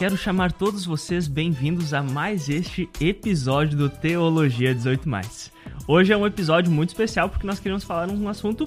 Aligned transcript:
quero 0.00 0.16
chamar 0.16 0.50
todos 0.50 0.86
vocês 0.86 1.28
bem-vindos 1.28 1.92
a 1.92 2.02
mais 2.02 2.48
este 2.48 2.88
episódio 2.98 3.76
do 3.76 3.90
Teologia 3.90 4.74
18. 4.74 5.06
Hoje 5.86 6.10
é 6.10 6.16
um 6.16 6.26
episódio 6.26 6.72
muito 6.72 6.88
especial 6.88 7.28
porque 7.28 7.46
nós 7.46 7.60
queremos 7.60 7.84
falar 7.84 8.08
um 8.08 8.26
assunto 8.26 8.64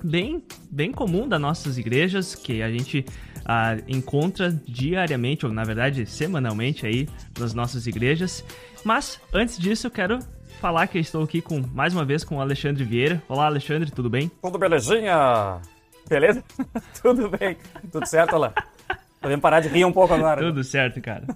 bem, 0.00 0.40
bem 0.70 0.92
comum 0.92 1.26
das 1.26 1.40
nossas 1.40 1.76
igrejas, 1.76 2.36
que 2.36 2.62
a 2.62 2.70
gente 2.70 3.04
ah, 3.44 3.78
encontra 3.88 4.52
diariamente, 4.64 5.44
ou 5.44 5.52
na 5.52 5.64
verdade 5.64 6.06
semanalmente 6.06 6.86
aí 6.86 7.08
nas 7.36 7.52
nossas 7.52 7.88
igrejas. 7.88 8.44
Mas 8.84 9.20
antes 9.34 9.58
disso, 9.58 9.88
eu 9.88 9.90
quero 9.90 10.20
falar 10.60 10.86
que 10.86 11.00
estou 11.00 11.24
aqui 11.24 11.42
com 11.42 11.64
mais 11.74 11.92
uma 11.92 12.04
vez 12.04 12.22
com 12.22 12.36
o 12.36 12.40
Alexandre 12.40 12.84
Vieira. 12.84 13.20
Olá, 13.28 13.46
Alexandre, 13.46 13.90
tudo 13.90 14.08
bem? 14.08 14.30
Tudo 14.40 14.56
belezinha? 14.56 15.60
Beleza? 16.08 16.44
tudo 17.02 17.28
bem. 17.28 17.56
Tudo 17.90 18.06
certo, 18.06 18.36
Alain? 18.36 18.52
Podemos 19.20 19.42
parar 19.42 19.60
de 19.60 19.68
rir 19.68 19.84
um 19.84 19.92
pouco 19.92 20.14
agora. 20.14 20.40
Tudo 20.40 20.64
certo, 20.64 21.00
cara. 21.00 21.26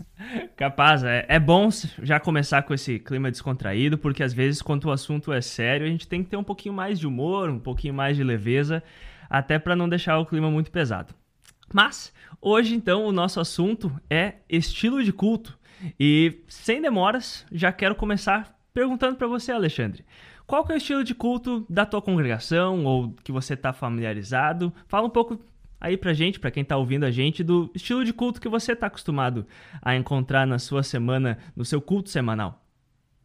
Capaz, 0.56 1.04
é, 1.04 1.26
é 1.28 1.38
bom 1.38 1.68
já 2.02 2.18
começar 2.18 2.62
com 2.62 2.72
esse 2.72 2.98
clima 2.98 3.30
descontraído, 3.30 3.98
porque 3.98 4.22
às 4.22 4.32
vezes, 4.32 4.62
quando 4.62 4.86
o 4.86 4.90
assunto 4.90 5.30
é 5.32 5.42
sério, 5.42 5.86
a 5.86 5.90
gente 5.90 6.08
tem 6.08 6.24
que 6.24 6.30
ter 6.30 6.38
um 6.38 6.42
pouquinho 6.42 6.74
mais 6.74 6.98
de 6.98 7.06
humor, 7.06 7.50
um 7.50 7.58
pouquinho 7.58 7.92
mais 7.92 8.16
de 8.16 8.24
leveza, 8.24 8.82
até 9.28 9.58
para 9.58 9.76
não 9.76 9.86
deixar 9.86 10.18
o 10.18 10.24
clima 10.24 10.50
muito 10.50 10.70
pesado. 10.70 11.14
Mas, 11.72 12.10
hoje 12.40 12.74
então, 12.74 13.04
o 13.04 13.12
nosso 13.12 13.38
assunto 13.38 13.92
é 14.08 14.36
estilo 14.48 15.04
de 15.04 15.12
culto. 15.12 15.58
E, 16.00 16.40
sem 16.48 16.80
demoras, 16.80 17.44
já 17.52 17.70
quero 17.70 17.94
começar 17.94 18.58
perguntando 18.72 19.16
para 19.16 19.26
você, 19.26 19.52
Alexandre. 19.52 20.06
Qual 20.46 20.64
é 20.70 20.74
o 20.74 20.76
estilo 20.76 21.04
de 21.04 21.14
culto 21.14 21.66
da 21.68 21.84
tua 21.84 22.00
congregação 22.00 22.84
ou 22.84 23.12
que 23.22 23.32
você 23.32 23.54
está 23.54 23.72
familiarizado? 23.72 24.72
Fala 24.86 25.06
um 25.06 25.10
pouco 25.10 25.38
aí 25.80 25.96
pra 25.96 26.12
gente, 26.12 26.40
pra 26.40 26.50
quem 26.50 26.64
tá 26.64 26.76
ouvindo 26.76 27.04
a 27.04 27.10
gente, 27.10 27.42
do 27.42 27.70
estilo 27.74 28.04
de 28.04 28.12
culto 28.12 28.40
que 28.40 28.48
você 28.48 28.74
tá 28.74 28.86
acostumado 28.86 29.46
a 29.82 29.94
encontrar 29.94 30.46
na 30.46 30.58
sua 30.58 30.82
semana, 30.82 31.38
no 31.54 31.64
seu 31.64 31.80
culto 31.80 32.10
semanal. 32.10 32.62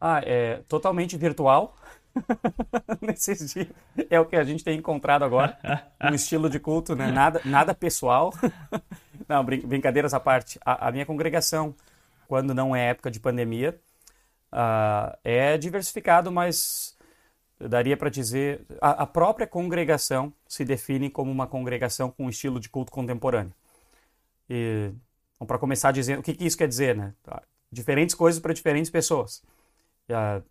Ah, 0.00 0.20
é 0.24 0.56
totalmente 0.68 1.16
virtual. 1.16 1.76
Nesses 3.00 3.54
dias 3.54 3.68
é 4.10 4.20
o 4.20 4.26
que 4.26 4.36
a 4.36 4.44
gente 4.44 4.62
tem 4.62 4.78
encontrado 4.78 5.24
agora, 5.24 5.56
um 6.02 6.14
estilo 6.14 6.50
de 6.50 6.58
culto, 6.58 6.94
né? 6.94 7.10
Nada, 7.10 7.40
nada 7.44 7.74
pessoal. 7.74 8.32
não, 9.28 9.44
brin 9.44 9.60
brincadeiras 9.60 10.12
à 10.12 10.20
parte. 10.20 10.58
A, 10.64 10.88
a, 10.88 10.92
minha 10.92 11.06
congregação, 11.06 11.74
quando 12.28 12.54
não 12.54 12.74
é 12.74 12.88
época 12.88 13.10
de 13.10 13.20
pandemia, 13.20 13.78
uh, 14.52 15.16
é 15.24 15.56
diversificado, 15.56 16.30
mas 16.30 16.91
daria 17.68 17.96
para 17.96 18.10
dizer, 18.10 18.64
a, 18.80 19.02
a, 19.02 19.06
própria 19.06 19.46
congregação 19.46 20.32
se 20.48 20.64
define 20.64 21.08
como 21.10 21.30
uma 21.30 21.46
congregação 21.46 22.10
com 22.10 22.28
estilo 22.28 22.58
de 22.58 22.68
culto 22.68 22.90
contemporâneo. 22.90 23.52
E, 24.48 24.90
então, 25.36 25.46
para 25.46 25.58
começar 25.58 25.92
dizendo, 25.92 26.20
o 26.20 26.22
que, 26.22 26.34
que, 26.34 26.44
isso 26.44 26.56
quer 26.56 26.68
dizer, 26.68 26.96
né? 26.96 27.14
Tá, 27.22 27.42
diferentes 27.70 28.14
coisas 28.14 28.40
para 28.40 28.52
diferentes 28.52 28.90
pessoas. 28.90 29.42
Uh, 30.08 30.42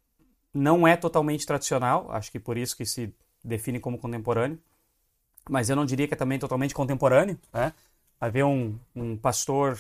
não 0.54 0.88
é 0.88 0.98
totalmente 0.98 1.46
tradicional, 1.46 2.12
acho 2.12 2.32
que 2.32 2.40
por 2.40 2.58
isso 2.58 2.76
que 2.76 2.86
se 2.86 3.14
define 3.44 3.80
como 3.80 3.98
contemporâneo, 3.98 4.60
mas 5.50 5.70
eu 5.70 5.76
não 5.76 5.86
diria 5.86 6.08
que 6.08 6.14
é 6.14 6.18
também 6.18 6.40
totalmente 6.40 6.74
contemporâneo, 6.74 7.40
né? 7.54 7.74
Haver 8.20 8.46
um, 8.46 8.78
um 8.96 9.18
pastor 9.18 9.80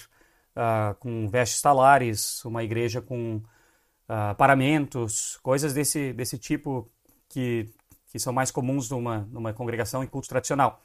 uh, 0.56 0.96
com 0.96 1.28
vestes 1.30 1.62
talares, 1.62 2.44
uma 2.46 2.64
igreja 2.64 3.02
com 3.02 3.36
uh, 3.36 4.36
paramentos, 4.38 5.38
coisas 5.44 5.74
desse, 5.74 6.14
desse 6.14 6.38
tipo 6.38 6.90
que, 7.32 7.70
que 8.12 8.20
são 8.20 8.34
mais 8.34 8.52
comuns 8.52 8.90
numa, 8.90 9.28
numa 9.32 9.54
congregação 9.54 10.04
em 10.04 10.08
culto 10.08 10.28
tradicional. 10.28 10.82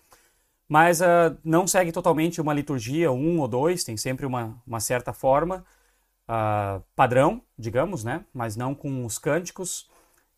Mas 0.69 1.01
uh, 1.01 1.37
não 1.45 1.67
segue 1.67 1.93
totalmente 1.93 2.41
uma 2.41 2.53
liturgia, 2.55 3.13
um 3.13 3.41
ou 3.41 3.49
dois, 3.49 3.85
tem 3.85 3.97
sempre 3.97 4.27
uma, 4.27 4.61
uma 4.67 4.81
certa 4.81 5.13
forma 5.13 5.65
uh, 6.29 6.83
padrão, 6.95 7.43
digamos, 7.59 8.03
né? 8.05 8.25
mas 8.33 8.57
não 8.57 8.75
com 8.75 9.05
os 9.05 9.19
cânticos. 9.19 9.89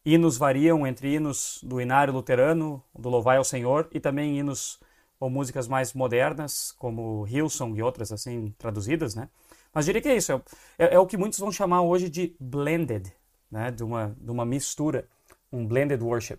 Hinos 0.04 0.38
variam 0.38 0.86
entre 0.86 1.14
hinos 1.14 1.60
do 1.62 1.80
inário 1.80 2.12
luterano, 2.12 2.82
do 2.98 3.08
Louvai 3.08 3.36
ao 3.36 3.44
Senhor, 3.44 3.88
e 3.92 4.00
também 4.00 4.38
hinos 4.38 4.80
ou 5.20 5.28
músicas 5.28 5.66
mais 5.66 5.92
modernas, 5.92 6.72
como 6.72 7.26
Hillsong 7.26 7.76
e 7.76 7.82
outras 7.82 8.12
assim 8.12 8.54
traduzidas, 8.56 9.14
né? 9.14 9.28
Mas 9.74 9.84
diria 9.84 10.00
que 10.00 10.08
é 10.08 10.16
isso, 10.16 10.32
é, 10.32 10.42
é, 10.78 10.94
é 10.94 10.98
o 10.98 11.06
que 11.06 11.16
muitos 11.16 11.38
vão 11.38 11.52
chamar 11.52 11.82
hoje 11.82 12.08
de 12.08 12.34
blended, 12.40 13.12
né? 13.50 13.70
de, 13.70 13.82
uma, 13.82 14.16
de 14.18 14.30
uma 14.30 14.44
mistura 14.44 15.08
um 15.52 15.66
blended 15.66 16.02
worship. 16.02 16.38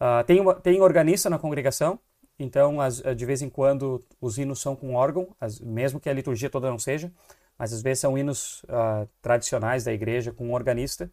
Uh, 0.00 0.24
tem, 0.26 0.40
tem 0.62 0.80
organista 0.80 1.28
na 1.28 1.38
congregação, 1.38 1.98
então 2.38 2.80
as, 2.80 3.02
de 3.16 3.26
vez 3.26 3.42
em 3.42 3.50
quando 3.50 4.02
os 4.20 4.38
hinos 4.38 4.60
são 4.60 4.74
com 4.74 4.94
órgão, 4.94 5.28
as, 5.40 5.60
mesmo 5.60 6.00
que 6.00 6.08
a 6.08 6.12
liturgia 6.12 6.48
toda 6.48 6.70
não 6.70 6.78
seja, 6.78 7.12
mas 7.58 7.72
às 7.72 7.82
vezes 7.82 8.00
são 8.00 8.16
hinos 8.16 8.62
uh, 8.64 9.06
tradicionais 9.20 9.84
da 9.84 9.92
igreja 9.92 10.32
com 10.32 10.48
um 10.48 10.54
organista. 10.54 11.10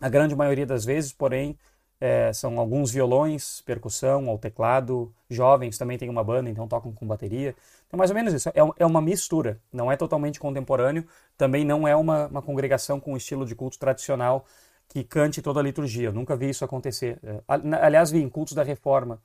A 0.00 0.08
grande 0.08 0.36
maioria 0.36 0.66
das 0.66 0.84
vezes, 0.84 1.12
porém, 1.12 1.58
é, 2.00 2.32
são 2.32 2.60
alguns 2.60 2.90
violões, 2.92 3.62
percussão, 3.62 4.28
ou 4.28 4.38
teclado. 4.38 5.12
Jovens 5.28 5.78
também 5.78 5.96
tem 5.98 6.08
uma 6.08 6.22
banda, 6.22 6.50
então 6.50 6.68
tocam 6.68 6.92
com 6.92 7.06
bateria. 7.06 7.54
Então, 7.86 7.98
mais 7.98 8.10
ou 8.10 8.14
menos 8.14 8.34
isso. 8.34 8.48
É, 8.50 8.52
é 8.78 8.86
uma 8.86 9.00
mistura, 9.00 9.60
não 9.72 9.90
é 9.90 9.96
totalmente 9.96 10.38
contemporâneo. 10.38 11.06
Também 11.36 11.64
não 11.64 11.88
é 11.88 11.96
uma, 11.96 12.26
uma 12.26 12.42
congregação 12.42 13.00
com 13.00 13.16
estilo 13.16 13.46
de 13.46 13.54
culto 13.54 13.78
tradicional 13.78 14.44
que 14.88 15.04
cante 15.04 15.42
toda 15.42 15.60
a 15.60 15.62
liturgia. 15.62 16.08
Eu 16.08 16.12
nunca 16.12 16.36
vi 16.36 16.48
isso 16.48 16.64
acontecer. 16.64 17.18
É, 17.22 17.42
aliás, 17.82 18.10
vi 18.10 18.22
em 18.22 18.28
cultos 18.28 18.54
da 18.54 18.62
reforma, 18.62 19.20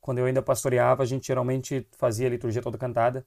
quando 0.00 0.18
eu 0.18 0.26
ainda 0.26 0.42
pastoreava, 0.42 1.02
a 1.02 1.06
gente 1.06 1.26
geralmente 1.26 1.86
fazia 1.96 2.26
a 2.26 2.30
liturgia 2.30 2.60
toda 2.60 2.76
cantada. 2.76 3.24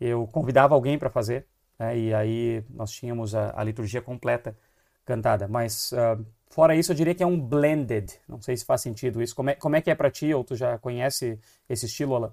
Eu 0.00 0.26
convidava 0.26 0.74
alguém 0.74 0.98
para 0.98 1.08
fazer, 1.08 1.46
né, 1.78 1.96
e 1.96 2.12
aí 2.12 2.64
nós 2.68 2.90
tínhamos 2.90 3.34
a, 3.34 3.54
a 3.56 3.62
liturgia 3.62 4.02
completa 4.02 4.56
cantada. 5.04 5.46
Mas 5.46 5.92
uh, 5.92 6.26
fora 6.48 6.74
isso, 6.74 6.90
eu 6.90 6.96
diria 6.96 7.14
que 7.14 7.22
é 7.22 7.26
um 7.26 7.40
blended. 7.40 8.12
Não 8.28 8.40
sei 8.42 8.56
se 8.56 8.64
faz 8.64 8.80
sentido 8.80 9.22
isso. 9.22 9.34
Como 9.36 9.50
é, 9.50 9.54
como 9.54 9.76
é 9.76 9.80
que 9.80 9.90
é 9.90 9.94
para 9.94 10.10
ti, 10.10 10.34
ou 10.34 10.42
tu 10.42 10.56
já 10.56 10.76
conhece 10.78 11.38
esse 11.68 11.86
estilo, 11.86 12.16
Alan? 12.16 12.32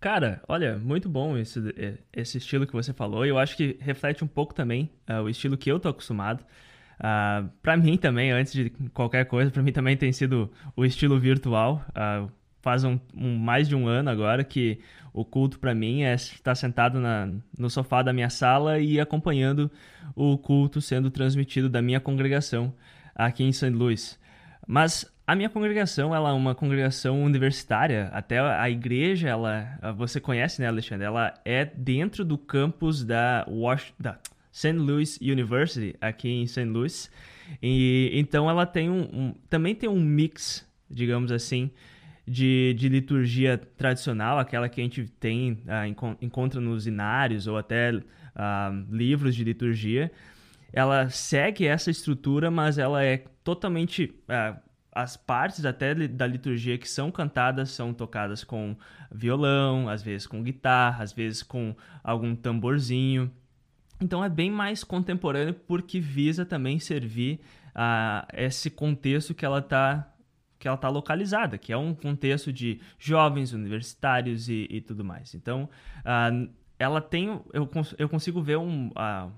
Cara, 0.00 0.42
olha, 0.48 0.78
muito 0.78 1.08
bom 1.08 1.36
esse, 1.36 1.60
esse 2.12 2.38
estilo 2.38 2.66
que 2.66 2.72
você 2.72 2.92
falou. 2.92 3.26
Eu 3.26 3.38
acho 3.38 3.56
que 3.56 3.76
reflete 3.80 4.24
um 4.24 4.26
pouco 4.26 4.54
também 4.54 4.90
uh, 5.08 5.22
o 5.22 5.28
estilo 5.28 5.56
que 5.56 5.70
eu 5.70 5.78
tô 5.78 5.88
acostumado. 5.88 6.44
Uh, 6.98 7.02
ah, 7.02 7.44
para 7.62 7.76
mim 7.76 7.96
também, 7.96 8.30
antes 8.30 8.52
de 8.52 8.70
qualquer 8.92 9.26
coisa, 9.26 9.50
para 9.50 9.62
mim 9.62 9.72
também 9.72 9.96
tem 9.96 10.12
sido 10.12 10.50
o 10.74 10.84
estilo 10.84 11.18
virtual. 11.18 11.84
Uh, 11.90 12.30
faz 12.62 12.82
um, 12.82 12.98
um, 13.14 13.36
mais 13.38 13.68
de 13.68 13.76
um 13.76 13.86
ano 13.86 14.10
agora 14.10 14.42
que 14.42 14.80
o 15.12 15.24
culto 15.24 15.58
para 15.58 15.74
mim 15.74 16.02
é 16.02 16.14
estar 16.14 16.54
sentado 16.54 16.98
na, 16.98 17.28
no 17.56 17.70
sofá 17.70 18.02
da 18.02 18.12
minha 18.12 18.28
sala 18.28 18.80
e 18.80 18.98
acompanhando 18.98 19.70
o 20.16 20.36
culto 20.36 20.80
sendo 20.80 21.10
transmitido 21.10 21.68
da 21.68 21.80
minha 21.80 22.00
congregação 22.00 22.74
aqui 23.14 23.44
em 23.44 23.52
St. 23.52 23.70
Louis. 23.70 24.18
Mas 24.66 25.06
a 25.26 25.34
minha 25.34 25.48
congregação 25.48 26.14
ela 26.14 26.30
é 26.30 26.32
uma 26.32 26.54
congregação 26.54 27.22
universitária. 27.22 28.10
Até 28.12 28.40
a 28.40 28.68
igreja, 28.68 29.28
ela, 29.28 29.78
você 29.96 30.20
conhece, 30.20 30.60
né, 30.60 30.68
Alexandre? 30.68 31.06
Ela 31.06 31.34
é 31.44 31.64
dentro 31.64 32.24
do 32.24 32.36
campus 32.36 33.04
da, 33.04 33.46
Wash, 33.48 33.92
da 33.98 34.18
St. 34.56 34.72
Louis 34.72 35.18
University, 35.20 35.94
aqui 36.00 36.30
em 36.30 36.46
St. 36.46 36.64
Louis. 36.64 37.10
E, 37.62 38.10
então 38.14 38.48
ela 38.48 38.64
tem 38.64 38.88
um, 38.88 39.02
um, 39.02 39.34
também 39.50 39.74
tem 39.74 39.86
um 39.86 40.00
mix, 40.00 40.66
digamos 40.90 41.30
assim, 41.30 41.70
de, 42.26 42.74
de 42.78 42.88
liturgia 42.88 43.58
tradicional, 43.58 44.38
aquela 44.38 44.66
que 44.70 44.80
a 44.80 44.84
gente 44.84 45.04
tem, 45.20 45.52
uh, 45.52 46.16
encontra 46.22 46.58
nos 46.58 46.86
inários 46.86 47.46
ou 47.46 47.58
até 47.58 47.92
uh, 47.92 48.02
livros 48.90 49.36
de 49.36 49.44
liturgia. 49.44 50.10
Ela 50.72 51.10
segue 51.10 51.66
essa 51.66 51.90
estrutura, 51.90 52.50
mas 52.50 52.78
ela 52.78 53.04
é 53.04 53.24
totalmente. 53.44 54.04
Uh, 54.26 54.58
as 54.90 55.18
partes 55.18 55.66
até 55.66 55.94
da 55.94 56.26
liturgia 56.26 56.78
que 56.78 56.88
são 56.88 57.10
cantadas 57.10 57.68
são 57.72 57.92
tocadas 57.92 58.42
com 58.42 58.74
violão, 59.12 59.86
às 59.86 60.02
vezes 60.02 60.26
com 60.26 60.42
guitarra, 60.42 61.04
às 61.04 61.12
vezes 61.12 61.42
com 61.42 61.76
algum 62.02 62.34
tamborzinho. 62.34 63.30
Então 64.00 64.22
é 64.22 64.28
bem 64.28 64.50
mais 64.50 64.84
contemporâneo 64.84 65.54
porque 65.54 66.00
visa 66.00 66.44
também 66.44 66.78
servir 66.78 67.40
a 67.74 68.26
esse 68.32 68.70
contexto 68.70 69.34
que 69.34 69.44
ela 69.44 69.58
está 69.58 70.12
que 70.58 70.66
ela 70.66 70.76
tá 70.76 70.88
localizada, 70.88 71.58
que 71.58 71.70
é 71.70 71.76
um 71.76 71.94
contexto 71.94 72.50
de 72.50 72.80
jovens 72.98 73.52
universitários 73.52 74.48
e, 74.48 74.66
e 74.70 74.80
tudo 74.80 75.04
mais. 75.04 75.34
Então, 75.34 75.68
uh, 75.98 76.50
ela 76.78 77.00
tem, 77.00 77.28
eu, 77.52 77.68
eu 77.98 78.08
consigo 78.08 78.40
ver 78.40 78.56
um, 78.56 78.88
uh, 78.88 79.30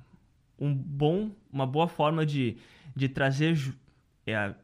um 0.58 0.72
bom, 0.72 1.32
uma 1.52 1.66
boa 1.66 1.88
forma 1.88 2.24
de, 2.24 2.56
de 2.94 3.08
trazer 3.08 3.58
é, 4.26 4.54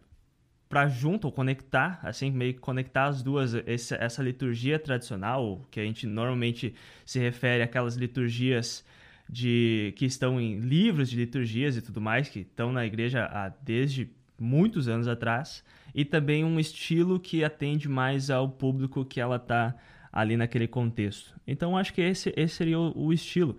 para 0.68 0.88
junto, 0.88 1.26
ou 1.26 1.32
conectar, 1.32 2.00
assim, 2.02 2.30
meio 2.30 2.54
que 2.54 2.60
conectar 2.60 3.06
as 3.06 3.22
duas, 3.22 3.54
esse, 3.66 3.94
essa 3.94 4.22
liturgia 4.22 4.78
tradicional, 4.78 5.66
que 5.70 5.78
a 5.78 5.84
gente 5.84 6.06
normalmente 6.06 6.74
se 7.04 7.18
refere 7.18 7.62
àquelas 7.62 7.96
liturgias 7.96 8.84
de 9.28 9.92
que 9.96 10.04
estão 10.04 10.40
em 10.40 10.58
livros 10.58 11.10
de 11.10 11.16
liturgias 11.16 11.76
e 11.76 11.82
tudo 11.82 12.00
mais, 12.00 12.28
que 12.28 12.40
estão 12.40 12.72
na 12.72 12.84
igreja 12.84 13.24
há, 13.24 13.48
desde 13.48 14.10
muitos 14.38 14.88
anos 14.88 15.08
atrás, 15.08 15.64
e 15.94 16.04
também 16.04 16.44
um 16.44 16.58
estilo 16.58 17.20
que 17.20 17.44
atende 17.44 17.88
mais 17.88 18.30
ao 18.30 18.48
público 18.48 19.04
que 19.04 19.20
ela 19.20 19.36
está 19.36 19.74
ali 20.12 20.36
naquele 20.36 20.68
contexto. 20.68 21.34
Então 21.46 21.76
acho 21.76 21.92
que 21.92 22.00
esse, 22.00 22.32
esse 22.36 22.54
seria 22.54 22.78
o, 22.78 23.06
o 23.06 23.12
estilo. 23.12 23.56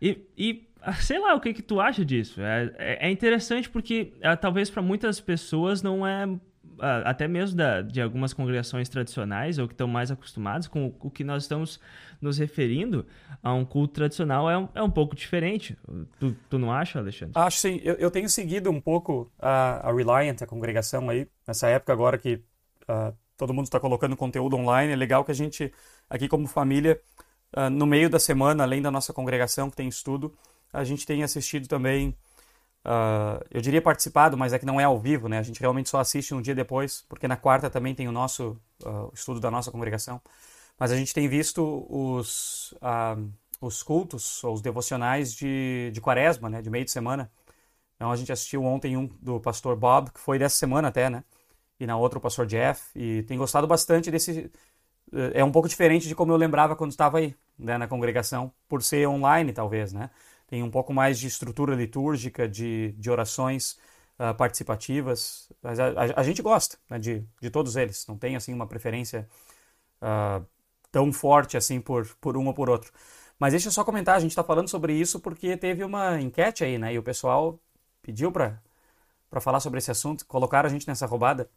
E, 0.00 0.18
e, 0.36 0.68
sei 1.00 1.18
lá, 1.18 1.34
o 1.34 1.40
que, 1.40 1.52
que 1.52 1.62
tu 1.62 1.80
acha 1.80 2.04
disso? 2.04 2.40
É, 2.40 2.74
é, 2.78 3.08
é 3.08 3.10
interessante 3.10 3.68
porque 3.68 4.12
é, 4.20 4.34
talvez 4.36 4.70
para 4.70 4.82
muitas 4.82 5.20
pessoas 5.20 5.82
não 5.82 6.06
é 6.06 6.28
até 7.04 7.26
mesmo 7.28 7.56
da, 7.56 7.82
de 7.82 8.00
algumas 8.00 8.32
congregações 8.32 8.88
tradicionais 8.88 9.58
ou 9.58 9.66
que 9.66 9.74
estão 9.74 9.88
mais 9.88 10.10
acostumados 10.10 10.68
com 10.68 10.88
o, 10.88 10.96
o, 11.00 11.10
que 11.10 11.24
nós 11.24 11.44
estamos 11.44 11.80
nos 12.20 12.38
referindo 12.38 13.06
a 13.42 13.52
um 13.52 13.64
culto 13.64 13.94
tradicional 13.94 14.48
é 14.50 14.58
um, 14.58 14.68
é 14.74 14.82
um 14.82 14.90
pouco 14.90 15.14
diferente. 15.14 15.76
Tu, 16.18 16.36
tu 16.48 16.58
não 16.58 16.72
acha, 16.72 16.98
Alexandre? 16.98 17.32
Acho 17.36 17.58
sim. 17.58 17.80
Eu, 17.82 17.94
eu 17.94 18.10
tenho 18.10 18.28
seguido 18.28 18.70
um 18.70 18.80
pouco 18.80 19.30
a, 19.38 19.88
a 19.88 19.92
Reliant, 19.92 20.40
a 20.42 20.46
congregação 20.46 21.08
aí, 21.10 21.28
nessa 21.46 21.68
época 21.68 21.92
agora 21.92 22.18
que 22.18 22.34
uh, 22.88 23.14
todo 23.36 23.54
mundo 23.54 23.66
está 23.66 23.78
colocando 23.78 24.16
conteúdo 24.16 24.56
online. 24.56 24.92
É 24.92 24.96
legal 24.96 25.24
que 25.24 25.30
a 25.30 25.34
gente, 25.34 25.72
aqui 26.08 26.28
como 26.28 26.46
família, 26.46 27.00
uh, 27.56 27.70
no 27.70 27.86
meio 27.86 28.08
da 28.10 28.18
semana, 28.18 28.64
além 28.64 28.82
da 28.82 28.90
nossa 28.90 29.12
congregação 29.12 29.70
que 29.70 29.76
tem 29.76 29.88
estudo, 29.88 30.34
a 30.72 30.84
gente 30.84 31.06
tem 31.06 31.22
assistido 31.22 31.68
também 31.68 32.16
Uh, 32.86 33.44
eu 33.50 33.60
diria 33.60 33.82
participado, 33.82 34.36
mas 34.36 34.52
é 34.52 34.60
que 34.60 34.64
não 34.64 34.80
é 34.80 34.84
ao 34.84 34.96
vivo, 34.96 35.28
né? 35.28 35.38
A 35.38 35.42
gente 35.42 35.58
realmente 35.58 35.88
só 35.88 35.98
assiste 35.98 36.32
um 36.32 36.40
dia 36.40 36.54
depois, 36.54 37.04
porque 37.08 37.26
na 37.26 37.36
quarta 37.36 37.68
também 37.68 37.96
tem 37.96 38.06
o 38.06 38.12
nosso 38.12 38.56
uh, 38.84 39.10
estudo 39.12 39.40
da 39.40 39.50
nossa 39.50 39.72
congregação. 39.72 40.20
Mas 40.78 40.92
a 40.92 40.96
gente 40.96 41.12
tem 41.12 41.26
visto 41.26 41.84
os, 41.90 42.72
uh, 42.74 43.28
os 43.60 43.82
cultos, 43.82 44.44
ou 44.44 44.54
os 44.54 44.62
devocionais 44.62 45.34
de, 45.34 45.90
de 45.92 46.00
quaresma, 46.00 46.48
né? 46.48 46.62
De 46.62 46.70
meio 46.70 46.84
de 46.84 46.92
semana. 46.92 47.28
Então 47.96 48.12
a 48.12 48.14
gente 48.14 48.30
assistiu 48.30 48.62
ontem 48.62 48.96
um 48.96 49.08
do 49.20 49.40
pastor 49.40 49.74
Bob, 49.74 50.12
que 50.12 50.20
foi 50.20 50.38
dessa 50.38 50.54
semana 50.54 50.86
até, 50.86 51.10
né? 51.10 51.24
E 51.80 51.86
na 51.86 51.96
outra 51.96 52.18
o 52.20 52.22
pastor 52.22 52.46
Jeff. 52.46 52.88
E 52.94 53.24
tem 53.24 53.36
gostado 53.36 53.66
bastante 53.66 54.12
desse... 54.12 54.48
É 55.34 55.42
um 55.42 55.50
pouco 55.50 55.68
diferente 55.68 56.06
de 56.06 56.14
como 56.14 56.30
eu 56.30 56.36
lembrava 56.36 56.76
quando 56.76 56.92
estava 56.92 57.18
aí, 57.18 57.34
né? 57.58 57.78
Na 57.78 57.88
congregação, 57.88 58.52
por 58.68 58.80
ser 58.80 59.08
online, 59.08 59.52
talvez, 59.52 59.92
né? 59.92 60.08
Tem 60.46 60.62
um 60.62 60.70
pouco 60.70 60.92
mais 60.94 61.18
de 61.18 61.26
estrutura 61.26 61.74
litúrgica, 61.74 62.48
de, 62.48 62.92
de 62.92 63.10
orações 63.10 63.78
uh, 64.18 64.34
participativas. 64.36 65.50
Mas 65.62 65.78
a, 65.80 65.88
a, 65.88 66.20
a, 66.20 66.22
gente 66.22 66.42
gosta 66.42 66.78
né, 66.88 66.98
de, 66.98 67.24
de 67.40 67.50
todos 67.50 67.76
eles, 67.76 68.06
não 68.06 68.16
tem 68.18 68.36
assim 68.36 68.52
uma 68.54 68.66
preferência 68.66 69.28
uh, 70.02 70.44
tão 70.90 71.12
forte 71.12 71.56
assim 71.56 71.80
por, 71.80 72.06
por 72.20 72.36
um 72.36 72.46
ou 72.46 72.54
por 72.54 72.70
outro. 72.70 72.92
Mas 73.38 73.52
deixa 73.52 73.68
eu 73.68 73.72
só 73.72 73.84
comentar, 73.84 74.16
a 74.16 74.20
gente 74.20 74.30
está 74.30 74.44
falando 74.44 74.68
sobre 74.68 74.94
isso 74.94 75.20
porque 75.20 75.56
teve 75.56 75.84
uma 75.84 76.20
enquete 76.20 76.64
aí, 76.64 76.78
né? 76.78 76.94
E 76.94 76.98
o 76.98 77.02
pessoal 77.02 77.60
pediu 78.02 78.32
para 78.32 78.60
falar 79.40 79.60
sobre 79.60 79.78
esse 79.78 79.90
assunto, 79.90 80.26
colocaram 80.26 80.68
a 80.68 80.70
gente 80.72 80.86
nessa 80.88 81.06
roubada. 81.06 81.50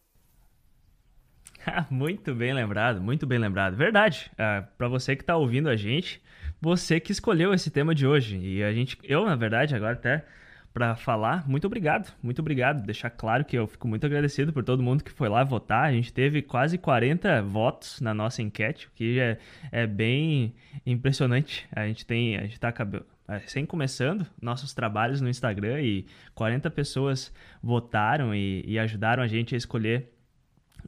muito 1.90 2.34
bem 2.34 2.52
lembrado, 2.52 3.00
muito 3.00 3.26
bem 3.26 3.38
lembrado. 3.38 3.76
Verdade. 3.76 4.30
Ah, 4.38 4.64
para 4.76 4.88
você 4.88 5.14
que 5.16 5.22
está 5.22 5.36
ouvindo 5.36 5.68
a 5.68 5.76
gente, 5.76 6.22
você 6.60 7.00
que 7.00 7.12
escolheu 7.12 7.52
esse 7.52 7.70
tema 7.70 7.94
de 7.94 8.06
hoje. 8.06 8.38
E 8.38 8.62
a 8.62 8.72
gente, 8.72 8.98
eu, 9.04 9.24
na 9.24 9.36
verdade, 9.36 9.74
agora 9.74 9.92
até 9.92 10.24
para 10.72 10.94
falar, 10.94 11.48
muito 11.48 11.66
obrigado, 11.66 12.12
muito 12.22 12.38
obrigado. 12.38 12.84
Deixar 12.86 13.10
claro 13.10 13.44
que 13.44 13.58
eu 13.58 13.66
fico 13.66 13.88
muito 13.88 14.06
agradecido 14.06 14.52
por 14.52 14.62
todo 14.62 14.82
mundo 14.82 15.02
que 15.02 15.10
foi 15.10 15.28
lá 15.28 15.42
votar. 15.42 15.86
A 15.86 15.92
gente 15.92 16.12
teve 16.12 16.42
quase 16.42 16.78
40 16.78 17.42
votos 17.42 18.00
na 18.00 18.14
nossa 18.14 18.40
enquete, 18.40 18.86
o 18.86 18.90
que 18.94 19.18
é, 19.18 19.38
é 19.72 19.86
bem 19.86 20.54
impressionante. 20.86 21.66
A 21.72 21.86
gente 21.86 22.06
tem, 22.06 22.36
a 22.36 22.42
gente 22.42 22.52
está 22.52 22.72
recém 23.28 23.66
começando 23.66 24.26
nossos 24.40 24.72
trabalhos 24.72 25.20
no 25.20 25.28
Instagram 25.28 25.80
e 25.80 26.06
40 26.34 26.70
pessoas 26.70 27.32
votaram 27.60 28.32
e, 28.32 28.62
e 28.64 28.78
ajudaram 28.78 29.22
a 29.22 29.26
gente 29.26 29.54
a 29.56 29.58
escolher 29.58 30.19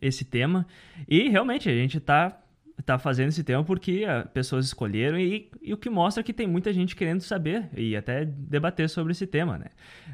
esse 0.00 0.24
tema. 0.24 0.66
E 1.08 1.28
realmente 1.28 1.68
a 1.68 1.74
gente 1.74 1.98
está 1.98 2.38
tá 2.84 2.98
fazendo 2.98 3.28
esse 3.28 3.44
tema 3.44 3.62
porque 3.62 4.04
uh, 4.04 4.28
pessoas 4.30 4.66
escolheram 4.66 5.18
e, 5.18 5.50
e, 5.60 5.72
o 5.72 5.76
que 5.76 5.88
mostra 5.88 6.22
que 6.22 6.32
tem 6.32 6.46
muita 6.46 6.72
gente 6.72 6.96
querendo 6.96 7.20
saber 7.20 7.68
e 7.76 7.96
até 7.96 8.24
debater 8.24 8.88
sobre 8.88 9.12
esse 9.12 9.26
tema, 9.26 9.58
né? 9.58 9.66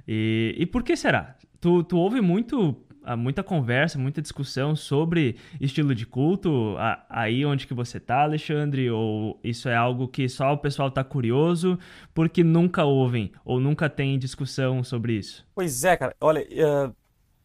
E, 0.06 0.54
e 0.58 0.66
por 0.66 0.82
que 0.82 0.96
será? 0.96 1.36
Tu, 1.60 1.82
tu 1.84 1.96
ouve 1.96 2.20
muito 2.20 2.76
ah, 3.08 3.16
muita 3.16 3.42
conversa, 3.42 3.98
muita 3.98 4.20
discussão 4.20 4.76
sobre 4.76 5.36
estilo 5.58 5.94
de 5.94 6.04
culto 6.04 6.76
aí 7.08 7.42
onde 7.42 7.66
que 7.66 7.72
você 7.72 7.98
tá, 7.98 8.22
Alexandre? 8.22 8.90
Ou 8.90 9.40
isso 9.42 9.66
é 9.66 9.75
algo 9.75 10.06
que 10.08 10.28
só 10.28 10.52
o 10.52 10.58
pessoal 10.58 10.90
tá 10.90 11.02
curioso 11.02 11.78
porque 12.12 12.44
nunca 12.44 12.84
ouvem 12.84 13.32
ou 13.46 13.58
nunca 13.58 13.88
tem 13.88 14.19
discussão 14.19 14.84
sobre 14.84 15.14
isso? 15.14 15.46
Pois 15.54 15.84
é, 15.84 15.96
cara. 15.96 16.14
Olha, 16.20 16.42
uh, 16.42 16.94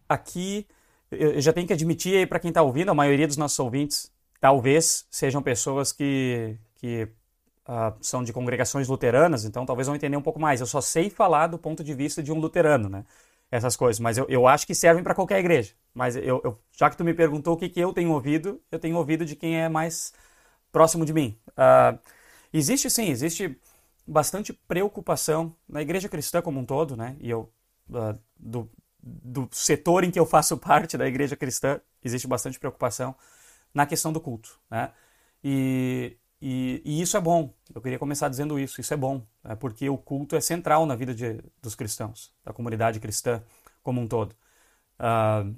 aqui 0.10 0.68
eu 1.16 1.42
já 1.42 1.54
tenho 1.54 1.68
que 1.68 1.74
admitir 1.74 2.18
aí 2.18 2.26
para 2.26 2.40
quem 2.40 2.50
está 2.50 2.62
ouvindo, 2.62 2.90
a 2.90 2.94
maioria 2.94 3.28
dos 3.28 3.38
nossos 3.38 3.60
ouvintes 3.60 4.12
talvez 4.44 5.06
sejam 5.10 5.42
pessoas 5.42 5.94
que, 5.94 6.58
que 6.76 7.08
uh, 7.68 7.96
são 8.02 8.24
de 8.24 8.34
congregações 8.34 8.90
luteranas, 8.90 9.46
então 9.46 9.66
talvez 9.66 9.88
vão 9.88 9.96
entender 9.96 10.18
um 10.18 10.22
pouco 10.22 10.40
mais. 10.40 10.60
Eu 10.60 10.68
só 10.68 10.82
sei 10.82 11.10
falar 11.10 11.48
do 11.48 11.58
ponto 11.58 11.82
de 11.82 11.94
vista 11.94 12.22
de 12.22 12.30
um 12.30 12.40
luterano, 12.40 12.90
né? 12.90 13.06
Essas 13.50 13.78
coisas, 13.78 14.00
mas 14.00 14.18
eu, 14.18 14.26
eu 14.28 14.46
acho 14.46 14.68
que 14.68 14.76
servem 14.76 15.02
para 15.04 15.16
qualquer 15.16 15.40
igreja. 15.40 15.74
Mas 15.94 16.16
eu, 16.18 16.42
eu, 16.44 16.60
já 16.76 16.90
que 16.90 16.98
tu 16.98 17.06
me 17.06 17.14
perguntou 17.14 17.54
o 17.54 17.58
que, 17.58 17.70
que 17.70 17.80
eu 17.80 17.94
tenho 17.94 18.12
ouvido, 18.12 18.60
eu 18.72 18.80
tenho 18.80 18.98
ouvido 18.98 19.26
de 19.26 19.36
quem 19.36 19.62
é 19.62 19.70
mais 19.70 20.12
próximo 20.72 21.06
de 21.06 21.14
mim. 21.14 21.38
Uh, 21.50 21.98
existe 22.52 22.90
sim, 22.90 23.10
existe 23.10 23.58
bastante 24.06 24.52
preocupação 24.52 25.56
na 25.70 25.82
igreja 25.82 26.10
cristã 26.10 26.42
como 26.42 26.60
um 26.60 26.66
todo, 26.66 26.98
né? 26.98 27.16
E 27.22 27.30
eu, 27.30 27.50
uh, 27.90 28.20
do, 28.38 28.70
do 29.04 29.50
setor 29.52 30.06
em 30.06 30.12
que 30.12 30.20
eu 30.20 30.26
faço 30.26 30.58
parte 30.58 30.98
da 30.98 31.06
igreja 31.06 31.36
cristã, 31.36 31.82
existe 32.02 32.26
bastante 32.28 32.58
preocupação 32.58 33.14
na 33.74 33.86
questão 33.86 34.14
do 34.14 34.22
culto. 34.22 34.58
Né? 34.72 34.92
E, 35.44 36.18
e, 36.42 36.82
e, 36.86 37.02
isso 37.02 37.18
é 37.18 37.22
bom. 37.22 37.54
Eu 37.76 37.82
queria 37.82 38.00
começar 38.00 38.30
dizendo 38.30 38.58
isso. 38.58 38.80
Isso 38.80 38.94
é 38.94 38.98
bom, 38.98 39.26
né? 39.44 39.56
porque 39.56 39.90
o 39.90 39.98
culto 39.98 40.38
é 40.38 40.42
central 40.42 40.86
na 40.86 40.96
vida 40.96 41.14
de, 41.14 41.44
dos 41.62 41.76
cristãos, 41.76 42.34
da 42.46 42.54
comunidade 42.54 43.00
cristã 43.02 43.44
como 43.82 44.00
um 44.00 44.08
todo. 44.08 44.34
Uh, 44.98 45.54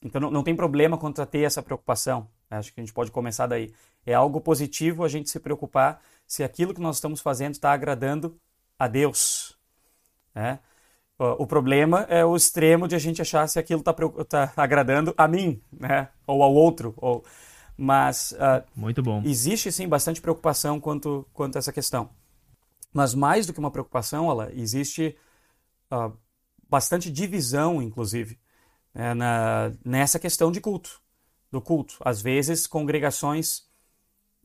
então 0.00 0.20
não, 0.20 0.30
não, 0.30 0.42
tem 0.44 0.54
problema 0.54 0.96
quanto 0.96 1.20
a 1.20 1.26
ter 1.26 1.40
essa 1.40 1.62
preocupação. 1.62 2.28
Né? 2.48 2.58
Acho 2.58 2.72
que 2.72 2.80
a 2.80 2.84
gente 2.84 2.94
pode 2.94 3.10
começar 3.10 3.48
daí. 3.48 3.74
É 4.06 4.14
algo 4.14 4.40
positivo 4.40 5.04
a 5.04 5.08
gente 5.08 5.28
se 5.28 5.40
preocupar 5.40 6.00
se 6.26 6.44
aquilo 6.44 6.72
que 6.72 6.80
nós 6.80 6.96
estamos 6.96 7.20
fazendo 7.20 7.54
está 7.54 7.72
agradando 7.72 8.40
a 8.78 8.86
Deus. 8.86 9.58
Né? 10.32 10.60
O 11.38 11.46
problema 11.46 12.06
é 12.08 12.24
o 12.24 12.34
extremo 12.34 12.88
de 12.88 12.94
a 12.94 12.98
gente 12.98 13.20
achar 13.20 13.46
se 13.46 13.58
aquilo 13.58 13.80
está 13.80 14.24
tá 14.24 14.52
agradando 14.56 15.12
a 15.18 15.28
mim, 15.28 15.60
né? 15.70 16.08
Ou 16.26 16.42
ao 16.42 16.54
outro. 16.54 16.94
Ou... 16.96 17.22
Mas 17.76 18.32
uh, 18.32 18.64
muito 18.74 19.02
bom. 19.02 19.20
Existe 19.22 19.70
sim 19.70 19.86
bastante 19.86 20.18
preocupação 20.18 20.80
quanto 20.80 21.26
quanto 21.34 21.56
a 21.56 21.58
essa 21.58 21.74
questão. 21.74 22.08
Mas 22.90 23.14
mais 23.14 23.46
do 23.46 23.52
que 23.52 23.58
uma 23.58 23.70
preocupação, 23.70 24.30
ela 24.30 24.50
existe 24.54 25.14
uh, 25.92 26.10
bastante 26.66 27.10
divisão, 27.10 27.82
inclusive, 27.82 28.38
né, 28.94 29.12
na, 29.12 29.72
nessa 29.84 30.18
questão 30.18 30.50
de 30.50 30.58
culto, 30.58 31.02
do 31.52 31.60
culto. 31.60 31.98
Às 32.02 32.22
vezes, 32.22 32.66
congregações 32.66 33.68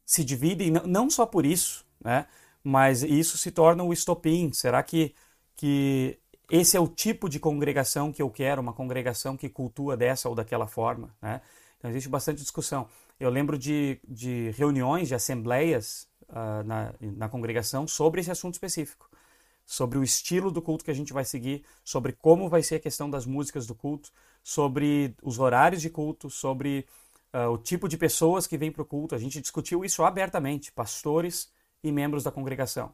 se 0.06 0.26
dividem 0.26 0.72
não 0.72 1.10
só 1.10 1.26
por 1.26 1.46
isso, 1.46 1.86
né? 2.04 2.28
Mas 2.62 3.02
isso 3.02 3.38
se 3.38 3.50
torna 3.50 3.82
o 3.82 3.94
estopim. 3.94 4.52
Será 4.52 4.84
que 4.84 5.16
que 5.56 6.20
esse 6.50 6.78
é 6.78 6.80
o 6.80 6.88
tipo 6.88 7.30
de 7.30 7.40
congregação 7.40 8.12
que 8.12 8.22
eu 8.22 8.30
quero, 8.30 8.62
uma 8.62 8.74
congregação 8.74 9.36
que 9.36 9.50
cultua 9.50 9.98
dessa 9.98 10.30
ou 10.30 10.36
daquela 10.36 10.68
forma. 10.68 11.16
Né? 11.22 11.42
Então 11.78 11.90
existe 11.90 12.10
bastante 12.10 12.42
discussão. 12.42 12.88
Eu 13.20 13.30
lembro 13.30 13.58
de, 13.58 14.00
de 14.08 14.52
reuniões, 14.52 15.08
de 15.08 15.16
assembleias 15.16 16.08
uh, 16.30 16.64
na, 16.66 16.94
na 17.00 17.30
congregação 17.30 17.88
sobre 17.88 18.22
esse 18.22 18.32
assunto 18.32 18.54
específico. 18.54 19.10
Sobre 19.66 19.98
o 19.98 20.04
estilo 20.04 20.52
do 20.52 20.62
culto 20.62 20.86
que 20.86 20.92
a 20.92 20.96
gente 20.96 21.14
vai 21.14 21.26
seguir, 21.26 21.64
sobre 21.84 22.14
como 22.14 22.48
vai 22.50 22.62
ser 22.62 22.76
a 22.76 22.80
questão 22.80 23.10
das 23.10 23.26
músicas 23.26 23.66
do 23.66 23.74
culto, 23.74 24.12
sobre 24.44 25.16
os 25.24 25.40
horários 25.40 25.82
de 25.82 25.90
culto, 25.90 26.30
sobre 26.30 26.86
uh, 27.34 27.50
o 27.50 27.58
tipo 27.58 27.88
de 27.88 27.98
pessoas 27.98 28.46
que 28.46 28.58
vêm 28.58 28.72
para 28.72 28.84
o 28.84 28.86
culto. 28.86 29.16
A 29.16 29.18
gente 29.18 29.42
discutiu 29.42 29.84
isso 29.84 30.04
abertamente, 30.04 30.72
pastores 30.72 31.50
e 31.84 31.92
membros 31.92 32.24
da 32.24 32.32
congregação. 32.32 32.94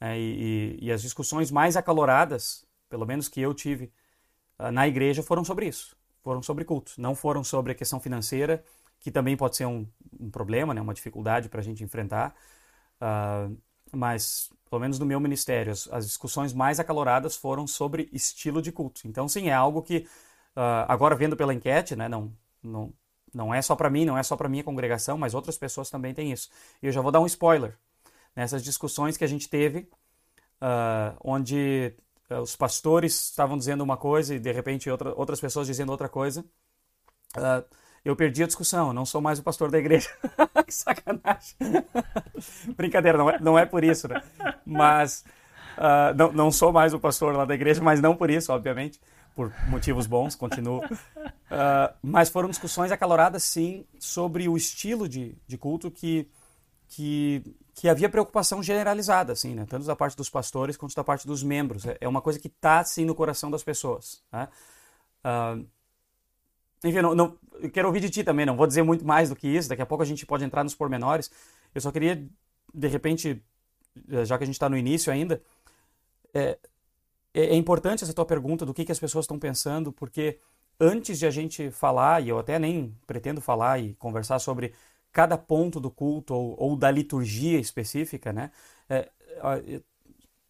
É, 0.00 0.18
e, 0.18 0.78
e, 0.80 0.92
as 0.92 1.00
discussões 1.00 1.50
mais 1.50 1.74
acaloradas 1.74 2.65
pelo 2.88 3.06
menos 3.06 3.28
que 3.28 3.40
eu 3.40 3.52
tive 3.54 3.92
uh, 4.58 4.70
na 4.70 4.86
igreja, 4.86 5.22
foram 5.22 5.44
sobre 5.44 5.66
isso. 5.66 5.96
Foram 6.22 6.42
sobre 6.42 6.64
culto. 6.64 6.92
Não 6.98 7.14
foram 7.14 7.44
sobre 7.44 7.72
a 7.72 7.74
questão 7.74 8.00
financeira, 8.00 8.64
que 8.98 9.10
também 9.10 9.36
pode 9.36 9.56
ser 9.56 9.66
um, 9.66 9.86
um 10.18 10.30
problema, 10.30 10.74
né, 10.74 10.80
uma 10.80 10.94
dificuldade 10.94 11.48
para 11.48 11.60
a 11.60 11.62
gente 11.62 11.84
enfrentar. 11.84 12.34
Uh, 13.00 13.56
mas 13.92 14.50
pelo 14.68 14.80
menos 14.80 14.98
no 14.98 15.06
meu 15.06 15.20
ministério, 15.20 15.72
as, 15.72 15.88
as, 15.92 16.06
discussões 16.06 16.52
mais 16.52 16.80
acaloradas 16.80 17.36
foram 17.36 17.66
sobre 17.66 18.08
estilo 18.12 18.60
de 18.60 18.72
culto. 18.72 19.02
Então, 19.06 19.28
sim, 19.28 19.48
é 19.48 19.52
algo 19.52 19.82
que, 19.82 19.98
uh, 20.56 20.84
agora 20.88 21.14
vendo 21.14 21.36
pela 21.36 21.54
enquete, 21.54 21.94
né, 21.94 22.08
não, 22.08 22.32
não, 22.62 22.92
não 23.32 23.54
é 23.54 23.62
só 23.62 23.76
para 23.76 23.88
mim, 23.88 24.04
não 24.04 24.18
é 24.18 24.22
só 24.22 24.36
para 24.36 24.48
minha 24.48 24.64
congregação, 24.64 25.16
mas 25.16 25.34
outras 25.34 25.56
pessoas 25.56 25.88
também 25.88 26.12
têm 26.12 26.32
isso. 26.32 26.50
E 26.82 26.86
eu 26.86 26.92
já 26.92 27.00
vou 27.00 27.12
dar 27.12 27.20
um 27.20 27.26
spoiler. 27.26 27.76
Nessas 28.34 28.62
discussões 28.62 29.16
que 29.16 29.24
a 29.24 29.26
gente 29.26 29.48
teve, 29.48 29.88
uh, 30.60 31.16
onde 31.22 31.94
os 32.30 32.56
pastores 32.56 33.30
estavam 33.30 33.56
dizendo 33.56 33.82
uma 33.82 33.96
coisa 33.96 34.34
e 34.34 34.38
de 34.38 34.52
repente 34.52 34.90
outra, 34.90 35.14
outras 35.14 35.40
pessoas 35.40 35.66
dizendo 35.66 35.90
outra 35.90 36.08
coisa, 36.08 36.44
eu 38.06 38.14
perdi 38.14 38.44
a 38.44 38.46
discussão, 38.46 38.92
não 38.92 39.04
sou 39.04 39.20
mais 39.20 39.40
o 39.40 39.42
pastor 39.42 39.68
da 39.68 39.78
igreja. 39.78 40.08
que 40.64 40.72
sacanagem. 40.72 41.56
Brincadeira, 42.76 43.18
não 43.18 43.28
é, 43.28 43.40
não 43.40 43.58
é 43.58 43.66
por 43.66 43.82
isso, 43.82 44.06
né? 44.06 44.22
Mas 44.64 45.24
uh, 45.76 46.14
não, 46.16 46.32
não 46.32 46.52
sou 46.52 46.72
mais 46.72 46.94
o 46.94 47.00
pastor 47.00 47.34
lá 47.34 47.44
da 47.44 47.54
igreja, 47.54 47.82
mas 47.82 48.00
não 48.00 48.14
por 48.14 48.30
isso, 48.30 48.52
obviamente, 48.52 49.00
por 49.34 49.52
motivos 49.68 50.06
bons, 50.06 50.36
continuo. 50.36 50.84
Uh, 50.84 51.92
mas 52.00 52.28
foram 52.28 52.48
discussões 52.48 52.92
acaloradas, 52.92 53.42
sim, 53.42 53.84
sobre 53.98 54.48
o 54.48 54.56
estilo 54.56 55.08
de, 55.08 55.36
de 55.44 55.58
culto 55.58 55.90
que, 55.90 56.28
que, 56.88 57.42
que 57.76 57.90
havia 57.90 58.08
preocupação 58.08 58.62
generalizada, 58.62 59.34
assim, 59.34 59.54
né? 59.54 59.66
Tanto 59.68 59.84
da 59.84 59.94
parte 59.94 60.16
dos 60.16 60.30
pastores 60.30 60.78
quanto 60.78 60.94
da 60.94 61.04
parte 61.04 61.26
dos 61.26 61.42
membros. 61.42 61.84
É, 61.84 61.98
é 62.00 62.08
uma 62.08 62.22
coisa 62.22 62.38
que 62.38 62.48
está, 62.48 62.82
sim, 62.82 63.04
no 63.04 63.14
coração 63.14 63.50
das 63.50 63.62
pessoas. 63.62 64.22
Né? 64.32 64.48
Uh, 65.22 65.66
enfim, 66.82 67.02
não, 67.02 67.14
não, 67.14 67.38
eu 67.60 67.70
quero 67.70 67.86
ouvir 67.86 68.00
de 68.00 68.08
ti 68.08 68.24
também, 68.24 68.46
não 68.46 68.56
vou 68.56 68.66
dizer 68.66 68.82
muito 68.82 69.04
mais 69.04 69.28
do 69.28 69.36
que 69.36 69.46
isso, 69.46 69.68
daqui 69.68 69.82
a 69.82 69.86
pouco 69.86 70.02
a 70.02 70.06
gente 70.06 70.24
pode 70.24 70.42
entrar 70.42 70.64
nos 70.64 70.74
pormenores. 70.74 71.30
Eu 71.74 71.82
só 71.82 71.92
queria, 71.92 72.26
de 72.72 72.88
repente, 72.88 73.42
eh, 74.10 74.24
já 74.24 74.38
que 74.38 74.44
a 74.44 74.46
gente 74.46 74.56
está 74.56 74.70
no 74.70 74.78
início 74.78 75.12
ainda, 75.12 75.42
é, 76.32 76.58
é, 77.34 77.44
é, 77.44 77.54
importante 77.54 78.04
essa 78.04 78.14
tua 78.14 78.24
pergunta 78.24 78.64
do 78.64 78.72
que, 78.72 78.86
que 78.86 78.92
as 78.92 78.98
pessoas 78.98 79.24
estão 79.24 79.38
pensando, 79.38 79.92
porque 79.92 80.38
antes 80.80 81.18
de 81.18 81.26
a 81.26 81.30
gente 81.30 81.70
falar, 81.70 82.22
e 82.22 82.30
eu 82.30 82.38
até 82.38 82.58
nem 82.58 82.96
pretendo 83.06 83.42
falar 83.42 83.78
e 83.78 83.94
conversar 83.96 84.38
sobre 84.38 84.72
cada 85.16 85.38
ponto 85.38 85.80
do 85.80 85.90
culto 85.90 86.34
ou, 86.34 86.54
ou 86.58 86.76
da 86.76 86.90
liturgia 86.90 87.58
específica, 87.58 88.34
né? 88.34 88.50
É, 88.86 89.08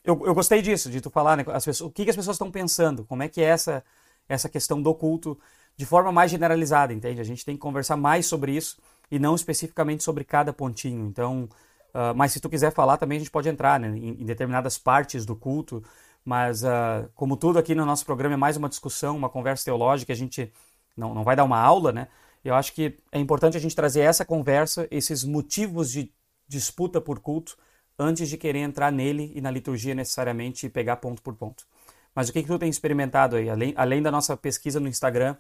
eu, 0.04 0.26
eu, 0.26 0.35
gostei 0.35 0.61
disso, 0.61 0.90
de 0.90 1.00
tu 1.00 1.08
falar, 1.08 1.37
né? 1.37 1.44
As 1.52 1.64
pessoas, 1.64 1.88
o 1.88 1.92
que, 1.92 2.02
que 2.02 2.11
as 2.11 2.16
pessoas 2.16 2.35
estão 2.35 2.50
pensando, 2.50 3.04
como 3.04 3.23
é 3.23 3.28
que 3.28 3.40
é 3.40 3.44
essa, 3.44 3.85
essa 4.28 4.49
questão 4.49 4.82
do 4.82 4.92
culto 4.92 5.38
de 5.76 5.87
forma 5.87 6.11
mais 6.11 6.32
generalizada, 6.32 6.92
entende? 6.92 7.20
A 7.20 7.25
gente 7.25 7.44
tem 7.44 7.54
que 7.54 7.61
conversar 7.61 7.96
mais 7.96 8.26
sobre 8.26 8.56
isso 8.56 8.76
e 9.08 9.20
não 9.20 9.37
especificamente 9.37 10.02
sobre 10.02 10.25
cada 10.25 10.52
pontinho. 10.52 11.06
Então, 11.06 11.49
uh, 11.94 12.12
mas 12.16 12.32
se 12.32 12.40
tu 12.40 12.49
quiser 12.49 12.73
falar 12.73 12.96
também 12.96 13.16
a 13.16 13.20
gente 13.20 13.30
pode 13.30 13.49
entrar 13.49 13.78
né, 13.78 13.96
em, 13.96 14.20
em 14.20 14.25
determinadas 14.25 14.76
partes 14.76 15.25
do 15.25 15.37
culto. 15.37 15.80
Mas 16.25 16.64
uh, 16.64 17.08
como 17.14 17.37
tudo 17.37 17.56
aqui 17.56 17.73
no 17.73 17.87
nosso 17.87 18.04
programa 18.04 18.35
é 18.35 18.37
mais 18.37 18.56
uma 18.56 18.68
discussão, 18.68 19.16
uma 19.16 19.28
conversa 19.28 19.64
teológica, 19.64 20.12
a 20.12 20.16
gente 20.16 20.52
não, 20.96 21.14
não 21.14 21.23
vai 21.23 21.37
dar 21.37 21.44
uma 21.44 21.61
aula, 21.61 21.92
né? 21.92 22.08
Eu 22.46 22.54
acho 22.54 22.72
que 22.72 22.96
é 23.10 23.18
importante 23.18 23.56
a 23.56 23.60
gente 23.60 23.74
trazer 23.74 24.02
essa 24.02 24.24
conversa, 24.24 24.86
esses 24.88 25.24
motivos 25.24 25.90
de 25.90 26.12
disputa 26.46 27.00
por 27.00 27.18
culto, 27.18 27.56
antes 27.98 28.28
de 28.28 28.36
querer 28.36 28.60
entrar 28.60 28.92
nele 28.92 29.32
e 29.34 29.40
na 29.40 29.50
liturgia 29.50 29.96
necessariamente 29.96 30.64
e 30.64 30.70
pegar 30.70 30.96
ponto 30.98 31.20
por 31.22 31.34
ponto. 31.34 31.66
Mas 32.14 32.28
o 32.28 32.32
que, 32.32 32.42
que 32.42 32.48
tu 32.48 32.56
tem 32.56 32.68
experimentado 32.68 33.34
aí, 33.34 33.50
além, 33.50 33.74
além 33.76 34.00
da 34.00 34.12
nossa 34.12 34.36
pesquisa 34.36 34.78
no 34.78 34.86
Instagram, 34.86 35.34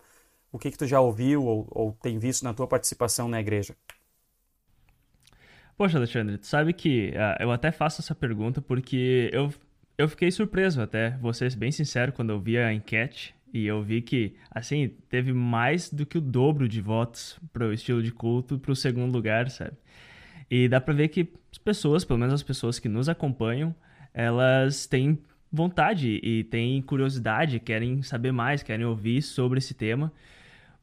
o 0.50 0.58
que, 0.58 0.68
que 0.68 0.76
tu 0.76 0.84
já 0.84 1.00
ouviu 1.00 1.44
ou, 1.44 1.68
ou 1.70 1.92
tem 2.02 2.18
visto 2.18 2.42
na 2.42 2.52
tua 2.52 2.66
participação 2.66 3.28
na 3.28 3.40
igreja? 3.40 3.76
Poxa, 5.76 5.98
Alexandre, 5.98 6.38
tu 6.38 6.46
sabe 6.46 6.72
que 6.72 7.10
uh, 7.10 7.42
eu 7.42 7.52
até 7.52 7.70
faço 7.70 8.00
essa 8.00 8.16
pergunta 8.16 8.60
porque 8.60 9.30
eu, 9.32 9.54
eu 9.96 10.08
fiquei 10.08 10.32
surpreso 10.32 10.82
até, 10.82 11.10
vou 11.18 11.32
ser 11.32 11.54
bem 11.54 11.70
sincero, 11.70 12.12
quando 12.12 12.30
eu 12.30 12.40
vi 12.40 12.58
a 12.58 12.72
enquete 12.72 13.32
e 13.56 13.66
eu 13.66 13.82
vi 13.82 14.02
que, 14.02 14.34
assim, 14.50 14.90
teve 15.08 15.32
mais 15.32 15.90
do 15.92 16.04
que 16.06 16.18
o 16.18 16.20
dobro 16.20 16.68
de 16.68 16.80
votos 16.80 17.38
para 17.52 17.66
o 17.66 17.72
estilo 17.72 18.02
de 18.02 18.12
culto 18.12 18.58
para 18.58 18.72
o 18.72 18.76
segundo 18.76 19.12
lugar, 19.12 19.50
sabe? 19.50 19.76
E 20.50 20.68
dá 20.68 20.80
para 20.80 20.94
ver 20.94 21.08
que 21.08 21.28
as 21.50 21.58
pessoas, 21.58 22.04
pelo 22.04 22.18
menos 22.18 22.34
as 22.34 22.42
pessoas 22.42 22.78
que 22.78 22.88
nos 22.88 23.08
acompanham, 23.08 23.74
elas 24.14 24.86
têm 24.86 25.18
vontade 25.50 26.20
e 26.22 26.44
têm 26.44 26.80
curiosidade, 26.82 27.58
querem 27.60 28.02
saber 28.02 28.32
mais, 28.32 28.62
querem 28.62 28.84
ouvir 28.84 29.22
sobre 29.22 29.58
esse 29.58 29.74
tema 29.74 30.12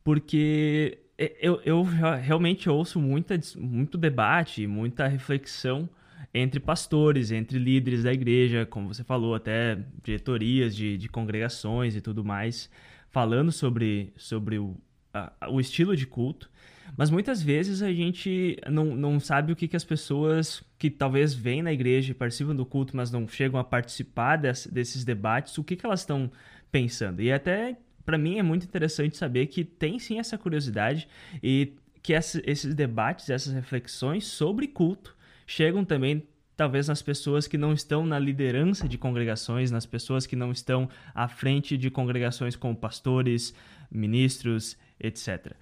porque 0.04 1.00
eu, 1.40 1.62
eu 1.64 1.84
realmente 2.22 2.70
ouço 2.70 3.00
muita, 3.00 3.40
muito 3.58 3.98
debate, 3.98 4.68
muita 4.68 5.08
reflexão 5.08 5.88
entre 6.34 6.60
pastores, 6.60 7.32
entre 7.32 7.60
líderes 7.60 8.04
da 8.04 8.12
igreja, 8.12 8.66
como 8.66 8.92
você 8.92 9.04
falou, 9.04 9.36
até 9.36 9.78
diretorias 10.04 10.76
de, 10.76 10.98
de 10.98 11.08
congregações 11.08 11.96
e 11.96 12.02
tudo 12.02 12.24
mais, 12.24 12.70
falando 13.10 13.52
sobre, 13.52 14.12
sobre 14.18 14.58
o, 14.58 14.76
a, 15.14 15.32
o 15.50 15.60
estilo 15.60 15.96
de 15.96 16.08
culto. 16.08 16.50
Mas 16.98 17.10
muitas 17.10 17.42
vezes 17.42 17.82
a 17.82 17.92
gente 17.94 18.58
não, 18.70 18.96
não 18.96 19.20
sabe 19.20 19.52
o 19.54 19.56
que, 19.56 19.68
que 19.68 19.76
as 19.76 19.84
pessoas 19.84 20.64
que 20.78 20.90
talvez 20.90 21.34
vêm 21.34 21.62
na 21.62 21.72
igreja 21.72 22.12
e 22.12 22.16
participam 22.16 22.56
do 22.56 22.66
culto, 22.66 22.96
mas 22.98 23.12
não 23.12 23.28
chegam 23.28 23.60
a 23.60 23.64
participar 23.64 24.38
desse, 24.38 24.72
desses 24.72 25.04
debates, 25.04 25.58
o 25.58 25.64
que, 25.64 25.76
que 25.76 25.86
elas 25.86 26.02
estão 26.02 26.32
pensando. 26.72 27.22
E 27.22 27.32
até 27.32 27.78
para 28.06 28.18
mim 28.18 28.38
é 28.38 28.44
muito 28.44 28.66
interessante 28.66 29.16
saber 29.18 29.48
que 29.48 29.64
tem 29.64 29.98
sim 29.98 30.20
essa 30.20 30.38
curiosidade 30.38 31.08
e 31.42 31.74
que 32.02 32.14
essa, 32.14 32.42
esses 32.44 32.74
debates, 32.76 33.30
essas 33.30 33.54
reflexões 33.54 34.26
sobre 34.26 34.68
culto 34.68 35.16
chegam 35.46 35.84
também 35.84 36.24
talvez 36.56 36.88
nas 36.88 37.02
pessoas 37.02 37.48
que 37.48 37.58
não 37.58 37.74
estão 37.74 38.06
na 38.06 38.20
liderança 38.20 38.88
de 38.88 38.98
congregações, 38.98 39.72
nas 39.72 39.86
pessoas 39.86 40.26
que 40.26 40.36
não 40.36 40.52
estão 40.52 40.88
à 41.14 41.28
frente 41.28 41.78
de 41.78 41.90
congregações 41.90 42.56
como 42.56 42.76
pastores, 42.76 43.56
ministros, 43.90 44.78
etc. 45.00 45.54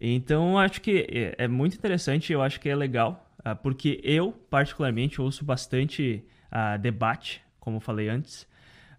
Então, 0.00 0.58
acho 0.58 0.80
que 0.80 1.06
é, 1.08 1.44
é 1.44 1.48
muito 1.48 1.76
interessante, 1.76 2.32
eu 2.32 2.42
acho 2.42 2.58
que 2.58 2.68
é 2.68 2.74
legal, 2.74 3.30
ah, 3.44 3.54
porque 3.54 4.00
eu, 4.02 4.32
particularmente, 4.50 5.20
ouço 5.20 5.44
bastante 5.44 6.24
uh, 6.50 6.78
debate, 6.78 7.42
como 7.60 7.78
falei 7.78 8.08
antes, 8.08 8.46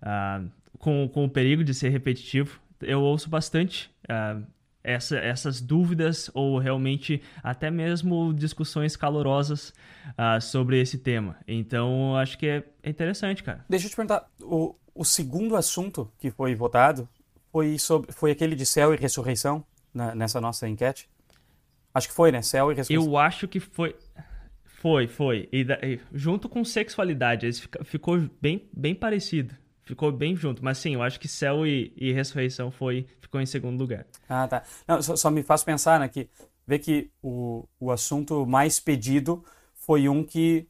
uh, 0.02 0.50
com, 0.78 1.10
com 1.10 1.26
o 1.26 1.30
perigo 1.30 1.64
de 1.64 1.74
ser 1.74 1.90
repetitivo 1.90 2.62
eu 2.82 3.02
ouço 3.02 3.30
bastante 3.30 3.90
uh, 4.06 4.44
essa, 4.84 5.18
essas 5.18 5.62
dúvidas 5.62 6.30
ou 6.34 6.58
realmente 6.58 7.22
até 7.44 7.70
mesmo 7.70 8.34
discussões 8.34 8.96
calorosas 8.96 9.70
uh, 10.10 10.42
sobre 10.42 10.80
esse 10.80 10.98
tema. 10.98 11.38
Então, 11.48 12.16
acho 12.18 12.38
que 12.38 12.48
é, 12.48 12.64
interessante, 12.84 13.44
cara. 13.44 13.64
Deixa 13.70 13.86
eu 13.86 13.90
te 13.90 13.96
perguntar, 13.96 14.28
o, 14.42 14.76
o 14.94 15.06
segundo 15.06 15.56
assunto 15.56 16.12
que 16.18 16.32
foi 16.32 16.56
votado 16.56 17.08
foi, 17.52 17.78
sobre, 17.78 18.12
foi 18.12 18.32
aquele 18.32 18.56
de 18.56 18.66
céu 18.66 18.94
e 18.94 18.98
ressurreição 18.98 19.64
na, 19.94 20.16
nessa 20.16 20.42
nossa 20.42 20.68
enquete? 20.68 21.10
Acho 21.94 22.08
que 22.08 22.14
foi, 22.14 22.32
né? 22.32 22.42
Céu 22.42 22.72
e 22.72 22.76
ressurreição. 22.76 23.12
Eu 23.12 23.18
acho 23.18 23.48
que 23.48 23.60
foi... 23.60 23.96
Foi, 24.64 25.08
foi. 25.08 25.48
E, 25.52 25.62
e 25.62 26.00
junto 26.12 26.50
com 26.50 26.66
sexualidade, 26.66 27.52
ficou 27.84 28.28
bem, 28.42 28.68
bem 28.74 28.96
parecido 28.96 29.56
ficou 29.92 30.12
bem 30.12 30.36
junto. 30.36 30.64
Mas 30.64 30.78
sim, 30.78 30.94
eu 30.94 31.04
acho 31.04 31.20
que 31.20 31.28
Céu 31.28 31.68
e, 31.68 31.94
e 31.98 32.14
Ressurreição 32.14 32.72
foi, 32.72 33.06
ficou 33.20 33.42
em 33.42 33.46
segundo 33.46 33.80
lugar. 33.80 34.06
Ah, 34.28 34.48
tá. 34.48 34.64
Não, 34.88 35.02
só, 35.02 35.16
só, 35.16 35.30
me 35.30 35.44
faz 35.44 35.64
pensar, 35.64 36.00
né, 36.00 36.08
que 36.08 36.30
ver 36.66 36.80
que 36.80 37.12
o, 37.22 37.68
o 37.80 37.92
assunto 37.92 38.46
mais 38.46 38.80
pedido 38.80 39.44
foi 39.74 40.08
um 40.08 40.24
que, 40.24 40.66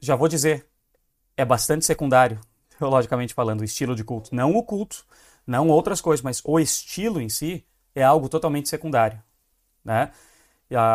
já 0.00 0.16
vou 0.16 0.26
dizer, 0.26 0.66
é 1.36 1.44
bastante 1.44 1.84
secundário, 1.84 2.40
teologicamente 2.78 3.32
falando, 3.32 3.60
o 3.60 3.64
estilo 3.64 3.94
de 3.94 4.02
culto. 4.02 4.34
Não 4.34 4.56
o 4.56 4.62
culto, 4.64 5.04
não 5.46 5.68
outras 5.68 6.00
coisas, 6.00 6.22
mas 6.22 6.42
o 6.44 6.58
estilo 6.58 7.20
em 7.20 7.28
si 7.28 7.64
é 7.94 8.02
algo 8.02 8.28
totalmente 8.28 8.68
secundário, 8.68 9.22
né? 9.84 10.10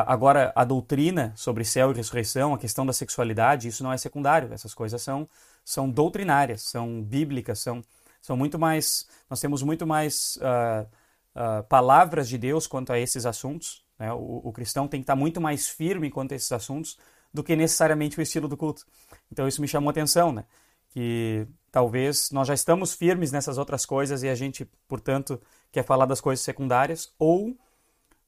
Agora, 0.07 0.51
a 0.55 0.65
doutrina 0.65 1.31
sobre 1.35 1.63
céu 1.63 1.91
e 1.91 1.93
ressurreição, 1.93 2.53
a 2.53 2.57
questão 2.57 2.83
da 2.83 2.91
sexualidade, 2.91 3.67
isso 3.67 3.83
não 3.83 3.93
é 3.93 3.97
secundário. 3.97 4.51
Essas 4.51 4.73
coisas 4.73 4.99
são 4.99 5.29
são 5.67 5.89
doutrinárias, 5.89 6.61
são 6.61 7.03
bíblicas, 7.03 7.59
são, 7.59 7.83
são 8.21 8.37
muito 8.37 8.57
mais. 8.57 9.05
Nós 9.29 9.41
temos 9.41 9.61
muito 9.61 9.85
mais 9.85 10.37
uh, 10.37 10.87
uh, 11.35 11.63
palavras 11.65 12.29
de 12.29 12.37
Deus 12.37 12.65
quanto 12.65 12.93
a 12.93 12.97
esses 12.97 13.25
assuntos. 13.25 13.85
Né? 13.99 14.13
O, 14.13 14.43
o, 14.45 14.53
cristão 14.53 14.87
tem 14.87 15.01
que 15.01 15.03
estar 15.03 15.17
muito 15.17 15.41
mais 15.41 15.67
firme 15.67 16.09
quanto 16.09 16.31
a 16.31 16.35
esses 16.35 16.49
assuntos 16.53 16.97
do 17.33 17.43
que 17.43 17.53
necessariamente 17.53 18.17
o 18.17 18.21
estilo 18.21 18.47
do 18.47 18.55
culto. 18.55 18.85
Então 19.29 19.45
isso 19.45 19.59
me 19.59 19.67
chamou 19.67 19.89
a 19.89 19.91
atenção, 19.91 20.31
né? 20.31 20.45
Que 20.89 21.45
talvez 21.69 22.31
nós 22.31 22.47
já 22.47 22.53
estamos 22.53 22.93
firmes 22.93 23.33
nessas 23.33 23.57
outras 23.57 23.85
coisas 23.85 24.23
e 24.23 24.29
a 24.29 24.35
gente, 24.35 24.63
portanto, 24.87 25.37
quer 25.69 25.83
falar 25.83 26.05
das 26.05 26.21
coisas 26.21 26.45
secundárias, 26.45 27.13
ou 27.19 27.57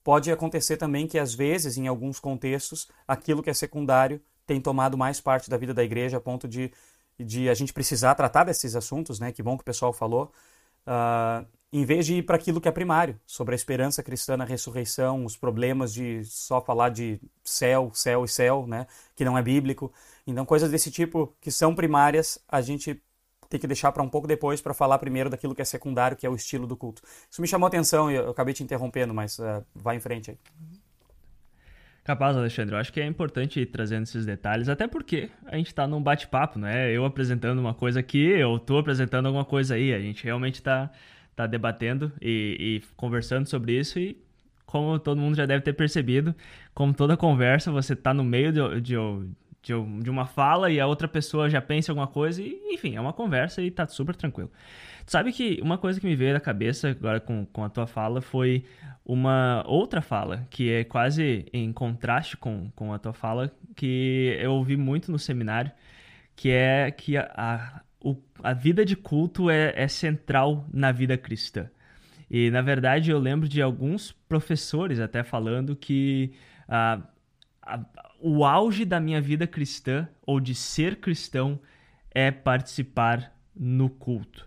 pode 0.04 0.30
acontecer 0.30 0.76
também 0.76 1.08
que 1.08 1.18
às 1.18 1.34
vezes, 1.34 1.78
em 1.78 1.88
alguns 1.88 2.20
contextos, 2.20 2.90
aquilo 3.08 3.42
que 3.42 3.50
é 3.50 3.54
secundário 3.54 4.22
tem 4.46 4.60
tomado 4.60 4.98
mais 4.98 5.22
parte 5.22 5.50
da 5.50 5.56
vida 5.56 5.74
da 5.74 5.84
igreja 5.84 6.18
a 6.18 6.20
ponto 6.20 6.48
de 6.48 6.70
de 7.20 7.50
a 7.50 7.54
gente 7.54 7.74
precisar 7.74 8.16
tratar 8.16 8.46
desses 8.46 8.76
assuntos, 8.76 9.20
né? 9.20 9.32
Que 9.32 9.44
bom 9.44 9.58
que 9.58 9.62
o 9.62 9.66
pessoal 9.66 9.92
falou. 9.92 10.32
Uh, 10.88 11.46
em 11.72 11.86
vez 11.86 12.06
de 12.06 12.16
ir 12.16 12.24
para 12.24 12.36
aquilo 12.36 12.60
que 12.60 12.68
é 12.68 12.72
primário, 12.72 13.20
sobre 13.28 13.54
a 13.54 13.56
esperança 13.56 14.02
cristã 14.02 14.36
na 14.36 14.44
ressurreição, 14.44 15.24
os 15.24 15.38
problemas 15.38 15.94
de 15.94 16.24
só 16.26 16.60
falar 16.60 16.90
de 16.90 17.20
céu, 17.44 17.92
céu 17.94 18.26
e 18.26 18.28
céu, 18.28 18.66
né, 18.66 18.88
que 19.16 19.24
não 19.24 19.38
é 19.38 19.42
bíblico. 19.42 19.92
Então, 20.26 20.46
coisas 20.46 20.72
desse 20.72 20.90
tipo 20.90 21.32
que 21.40 21.52
são 21.52 21.76
primárias, 21.76 22.40
a 22.48 22.60
gente 22.62 23.00
tem 23.48 23.60
que 23.60 23.68
deixar 23.68 23.92
para 23.92 24.02
um 24.02 24.10
pouco 24.10 24.28
depois 24.28 24.62
para 24.62 24.74
falar 24.74 24.98
primeiro 24.98 25.30
daquilo 25.30 25.54
que 25.54 25.62
é 25.62 25.66
secundário, 25.66 26.18
que 26.18 26.26
é 26.26 26.30
o 26.30 26.36
estilo 26.36 26.66
do 26.66 26.76
culto. 26.76 27.02
Isso 27.30 27.42
me 27.42 27.48
chamou 27.48 27.68
atenção 27.68 28.12
e 28.12 28.16
eu 28.16 28.30
acabei 28.30 28.54
te 28.54 28.64
interrompendo, 28.64 29.14
mas 29.14 29.38
uh, 29.40 29.64
vai 29.76 29.96
em 29.96 30.00
frente 30.00 30.32
aí. 30.32 30.38
Capaz, 32.10 32.36
Alexandre. 32.36 32.74
Eu 32.74 32.80
acho 32.80 32.92
que 32.92 33.00
é 33.00 33.06
importante 33.06 33.60
ir 33.60 33.68
trazendo 33.68 34.02
esses 34.02 34.26
detalhes, 34.26 34.68
até 34.68 34.88
porque 34.88 35.30
a 35.46 35.56
gente 35.58 35.68
está 35.68 35.88
num 35.88 36.02
bate-papo, 36.02 36.58
né? 36.58 36.92
Eu 36.92 37.06
apresentando 37.06 37.60
uma 37.60 37.76
coisa 37.76 38.00
aqui, 38.00 38.18
eu 38.18 38.58
tô 38.58 38.80
apresentando 38.80 39.28
alguma 39.28 39.46
coisa 39.46 39.76
aí. 39.76 39.94
A 39.94 40.00
gente 40.00 40.24
realmente 40.24 40.56
está 40.56 40.90
tá 41.36 41.46
debatendo 41.46 42.12
e, 42.20 42.82
e 42.82 42.96
conversando 42.96 43.48
sobre 43.48 43.78
isso 43.78 44.00
e 44.00 44.18
como 44.66 44.98
todo 44.98 45.22
mundo 45.22 45.36
já 45.36 45.46
deve 45.46 45.64
ter 45.64 45.74
percebido, 45.74 46.34
como 46.74 46.96
toda 46.96 47.16
conversa, 47.16 47.72
você 47.72 47.94
está 47.94 48.12
no 48.12 48.24
meio 48.24 48.52
de, 48.52 48.82
de, 48.82 48.96
de, 49.62 49.74
de, 50.02 50.10
uma 50.10 50.26
fala 50.26 50.72
e 50.72 50.80
a 50.80 50.88
outra 50.88 51.08
pessoa 51.08 51.50
já 51.50 51.62
pensa 51.62 51.92
alguma 51.92 52.08
coisa 52.08 52.42
e, 52.42 52.60
enfim, 52.74 52.96
é 52.96 53.02
uma 53.02 53.14
conversa 53.14 53.62
e 53.62 53.70
tá 53.70 53.88
super 53.88 54.16
tranquilo. 54.16 54.52
Sabe 55.06 55.32
que 55.32 55.60
uma 55.62 55.78
coisa 55.78 56.00
que 56.00 56.06
me 56.06 56.16
veio 56.16 56.34
na 56.34 56.40
cabeça 56.40 56.90
agora 56.90 57.20
com, 57.20 57.46
com 57.46 57.64
a 57.64 57.70
tua 57.70 57.88
fala 57.88 58.22
foi 58.22 58.66
uma 59.06 59.64
outra 59.68 60.02
fala, 60.02 60.48
que 60.50 60.72
é 60.72 60.84
quase 60.84 61.46
em 61.52 61.72
contraste 61.74 62.38
com, 62.38 62.70
com 62.76 62.94
a 62.94 63.00
tua 63.00 63.14
fala, 63.14 63.52
que 63.76 64.38
eu 64.40 64.54
ouvi 64.54 64.78
muito 64.78 65.12
no 65.12 65.18
seminário, 65.18 65.72
que 66.36 66.50
é 66.52 66.92
que 66.92 67.18
a, 67.18 67.32
a 67.36 67.82
o, 68.02 68.16
a 68.42 68.54
vida 68.54 68.86
de 68.86 68.96
culto 68.96 69.50
é, 69.50 69.74
é 69.76 69.88
central 69.88 70.68
na 70.74 70.92
vida 70.92 71.18
cristã. 71.18 71.70
E, 72.30 72.50
na 72.52 72.62
verdade, 72.62 73.12
eu 73.12 73.20
lembro 73.20 73.48
de 73.48 73.62
alguns 73.62 74.12
professores 74.12 75.00
até 75.00 75.24
falando 75.24 75.76
que 75.76 76.32
ah, 76.68 77.02
o 78.22 78.46
auge 78.46 78.86
da 78.86 79.00
minha 79.00 79.22
vida 79.22 79.48
cristã, 79.48 80.08
ou 80.26 80.40
de 80.40 80.54
ser 80.54 80.98
cristão, 80.98 81.60
é 82.12 82.32
participar 82.32 83.34
no 83.56 83.90
culto. 83.90 84.46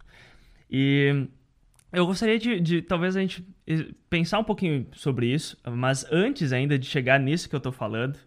E 0.70 1.26
eu 1.92 2.06
gostaria 2.06 2.38
de, 2.38 2.60
de, 2.60 2.82
talvez 2.82 3.16
a 3.16 3.20
gente 3.20 3.46
pensar 4.08 4.38
um 4.38 4.44
pouquinho 4.44 4.86
sobre 4.92 5.26
isso, 5.26 5.58
mas 5.64 6.04
antes 6.10 6.52
ainda 6.52 6.78
de 6.78 6.86
chegar 6.86 7.20
nisso 7.20 7.48
que 7.48 7.54
eu 7.54 7.58
estou 7.58 7.72
falando, 7.72 8.18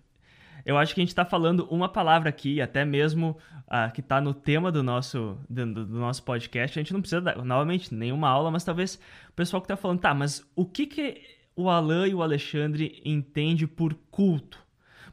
eu 0.66 0.78
acho 0.78 0.96
que 0.96 1.02
a 1.02 1.04
gente 1.04 1.10
está 1.10 1.24
falando 1.24 1.68
uma 1.70 1.88
palavra 1.88 2.30
aqui, 2.30 2.60
até 2.60 2.84
mesmo 2.84 3.38
uh, 3.68 3.92
que 3.94 4.02
está 4.02 4.20
no 4.20 4.34
tema 4.34 4.72
do 4.72 4.82
nosso, 4.82 5.38
do, 5.48 5.66
do, 5.66 6.00
nosso 6.00 6.24
podcast. 6.24 6.78
A 6.78 6.82
gente 6.82 6.94
não 6.94 7.02
precisa, 7.02 7.22
dar, 7.22 7.38
novamente, 7.44 7.94
nenhuma 7.94 8.30
aula, 8.30 8.50
mas 8.50 8.64
talvez 8.64 9.00
o 9.30 9.34
pessoal 9.34 9.62
que 9.62 9.66
está 9.66 9.78
falando, 9.78 10.00
tá, 10.00 10.14
mas 10.14 10.44
o 10.56 10.66
que, 10.66 10.88
que 10.88 11.22
o 11.56 11.70
Alan 11.70 12.08
e 12.08 12.16
o 12.16 12.24
Alexandre 12.24 13.00
entende 13.06 13.68
por 13.68 13.94
culto? 14.10 14.65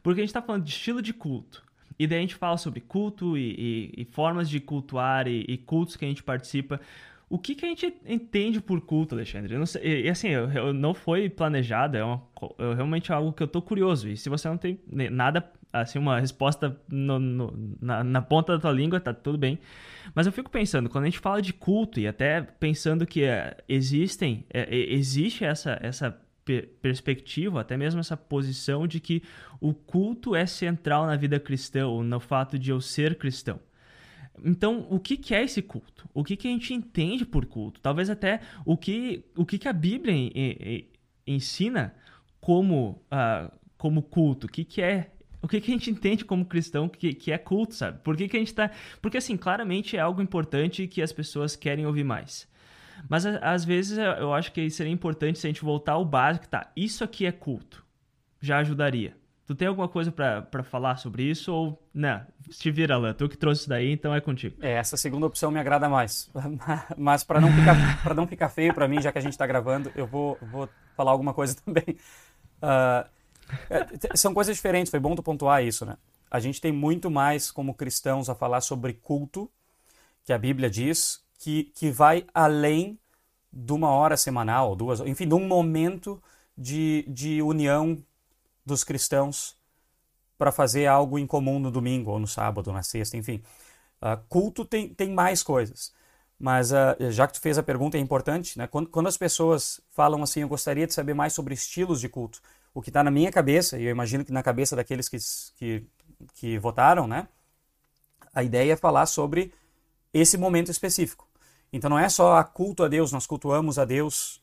Porque 0.03 0.19
a 0.19 0.23
gente 0.23 0.29
está 0.29 0.41
falando 0.41 0.65
de 0.65 0.69
estilo 0.69 1.01
de 1.01 1.13
culto. 1.13 1.63
E 1.97 2.05
daí 2.05 2.17
a 2.17 2.21
gente 2.21 2.35
fala 2.35 2.57
sobre 2.57 2.81
culto 2.81 3.37
e, 3.37 3.91
e, 3.97 4.01
e 4.01 4.05
formas 4.05 4.49
de 4.49 4.59
cultuar 4.59 5.27
e, 5.27 5.45
e 5.47 5.57
cultos 5.57 5.95
que 5.95 6.03
a 6.03 6.07
gente 6.07 6.21
participa. 6.21 6.81
O 7.29 7.39
que, 7.39 7.55
que 7.55 7.65
a 7.65 7.69
gente 7.69 7.91
entende 8.05 8.61
por 8.61 8.81
culto, 8.81 9.15
Alexandre? 9.15 9.57
Não 9.57 9.65
sei, 9.65 10.03
e, 10.03 10.09
assim, 10.09 10.27
eu, 10.27 10.51
eu, 10.51 10.73
não 10.73 10.93
foi 10.93 11.29
planejado, 11.29 11.97
é, 11.97 12.03
uma, 12.03 12.21
é 12.59 12.75
realmente 12.75 13.11
algo 13.11 13.33
que 13.33 13.41
eu 13.41 13.47
tô 13.47 13.61
curioso. 13.61 14.09
E 14.09 14.17
se 14.17 14.29
você 14.29 14.47
não 14.47 14.57
tem 14.57 14.79
nada, 14.87 15.51
assim, 15.71 15.97
uma 15.97 16.19
resposta 16.19 16.77
no, 16.87 17.17
no, 17.19 17.77
na, 17.81 18.03
na, 18.03 18.21
ponta 18.21 18.53
da 18.53 18.59
tua 18.59 18.71
língua, 18.71 18.99
tá 18.99 19.13
tudo 19.13 19.37
bem. 19.37 19.57
Mas 20.13 20.27
eu 20.27 20.31
fico 20.31 20.51
pensando, 20.51 20.89
quando 20.89 21.05
a 21.05 21.07
gente 21.07 21.19
fala 21.19 21.41
de 21.41 21.53
culto 21.53 21.99
e 21.99 22.07
até 22.07 22.41
pensando 22.41 23.05
que 23.07 23.23
é, 23.23 23.57
existem, 23.67 24.45
é, 24.53 24.67
existe 24.75 25.43
essa, 25.43 25.79
essa 25.81 26.22
perspectiva, 26.81 27.61
até 27.61 27.77
mesmo 27.77 27.99
essa 27.99 28.17
posição 28.17 28.87
de 28.87 28.99
que 28.99 29.23
o 29.61 29.73
culto 29.73 30.35
é 30.35 30.45
central 30.45 31.05
na 31.05 31.15
vida 31.15 31.39
cristã, 31.39 31.87
ou 31.87 32.03
no 32.03 32.19
fato 32.19 32.59
de 32.59 32.71
eu 32.71 32.81
ser 32.81 33.17
cristão. 33.17 33.59
Então, 34.43 34.87
o 34.89 34.99
que, 34.99 35.15
que 35.15 35.33
é 35.33 35.43
esse 35.43 35.61
culto? 35.61 36.09
O 36.13 36.23
que, 36.23 36.35
que 36.35 36.47
a 36.47 36.51
gente 36.51 36.73
entende 36.73 37.25
por 37.25 37.45
culto? 37.45 37.79
Talvez 37.79 38.09
até 38.09 38.41
o 38.65 38.75
que, 38.75 39.23
o 39.37 39.45
que, 39.45 39.57
que 39.57 39.67
a 39.67 39.73
Bíblia 39.73 40.15
ensina 41.25 41.93
como, 42.41 43.01
uh, 43.11 43.51
como 43.77 44.01
culto. 44.01 44.47
O 44.47 44.49
que, 44.49 44.65
que 44.65 44.81
é 44.81 45.11
o 45.41 45.47
que, 45.47 45.59
que 45.59 45.71
a 45.71 45.73
gente 45.73 45.91
entende 45.91 46.23
como 46.23 46.45
cristão 46.45 46.87
que, 46.87 47.13
que 47.13 47.29
é 47.29 47.37
culto, 47.37 47.75
sabe? 47.75 47.99
Por 48.01 48.15
que, 48.15 48.29
que 48.29 48.37
a 48.37 48.39
gente 48.39 48.53
tá. 48.53 48.71
Porque, 49.01 49.17
assim, 49.17 49.35
claramente 49.35 49.97
é 49.97 49.99
algo 49.99 50.21
importante 50.21 50.87
que 50.87 51.01
as 51.01 51.11
pessoas 51.11 51.53
querem 51.53 51.85
ouvir 51.85 52.05
mais. 52.05 52.47
Mas, 53.09 53.25
às 53.25 53.65
vezes, 53.65 53.97
eu 53.97 54.33
acho 54.33 54.51
que 54.51 54.69
seria 54.69 54.91
importante 54.91 55.39
se 55.39 55.47
a 55.47 55.49
gente 55.49 55.63
voltar 55.63 55.93
ao 55.93 56.05
básico, 56.05 56.47
tá? 56.47 56.71
Isso 56.75 57.03
aqui 57.03 57.25
é 57.25 57.31
culto. 57.31 57.85
Já 58.39 58.59
ajudaria. 58.59 59.15
Tu 59.45 59.53
tem 59.53 59.67
alguma 59.67 59.89
coisa 59.89 60.09
para 60.09 60.63
falar 60.63 60.95
sobre 60.95 61.23
isso 61.23 61.51
ou 61.53 61.83
não? 61.93 62.21
Te 62.49 62.71
vira, 62.71 62.95
Alan. 62.95 63.13
Tu 63.13 63.27
que 63.27 63.37
trouxe 63.37 63.61
isso 63.61 63.69
daí, 63.69 63.91
então 63.91 64.15
é 64.15 64.21
contigo. 64.21 64.55
É, 64.61 64.73
essa 64.73 64.95
segunda 64.95 65.25
opção 65.25 65.51
me 65.51 65.59
agrada 65.59 65.89
mais. 65.89 66.31
Mas 66.97 67.25
para 67.25 67.41
não 67.41 67.51
ficar 67.51 67.75
para 68.03 68.13
não 68.13 68.25
ficar 68.25 68.47
feio 68.47 68.73
para 68.73 68.87
mim, 68.87 69.01
já 69.01 69.11
que 69.11 69.17
a 69.17 69.21
gente 69.21 69.33
está 69.33 69.45
gravando, 69.45 69.91
eu 69.95 70.07
vou, 70.07 70.37
vou 70.41 70.69
falar 70.95 71.11
alguma 71.11 71.33
coisa 71.33 71.55
também. 71.63 71.97
Uh, 72.61 73.07
são 74.15 74.33
coisas 74.33 74.55
diferentes. 74.55 74.89
Foi 74.89 74.99
bom 74.99 75.13
tu 75.13 75.21
pontuar 75.21 75.61
isso, 75.61 75.85
né? 75.85 75.97
A 76.31 76.39
gente 76.39 76.61
tem 76.61 76.71
muito 76.71 77.11
mais 77.11 77.51
como 77.51 77.73
cristãos 77.73 78.29
a 78.29 78.35
falar 78.35 78.61
sobre 78.61 78.93
culto, 78.93 79.51
que 80.25 80.31
a 80.31 80.37
Bíblia 80.37 80.69
diz, 80.69 81.22
que, 81.43 81.65
que 81.75 81.91
vai 81.91 82.25
além 82.33 82.97
de 83.51 83.73
uma 83.73 83.89
hora 83.89 84.15
semanal, 84.15 84.77
duas, 84.77 85.01
enfim, 85.01 85.27
de 85.27 85.33
um 85.33 85.45
momento 85.45 86.23
de, 86.57 87.03
de 87.05 87.41
união 87.41 88.01
dos 88.65 88.81
cristãos 88.85 89.57
para 90.37 90.53
fazer 90.53 90.85
algo 90.85 91.19
em 91.19 91.27
comum 91.27 91.59
no 91.59 91.69
domingo, 91.69 92.11
ou 92.11 92.19
no 92.19 92.27
sábado, 92.27 92.67
ou 92.67 92.73
na 92.73 92.81
sexta, 92.81 93.17
enfim. 93.17 93.43
Uh, 94.01 94.17
culto 94.29 94.63
tem, 94.63 94.93
tem 94.93 95.11
mais 95.11 95.43
coisas. 95.43 95.93
Mas 96.39 96.71
uh, 96.71 97.11
já 97.11 97.27
que 97.27 97.33
tu 97.33 97.41
fez 97.41 97.57
a 97.57 97.63
pergunta, 97.63 97.97
é 97.97 97.99
importante, 97.99 98.57
né? 98.57 98.65
Quando, 98.65 98.89
quando 98.89 99.07
as 99.07 99.17
pessoas 99.17 99.81
falam 99.91 100.23
assim, 100.23 100.43
eu 100.43 100.47
gostaria 100.47 100.87
de 100.87 100.93
saber 100.93 101.13
mais 101.13 101.33
sobre 101.33 101.53
estilos 101.53 101.99
de 101.99 102.07
culto, 102.07 102.41
o 102.73 102.81
que 102.81 102.89
está 102.89 103.03
na 103.03 103.11
minha 103.11 103.31
cabeça, 103.33 103.77
e 103.77 103.83
eu 103.83 103.91
imagino 103.91 104.23
que 104.23 104.31
na 104.31 104.41
cabeça 104.41 104.77
daqueles 104.77 105.09
que, 105.09 105.17
que, 105.57 105.85
que 106.35 106.57
votaram, 106.57 107.05
né? 107.05 107.27
A 108.33 108.43
ideia 108.43 108.71
é 108.71 108.77
falar 108.77 109.07
sobre 109.07 109.53
esse 110.13 110.37
momento 110.37 110.71
específico. 110.71 111.27
Então 111.73 111.89
não 111.89 111.99
é 111.99 112.07
só 112.07 112.37
a 112.37 112.43
culto 112.43 112.83
a 112.83 112.87
Deus, 112.87 113.11
nós 113.11 113.27
cultuamos 113.27 113.79
a 113.79 113.83
Deus 113.83 114.41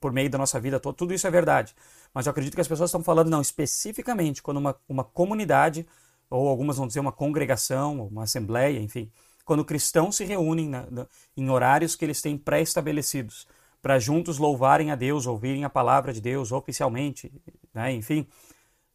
por 0.00 0.12
meio 0.12 0.28
da 0.28 0.36
nossa 0.36 0.58
vida 0.58 0.80
toda, 0.80 0.96
tudo 0.96 1.14
isso 1.14 1.26
é 1.26 1.30
verdade. 1.30 1.74
Mas 2.12 2.26
eu 2.26 2.30
acredito 2.30 2.54
que 2.54 2.60
as 2.60 2.68
pessoas 2.68 2.90
estão 2.90 3.02
falando, 3.02 3.30
não, 3.30 3.40
especificamente 3.40 4.42
quando 4.42 4.56
uma, 4.56 4.76
uma 4.88 5.04
comunidade, 5.04 5.86
ou 6.28 6.48
algumas 6.48 6.76
vão 6.76 6.88
dizer 6.88 7.00
uma 7.00 7.12
congregação, 7.12 8.08
uma 8.08 8.24
assembleia, 8.24 8.80
enfim, 8.80 9.10
quando 9.44 9.64
cristãos 9.64 10.16
se 10.16 10.24
reúnem 10.24 10.68
na, 10.68 10.86
na, 10.90 11.06
em 11.36 11.48
horários 11.48 11.94
que 11.94 12.04
eles 12.04 12.20
têm 12.20 12.36
pré-estabelecidos, 12.36 13.46
para 13.80 13.98
juntos 13.98 14.38
louvarem 14.38 14.90
a 14.90 14.94
Deus, 14.94 15.26
ouvirem 15.26 15.64
a 15.64 15.70
palavra 15.70 16.12
de 16.12 16.20
Deus 16.20 16.52
oficialmente, 16.52 17.32
né? 17.74 17.92
enfim, 17.92 18.26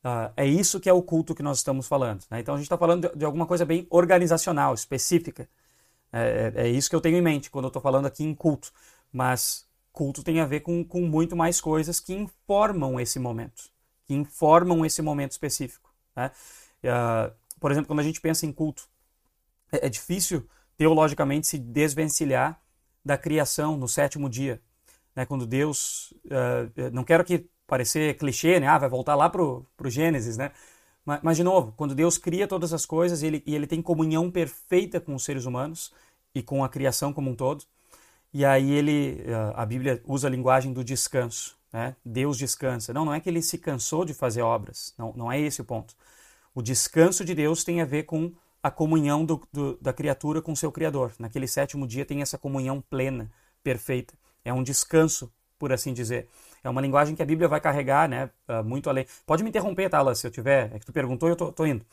uh, 0.03 0.31
é 0.35 0.45
isso 0.45 0.79
que 0.79 0.89
é 0.89 0.93
o 0.93 1.01
culto 1.01 1.35
que 1.35 1.43
nós 1.43 1.57
estamos 1.57 1.87
falando. 1.87 2.23
Né? 2.29 2.39
Então 2.39 2.55
a 2.55 2.57
gente 2.57 2.65
está 2.65 2.77
falando 2.77 3.09
de, 3.09 3.17
de, 3.17 3.25
alguma 3.25 3.45
coisa 3.45 3.65
bem 3.65 3.85
organizacional, 3.89 4.73
específica. 4.73 5.49
É, 6.11 6.53
é, 6.55 6.67
é 6.67 6.69
isso 6.69 6.89
que 6.89 6.95
eu 6.95 7.01
tenho 7.01 7.17
em 7.17 7.21
mente 7.21 7.49
quando 7.49 7.65
eu 7.65 7.69
estou 7.69 7.81
falando 7.81 8.05
aqui 8.05 8.23
em 8.23 8.33
culto. 8.33 8.71
Mas 9.11 9.67
culto 9.91 10.23
tem 10.23 10.39
a 10.39 10.45
ver 10.45 10.61
com, 10.61 10.83
com 10.83 11.01
muito 11.01 11.35
mais 11.35 11.59
coisas 11.59 11.99
que 11.99 12.13
informam 12.13 12.99
esse 12.99 13.19
momento, 13.19 13.63
que 14.05 14.13
informam 14.13 14.85
esse 14.85 15.01
momento 15.01 15.31
específico. 15.31 15.91
Né? 16.15 16.31
Uh, 16.83 17.33
por 17.59 17.71
exemplo, 17.71 17.87
quando 17.87 18.01
a 18.01 18.03
gente 18.03 18.21
pensa 18.21 18.45
em 18.45 18.51
culto, 18.51 18.87
é, 19.71 19.87
é, 19.87 19.89
difícil 19.89 20.47
teologicamente 20.77 21.47
se 21.47 21.57
desvencilhar 21.57 22.61
da 23.03 23.17
criação 23.17 23.75
no 23.75 23.87
sétimo 23.87 24.29
dia. 24.29 24.61
Né? 25.15 25.25
Quando 25.25 25.47
Deus. 25.47 26.13
Uh, 26.25 26.91
não 26.91 27.03
quero 27.03 27.23
que 27.23 27.49
parecer 27.65 28.17
clichê, 28.17 28.59
né? 28.59 28.67
Ah, 28.67 28.77
vai 28.77 28.87
voltar 28.87 29.15
lá 29.15 29.29
para 29.29 29.41
o 29.41 29.65
Gênesis, 29.85 30.37
né? 30.37 30.51
Mas, 31.23 31.37
de 31.37 31.43
novo, 31.43 31.73
quando 31.77 31.95
Deus 31.95 32.17
cria 32.17 32.47
todas 32.47 32.73
as 32.73 32.85
coisas 32.85 33.23
ele, 33.23 33.41
e 33.45 33.55
ele 33.55 33.65
tem 33.65 33.81
comunhão 33.81 34.29
perfeita 34.29 34.99
com 34.99 35.15
os 35.15 35.23
seres 35.23 35.45
humanos 35.45 35.93
e 36.35 36.43
com 36.43 36.63
a 36.63 36.69
criação 36.69 37.13
como 37.13 37.31
um 37.31 37.35
todo, 37.35 37.63
e 38.33 38.43
aí 38.43 38.71
ele, 38.71 39.23
a 39.55 39.65
Bíblia 39.65 40.01
usa 40.05 40.27
a 40.27 40.31
linguagem 40.31 40.73
do 40.73 40.83
descanso, 40.83 41.57
né? 41.71 41.95
Deus 42.03 42.37
descansa. 42.37 42.93
Não, 42.93 43.05
não 43.05 43.13
é 43.13 43.21
que 43.21 43.29
ele 43.29 43.41
se 43.41 43.57
cansou 43.57 44.03
de 44.03 44.13
fazer 44.13 44.41
obras, 44.41 44.93
não, 44.97 45.13
não 45.15 45.31
é 45.31 45.39
esse 45.39 45.61
o 45.61 45.65
ponto. 45.65 45.95
O 46.53 46.61
descanso 46.61 47.23
de 47.23 47.33
Deus 47.33 47.63
tem 47.63 47.81
a 47.81 47.85
ver 47.85 48.03
com 48.03 48.33
a 48.61 48.69
comunhão 48.69 49.23
do, 49.23 49.41
do, 49.53 49.77
da 49.77 49.93
criatura 49.93 50.41
com 50.41 50.55
seu 50.55 50.71
Criador. 50.71 51.13
Naquele 51.17 51.47
sétimo 51.47 51.87
dia 51.87 52.05
tem 52.05 52.21
essa 52.21 52.37
comunhão 52.37 52.83
plena, 52.89 53.31
perfeita. 53.63 54.13
É 54.43 54.51
um 54.51 54.61
descanso, 54.61 55.31
por 55.57 55.71
assim 55.71 55.93
dizer. 55.93 56.27
É 56.63 56.69
uma 56.69 56.81
linguagem 56.81 57.15
que 57.15 57.21
a 57.21 57.25
Bíblia 57.25 57.47
vai 57.47 57.61
carregar, 57.61 58.07
né? 58.09 58.29
Uh, 58.47 58.63
muito 58.63 58.89
além. 58.89 59.05
Pode 59.25 59.43
me 59.43 59.49
interromper, 59.49 59.89
Tala, 59.89 60.15
se 60.15 60.25
eu 60.25 60.31
tiver. 60.31 60.71
É 60.73 60.79
que 60.79 60.85
tu 60.85 60.93
perguntou 60.93 61.29
e 61.29 61.31
eu 61.31 61.35
tô, 61.35 61.51
tô 61.51 61.65
indo. 61.65 61.85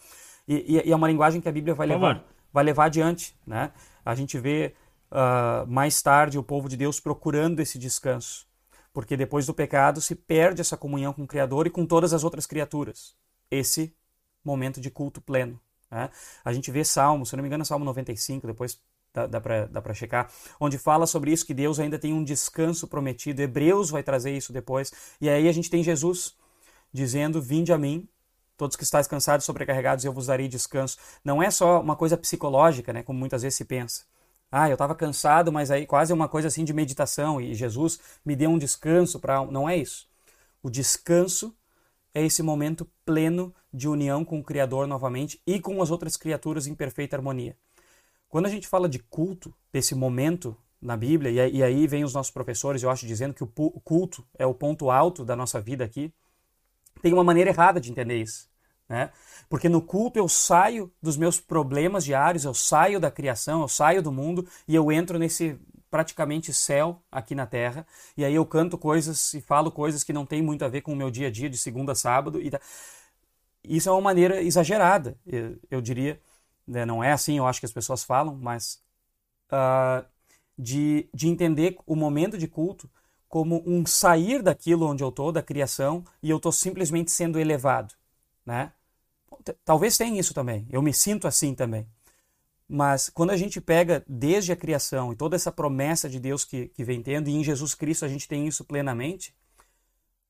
E, 0.46 0.76
e, 0.76 0.88
e, 0.88 0.92
é 0.92 0.96
uma 0.96 1.08
linguagem 1.08 1.40
que 1.40 1.48
a 1.48 1.52
Bíblia 1.52 1.74
vai 1.74 1.86
levar, 1.86 2.24
vai 2.52 2.64
levar 2.64 2.86
adiante, 2.86 3.34
né? 3.46 3.72
A 4.04 4.14
gente 4.14 4.38
vê 4.38 4.74
uh, 5.10 5.66
mais 5.66 6.00
tarde 6.02 6.38
o 6.38 6.42
povo 6.42 6.68
de 6.68 6.76
Deus 6.76 7.00
procurando 7.00 7.60
esse 7.60 7.78
descanso. 7.78 8.46
Porque 8.92 9.16
depois 9.16 9.46
do 9.46 9.54
pecado 9.54 10.00
se 10.00 10.14
perde 10.14 10.60
essa 10.60 10.76
comunhão 10.76 11.12
com 11.12 11.24
o 11.24 11.26
Criador 11.26 11.66
e 11.66 11.70
com 11.70 11.84
todas 11.84 12.12
as 12.12 12.22
outras 12.22 12.46
criaturas. 12.46 13.16
Esse 13.50 13.94
momento 14.44 14.80
de 14.80 14.90
culto 14.90 15.20
pleno. 15.20 15.58
Né? 15.90 16.10
A 16.44 16.52
gente 16.52 16.70
vê 16.70 16.84
Salmo, 16.84 17.26
se 17.26 17.34
não 17.34 17.42
me 17.42 17.48
engano, 17.48 17.62
é 17.62 17.64
Salmo 17.64 17.84
95, 17.84 18.46
depois 18.46 18.80
dá, 19.14 19.26
dá 19.26 19.80
para 19.80 19.94
checar, 19.94 20.30
onde 20.58 20.76
fala 20.76 21.06
sobre 21.06 21.30
isso, 21.32 21.46
que 21.46 21.54
Deus 21.54 21.78
ainda 21.78 21.98
tem 21.98 22.12
um 22.12 22.24
descanso 22.24 22.88
prometido. 22.88 23.40
Hebreus 23.40 23.90
vai 23.90 24.02
trazer 24.02 24.36
isso 24.36 24.52
depois. 24.52 24.92
E 25.20 25.28
aí 25.28 25.48
a 25.48 25.52
gente 25.52 25.70
tem 25.70 25.82
Jesus 25.82 26.34
dizendo: 26.92 27.40
Vinde 27.40 27.72
a 27.72 27.78
mim, 27.78 28.08
todos 28.56 28.76
que 28.76 28.82
estáis 28.82 29.06
cansados 29.06 29.44
e 29.44 29.46
sobrecarregados, 29.46 30.04
eu 30.04 30.12
vos 30.12 30.26
darei 30.26 30.48
descanso. 30.48 30.98
Não 31.24 31.42
é 31.42 31.50
só 31.50 31.80
uma 31.80 31.96
coisa 31.96 32.16
psicológica, 32.16 32.92
né, 32.92 33.02
como 33.02 33.18
muitas 33.18 33.42
vezes 33.42 33.56
se 33.56 33.64
pensa. 33.64 34.04
Ah, 34.50 34.68
eu 34.68 34.74
estava 34.74 34.94
cansado, 34.94 35.52
mas 35.52 35.70
aí 35.70 35.86
quase 35.86 36.12
uma 36.12 36.28
coisa 36.28 36.48
assim 36.48 36.64
de 36.64 36.72
meditação 36.72 37.40
e 37.40 37.54
Jesus 37.54 37.98
me 38.24 38.36
deu 38.36 38.50
um 38.50 38.58
descanso 38.58 39.20
para. 39.20 39.44
Não 39.46 39.68
é 39.68 39.76
isso. 39.76 40.08
O 40.62 40.70
descanso 40.70 41.54
é 42.14 42.24
esse 42.24 42.42
momento 42.42 42.88
pleno 43.04 43.54
de 43.72 43.88
união 43.88 44.24
com 44.24 44.38
o 44.38 44.44
Criador 44.44 44.86
novamente 44.86 45.40
e 45.46 45.60
com 45.60 45.82
as 45.82 45.90
outras 45.90 46.16
criaturas 46.16 46.66
em 46.68 46.74
perfeita 46.74 47.16
harmonia. 47.16 47.56
Quando 48.34 48.46
a 48.46 48.50
gente 48.50 48.66
fala 48.66 48.88
de 48.88 48.98
culto, 48.98 49.54
desse 49.72 49.94
momento 49.94 50.56
na 50.82 50.96
Bíblia, 50.96 51.30
e 51.46 51.62
aí 51.62 51.86
vem 51.86 52.02
os 52.02 52.12
nossos 52.12 52.32
professores, 52.32 52.82
eu 52.82 52.90
acho, 52.90 53.06
dizendo 53.06 53.32
que 53.32 53.44
o 53.44 53.46
culto 53.46 54.26
é 54.36 54.44
o 54.44 54.52
ponto 54.52 54.90
alto 54.90 55.24
da 55.24 55.36
nossa 55.36 55.60
vida 55.60 55.84
aqui, 55.84 56.12
tem 57.00 57.12
uma 57.12 57.22
maneira 57.22 57.50
errada 57.50 57.80
de 57.80 57.92
entender 57.92 58.20
isso. 58.20 58.50
Né? 58.88 59.12
Porque 59.48 59.68
no 59.68 59.80
culto 59.80 60.18
eu 60.18 60.28
saio 60.28 60.92
dos 61.00 61.16
meus 61.16 61.38
problemas 61.38 62.04
diários, 62.04 62.44
eu 62.44 62.52
saio 62.52 62.98
da 62.98 63.08
criação, 63.08 63.60
eu 63.60 63.68
saio 63.68 64.02
do 64.02 64.10
mundo 64.10 64.44
e 64.66 64.74
eu 64.74 64.90
entro 64.90 65.16
nesse 65.16 65.56
praticamente 65.88 66.52
céu 66.52 67.00
aqui 67.12 67.36
na 67.36 67.46
terra. 67.46 67.86
E 68.16 68.24
aí 68.24 68.34
eu 68.34 68.44
canto 68.44 68.76
coisas 68.76 69.32
e 69.32 69.40
falo 69.40 69.70
coisas 69.70 70.02
que 70.02 70.12
não 70.12 70.26
tem 70.26 70.42
muito 70.42 70.64
a 70.64 70.68
ver 70.68 70.80
com 70.80 70.92
o 70.92 70.96
meu 70.96 71.08
dia 71.08 71.28
a 71.28 71.30
dia 71.30 71.48
de 71.48 71.56
segunda 71.56 71.92
a 71.92 71.94
sábado. 71.94 72.40
E 72.42 72.50
Isso 73.62 73.88
é 73.88 73.92
uma 73.92 74.00
maneira 74.00 74.42
exagerada, 74.42 75.16
eu 75.70 75.80
diria. 75.80 76.20
Né? 76.66 76.84
Não 76.84 77.02
é 77.02 77.12
assim, 77.12 77.38
eu 77.38 77.46
acho 77.46 77.60
que 77.60 77.66
as 77.66 77.72
pessoas 77.72 78.04
falam, 78.04 78.36
mas 78.36 78.82
uh, 79.52 80.04
de, 80.58 81.08
de 81.12 81.28
entender 81.28 81.76
o 81.86 81.96
momento 81.96 82.38
de 82.38 82.48
culto 82.48 82.90
como 83.28 83.62
um 83.66 83.84
sair 83.84 84.42
daquilo 84.42 84.86
onde 84.86 85.02
eu 85.02 85.08
estou, 85.08 85.32
da 85.32 85.42
criação, 85.42 86.04
e 86.22 86.30
eu 86.30 86.36
estou 86.36 86.52
simplesmente 86.52 87.10
sendo 87.10 87.38
elevado. 87.38 87.92
Né? 88.46 88.72
Talvez 89.64 89.96
tenha 89.96 90.18
isso 90.18 90.32
também, 90.32 90.66
eu 90.70 90.80
me 90.80 90.94
sinto 90.94 91.26
assim 91.26 91.54
também. 91.54 91.86
Mas 92.68 93.10
quando 93.10 93.30
a 93.30 93.36
gente 93.36 93.60
pega 93.60 94.04
desde 94.08 94.52
a 94.52 94.56
criação 94.56 95.12
e 95.12 95.16
toda 95.16 95.36
essa 95.36 95.52
promessa 95.52 96.08
de 96.08 96.18
Deus 96.18 96.44
que, 96.44 96.68
que 96.68 96.84
vem 96.84 97.02
tendo, 97.02 97.28
e 97.28 97.34
em 97.34 97.44
Jesus 97.44 97.74
Cristo 97.74 98.04
a 98.04 98.08
gente 98.08 98.26
tem 98.26 98.46
isso 98.46 98.64
plenamente, 98.64 99.34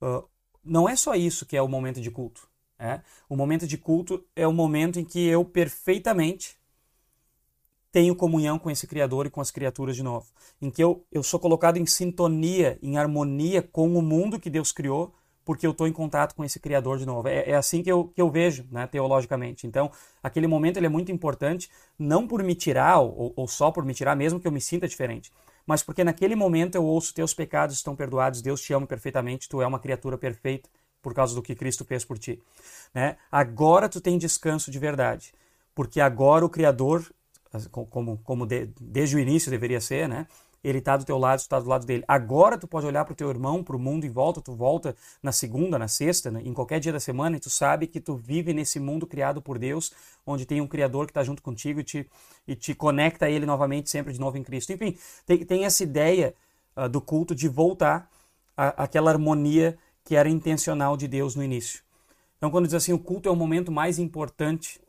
uh, 0.03 0.27
não 0.64 0.88
é 0.88 0.97
só 0.97 1.14
isso 1.14 1.47
que 1.47 1.57
é 1.57 1.62
o 1.62 1.68
momento 1.68 2.01
de 2.01 2.11
culto. 2.11 2.49
É? 2.85 3.01
O 3.31 3.35
momento 3.35 3.66
de 3.66 3.79
culto 3.79 4.23
é 4.37 4.47
o 4.47 4.53
momento 4.53 5.01
em 5.01 5.05
que 5.07 5.27
eu 5.27 5.42
perfeitamente 5.42 6.55
tenho 7.90 8.14
comunhão 8.14 8.59
com 8.59 8.70
esse 8.70 8.87
Criador 8.87 9.25
e 9.25 9.31
com 9.31 9.40
as 9.40 9.51
criaturas 9.51 9.97
de 9.97 10.03
novo. 10.03 10.27
Em 10.61 10.70
que 10.70 10.85
eu, 10.85 11.03
eu 11.11 11.23
sou 11.23 11.40
colocado 11.40 11.79
em 11.79 11.87
sintonia, 11.87 12.79
em 12.83 12.99
harmonia 12.99 13.62
com 13.62 13.97
o 13.97 14.03
mundo 14.03 14.38
que 14.38 14.51
Deus 14.51 14.70
criou 14.70 15.14
porque 15.47 15.66
eu 15.66 15.70
estou 15.70 15.87
em 15.87 15.92
contato 15.92 16.35
com 16.35 16.44
esse 16.44 16.61
Criador 16.61 16.99
de 16.99 17.07
novo. 17.07 17.29
É, 17.29 17.51
é, 17.51 17.55
assim 17.55 17.83
que 17.83 17.90
eu, 17.90 18.09
que 18.09 18.20
eu 18.20 18.31
vejo, 18.31 18.66
né, 18.70 18.87
teologicamente. 18.87 19.66
Então, 19.66 19.90
aquele 20.23 20.47
momento 20.47 20.79
ele 20.79 20.87
é 20.87 20.90
muito 20.90 21.12
importante, 21.12 21.70
não 21.99 22.27
por 22.27 22.42
me 22.42 22.55
tirar, 22.55 22.99
ou, 23.01 23.33
ou 23.37 23.49
só 23.49 23.70
por 23.70 23.85
me 23.85 23.94
tirar, 23.94 24.14
mesmo 24.14 24.40
que 24.40 24.47
eu 24.47 24.53
me 24.53 24.61
sinta 24.61 24.88
diferente, 24.88 25.31
mas 25.66 25.83
porque 25.83 26.03
naquele 26.03 26.35
momento 26.35 26.75
eu 26.75 26.85
ouço 26.85 27.14
teus 27.14 27.35
pecados 27.35 27.77
estão 27.77 27.94
perdoados, 27.94 28.42
Deus 28.42 28.61
te 28.61 28.73
ama 28.73 28.87
perfeitamente, 28.87 29.49
tu 29.49 29.62
é 29.62 29.66
uma 29.66 29.79
criatura 29.79 30.18
perfeita 30.18 30.68
por 31.05 31.12
causa 31.12 31.35
do 31.35 31.43
que 31.43 31.55
Cristo 31.55 31.85
fez 31.85 32.03
por 32.03 32.19
ti. 32.19 32.43
Né? 32.95 33.17
Agora 33.31 33.88
tu 33.88 34.01
tem 34.01 34.17
descanso 34.17 34.71
de 34.71 34.79
verdade, 34.79 35.35
porque 35.75 36.01
agora 36.01 36.47
o 36.47 36.49
Criador, 36.49 37.05
como, 37.71 38.19
como 38.25 38.47
de, 38.47 38.71
desde 38.81 39.14
o 39.14 39.21
início 39.21 39.51
deveria 39.51 39.81
ser, 39.83 40.09
né? 40.09 40.27
ele 40.64 40.79
está 40.79 40.97
do 40.97 41.05
teu 41.05 41.19
lado, 41.19 41.40
tu 41.40 41.43
está 41.43 41.61
do 41.61 41.69
lado 41.69 41.85
dele. 41.85 42.03
Agora 42.09 42.57
tu 42.57 42.67
pode 42.67 42.87
olhar 42.87 43.05
para 43.05 43.12
o 43.12 43.14
teu 43.14 43.29
irmão, 43.29 43.62
para 43.62 43.77
o 43.77 43.79
mundo 43.79 44.07
em 44.07 44.11
volta, 44.11 44.40
tu 44.40 44.55
volta 44.55 44.97
na 45.23 45.31
segunda, 45.31 45.79
na 45.79 45.88
sexta, 45.88 46.31
né? 46.31 46.40
em 46.43 46.55
qualquer 46.55 46.81
dia 46.81 46.90
da 46.90 46.99
semana, 46.99 47.37
e 47.37 47.40
tu 47.40 47.51
sabe 47.51 47.87
que 47.87 48.01
tu 48.01 48.17
vive 48.17 48.55
nesse 48.55 48.81
mundo 48.81 49.07
criado 49.07 49.43
por 49.43 49.59
Deus, 49.59 49.93
onde 50.27 50.47
tem 50.47 50.62
um 50.62 50.67
Criador 50.67 51.05
que 51.05 51.11
está 51.11 51.23
junto 51.23 51.43
contigo 51.43 51.81
e 51.81 51.85
te, 51.85 52.11
e 52.49 52.57
te 52.57 52.75
conecta 52.75 53.27
a 53.27 53.31
Ele 53.31 53.45
novamente, 53.45 53.90
sempre 53.90 54.14
de 54.14 54.19
novo 54.19 54.38
em 54.38 54.43
Cristo. 54.43 54.73
Enfim, 54.73 54.97
tem, 55.27 55.45
tem 55.45 55.64
essa 55.67 55.83
ideia 55.83 56.35
uh, 56.75 56.88
do 56.88 57.01
culto 57.01 57.35
de 57.35 57.47
voltar 57.47 58.09
à, 58.57 58.85
àquela 58.85 59.11
harmonia 59.11 59.77
que 60.05 60.17
era 60.17 60.29
intencional 60.29 60.97
de 60.97 61.09
Deus 61.09 61.35
no 61.35 61.43
início. 61.43 61.83
Então, 62.37 62.51
quando 62.51 62.67
diz 62.67 62.75
assim, 62.75 62.93
o 62.93 62.99
culto 62.99 63.29
é 63.29 63.33
o 63.33 63.37
momento 63.37 63.73
mais 63.73 63.99
importante 63.99 64.81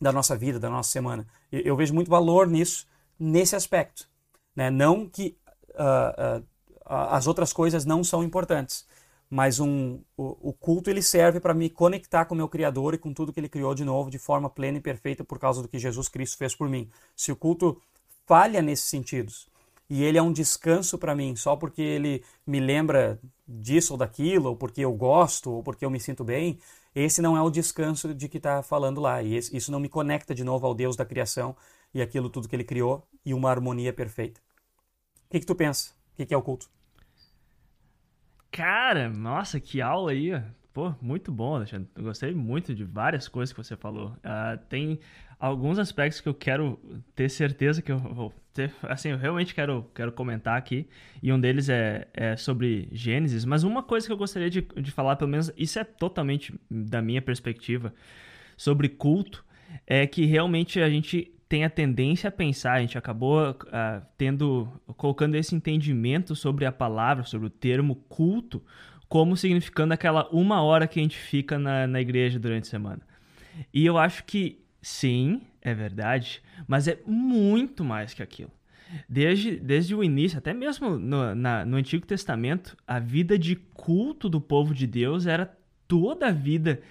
da 0.00 0.12
nossa 0.12 0.36
vida, 0.36 0.58
da 0.58 0.68
nossa 0.68 0.90
semana, 0.90 1.26
eu, 1.50 1.76
vejo 1.76 1.94
muito 1.94 2.10
valor 2.10 2.48
nisso, 2.48 2.86
nesse 3.18 3.54
aspecto 3.54 4.10
né? 4.54 4.70
Não 4.70 5.08
que 5.08 5.36
uh, 5.70 6.40
uh, 6.40 6.46
as 6.84 7.26
outras 7.26 7.52
coisas 7.52 7.84
não 7.84 8.04
são 8.04 8.22
importantes, 8.22 8.86
mas 9.28 9.58
um, 9.60 10.00
o, 10.16 10.50
o 10.50 10.52
culto 10.52 10.90
ele 10.90 11.02
serve 11.02 11.40
para 11.40 11.54
me 11.54 11.70
conectar 11.70 12.26
com 12.26 12.34
o 12.34 12.36
meu 12.36 12.48
Criador 12.48 12.94
e 12.94 12.98
com 12.98 13.12
tudo 13.14 13.32
que 13.32 13.40
Ele 13.40 13.48
criou 13.48 13.74
de 13.74 13.84
novo 13.84 14.10
de 14.10 14.18
forma 14.18 14.50
plena 14.50 14.78
e 14.78 14.80
perfeita 14.80 15.24
por 15.24 15.38
causa 15.38 15.62
do 15.62 15.68
que 15.68 15.78
Jesus 15.78 16.08
Cristo 16.08 16.36
fez 16.36 16.54
por 16.54 16.68
mim. 16.68 16.90
Se 17.16 17.32
o 17.32 17.36
culto 17.36 17.80
falha 18.26 18.60
nesses 18.60 18.88
sentidos 18.88 19.48
e 19.88 20.04
ele 20.04 20.18
é 20.18 20.22
um 20.22 20.32
descanso 20.32 20.98
para 20.98 21.14
mim 21.14 21.34
só 21.34 21.56
porque 21.56 21.82
ele 21.82 22.22
me 22.46 22.60
lembra 22.60 23.18
disso 23.60 23.94
ou 23.94 23.98
daquilo, 23.98 24.50
ou 24.50 24.56
porque 24.56 24.80
eu 24.80 24.92
gosto, 24.92 25.50
ou 25.50 25.62
porque 25.62 25.84
eu 25.84 25.90
me 25.90 26.00
sinto 26.00 26.24
bem, 26.24 26.58
esse 26.94 27.20
não 27.20 27.36
é 27.36 27.42
o 27.42 27.50
descanso 27.50 28.14
de 28.14 28.28
que 28.28 28.38
está 28.38 28.62
falando 28.62 29.00
lá. 29.00 29.22
E 29.22 29.36
isso 29.36 29.70
não 29.70 29.80
me 29.80 29.88
conecta 29.88 30.34
de 30.34 30.44
novo 30.44 30.66
ao 30.66 30.74
Deus 30.74 30.96
da 30.96 31.04
criação 31.04 31.56
e 31.92 32.00
aquilo 32.00 32.30
tudo 32.30 32.48
que 32.48 32.56
ele 32.56 32.64
criou 32.64 33.06
e 33.24 33.34
uma 33.34 33.50
harmonia 33.50 33.92
perfeita. 33.92 34.40
O 35.26 35.30
que, 35.30 35.40
que 35.40 35.46
tu 35.46 35.54
pensa? 35.54 35.92
O 36.12 36.16
que, 36.16 36.26
que 36.26 36.34
é 36.34 36.36
o 36.36 36.42
culto? 36.42 36.68
Cara, 38.50 39.08
nossa, 39.08 39.58
que 39.58 39.80
aula 39.80 40.12
aí. 40.12 40.30
Pô, 40.72 40.94
muito 41.00 41.32
bom, 41.32 41.56
Alexandre. 41.56 41.88
Eu 41.94 42.04
gostei 42.04 42.34
muito 42.34 42.74
de 42.74 42.84
várias 42.84 43.28
coisas 43.28 43.52
que 43.52 43.62
você 43.62 43.76
falou. 43.76 44.10
Uh, 44.18 44.58
tem 44.68 45.00
alguns 45.42 45.76
aspectos 45.76 46.20
que 46.20 46.28
eu 46.28 46.34
quero 46.34 46.78
ter 47.16 47.28
certeza 47.28 47.82
que 47.82 47.90
eu 47.90 47.98
vou 47.98 48.32
ter. 48.54 48.72
Assim, 48.84 49.08
eu 49.08 49.18
realmente 49.18 49.52
quero, 49.52 49.90
quero 49.92 50.12
comentar 50.12 50.56
aqui. 50.56 50.86
E 51.20 51.32
um 51.32 51.40
deles 51.40 51.68
é, 51.68 52.06
é 52.14 52.36
sobre 52.36 52.88
Gênesis. 52.92 53.44
Mas 53.44 53.64
uma 53.64 53.82
coisa 53.82 54.06
que 54.06 54.12
eu 54.12 54.16
gostaria 54.16 54.48
de, 54.48 54.62
de 54.62 54.90
falar, 54.92 55.16
pelo 55.16 55.28
menos, 55.28 55.52
isso 55.56 55.80
é 55.80 55.84
totalmente 55.84 56.54
da 56.70 57.02
minha 57.02 57.20
perspectiva, 57.20 57.92
sobre 58.56 58.88
culto, 58.88 59.44
é 59.84 60.06
que 60.06 60.24
realmente 60.26 60.80
a 60.80 60.88
gente 60.88 61.32
tem 61.48 61.64
a 61.64 61.70
tendência 61.70 62.28
a 62.28 62.32
pensar, 62.32 62.74
a 62.74 62.80
gente 62.80 62.96
acabou 62.96 63.50
uh, 63.50 64.06
tendo, 64.16 64.68
colocando 64.96 65.34
esse 65.34 65.56
entendimento 65.56 66.36
sobre 66.36 66.66
a 66.66 66.72
palavra, 66.72 67.24
sobre 67.24 67.48
o 67.48 67.50
termo 67.50 67.96
culto, 68.08 68.62
como 69.08 69.36
significando 69.36 69.92
aquela 69.92 70.28
uma 70.30 70.62
hora 70.62 70.86
que 70.86 71.00
a 71.00 71.02
gente 71.02 71.18
fica 71.18 71.58
na, 71.58 71.86
na 71.88 72.00
igreja 72.00 72.38
durante 72.38 72.68
a 72.68 72.70
semana. 72.70 73.02
E 73.74 73.84
eu 73.84 73.98
acho 73.98 74.24
que 74.24 74.61
sim, 74.82 75.40
é 75.62 75.72
verdade, 75.72 76.42
mas 76.66 76.88
é 76.88 76.98
muito 77.06 77.84
mais 77.84 78.12
que 78.12 78.22
aquilo. 78.22 78.50
Desde, 79.08 79.56
desde 79.56 79.94
o 79.94 80.04
início, 80.04 80.36
até 80.36 80.52
mesmo 80.52 80.98
no, 80.98 81.34
na, 81.34 81.64
no 81.64 81.78
Antigo 81.78 82.06
Testamento, 82.06 82.76
a 82.86 82.98
vida 82.98 83.38
de 83.38 83.56
culto 83.56 84.28
do 84.28 84.40
povo 84.40 84.74
de 84.74 84.86
Deus 84.86 85.26
era 85.26 85.56
toda 85.88 86.26
a 86.26 86.30
vida 86.32 86.82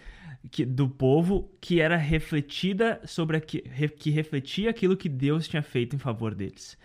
que, 0.50 0.66
do 0.66 0.90
povo 0.90 1.52
que 1.62 1.80
era 1.80 1.96
refletida 1.98 3.00
sobre 3.06 3.40
que, 3.40 3.62
que 3.90 4.10
refletia 4.10 4.70
aquilo 4.72 4.98
que 4.98 5.10
Deus 5.10 5.48
tinha 5.48 5.62
feito 5.62 5.96
em 5.96 6.00
favor 6.00 6.34
deles. 6.34 6.78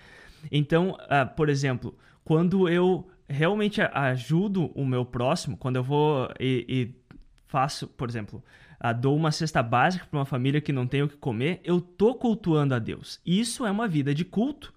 Então, 0.51 0.91
uh, 0.91 1.35
por 1.35 1.49
exemplo, 1.49 1.97
quando 2.25 2.69
eu 2.69 3.09
realmente 3.29 3.81
ajudo 3.81 4.67
o 4.75 4.85
meu 4.85 5.05
próximo, 5.05 5.57
quando 5.57 5.77
eu 5.77 5.83
vou 5.83 6.29
e, 6.39 6.65
e 6.69 6.95
faço, 7.47 7.89
por 7.89 8.09
exemplo, 8.09 8.43
uh, 8.83 8.99
dou 8.99 9.17
uma 9.17 9.33
cesta 9.33 9.63
básica 9.63 10.07
para 10.07 10.19
uma 10.19 10.27
família 10.27 10.61
que 10.61 10.73
não 10.73 10.87
tem 10.87 11.03
o 11.03 11.09
que 11.09 11.17
comer, 11.17 11.61
eu 11.65 11.81
tô 11.81 12.15
cultuando 12.15 12.75
a 12.75 12.79
Deus. 12.79 13.21
Isso 13.25 13.67
é 13.67 13.71
uma 13.71 13.89
vida 13.89 14.15
de 14.15 14.25
culto, 14.25 14.73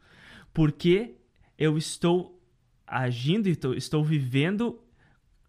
porque 0.54 1.16
eu 1.58 1.78
estou 1.78 2.40
agindo 2.86 3.48
e 3.48 3.58
estou, 3.78 4.04
vivendo 4.04 4.80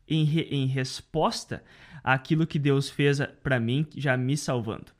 em, 0.06 0.24
re, 0.24 0.42
em 0.50 0.66
resposta 0.66 1.62
aquilo 2.02 2.46
que 2.46 2.58
Deus 2.58 2.90
fez 2.90 3.20
para 3.42 3.60
mim, 3.60 3.86
já 3.96 4.16
me 4.16 4.36
salvando. 4.36 4.92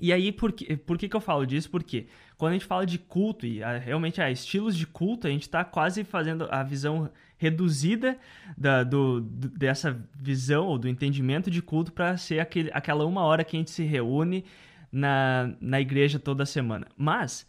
E 0.00 0.12
aí, 0.12 0.30
por 0.30 0.52
que, 0.52 0.76
por 0.76 0.96
que, 0.96 1.08
que 1.08 1.16
eu 1.16 1.20
falo 1.20 1.44
disso? 1.44 1.68
Porque 1.70 2.06
quando 2.36 2.50
a 2.50 2.54
gente 2.54 2.66
fala 2.66 2.86
de 2.86 2.98
culto, 2.98 3.46
e 3.46 3.62
a, 3.62 3.78
realmente 3.78 4.20
há 4.20 4.30
estilos 4.30 4.76
de 4.76 4.86
culto, 4.86 5.26
a 5.26 5.30
gente 5.30 5.42
está 5.42 5.64
quase 5.64 6.04
fazendo 6.04 6.46
a 6.50 6.62
visão 6.62 7.10
reduzida 7.38 8.18
da, 8.56 8.84
do, 8.84 9.20
dessa 9.20 9.98
visão 10.14 10.66
ou 10.66 10.78
do 10.78 10.88
entendimento 10.88 11.50
de 11.50 11.62
culto 11.62 11.92
para 11.92 12.16
ser 12.16 12.40
aquele, 12.40 12.70
aquela 12.74 13.06
uma 13.06 13.22
hora 13.22 13.44
que 13.44 13.56
a 13.56 13.60
gente 13.60 13.70
se 13.70 13.84
reúne 13.84 14.44
na, 14.90 15.54
na 15.60 15.80
igreja 15.80 16.18
toda 16.18 16.44
semana. 16.44 16.86
Mas 16.96 17.46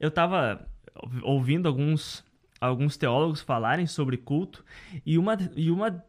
eu 0.00 0.08
estava 0.08 0.66
ouvindo 1.22 1.68
alguns, 1.68 2.24
alguns 2.60 2.96
teólogos 2.96 3.40
falarem 3.40 3.86
sobre 3.86 4.16
culto 4.16 4.64
e 5.04 5.18
uma, 5.18 5.36
e 5.54 5.70
uma 5.70 6.02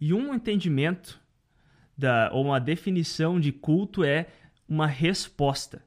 e 0.00 0.14
um 0.14 0.34
entendimento 0.34 1.20
da, 1.96 2.30
ou 2.32 2.44
uma 2.44 2.58
definição 2.58 3.38
de 3.38 3.52
culto 3.52 4.02
é 4.02 4.26
uma 4.66 4.86
resposta. 4.86 5.84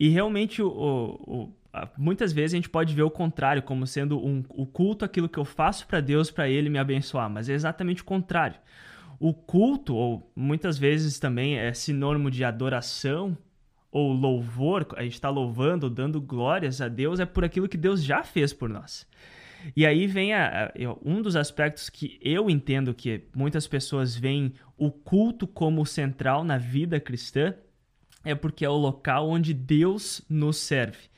E 0.00 0.08
realmente, 0.08 0.60
o, 0.60 0.68
o, 0.68 1.52
muitas 1.96 2.32
vezes 2.32 2.54
a 2.54 2.56
gente 2.56 2.68
pode 2.68 2.94
ver 2.94 3.02
o 3.02 3.10
contrário, 3.10 3.62
como 3.62 3.86
sendo 3.86 4.18
um, 4.18 4.42
o 4.48 4.66
culto 4.66 5.04
aquilo 5.04 5.28
que 5.28 5.38
eu 5.38 5.44
faço 5.44 5.86
para 5.86 6.00
Deus 6.00 6.30
para 6.30 6.48
Ele 6.48 6.68
me 6.68 6.78
abençoar, 6.78 7.28
mas 7.30 7.48
é 7.48 7.52
exatamente 7.52 8.02
o 8.02 8.04
contrário. 8.04 8.56
O 9.18 9.32
culto, 9.32 9.94
ou 9.94 10.30
muitas 10.36 10.76
vezes 10.76 11.18
também 11.18 11.56
é 11.56 11.72
sinônimo 11.72 12.30
de 12.30 12.44
adoração 12.44 13.36
ou 13.90 14.12
louvor, 14.12 14.86
a 14.96 15.02
gente 15.02 15.14
está 15.14 15.30
louvando, 15.30 15.88
dando 15.88 16.20
glórias 16.20 16.82
a 16.82 16.88
Deus, 16.88 17.18
é 17.18 17.24
por 17.24 17.44
aquilo 17.44 17.68
que 17.68 17.78
Deus 17.78 18.04
já 18.04 18.22
fez 18.22 18.52
por 18.52 18.68
nós. 18.68 19.06
E 19.74 19.86
aí 19.86 20.06
vem 20.06 20.34
a, 20.34 20.66
a, 20.66 20.72
um 21.02 21.22
dos 21.22 21.34
aspectos 21.34 21.88
que 21.88 22.18
eu 22.20 22.50
entendo 22.50 22.92
que 22.92 23.24
muitas 23.34 23.66
pessoas 23.66 24.14
veem 24.14 24.52
o 24.76 24.90
culto 24.90 25.46
como 25.46 25.86
central 25.86 26.44
na 26.44 26.58
vida 26.58 27.00
cristã, 27.00 27.54
é 28.22 28.34
porque 28.34 28.64
é 28.64 28.68
o 28.68 28.76
local 28.76 29.28
onde 29.28 29.54
Deus 29.54 30.20
nos 30.28 30.58
serve. 30.58 31.08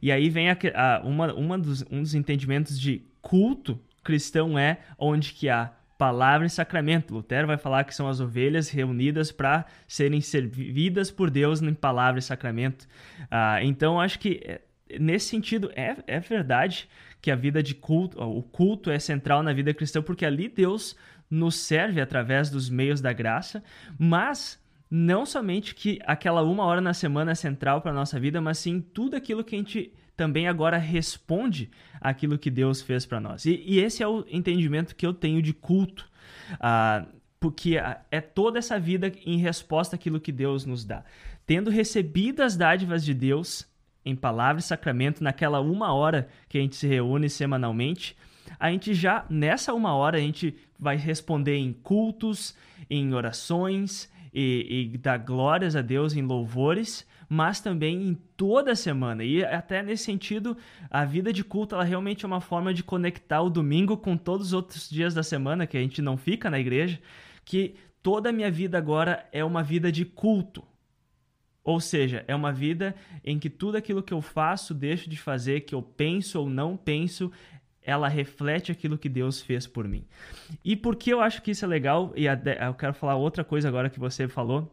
E 0.00 0.12
aí 0.12 0.28
vem 0.28 0.50
a, 0.50 0.56
a, 0.74 1.00
uma, 1.02 1.32
uma 1.34 1.58
dos, 1.58 1.84
um 1.90 2.00
dos 2.00 2.14
entendimentos 2.14 2.78
de 2.80 3.02
culto 3.20 3.80
cristão 4.02 4.58
é 4.58 4.78
onde 4.98 5.32
que 5.32 5.48
há 5.48 5.72
palavra 5.96 6.46
e 6.46 6.50
sacramento. 6.50 7.14
Lutero 7.14 7.46
vai 7.46 7.56
falar 7.56 7.84
que 7.84 7.94
são 7.94 8.08
as 8.08 8.18
ovelhas 8.18 8.68
reunidas 8.68 9.30
para 9.30 9.64
serem 9.86 10.20
servidas 10.20 11.10
por 11.10 11.30
Deus 11.30 11.62
em 11.62 11.74
palavra 11.74 12.18
e 12.18 12.22
sacramento. 12.22 12.88
Ah, 13.30 13.62
então, 13.62 14.00
acho 14.00 14.18
que 14.18 14.40
eh, 14.44 14.60
nesse 14.98 15.28
sentido 15.28 15.70
é, 15.76 15.96
é 16.06 16.18
verdade 16.18 16.88
que 17.20 17.30
a 17.30 17.36
vida 17.36 17.62
de 17.62 17.74
culto, 17.74 18.20
o 18.20 18.42
culto 18.42 18.90
é 18.90 18.98
central 18.98 19.44
na 19.44 19.52
vida 19.52 19.72
cristã, 19.72 20.02
porque 20.02 20.26
ali 20.26 20.48
Deus 20.48 20.96
nos 21.30 21.54
serve 21.54 22.00
através 22.00 22.50
dos 22.50 22.68
meios 22.68 23.00
da 23.00 23.12
graça, 23.12 23.62
mas 23.96 24.61
não 24.94 25.24
somente 25.24 25.74
que 25.74 25.98
aquela 26.04 26.42
uma 26.42 26.66
hora 26.66 26.78
na 26.78 26.92
semana 26.92 27.32
é 27.32 27.34
central 27.34 27.80
para 27.80 27.92
a 27.92 27.94
nossa 27.94 28.20
vida, 28.20 28.42
mas 28.42 28.58
sim 28.58 28.78
tudo 28.78 29.16
aquilo 29.16 29.42
que 29.42 29.54
a 29.54 29.58
gente 29.58 29.90
também 30.14 30.46
agora 30.46 30.76
responde 30.76 31.70
àquilo 31.98 32.38
que 32.38 32.50
Deus 32.50 32.82
fez 32.82 33.06
para 33.06 33.18
nós. 33.18 33.46
E, 33.46 33.62
e, 33.64 33.80
esse 33.80 34.02
é 34.02 34.06
o 34.06 34.22
entendimento 34.28 34.94
que 34.94 35.06
eu 35.06 35.14
tenho 35.14 35.40
de 35.40 35.54
culto. 35.54 36.06
Ah, 36.60 37.06
porque 37.40 37.78
é 38.10 38.20
toda 38.20 38.58
essa 38.58 38.78
vida 38.78 39.10
em 39.24 39.38
resposta 39.38 39.96
àquilo 39.96 40.20
que 40.20 40.30
Deus 40.30 40.66
nos 40.66 40.84
dá. 40.84 41.02
Tendo 41.46 41.70
recebido 41.70 42.42
as 42.42 42.54
dádivas 42.54 43.02
de 43.02 43.14
Deus, 43.14 43.66
em 44.04 44.14
palavra 44.14 44.60
e 44.60 44.62
sacramento, 44.62 45.24
naquela 45.24 45.58
uma 45.62 45.94
hora 45.94 46.28
que 46.50 46.58
a 46.58 46.60
gente 46.60 46.76
se 46.76 46.86
reúne 46.86 47.30
semanalmente, 47.30 48.14
a 48.60 48.70
gente 48.70 48.92
já, 48.92 49.24
nessa 49.30 49.72
uma 49.72 49.94
hora, 49.94 50.18
a 50.18 50.20
gente 50.20 50.54
vai 50.78 50.96
responder 50.96 51.56
em 51.56 51.72
cultos, 51.72 52.54
em 52.90 53.14
orações 53.14 54.11
e, 54.32 54.90
e 54.94 54.98
dar 54.98 55.18
glórias 55.18 55.76
a 55.76 55.82
Deus 55.82 56.14
em 56.14 56.22
louvores, 56.22 57.06
mas 57.28 57.60
também 57.60 58.08
em 58.08 58.14
toda 58.36 58.72
a 58.72 58.76
semana. 58.76 59.24
E 59.24 59.44
até 59.44 59.82
nesse 59.82 60.04
sentido, 60.04 60.56
a 60.90 61.04
vida 61.04 61.32
de 61.32 61.44
culto 61.44 61.74
ela 61.74 61.84
realmente 61.84 62.24
é 62.24 62.28
uma 62.28 62.40
forma 62.40 62.72
de 62.72 62.82
conectar 62.82 63.42
o 63.42 63.50
domingo 63.50 63.96
com 63.96 64.16
todos 64.16 64.48
os 64.48 64.52
outros 64.52 64.88
dias 64.88 65.14
da 65.14 65.22
semana 65.22 65.66
que 65.66 65.76
a 65.76 65.80
gente 65.80 66.00
não 66.00 66.16
fica 66.16 66.50
na 66.50 66.58
igreja, 66.58 67.00
que 67.44 67.74
toda 68.02 68.30
a 68.30 68.32
minha 68.32 68.50
vida 68.50 68.78
agora 68.78 69.26
é 69.32 69.44
uma 69.44 69.62
vida 69.62 69.90
de 69.90 70.04
culto. 70.04 70.64
Ou 71.64 71.80
seja, 71.80 72.24
é 72.26 72.34
uma 72.34 72.52
vida 72.52 72.94
em 73.24 73.38
que 73.38 73.48
tudo 73.48 73.76
aquilo 73.76 74.02
que 74.02 74.12
eu 74.12 74.20
faço, 74.20 74.74
deixo 74.74 75.08
de 75.08 75.16
fazer, 75.16 75.60
que 75.60 75.74
eu 75.74 75.80
penso 75.80 76.40
ou 76.40 76.50
não 76.50 76.76
penso, 76.76 77.30
ela 77.84 78.08
reflete 78.08 78.70
aquilo 78.70 78.98
que 78.98 79.08
Deus 79.08 79.40
fez 79.40 79.66
por 79.66 79.86
mim. 79.86 80.04
E 80.64 80.76
por 80.76 80.96
que 80.96 81.10
eu 81.10 81.20
acho 81.20 81.42
que 81.42 81.50
isso 81.50 81.64
é 81.64 81.68
legal, 81.68 82.12
e 82.16 82.26
eu 82.26 82.74
quero 82.78 82.94
falar 82.94 83.16
outra 83.16 83.44
coisa 83.44 83.68
agora 83.68 83.90
que 83.90 83.98
você 83.98 84.28
falou, 84.28 84.72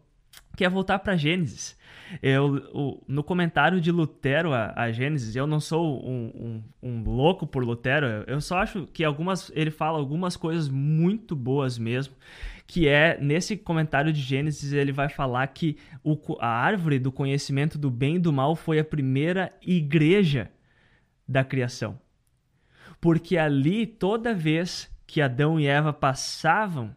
que 0.55 0.65
é 0.65 0.69
voltar 0.69 0.99
para 0.99 1.15
Gênesis. 1.15 1.77
Eu, 2.21 2.69
o, 2.73 3.03
no 3.07 3.23
comentário 3.23 3.79
de 3.79 3.91
Lutero 3.91 4.51
a, 4.51 4.73
a 4.75 4.91
Gênesis, 4.91 5.35
eu 5.35 5.47
não 5.47 5.59
sou 5.59 6.03
um, 6.05 6.61
um, 6.83 6.89
um, 6.89 7.03
louco 7.03 7.45
por 7.45 7.63
Lutero, 7.63 8.25
eu 8.27 8.41
só 8.41 8.57
acho 8.57 8.85
que 8.87 9.03
algumas, 9.03 9.51
ele 9.55 9.71
fala 9.71 9.97
algumas 9.97 10.35
coisas 10.35 10.67
muito 10.67 11.35
boas 11.35 11.77
mesmo, 11.77 12.15
que 12.65 12.87
é, 12.87 13.17
nesse 13.19 13.57
comentário 13.57 14.11
de 14.11 14.21
Gênesis, 14.21 14.73
ele 14.73 14.91
vai 14.91 15.09
falar 15.09 15.47
que 15.47 15.77
o, 16.03 16.17
a 16.39 16.47
árvore 16.47 16.99
do 16.99 17.11
conhecimento 17.11 17.77
do 17.77 17.89
bem 17.89 18.15
e 18.15 18.19
do 18.19 18.33
mal 18.33 18.55
foi 18.55 18.79
a 18.79 18.83
primeira 18.83 19.51
igreja 19.61 20.51
da 21.27 21.43
criação. 21.43 21.99
Porque 23.01 23.37
ali, 23.37 23.85
toda 23.85 24.33
vez 24.33 24.89
que 25.07 25.21
Adão 25.21 25.59
e 25.59 25.65
Eva 25.65 25.93
passavam 25.93 26.93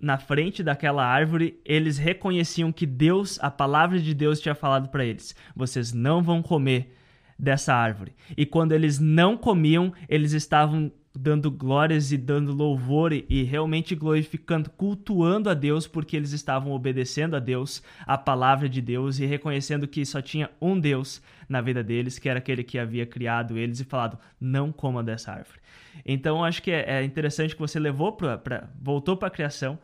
na 0.00 0.18
frente 0.18 0.62
daquela 0.62 1.06
árvore, 1.06 1.58
eles 1.64 1.96
reconheciam 1.96 2.72
que 2.72 2.84
Deus, 2.84 3.38
a 3.40 3.50
palavra 3.50 3.98
de 3.98 4.12
Deus 4.12 4.40
tinha 4.40 4.54
falado 4.54 4.88
para 4.88 5.04
eles: 5.04 5.34
vocês 5.54 5.92
não 5.92 6.22
vão 6.22 6.42
comer 6.42 6.94
dessa 7.38 7.74
árvore. 7.74 8.12
E 8.36 8.46
quando 8.46 8.72
eles 8.72 8.98
não 8.98 9.36
comiam, 9.36 9.92
eles 10.08 10.32
estavam 10.32 10.90
dando 11.16 11.48
glórias 11.50 12.10
e 12.10 12.16
dando 12.16 12.52
louvor 12.52 13.12
e, 13.12 13.44
realmente 13.44 13.94
glorificando, 13.94 14.68
cultuando 14.70 15.48
a 15.48 15.54
Deus 15.54 15.86
porque 15.86 16.16
eles 16.16 16.32
estavam 16.32 16.72
obedecendo 16.72 17.36
a 17.36 17.38
Deus, 17.38 17.82
a 18.04 18.18
palavra 18.18 18.68
de 18.68 18.80
Deus 18.80 19.20
e 19.20 19.26
reconhecendo 19.26 19.86
que 19.86 20.04
só 20.04 20.20
tinha 20.20 20.50
um 20.60 20.78
Deus 20.78 21.22
na 21.48 21.60
vida 21.60 21.84
deles, 21.84 22.18
que 22.18 22.28
era 22.28 22.40
aquele 22.40 22.64
que 22.64 22.78
havia 22.78 23.06
criado 23.06 23.56
eles 23.56 23.78
e 23.78 23.84
falado: 23.84 24.18
não 24.40 24.72
coma 24.72 25.04
dessa 25.04 25.30
árvore. 25.30 25.60
Então 26.04 26.44
acho 26.44 26.60
que 26.60 26.72
é, 26.72 26.98
é 26.98 27.04
interessante 27.04 27.54
que 27.54 27.60
você 27.60 27.78
levou 27.78 28.12
para 28.12 28.68
voltou 28.82 29.16
para 29.16 29.28
a 29.28 29.30
criação 29.30 29.78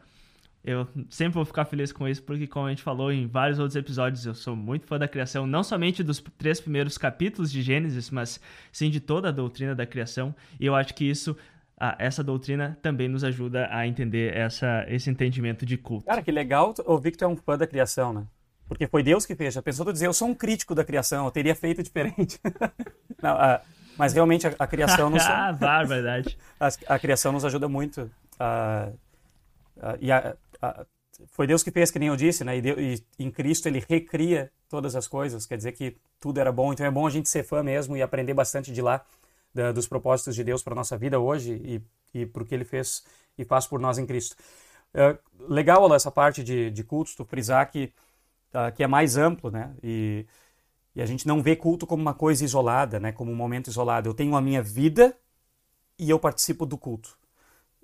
eu 0.63 0.87
sempre 1.09 1.35
vou 1.35 1.45
ficar 1.45 1.65
feliz 1.65 1.91
com 1.91 2.07
isso, 2.07 2.23
porque, 2.23 2.47
como 2.47 2.67
a 2.67 2.71
gente 2.71 2.83
falou 2.83 3.11
em 3.11 3.27
vários 3.27 3.59
outros 3.59 3.77
episódios, 3.77 4.27
eu 4.27 4.35
sou 4.35 4.55
muito 4.55 4.87
fã 4.87 4.99
da 4.99 5.09
criação, 5.09 5.47
não 5.47 5.63
somente 5.63 6.03
dos 6.03 6.23
três 6.37 6.61
primeiros 6.61 6.99
capítulos 6.99 7.51
de 7.51 7.63
Gênesis, 7.63 8.11
mas 8.11 8.39
sim 8.71 8.91
de 8.91 9.01
toda 9.01 9.29
a 9.29 9.33
doutrina 9.33 9.75
da 9.75 9.87
criação. 9.87 10.35
E 10.59 10.67
eu 10.67 10.75
acho 10.75 10.95
que 10.95 11.05
isso, 11.05 11.35
essa 11.99 12.23
doutrina, 12.23 12.79
também 12.83 13.09
nos 13.09 13.25
ajuda 13.25 13.69
a 13.71 13.87
entender 13.87 14.37
essa, 14.37 14.85
esse 14.87 15.09
entendimento 15.09 15.65
de 15.65 15.79
culto. 15.79 16.05
Cara, 16.05 16.23
que 16.23 16.31
legal 16.31 16.75
ouvir 16.85 17.13
que 17.13 17.19
tu 17.19 17.25
é 17.25 17.29
um 17.29 17.37
fã 17.37 17.57
da 17.57 17.67
criação, 17.67 18.13
né? 18.13 18.27
Porque 18.69 18.87
foi 18.87 19.03
Deus 19.03 19.27
que 19.27 19.35
fez. 19.35 19.55
Já 19.55 19.63
pensou 19.63 19.85
tu 19.87 19.93
dizer, 19.93 20.07
eu 20.07 20.13
sou 20.13 20.29
um 20.29 20.35
crítico 20.35 20.75
da 20.75 20.85
criação, 20.85 21.25
eu 21.25 21.31
teria 21.31 21.55
feito 21.57 21.83
diferente. 21.83 22.39
não, 23.21 23.37
mas 23.97 24.13
realmente 24.13 24.47
a, 24.47 24.55
a 24.59 24.67
criação 24.67 25.11
nos. 25.11 25.25
ah, 25.27 25.53
verdade. 25.85 26.39
A, 26.61 26.95
a, 26.95 26.99
criação 26.99 27.33
nos 27.33 27.43
ajuda 27.43 27.69
muito. 27.69 28.11
Uh, 28.35 28.95
e 29.99 30.13
a, 30.13 30.37
foi 31.29 31.47
Deus 31.47 31.63
que 31.63 31.71
fez, 31.71 31.91
que 31.91 31.99
nem 31.99 32.09
eu 32.09 32.17
disse, 32.17 32.45
né? 32.45 32.57
E, 32.57 32.63
Deus, 32.63 32.79
e, 32.79 33.05
em 33.19 33.31
Cristo 33.31 33.67
ele 33.67 33.85
recria 33.87 34.51
todas 34.69 34.95
as 34.97 35.07
coisas, 35.09 35.47
quer 35.47 35.57
dizer 35.57 35.73
que 35.73 35.97
tudo 36.19 36.39
era 36.39 36.53
bom. 36.53 36.73
Então 36.73 36.87
é 36.87 36.91
bom 36.91 37.07
a 37.07 37.11
gente 37.11 37.29
ser 37.29 37.43
fã 37.43 37.63
mesmo 37.63 37.97
e 37.97 38.03
aprender 38.03 38.35
bastante 38.35 38.73
de 38.73 38.81
lá, 38.81 39.05
da, 39.53 39.73
dos 39.73 39.87
propósitos 39.87 40.35
de 40.35 40.45
Deus 40.45 40.63
para 40.63 40.75
nossa 40.75 40.97
vida 40.97 41.19
hoje 41.19 41.61
e, 42.15 42.21
e 42.21 42.27
por 42.27 42.47
que 42.47 42.55
ele 42.55 42.65
fez 42.65 43.05
e 43.37 43.45
faz 43.45 43.67
por 43.67 43.81
nós 43.81 43.99
em 43.99 44.07
Cristo. 44.07 44.37
É, 44.95 45.19
legal 45.49 45.93
essa 45.95 46.11
parte 46.11 46.43
de, 46.43 46.71
de 46.71 46.85
cultos, 46.85 47.15
tu 47.15 47.25
frisar 47.25 47.71
que, 47.71 47.93
uh, 48.55 48.75
que 48.75 48.83
é 48.83 48.87
mais 48.87 49.17
amplo, 49.17 49.51
né? 49.51 49.75
E, 49.83 50.27
e 50.95 51.03
a 51.03 51.07
gente 51.07 51.27
não 51.27 51.43
vê 51.43 51.55
culto 51.57 51.87
como 51.87 52.03
uma 52.03 52.15
coisa 52.15 52.45
isolada, 52.45 52.99
né? 52.99 53.13
Como 53.13 53.31
um 53.31 53.37
momento 53.37 53.69
isolado. 53.69 54.09
Eu 54.09 54.15
tenho 54.15 54.37
a 54.37 54.41
minha 54.41 54.63
vida 54.63 55.17
e 55.99 56.11
eu 56.11 56.19
participo 56.19 56.67
do 56.67 56.79
culto 56.79 57.20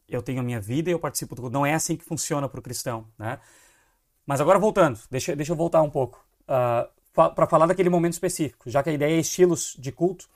eu 0.08 0.22
tenho 0.22 0.40
a 0.40 0.42
minha 0.42 0.60
vida 0.60 0.90
e 0.90 0.92
eu 0.92 0.98
participo 0.98 1.34
do 1.34 1.42
culto. 1.42 1.54
Não 1.54 1.66
é 1.66 1.74
assim 1.74 1.96
que 1.96 2.04
funciona 2.04 2.48
para 2.48 2.60
o 2.60 2.62
cristão, 2.62 3.06
né? 3.18 3.38
Mas 4.26 4.40
agora 4.40 4.58
voltando, 4.58 4.98
deixa, 5.10 5.36
deixa 5.36 5.52
eu 5.52 5.56
voltar 5.56 5.82
um 5.82 5.90
pouco 5.90 6.18
uh, 6.48 6.88
ah, 7.16 7.30
para 7.30 7.46
falar 7.46 7.66
daquele 7.66 7.88
momento 7.88 8.14
específico, 8.14 8.68
já 8.68 8.82
que 8.82 8.90
a 8.90 8.92
ideia 8.92 9.14
é 9.14 9.20
estilos 9.20 9.76
de 9.78 9.92
culto 9.92 10.28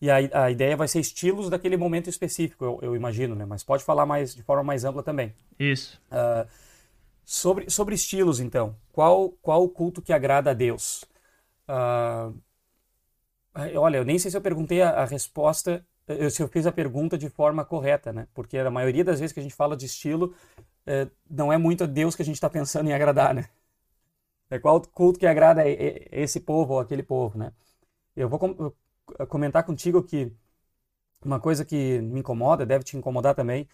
e 0.00 0.10
a, 0.10 0.16
a 0.44 0.50
ideia 0.50 0.76
vai 0.76 0.88
ser 0.88 1.00
estilos 1.00 1.48
daquele 1.50 1.76
momento 1.76 2.08
específico, 2.08 2.64
eu, 2.64 2.78
eu, 2.82 2.96
imagino, 2.96 3.34
né? 3.34 3.44
Mas 3.44 3.62
pode 3.62 3.84
falar 3.84 4.06
mais 4.06 4.34
de 4.34 4.42
forma 4.42 4.62
mais 4.62 4.84
ampla 4.84 5.02
também. 5.02 5.34
Isso. 5.58 6.00
Uh, 6.10 6.48
sobre, 7.24 7.70
sobre 7.70 7.94
estilos, 7.94 8.40
então, 8.40 8.76
qual 8.92 9.30
qual 9.42 9.62
o 9.62 9.68
culto 9.68 10.02
que 10.02 10.12
agrada 10.12 10.50
a 10.50 10.54
Deus? 10.54 11.04
Uh, 11.68 12.34
olha, 13.78 13.98
eu 13.98 14.04
nem 14.04 14.18
sei 14.18 14.30
se 14.30 14.36
eu 14.36 14.42
perguntei 14.42 14.82
a, 14.82 14.90
a 14.90 15.04
resposta 15.04 15.84
eu, 16.08 16.30
se 16.30 16.42
eu 16.42 16.48
fiz 16.48 16.66
a 16.66 16.72
pergunta 16.72 17.18
de 17.18 17.28
forma 17.28 17.64
correta, 17.64 18.12
né? 18.12 18.28
Porque 18.34 18.58
a 18.58 18.70
maioria 18.70 19.04
das 19.04 19.20
vezes 19.20 19.32
que 19.32 19.40
a 19.40 19.42
gente 19.42 19.54
fala 19.54 19.76
de 19.76 19.86
estilo, 19.86 20.34
é, 20.86 21.08
não 21.28 21.52
é 21.52 21.58
muito 21.58 21.84
a 21.84 21.86
Deus 21.86 22.14
que 22.14 22.22
a 22.22 22.24
gente 22.24 22.36
está 22.36 22.48
pensando 22.50 22.88
em 22.88 22.92
agradar, 22.92 23.34
né? 23.34 23.48
É 24.50 24.58
qual 24.58 24.80
culto 24.80 25.18
que 25.18 25.26
agrada 25.26 25.62
esse 25.66 26.40
povo 26.40 26.74
ou 26.74 26.80
aquele 26.80 27.02
povo, 27.02 27.38
né? 27.38 27.52
Eu 28.16 28.28
vou 28.28 28.38
com 28.38 28.72
comentar 29.28 29.64
contigo 29.64 30.02
que 30.02 30.32
uma 31.24 31.40
coisa 31.40 31.64
que 31.64 32.00
me 32.00 32.20
incomoda, 32.20 32.66
deve 32.66 32.84
te 32.84 32.96
incomodar 32.96 33.34
também, 33.34 33.68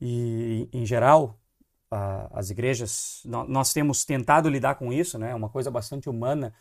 e 0.00 0.68
em 0.72 0.86
geral, 0.86 1.38
a, 1.90 2.38
as 2.38 2.50
igrejas, 2.50 3.22
nós 3.24 3.72
temos 3.72 4.04
tentado 4.04 4.48
lidar 4.48 4.76
com 4.76 4.92
isso, 4.92 5.18
né? 5.18 5.30
É 5.32 5.34
uma 5.34 5.48
coisa 5.48 5.70
bastante 5.70 6.08
humana, 6.08 6.54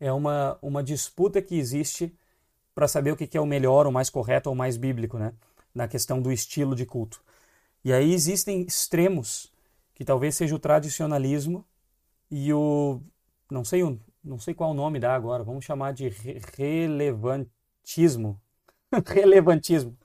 é 0.00 0.12
uma, 0.12 0.58
uma 0.62 0.82
disputa 0.82 1.42
que 1.42 1.56
existe 1.58 2.14
para 2.78 2.86
saber 2.86 3.10
o 3.10 3.16
que, 3.16 3.36
é 3.36 3.40
o 3.40 3.44
melhor, 3.44 3.88
o 3.88 3.92
mais 3.92 4.08
correto 4.08 4.48
ou 4.48 4.54
o 4.54 4.56
mais 4.56 4.76
bíblico, 4.76 5.18
né? 5.18 5.32
Na 5.74 5.88
questão 5.88 6.22
do 6.22 6.30
estilo 6.30 6.76
de 6.76 6.86
culto. 6.86 7.20
E 7.84 7.92
aí 7.92 8.12
existem 8.12 8.62
extremos, 8.62 9.52
que 9.96 10.04
talvez 10.04 10.36
seja 10.36 10.54
o 10.54 10.60
tradicionalismo 10.60 11.66
e 12.30 12.52
o 12.52 13.02
não 13.50 13.64
sei 13.64 13.82
não 14.22 14.38
sei 14.38 14.54
qual 14.54 14.70
o 14.70 14.74
nome 14.74 15.00
dá 15.00 15.12
agora, 15.12 15.42
vamos 15.42 15.64
chamar 15.64 15.92
de 15.92 16.08
re 16.08 16.40
relevantismo. 16.56 18.40
relevantismo, 19.06 19.98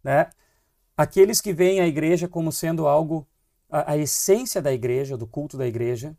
né? 0.00 0.30
Aqueles 0.96 1.40
que 1.40 1.52
veem 1.52 1.80
a 1.80 1.88
igreja 1.88 2.28
como 2.28 2.52
sendo 2.52 2.86
algo 2.86 3.26
a, 3.68 3.94
a 3.94 3.96
essência 3.96 4.62
da 4.62 4.72
igreja, 4.72 5.16
do 5.16 5.26
culto 5.26 5.58
da 5.58 5.66
igreja, 5.66 6.16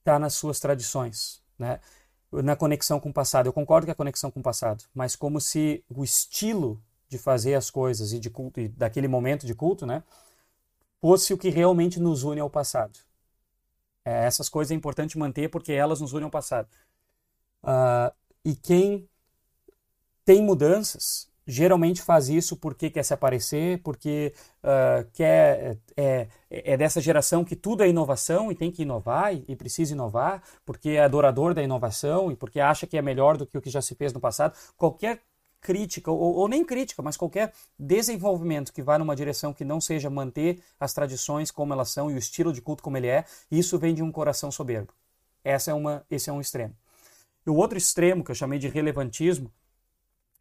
está 0.00 0.18
nas 0.18 0.34
suas 0.34 0.58
tradições, 0.58 1.40
né? 1.56 1.78
Na 2.32 2.56
conexão 2.56 3.00
com 3.00 3.10
o 3.10 3.12
passado. 3.12 3.46
Eu 3.46 3.52
concordo 3.52 3.86
que 3.86 3.90
é 3.90 3.92
a 3.92 3.96
conexão 3.96 4.30
com 4.30 4.40
o 4.40 4.42
passado, 4.42 4.84
mas 4.94 5.16
como 5.16 5.40
se 5.40 5.84
o 5.88 6.04
estilo 6.04 6.82
de 7.08 7.18
fazer 7.18 7.54
as 7.54 7.70
coisas 7.70 8.12
e 8.12 8.18
de 8.18 8.28
culto 8.30 8.60
e 8.60 8.68
daquele 8.68 9.08
momento 9.08 9.46
de 9.46 9.54
culto, 9.54 9.86
né, 9.86 10.02
fosse 11.00 11.32
o 11.32 11.38
que 11.38 11.48
realmente 11.48 12.00
nos 12.00 12.24
une 12.24 12.40
ao 12.40 12.50
passado. 12.50 12.98
É, 14.04 14.24
essas 14.24 14.48
coisas 14.48 14.70
é 14.70 14.74
importante 14.74 15.18
manter 15.18 15.48
porque 15.48 15.72
elas 15.72 16.00
nos 16.00 16.12
unem 16.12 16.24
ao 16.24 16.30
passado. 16.30 16.68
Uh, 17.62 18.14
e 18.44 18.54
quem 18.54 19.08
tem 20.24 20.42
mudanças 20.42 21.28
geralmente 21.46 22.02
faz 22.02 22.28
isso 22.28 22.56
porque 22.56 22.90
quer 22.90 23.04
se 23.04 23.14
aparecer, 23.14 23.80
porque 23.82 24.34
uh, 24.64 25.08
quer 25.12 25.78
é, 25.96 26.28
é, 26.50 26.72
é, 26.72 26.76
dessa 26.76 27.00
geração 27.00 27.44
que 27.44 27.54
tudo 27.54 27.84
é 27.84 27.88
inovação 27.88 28.50
e 28.50 28.54
tem 28.54 28.70
que 28.70 28.82
inovar 28.82 29.32
e, 29.34 29.44
e, 29.46 29.54
precisa 29.54 29.92
inovar, 29.92 30.42
porque 30.64 30.90
é 30.90 31.04
adorador 31.04 31.54
da 31.54 31.62
inovação 31.62 32.32
e 32.32 32.36
porque 32.36 32.58
acha 32.58 32.86
que 32.86 32.98
é 32.98 33.02
melhor 33.02 33.36
do 33.36 33.46
que 33.46 33.56
o 33.56 33.62
que 33.62 33.70
já 33.70 33.80
se 33.80 33.94
fez 33.94 34.12
no 34.12 34.18
passado. 34.18 34.56
Qualquer 34.76 35.22
crítica, 35.60 36.10
ou, 36.10 36.34
ou 36.34 36.48
nem 36.48 36.64
crítica, 36.64 37.02
mas 37.02 37.16
qualquer 37.16 37.52
desenvolvimento 37.78 38.72
que 38.72 38.82
vá 38.82 38.98
numa 38.98 39.16
direção 39.16 39.52
que 39.52 39.64
não 39.64 39.80
seja 39.80 40.10
manter 40.10 40.60
as 40.78 40.92
tradições 40.92 41.50
como 41.50 41.72
elas 41.72 41.90
são 41.90 42.10
e 42.10 42.14
o 42.14 42.18
estilo 42.18 42.52
de 42.52 42.60
culto 42.60 42.82
como 42.82 42.96
ele 42.96 43.08
é, 43.08 43.24
isso 43.50 43.78
vem 43.78 43.94
de 43.94 44.02
um 44.02 44.10
coração 44.10 44.50
soberbo. 44.50 44.92
Essa 45.44 45.70
é 45.70 45.74
uma, 45.74 46.04
esse 46.10 46.28
é 46.28 46.32
um 46.32 46.40
extremo. 46.40 46.74
E 47.46 47.50
o 47.50 47.54
outro 47.54 47.78
extremo, 47.78 48.24
que 48.24 48.32
eu 48.32 48.34
chamei 48.34 48.58
de 48.58 48.68
relevantismo, 48.68 49.52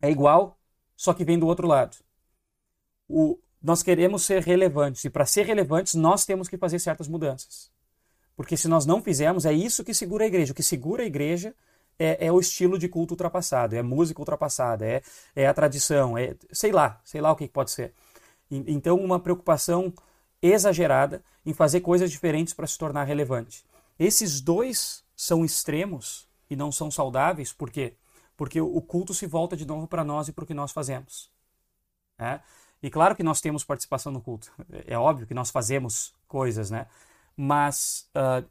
é 0.02 0.10
igual 0.10 0.58
só 0.95 1.13
que 1.13 1.25
vem 1.25 1.39
do 1.39 1.47
outro 1.47 1.67
lado. 1.67 1.97
O, 3.08 3.38
nós 3.62 3.81
queremos 3.81 4.23
ser 4.23 4.41
relevantes 4.43 5.03
e 5.05 5.10
para 5.10 5.25
ser 5.25 5.45
relevantes 5.45 5.95
nós 5.95 6.25
temos 6.25 6.47
que 6.47 6.58
fazer 6.58 6.79
certas 6.79 7.08
mudanças. 7.08 7.71
Porque 8.36 8.58
se 8.58 8.67
nós 8.67 8.86
não 8.86 9.01
fizermos, 9.01 9.45
é 9.45 9.53
isso 9.53 9.84
que 9.84 9.93
segura 9.93 10.23
a 10.23 10.27
igreja. 10.27 10.51
O 10.51 10.55
que 10.55 10.63
segura 10.63 11.03
a 11.03 11.05
igreja 11.05 11.55
é, 11.97 12.27
é 12.27 12.31
o 12.31 12.39
estilo 12.39 12.77
de 12.77 12.88
culto 12.89 13.13
ultrapassado, 13.13 13.75
é 13.75 13.81
música 13.81 14.19
ultrapassada, 14.19 14.86
é, 14.86 15.01
é 15.36 15.47
a 15.47 15.53
tradição, 15.53 16.17
é 16.17 16.36
sei 16.51 16.71
lá, 16.71 16.99
sei 17.03 17.21
lá 17.21 17.31
o 17.31 17.36
que 17.36 17.47
pode 17.47 17.71
ser. 17.71 17.93
E, 18.51 18.58
então, 18.73 18.97
uma 18.97 19.19
preocupação 19.19 19.93
exagerada 20.41 21.23
em 21.45 21.53
fazer 21.53 21.81
coisas 21.81 22.12
diferentes 22.12 22.53
para 22.53 22.67
se 22.67 22.77
tornar 22.77 23.05
relevante. 23.05 23.63
Esses 23.97 24.41
dois 24.41 25.03
são 25.15 25.45
extremos 25.45 26.27
e 26.49 26.55
não 26.55 26.71
são 26.71 26.91
saudáveis, 26.91 27.53
por 27.53 27.71
quê? 27.71 27.93
Porque 28.38 28.60
o 28.60 28.82
culto 28.82 29.13
se 29.13 29.26
volta 29.26 29.56
de 29.56 29.65
novo 29.65 29.88
para 29.88 30.04
nós 30.04 30.28
e 30.28 30.34
para 30.34 30.43
o 30.43 30.48
que 30.48 30.54
nós 30.54 30.71
fazemos. 30.71 31.30
Né? 32.17 32.41
E 32.82 32.89
claro 32.89 33.15
que 33.15 33.24
nós 33.24 33.41
temos 33.41 33.63
participação 33.63 34.12
no 34.12 34.21
culto, 34.21 34.52
é 34.86 34.98
óbvio 34.98 35.26
que 35.26 35.34
nós 35.34 35.50
fazemos 35.50 36.13
coisas, 36.28 36.69
né? 36.69 36.88
Mas 37.36 38.10
uh, 38.15 38.48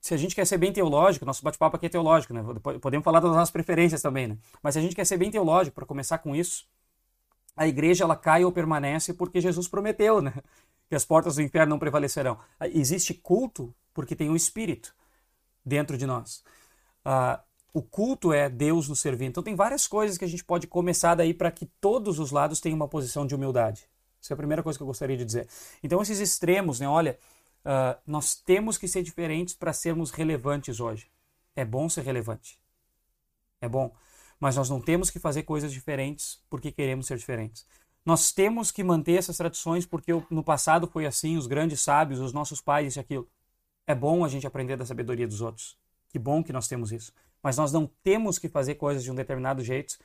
se 0.00 0.14
a 0.14 0.16
gente 0.16 0.34
quer 0.34 0.46
ser 0.46 0.58
bem 0.58 0.72
teológico, 0.72 1.24
nosso 1.24 1.42
bate-papo 1.42 1.76
aqui 1.76 1.86
é 1.86 1.88
teológico, 1.88 2.34
né? 2.34 2.42
Podemos 2.80 3.04
falar 3.04 3.20
das 3.20 3.30
nossas 3.30 3.50
preferências 3.50 4.02
também, 4.02 4.28
né? 4.28 4.38
Mas 4.62 4.74
se 4.74 4.78
a 4.78 4.82
gente 4.82 4.94
quer 4.94 5.06
ser 5.06 5.16
bem 5.16 5.30
teológico, 5.30 5.74
para 5.74 5.86
começar 5.86 6.18
com 6.18 6.34
isso, 6.34 6.66
a 7.56 7.66
igreja 7.66 8.04
ela 8.04 8.16
cai 8.16 8.44
ou 8.44 8.52
permanece 8.52 9.14
porque 9.14 9.40
Jesus 9.40 9.68
prometeu, 9.68 10.20
né? 10.20 10.34
Que 10.88 10.96
as 10.96 11.06
portas 11.06 11.36
do 11.36 11.42
inferno 11.42 11.70
não 11.70 11.78
prevalecerão. 11.78 12.38
Existe 12.60 13.14
culto 13.14 13.74
porque 13.94 14.14
tem 14.14 14.28
um 14.28 14.36
espírito 14.36 14.94
dentro 15.64 15.96
de 15.96 16.04
nós. 16.04 16.44
Uh, 17.06 17.40
o 17.72 17.82
culto 17.82 18.32
é 18.32 18.48
Deus 18.50 18.88
nos 18.88 19.00
servir. 19.00 19.26
Então 19.26 19.42
tem 19.42 19.54
várias 19.54 19.86
coisas 19.86 20.18
que 20.18 20.24
a 20.24 20.28
gente 20.28 20.44
pode 20.44 20.66
começar 20.66 21.14
daí 21.14 21.32
para 21.32 21.50
que 21.50 21.66
todos 21.80 22.18
os 22.18 22.30
lados 22.30 22.60
tenham 22.60 22.76
uma 22.76 22.88
posição 22.88 23.26
de 23.26 23.34
humildade. 23.34 23.88
Essa 24.22 24.32
é 24.32 24.34
a 24.34 24.36
primeira 24.36 24.62
coisa 24.62 24.78
que 24.78 24.82
eu 24.82 24.86
gostaria 24.86 25.16
de 25.16 25.24
dizer. 25.24 25.48
Então 25.82 26.00
esses 26.02 26.20
extremos, 26.20 26.78
né? 26.78 26.88
Olha, 26.88 27.18
uh, 27.64 27.98
nós 28.06 28.34
temos 28.34 28.76
que 28.76 28.86
ser 28.86 29.02
diferentes 29.02 29.54
para 29.54 29.72
sermos 29.72 30.10
relevantes 30.10 30.80
hoje. 30.80 31.10
É 31.56 31.64
bom 31.64 31.88
ser 31.88 32.04
relevante. 32.04 32.58
É 33.60 33.68
bom. 33.68 33.92
Mas 34.38 34.56
nós 34.56 34.68
não 34.68 34.80
temos 34.80 35.08
que 35.08 35.18
fazer 35.18 35.44
coisas 35.44 35.72
diferentes 35.72 36.42
porque 36.50 36.70
queremos 36.70 37.06
ser 37.06 37.16
diferentes. 37.16 37.66
Nós 38.04 38.32
temos 38.32 38.70
que 38.70 38.82
manter 38.84 39.14
essas 39.14 39.36
tradições 39.36 39.86
porque 39.86 40.12
no 40.28 40.42
passado 40.42 40.86
foi 40.88 41.06
assim, 41.06 41.36
os 41.36 41.46
grandes 41.46 41.80
sábios, 41.80 42.20
os 42.20 42.32
nossos 42.32 42.60
pais, 42.60 42.88
isso 42.88 42.98
e 42.98 43.00
aquilo. 43.00 43.28
É 43.86 43.94
bom 43.94 44.24
a 44.24 44.28
gente 44.28 44.46
aprender 44.46 44.76
da 44.76 44.84
sabedoria 44.84 45.26
dos 45.26 45.40
outros. 45.40 45.78
Que 46.08 46.18
bom 46.18 46.42
que 46.42 46.52
nós 46.52 46.68
temos 46.68 46.92
isso 46.92 47.12
mas 47.42 47.56
nós 47.56 47.72
não 47.72 47.86
temos 48.02 48.38
que 48.38 48.48
fazer 48.48 48.76
coisas 48.76 49.02
de 49.02 49.10
um 49.10 49.14
determinado 49.14 49.62
jeito 49.62 49.98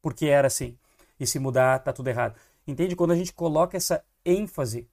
porque 0.00 0.26
era 0.26 0.48
assim. 0.48 0.76
E 1.18 1.26
se 1.26 1.38
mudar, 1.38 1.78
tá 1.78 1.92
tudo 1.92 2.08
errado. 2.08 2.34
Entende? 2.66 2.96
Quando 2.96 3.12
a 3.12 3.16
gente 3.16 3.32
coloca 3.32 3.76
essa 3.76 4.04
ênfase, 4.24 4.88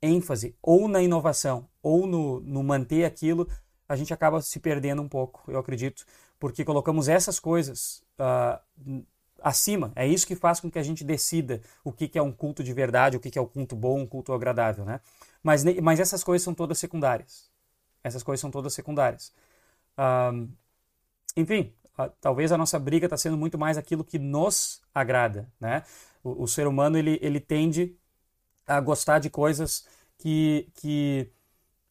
ênfase 0.00 0.56
ou 0.60 0.88
na 0.88 1.00
inovação 1.00 1.68
ou 1.82 2.06
no, 2.06 2.40
no 2.40 2.62
manter 2.62 3.04
aquilo, 3.04 3.48
a 3.88 3.94
gente 3.94 4.12
acaba 4.12 4.40
se 4.40 4.58
perdendo 4.58 5.02
um 5.02 5.08
pouco, 5.08 5.42
eu 5.48 5.58
acredito, 5.58 6.04
porque 6.38 6.64
colocamos 6.64 7.08
essas 7.08 7.38
coisas 7.38 8.02
uh, 8.18 9.04
acima. 9.40 9.92
É 9.94 10.06
isso 10.06 10.26
que 10.26 10.34
faz 10.34 10.60
com 10.60 10.70
que 10.70 10.78
a 10.78 10.82
gente 10.82 11.04
decida 11.04 11.60
o 11.84 11.92
que, 11.92 12.08
que 12.08 12.18
é 12.18 12.22
um 12.22 12.32
culto 12.32 12.64
de 12.64 12.72
verdade, 12.72 13.16
o 13.16 13.20
que, 13.20 13.30
que 13.30 13.38
é 13.38 13.42
um 13.42 13.46
culto 13.46 13.76
bom, 13.76 14.00
um 14.00 14.06
culto 14.06 14.32
agradável, 14.32 14.84
né? 14.84 15.00
Mas, 15.42 15.64
mas 15.80 16.00
essas 16.00 16.24
coisas 16.24 16.42
são 16.42 16.54
todas 16.54 16.78
secundárias. 16.78 17.50
Essas 18.02 18.22
coisas 18.22 18.40
são 18.40 18.50
todas 18.50 18.72
secundárias. 18.74 19.32
Uh, 19.98 20.48
enfim, 21.36 21.72
a, 21.96 22.08
talvez 22.08 22.52
a 22.52 22.58
nossa 22.58 22.78
briga 22.78 23.06
está 23.06 23.16
sendo 23.16 23.36
muito 23.36 23.58
mais 23.58 23.76
aquilo 23.76 24.04
que 24.04 24.18
nos 24.18 24.82
agrada, 24.94 25.48
né? 25.60 25.82
O, 26.22 26.44
o, 26.44 26.48
ser 26.48 26.66
humano 26.66 26.96
ele, 26.96 27.18
ele 27.22 27.40
tende 27.40 27.96
a 28.66 28.80
gostar 28.80 29.18
de 29.18 29.28
coisas 29.28 29.86
que, 30.18 30.68
que, 30.74 31.30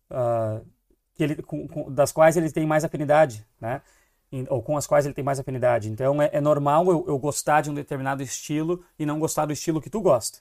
uh, 0.09 0.65
que 1.13 1.23
ele, 1.23 1.35
com, 1.43 1.67
com, 1.67 1.91
das 1.91 2.11
quais 2.11 2.37
ele 2.37 2.51
tem 2.51 2.65
mais 2.65 2.83
afinidade, 2.83 3.45
né? 3.59 3.81
ou 4.49 4.61
com 4.61 4.77
as 4.77 4.87
quais 4.87 5.05
ele 5.05 5.13
tem 5.13 5.23
mais 5.23 5.39
afinidade. 5.39 5.89
Então 5.89 6.21
é, 6.21 6.29
é 6.31 6.41
normal 6.41 6.89
eu, 6.89 7.05
eu, 7.07 7.19
gostar 7.19 7.61
de 7.61 7.69
um 7.69 7.73
determinado 7.73 8.23
estilo 8.23 8.83
e 8.97 9.05
não 9.05 9.19
gostar 9.19 9.45
do 9.45 9.53
estilo 9.53 9.81
que 9.81 9.89
tu 9.89 9.99
gosta. 9.99 10.39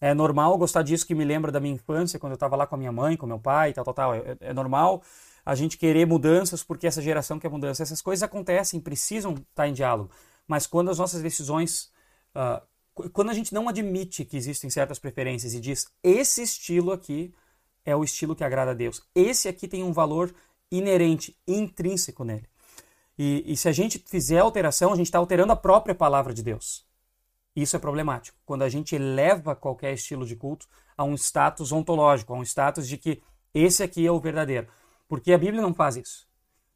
É 0.00 0.14
normal 0.14 0.52
eu 0.52 0.58
gostar 0.58 0.82
disso 0.82 1.06
que 1.06 1.14
me 1.14 1.24
lembra 1.24 1.52
da 1.52 1.60
minha 1.60 1.74
infância, 1.74 2.18
quando 2.18 2.32
eu 2.32 2.36
estava 2.36 2.56
lá 2.56 2.66
com 2.66 2.74
a 2.74 2.78
minha 2.78 2.92
mãe, 2.92 3.16
com 3.16 3.26
meu 3.26 3.38
pai, 3.38 3.72
tal, 3.72 3.84
tal, 3.84 3.94
tal. 3.94 4.14
É, 4.14 4.36
é 4.40 4.52
normal 4.54 5.02
a 5.46 5.54
gente 5.54 5.78
querer 5.78 6.04
mudanças 6.04 6.64
porque 6.64 6.88
essa 6.88 7.00
geração 7.00 7.38
quer 7.38 7.48
mudança. 7.48 7.80
Essas 7.80 8.02
coisas 8.02 8.24
acontecem, 8.24 8.80
precisam 8.80 9.32
estar 9.32 9.68
em 9.68 9.72
diálogo. 9.72 10.10
Mas 10.46 10.66
quando 10.66 10.90
as 10.90 10.98
nossas 10.98 11.22
decisões. 11.22 11.92
Uh, 12.34 13.10
quando 13.12 13.30
a 13.30 13.34
gente 13.34 13.54
não 13.54 13.68
admite 13.68 14.24
que 14.24 14.36
existem 14.36 14.70
certas 14.70 14.98
preferências 14.98 15.52
e 15.52 15.60
diz 15.60 15.86
esse 16.02 16.42
estilo 16.42 16.92
aqui 16.92 17.32
é 17.84 17.94
o 17.94 18.02
estilo 18.02 18.34
que 18.34 18.42
agrada 18.42 18.70
a 18.70 18.74
Deus, 18.74 19.02
esse 19.14 19.48
aqui 19.48 19.68
tem 19.68 19.84
um 19.84 19.92
valor 19.92 20.34
inerente, 20.72 21.38
intrínseco 21.46 22.24
nele. 22.24 22.48
E, 23.18 23.44
e 23.46 23.56
se 23.56 23.68
a 23.68 23.72
gente 23.72 24.02
fizer 24.06 24.38
alteração, 24.38 24.92
a 24.92 24.96
gente 24.96 25.06
está 25.06 25.18
alterando 25.18 25.52
a 25.52 25.56
própria 25.56 25.94
palavra 25.94 26.32
de 26.32 26.42
Deus. 26.42 26.86
Isso 27.54 27.76
é 27.76 27.78
problemático. 27.78 28.36
Quando 28.44 28.62
a 28.62 28.68
gente 28.68 28.94
eleva 28.94 29.54
qualquer 29.54 29.92
estilo 29.92 30.26
de 30.26 30.34
culto 30.34 30.66
a 30.96 31.04
um 31.04 31.14
status 31.14 31.70
ontológico, 31.72 32.32
a 32.32 32.36
um 32.36 32.42
status 32.42 32.88
de 32.88 32.96
que 32.96 33.22
esse 33.54 33.82
aqui 33.82 34.06
é 34.06 34.10
o 34.10 34.18
verdadeiro. 34.18 34.66
Porque 35.08 35.32
a 35.32 35.38
Bíblia 35.38 35.62
não 35.62 35.74
faz 35.74 35.96
isso. 35.96 36.26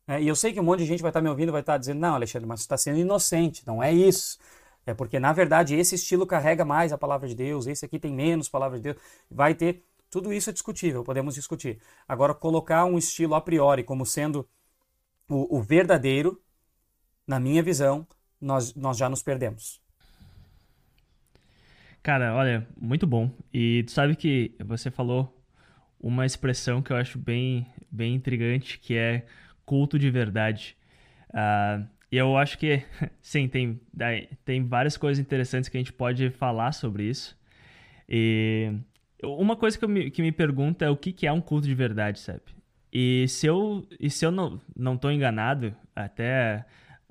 É, 0.06 0.20
e 0.20 0.28
eu 0.28 0.34
sei 0.34 0.52
que 0.52 0.60
um 0.60 0.64
monte 0.64 0.80
de 0.80 0.86
gente 0.86 1.02
vai 1.02 1.10
estar 1.10 1.20
me 1.20 1.28
ouvindo 1.28 1.52
vai 1.52 1.60
estar 1.60 1.78
dizendo, 1.78 2.00
não, 2.00 2.14
Alexandre, 2.14 2.46
mas 2.46 2.60
você 2.60 2.64
está 2.64 2.76
sendo 2.76 2.98
inocente. 2.98 3.66
Não 3.66 3.82
é 3.82 3.92
isso. 3.92 4.38
É 4.86 4.94
porque, 4.94 5.20
na 5.20 5.32
verdade, 5.32 5.74
esse 5.74 5.94
estilo 5.94 6.26
carrega 6.26 6.64
mais 6.64 6.92
a 6.92 6.98
palavra 6.98 7.28
de 7.28 7.34
Deus, 7.34 7.66
esse 7.66 7.84
aqui 7.84 7.98
tem 7.98 8.12
menos 8.12 8.48
palavra 8.48 8.78
de 8.78 8.82
Deus. 8.84 8.96
Vai 9.30 9.54
ter. 9.54 9.84
Tudo 10.10 10.32
isso 10.32 10.50
é 10.50 10.52
discutível, 10.52 11.04
podemos 11.04 11.36
discutir. 11.36 11.80
Agora, 12.08 12.34
colocar 12.34 12.84
um 12.84 12.98
estilo 12.98 13.36
a 13.36 13.40
priori 13.40 13.84
como 13.84 14.04
sendo 14.04 14.48
o, 15.28 15.58
o 15.58 15.62
verdadeiro, 15.62 16.40
na 17.24 17.38
minha 17.38 17.62
visão, 17.62 18.04
nós, 18.40 18.74
nós 18.74 18.96
já 18.96 19.08
nos 19.08 19.22
perdemos. 19.22 19.80
Cara, 22.02 22.34
olha, 22.34 22.66
muito 22.76 23.06
bom. 23.06 23.30
E 23.52 23.84
tu 23.84 23.92
sabe 23.92 24.16
que 24.16 24.56
você 24.64 24.90
falou 24.90 25.40
uma 26.00 26.26
expressão 26.26 26.82
que 26.82 26.92
eu 26.92 26.96
acho 26.96 27.18
bem, 27.18 27.66
bem 27.90 28.14
intrigante, 28.14 28.78
que 28.78 28.94
é 28.94 29.24
culto 29.64 29.98
de 29.98 30.10
verdade. 30.10 30.76
Uh, 31.30 31.86
e 32.10 32.16
eu 32.16 32.36
acho 32.36 32.58
que, 32.58 32.82
sim, 33.20 33.48
tem, 33.48 33.80
tem 34.44 34.64
várias 34.64 34.96
coisas 34.96 35.20
interessantes 35.20 35.68
que 35.68 35.76
a 35.76 35.80
gente 35.80 35.92
pode 35.92 36.30
falar 36.30 36.72
sobre 36.72 37.04
isso. 37.04 37.38
E 38.08 38.72
uma 39.22 39.56
coisa 39.56 39.78
que, 39.78 39.86
me, 39.86 40.10
que 40.10 40.22
me 40.22 40.32
pergunta 40.32 40.84
é 40.84 40.90
o 40.90 40.96
que, 40.96 41.12
que 41.12 41.26
é 41.26 41.32
um 41.32 41.40
culto 41.40 41.66
de 41.66 41.74
verdade, 41.74 42.18
sabe? 42.18 42.40
E 42.92 43.26
se 43.28 43.46
eu, 43.46 43.86
e 44.00 44.10
se 44.10 44.26
eu 44.26 44.32
não, 44.32 44.60
não 44.76 44.98
enganado, 45.12 45.74
até 45.94 46.64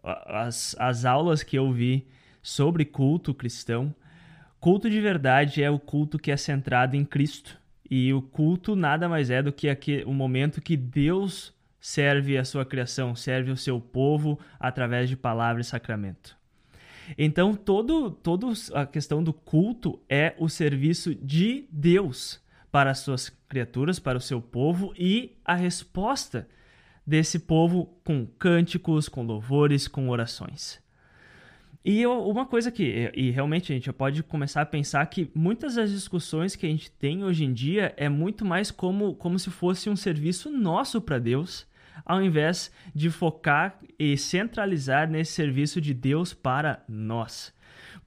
as, 0.03 0.75
as 0.77 1.05
aulas 1.05 1.43
que 1.43 1.57
eu 1.57 1.71
vi 1.71 2.07
sobre 2.41 2.83
culto 2.83 3.33
cristão, 3.33 3.95
culto 4.59 4.89
de 4.89 4.99
verdade 4.99 5.63
é 5.63 5.69
o 5.69 5.79
culto 5.79 6.19
que 6.19 6.31
é 6.31 6.37
centrado 6.37 6.95
em 6.95 7.05
Cristo. 7.05 7.58
E 7.89 8.13
o 8.13 8.21
culto 8.21 8.75
nada 8.75 9.09
mais 9.09 9.29
é 9.29 9.41
do 9.41 9.51
que 9.51 9.67
o 10.05 10.13
momento 10.13 10.61
que 10.61 10.77
Deus 10.77 11.53
serve 11.79 12.37
a 12.37 12.45
sua 12.45 12.65
criação, 12.65 13.15
serve 13.15 13.51
o 13.51 13.57
seu 13.57 13.79
povo 13.79 14.39
através 14.59 15.09
de 15.09 15.15
palavra 15.15 15.61
e 15.61 15.65
sacramento. 15.65 16.37
Então, 17.17 17.55
todo, 17.55 18.11
todo 18.11 18.51
a 18.73 18.85
questão 18.85 19.23
do 19.23 19.33
culto 19.33 19.99
é 20.07 20.35
o 20.37 20.47
serviço 20.47 21.15
de 21.15 21.67
Deus 21.71 22.39
para 22.71 22.91
as 22.91 22.99
suas 22.99 23.29
criaturas, 23.47 23.97
para 23.97 24.17
o 24.17 24.21
seu 24.21 24.41
povo 24.41 24.93
e 24.97 25.35
a 25.43 25.55
resposta 25.55 26.47
desse 27.05 27.39
povo 27.39 27.97
com 28.03 28.27
cânticos, 28.37 29.09
com 29.09 29.23
louvores, 29.23 29.87
com 29.87 30.09
orações. 30.09 30.79
E 31.83 32.01
eu, 32.01 32.11
uma 32.27 32.45
coisa 32.45 32.69
que, 32.71 33.09
e 33.15 33.31
realmente 33.31 33.71
a 33.71 33.75
gente 33.75 33.91
pode 33.93 34.21
começar 34.21 34.61
a 34.61 34.65
pensar 34.65 35.05
que 35.05 35.31
muitas 35.33 35.75
das 35.75 35.91
discussões 35.91 36.55
que 36.55 36.65
a 36.65 36.69
gente 36.69 36.91
tem 36.91 37.23
hoje 37.23 37.45
em 37.45 37.53
dia 37.53 37.93
é 37.95 38.09
muito 38.09 38.43
mais 38.43 38.69
como, 38.69 39.15
como 39.15 39.39
se 39.39 39.49
fosse 39.49 39.89
um 39.89 39.95
serviço 39.95 40.51
nosso 40.51 40.99
para 40.99 41.17
Deus, 41.17 41.65
ao 42.05 42.21
invés 42.21 42.71
de 42.93 43.09
focar 43.09 43.79
e 43.97 44.17
centralizar 44.17 45.09
nesse 45.09 45.31
serviço 45.31 45.79
de 45.79 45.93
Deus 45.93 46.33
para 46.33 46.83
nós. 46.87 47.53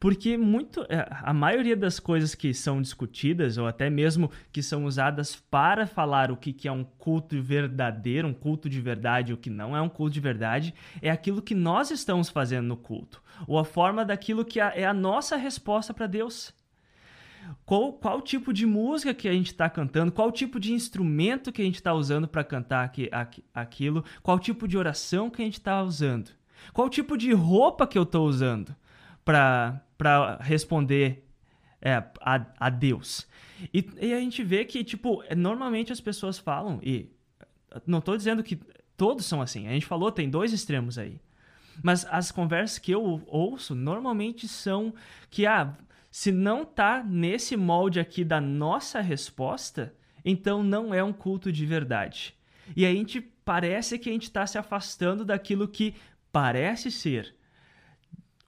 Porque 0.02 0.36
muito, 0.36 0.84
é, 0.88 1.06
a 1.22 1.32
maioria 1.32 1.76
das 1.76 2.00
coisas 2.00 2.34
que 2.34 2.52
são 2.52 2.82
discutidas, 2.82 3.56
ou 3.56 3.68
até 3.68 3.88
mesmo 3.88 4.32
que 4.52 4.60
são 4.60 4.84
usadas 4.84 5.36
para 5.36 5.86
falar 5.86 6.32
o 6.32 6.36
que 6.36 6.66
é 6.66 6.72
um 6.72 6.82
culto 6.82 7.40
verdadeiro, 7.40 8.26
um 8.26 8.34
culto 8.34 8.68
de 8.68 8.80
verdade, 8.80 9.32
o 9.32 9.36
que 9.36 9.48
não 9.48 9.76
é 9.76 9.80
um 9.80 9.88
culto 9.88 10.14
de 10.14 10.18
verdade, 10.18 10.74
é 11.00 11.08
aquilo 11.08 11.40
que 11.40 11.54
nós 11.54 11.92
estamos 11.92 12.28
fazendo 12.28 12.66
no 12.66 12.76
culto, 12.76 13.22
ou 13.46 13.60
a 13.60 13.64
forma 13.64 14.04
daquilo 14.04 14.44
que 14.44 14.58
é 14.58 14.84
a 14.84 14.92
nossa 14.92 15.36
resposta 15.36 15.94
para 15.94 16.08
Deus. 16.08 16.52
Qual, 17.64 17.92
qual 17.92 18.20
tipo 18.20 18.52
de 18.52 18.66
música 18.66 19.14
que 19.14 19.28
a 19.28 19.32
gente 19.32 19.52
está 19.52 19.70
cantando, 19.70 20.10
qual 20.10 20.32
tipo 20.32 20.58
de 20.58 20.72
instrumento 20.72 21.52
que 21.52 21.62
a 21.62 21.64
gente 21.64 21.76
está 21.76 21.94
usando 21.94 22.26
para 22.26 22.42
cantar 22.42 22.84
aqui, 22.84 23.08
aqui, 23.12 23.44
aquilo, 23.54 24.04
qual 24.20 24.40
tipo 24.40 24.66
de 24.66 24.76
oração 24.76 25.30
que 25.30 25.42
a 25.42 25.44
gente 25.44 25.60
está 25.60 25.80
usando, 25.80 26.32
qual 26.72 26.90
tipo 26.90 27.16
de 27.16 27.32
roupa 27.32 27.86
que 27.86 27.96
eu 27.96 28.02
estou 28.02 28.26
usando 28.26 28.74
para 29.24 29.80
responder 30.40 31.24
é, 31.80 31.94
a, 32.20 32.46
a 32.58 32.70
Deus. 32.70 33.26
E, 33.72 33.88
e, 34.00 34.14
a 34.14 34.20
gente 34.20 34.42
vê 34.42 34.64
que, 34.64 34.82
tipo, 34.84 35.22
normalmente 35.36 35.92
as 35.92 36.00
pessoas 36.00 36.38
falam, 36.38 36.80
e 36.82 37.10
não 37.86 37.98
estou 37.98 38.16
dizendo 38.16 38.42
que 38.42 38.58
todos 38.96 39.26
são 39.26 39.42
assim, 39.42 39.66
a 39.66 39.72
gente 39.72 39.86
falou, 39.86 40.10
tem 40.12 40.30
dois 40.30 40.52
extremos 40.52 40.98
aí. 40.98 41.20
Mas 41.82 42.04
as 42.10 42.30
conversas 42.30 42.78
que 42.78 42.92
eu 42.92 43.22
ouço 43.26 43.74
normalmente 43.74 44.46
são 44.46 44.94
que, 45.30 45.46
ah, 45.46 45.76
se 46.10 46.30
não 46.30 46.64
tá 46.64 47.02
nesse 47.02 47.56
molde 47.56 47.98
aqui 47.98 48.24
da 48.24 48.40
nossa 48.40 49.00
resposta, 49.00 49.94
então 50.24 50.62
não 50.62 50.92
é 50.92 51.02
um 51.02 51.12
culto 51.12 51.50
de 51.50 51.64
verdade. 51.64 52.34
E 52.76 52.84
a 52.84 52.92
gente 52.92 53.20
parece 53.20 53.98
que 53.98 54.08
a 54.08 54.12
gente 54.12 54.24
está 54.24 54.46
se 54.46 54.58
afastando 54.58 55.24
daquilo 55.24 55.66
que 55.66 55.94
parece 56.30 56.90
ser 56.90 57.34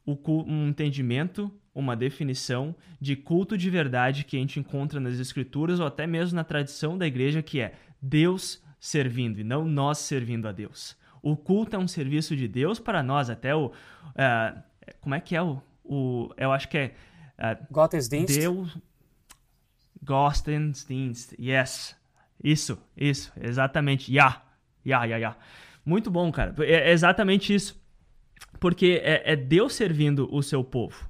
um 0.06 0.68
entendimento, 0.68 1.50
uma 1.74 1.96
definição 1.96 2.74
de 3.00 3.16
culto 3.16 3.56
de 3.56 3.68
verdade 3.70 4.24
que 4.24 4.36
a 4.36 4.40
gente 4.40 4.60
encontra 4.60 5.00
nas 5.00 5.18
escrituras 5.18 5.80
ou 5.80 5.86
até 5.86 6.06
mesmo 6.06 6.36
na 6.36 6.44
tradição 6.44 6.96
da 6.96 7.06
igreja, 7.06 7.42
que 7.42 7.60
é 7.60 7.74
Deus 8.00 8.62
servindo 8.78 9.40
e 9.40 9.44
não 9.44 9.64
nós 9.64 9.98
servindo 9.98 10.46
a 10.46 10.52
Deus. 10.52 10.96
O 11.22 11.36
culto 11.36 11.74
é 11.74 11.78
um 11.78 11.88
serviço 11.88 12.36
de 12.36 12.46
Deus 12.46 12.78
para 12.78 13.02
nós, 13.02 13.30
até 13.30 13.54
o. 13.54 13.68
Uh, 13.68 14.62
como 15.00 15.14
é 15.14 15.20
que 15.20 15.34
é 15.34 15.42
o. 15.42 15.58
o 15.82 16.28
eu 16.36 16.52
acho 16.52 16.68
que 16.68 16.76
é. 16.76 16.94
Uh, 17.38 17.72
Gottesdienst. 17.72 18.38
Deus. 18.38 18.76
Gottesdienst, 20.02 21.32
yes. 21.40 21.96
Isso, 22.42 22.78
isso, 22.94 23.32
exatamente. 23.40 24.14
Ya, 24.14 24.42
ya, 24.84 25.04
ya, 25.04 25.16
ya. 25.16 25.36
Muito 25.82 26.10
bom, 26.10 26.30
cara. 26.30 26.54
É 26.58 26.92
exatamente 26.92 27.54
isso. 27.54 27.82
Porque 28.64 28.98
é, 29.04 29.32
é 29.32 29.36
Deus 29.36 29.74
servindo 29.74 30.26
o 30.34 30.42
seu 30.42 30.64
povo. 30.64 31.06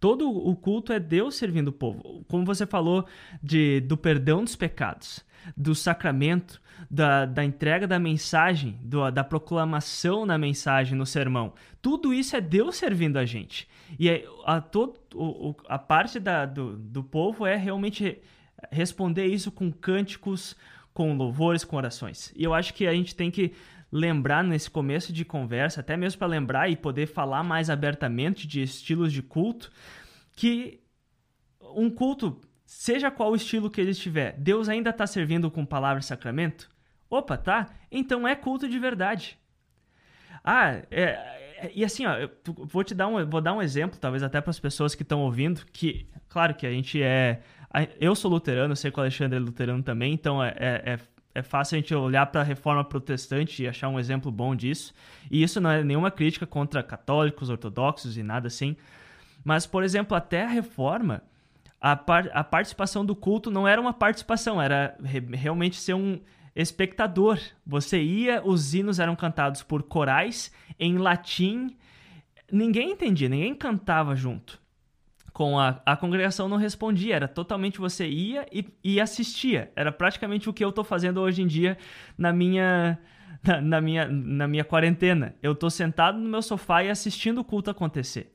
Todo 0.00 0.28
o 0.28 0.56
culto 0.56 0.92
é 0.92 0.98
Deus 0.98 1.36
servindo 1.36 1.68
o 1.68 1.72
povo. 1.72 2.24
Como 2.26 2.44
você 2.44 2.66
falou 2.66 3.06
de, 3.40 3.78
do 3.82 3.96
perdão 3.96 4.42
dos 4.42 4.56
pecados, 4.56 5.24
do 5.56 5.72
sacramento, 5.72 6.60
da, 6.90 7.24
da 7.24 7.44
entrega 7.44 7.86
da 7.86 7.96
mensagem, 8.00 8.76
do, 8.82 9.08
da 9.12 9.22
proclamação 9.22 10.26
na 10.26 10.36
mensagem, 10.36 10.98
no 10.98 11.06
sermão. 11.06 11.54
Tudo 11.80 12.12
isso 12.12 12.34
é 12.34 12.40
Deus 12.40 12.74
servindo 12.74 13.18
a 13.18 13.24
gente. 13.24 13.68
E 14.00 14.08
é, 14.08 14.26
a, 14.44 14.60
todo, 14.60 14.98
o, 15.14 15.54
a 15.68 15.78
parte 15.78 16.18
da, 16.18 16.44
do, 16.44 16.76
do 16.76 17.04
povo 17.04 17.46
é 17.46 17.54
realmente 17.54 18.18
responder 18.68 19.26
isso 19.26 19.52
com 19.52 19.70
cânticos, 19.70 20.56
com 20.92 21.16
louvores, 21.16 21.62
com 21.62 21.76
orações. 21.76 22.32
E 22.34 22.42
eu 22.42 22.52
acho 22.52 22.74
que 22.74 22.84
a 22.84 22.92
gente 22.92 23.14
tem 23.14 23.30
que 23.30 23.52
lembrar 23.90 24.42
nesse 24.42 24.70
começo 24.70 25.12
de 25.12 25.24
conversa, 25.24 25.80
até 25.80 25.96
mesmo 25.96 26.18
para 26.18 26.26
lembrar 26.26 26.68
e 26.68 26.76
poder 26.76 27.06
falar 27.06 27.42
mais 27.42 27.70
abertamente 27.70 28.46
de 28.46 28.62
estilos 28.62 29.12
de 29.12 29.22
culto, 29.22 29.70
que 30.32 30.80
um 31.60 31.90
culto, 31.90 32.40
seja 32.64 33.10
qual 33.10 33.32
o 33.32 33.36
estilo 33.36 33.70
que 33.70 33.80
ele 33.80 33.90
estiver, 33.90 34.36
Deus 34.38 34.68
ainda 34.68 34.90
está 34.90 35.06
servindo 35.06 35.50
com 35.50 35.64
palavra 35.64 36.00
e 36.00 36.04
sacramento? 36.04 36.70
Opa, 37.08 37.36
tá? 37.36 37.68
Então 37.90 38.26
é 38.26 38.34
culto 38.34 38.68
de 38.68 38.78
verdade. 38.78 39.38
Ah, 40.42 40.82
é, 40.90 41.36
é, 41.58 41.72
e 41.74 41.84
assim, 41.84 42.06
ó, 42.06 42.14
eu 42.16 42.30
vou 42.64 42.84
te 42.84 42.94
dar 42.94 43.08
um, 43.08 43.24
vou 43.28 43.40
dar 43.40 43.52
um 43.52 43.62
exemplo, 43.62 43.98
talvez 43.98 44.22
até 44.22 44.40
para 44.40 44.50
as 44.50 44.60
pessoas 44.60 44.94
que 44.94 45.02
estão 45.02 45.20
ouvindo, 45.22 45.64
que, 45.72 46.08
claro 46.28 46.54
que 46.54 46.66
a 46.66 46.70
gente 46.70 47.02
é. 47.02 47.40
Eu 48.00 48.14
sou 48.14 48.30
luterano, 48.30 48.74
sei 48.74 48.90
que 48.90 48.98
o 48.98 49.02
Alexandre 49.02 49.36
é 49.36 49.40
luterano 49.40 49.82
também, 49.82 50.12
então 50.12 50.42
é, 50.42 50.54
é, 50.56 50.98
é 51.36 51.42
fácil 51.42 51.76
a 51.76 51.80
gente 51.80 51.94
olhar 51.94 52.24
para 52.26 52.40
a 52.40 52.44
reforma 52.44 52.82
protestante 52.82 53.62
e 53.62 53.68
achar 53.68 53.88
um 53.88 53.98
exemplo 53.98 54.32
bom 54.32 54.56
disso. 54.56 54.94
E 55.30 55.42
isso 55.42 55.60
não 55.60 55.70
é 55.70 55.84
nenhuma 55.84 56.10
crítica 56.10 56.46
contra 56.46 56.82
católicos, 56.82 57.50
ortodoxos 57.50 58.16
e 58.16 58.22
nada 58.22 58.46
assim. 58.46 58.74
Mas, 59.44 59.66
por 59.66 59.84
exemplo, 59.84 60.16
até 60.16 60.44
a 60.44 60.48
reforma, 60.48 61.22
a, 61.78 61.94
par 61.94 62.30
a 62.32 62.42
participação 62.42 63.04
do 63.04 63.14
culto 63.14 63.50
não 63.50 63.68
era 63.68 63.78
uma 63.78 63.92
participação, 63.92 64.60
era 64.60 64.96
re 65.04 65.20
realmente 65.20 65.76
ser 65.76 65.92
um 65.92 66.18
espectador. 66.54 67.38
Você 67.66 68.02
ia, 68.02 68.42
os 68.42 68.72
hinos 68.72 68.98
eram 68.98 69.14
cantados 69.14 69.62
por 69.62 69.82
corais 69.82 70.50
em 70.80 70.96
latim. 70.96 71.76
Ninguém 72.50 72.92
entendia, 72.92 73.28
ninguém 73.28 73.54
cantava 73.54 74.16
junto 74.16 74.58
com 75.36 75.60
a, 75.60 75.82
a 75.84 75.94
congregação 75.94 76.48
não 76.48 76.56
respondia, 76.56 77.14
era 77.14 77.28
totalmente 77.28 77.78
você 77.78 78.08
ia 78.08 78.46
e, 78.50 78.64
e 78.82 78.98
assistia. 78.98 79.70
Era 79.76 79.92
praticamente 79.92 80.48
o 80.48 80.52
que 80.52 80.64
eu 80.64 80.70
estou 80.70 80.82
fazendo 80.82 81.20
hoje 81.20 81.42
em 81.42 81.46
dia 81.46 81.76
na 82.16 82.32
minha, 82.32 82.98
na, 83.46 83.60
na, 83.60 83.80
minha, 83.82 84.08
na 84.08 84.48
minha 84.48 84.64
quarentena. 84.64 85.34
Eu 85.42 85.52
estou 85.52 85.68
sentado 85.68 86.16
no 86.16 86.26
meu 86.26 86.40
sofá 86.40 86.82
e 86.82 86.88
assistindo 86.88 87.42
o 87.42 87.44
culto 87.44 87.70
acontecer. 87.70 88.34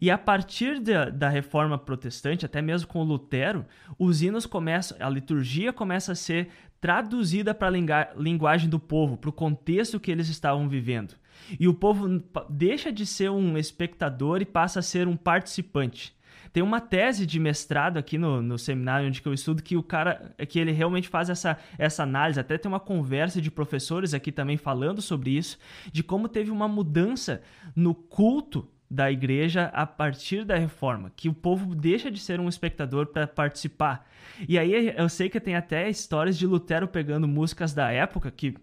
E 0.00 0.10
a 0.10 0.16
partir 0.16 0.80
da, 0.80 1.10
da 1.10 1.28
reforma 1.28 1.76
protestante, 1.76 2.46
até 2.46 2.62
mesmo 2.62 2.88
com 2.88 3.02
Lutero, 3.02 3.66
os 3.98 4.22
hinos 4.22 4.46
começam, 4.46 4.96
a 5.00 5.10
liturgia 5.10 5.70
começa 5.70 6.12
a 6.12 6.14
ser 6.14 6.48
traduzida 6.80 7.52
para 7.52 7.68
a 7.68 8.14
linguagem 8.16 8.70
do 8.70 8.78
povo, 8.78 9.18
para 9.18 9.28
o 9.28 9.34
contexto 9.34 10.00
que 10.00 10.10
eles 10.10 10.30
estavam 10.30 10.66
vivendo. 10.66 11.14
E 11.60 11.68
o 11.68 11.74
povo 11.74 12.24
deixa 12.48 12.90
de 12.90 13.04
ser 13.04 13.30
um 13.30 13.58
espectador 13.58 14.40
e 14.40 14.46
passa 14.46 14.78
a 14.78 14.82
ser 14.82 15.06
um 15.06 15.14
participante. 15.14 16.21
Tem 16.52 16.62
uma 16.62 16.80
tese 16.80 17.24
de 17.24 17.40
mestrado 17.40 17.96
aqui 17.96 18.18
no, 18.18 18.42
no 18.42 18.58
seminário 18.58 19.08
onde 19.08 19.22
eu 19.24 19.32
estudo 19.32 19.62
que 19.62 19.76
o 19.76 19.82
cara, 19.82 20.34
que 20.48 20.58
ele 20.58 20.72
realmente 20.72 21.08
faz 21.08 21.30
essa, 21.30 21.58
essa 21.78 22.02
análise, 22.02 22.38
até 22.38 22.58
tem 22.58 22.68
uma 22.70 22.80
conversa 22.80 23.40
de 23.40 23.50
professores 23.50 24.12
aqui 24.12 24.30
também 24.30 24.56
falando 24.56 25.00
sobre 25.00 25.30
isso, 25.30 25.58
de 25.90 26.02
como 26.02 26.28
teve 26.28 26.50
uma 26.50 26.68
mudança 26.68 27.42
no 27.74 27.94
culto 27.94 28.68
da 28.90 29.10
igreja 29.10 29.70
a 29.72 29.86
partir 29.86 30.44
da 30.44 30.58
reforma, 30.58 31.10
que 31.16 31.26
o 31.26 31.32
povo 31.32 31.74
deixa 31.74 32.10
de 32.10 32.20
ser 32.20 32.38
um 32.38 32.48
espectador 32.48 33.06
para 33.06 33.26
participar. 33.26 34.06
E 34.46 34.58
aí 34.58 34.94
eu 34.94 35.08
sei 35.08 35.30
que 35.30 35.40
tem 35.40 35.56
até 35.56 35.88
histórias 35.88 36.36
de 36.36 36.46
Lutero 36.46 36.86
pegando 36.86 37.26
músicas 37.26 37.72
da 37.72 37.90
época 37.90 38.30
que 38.30 38.54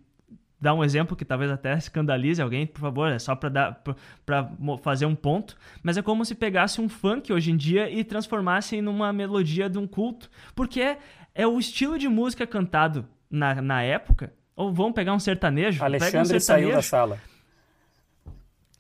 dar 0.60 0.74
um 0.74 0.84
exemplo 0.84 1.16
que 1.16 1.24
talvez 1.24 1.50
até 1.50 1.74
escandalize 1.78 2.42
alguém, 2.42 2.68
por 2.68 2.80
favor, 2.80 3.12
é 3.12 3.20
só 3.20 3.36
para 3.36 3.50
dar 3.50 3.84
para 4.26 4.52
fazer 4.82 5.06
um 5.06 5.16
ponto, 5.16 5.56
mas 5.82 5.98
é 5.98 6.02
como 6.02 6.26
se 6.26 6.36
pegasse 6.36 6.82
um 6.82 6.90
funk 6.90 7.32
hoje 7.32 7.52
em 7.52 7.58
dia 7.58 7.90
e 7.90 8.04
transformasse 8.04 8.76
em 8.76 8.88
uma 8.88 9.14
melodia 9.14 9.70
de 9.70 9.78
um 9.78 9.88
culto, 9.88 10.30
porque 10.54 10.82
é, 10.82 10.98
é 11.34 11.48
o 11.48 11.60
estilo 11.60 11.98
de 11.98 12.08
música 12.08 12.46
cantado 12.46 13.08
na, 13.30 13.62
na 13.62 13.82
época. 13.82 14.34
Ou 14.56 14.74
vamos 14.74 14.94
pegar 14.94 15.14
um 15.14 15.20
sertanejo? 15.20 15.84
Alexandre 15.84 16.20
um 16.20 16.40
sertanejo. 16.40 16.68
saiu 16.68 16.72
da 16.76 16.82
sala. 16.82 17.20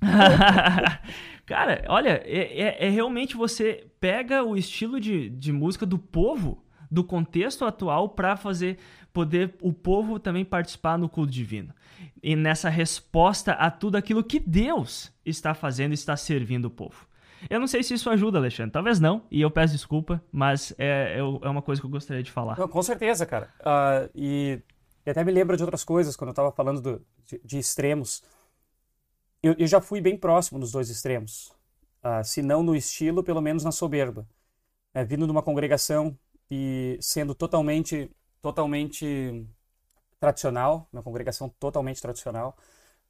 Cara, 1.45 1.83
olha, 1.87 2.21
é, 2.25 2.61
é, 2.61 2.87
é, 2.87 2.89
realmente 2.89 3.35
você 3.35 3.87
pega 3.99 4.43
o 4.43 4.55
estilo 4.55 4.99
de, 4.99 5.29
de 5.29 5.51
música 5.51 5.85
do 5.85 5.97
povo, 5.97 6.63
do 6.91 7.03
contexto 7.03 7.65
atual, 7.65 8.09
para 8.09 8.35
fazer 8.35 8.77
poder 9.13 9.55
o 9.61 9.73
povo 9.73 10.19
também 10.19 10.45
participar 10.45 10.97
no 10.97 11.09
culto 11.09 11.31
divino. 11.31 11.73
E 12.21 12.35
nessa 12.35 12.69
resposta 12.69 13.53
a 13.53 13.71
tudo 13.71 13.95
aquilo 13.95 14.23
que 14.23 14.39
Deus 14.39 15.11
está 15.25 15.53
fazendo, 15.53 15.93
está 15.93 16.15
servindo 16.15 16.65
o 16.65 16.69
povo. 16.69 17.07
Eu 17.49 17.59
não 17.59 17.67
sei 17.67 17.83
se 17.83 17.93
isso 17.93 18.09
ajuda, 18.09 18.37
Alexandre. 18.37 18.71
Talvez 18.71 18.99
não, 18.99 19.23
e 19.31 19.41
eu 19.41 19.51
peço 19.51 19.73
desculpa, 19.73 20.21
mas 20.31 20.73
é, 20.77 21.17
é, 21.17 21.23
uma 21.23 21.61
coisa 21.61 21.79
que 21.79 21.85
eu 21.85 21.91
gostaria 21.91 22.23
de 22.23 22.31
falar. 22.31 22.57
Não, 22.57 22.67
com 22.67 22.81
certeza, 22.81 23.25
cara. 23.25 23.53
Uh, 23.59 24.09
e, 24.13 24.61
e, 25.05 25.09
até 25.09 25.23
me 25.23 25.31
lembra 25.31 25.55
de 25.55 25.63
outras 25.63 25.83
coisas, 25.83 26.15
quando 26.15 26.29
eu 26.29 26.33
estava 26.33 26.51
falando 26.51 26.81
do, 26.81 27.05
de, 27.25 27.39
de, 27.43 27.57
extremos. 27.57 28.23
Eu, 29.41 29.55
eu, 29.57 29.67
já 29.67 29.79
fui 29.79 30.01
bem 30.01 30.17
próximo 30.17 30.59
dos 30.59 30.71
dois 30.71 30.89
extremos. 30.89 31.53
Uh, 32.03 32.23
se 32.23 32.41
não 32.41 32.61
no 32.61 32.75
estilo, 32.75 33.23
pelo 33.23 33.41
menos 33.41 33.63
na 33.63 33.71
soberba. 33.71 34.27
É, 34.93 35.05
vindo 35.05 35.25
de 35.25 35.31
uma 35.31 35.43
congregação 35.43 36.17
e 36.49 36.97
sendo 36.99 37.35
totalmente, 37.35 38.09
totalmente 38.41 39.45
tradicional, 40.19 40.87
uma 40.91 41.03
congregação 41.03 41.49
totalmente 41.49 42.01
tradicional, 42.01 42.57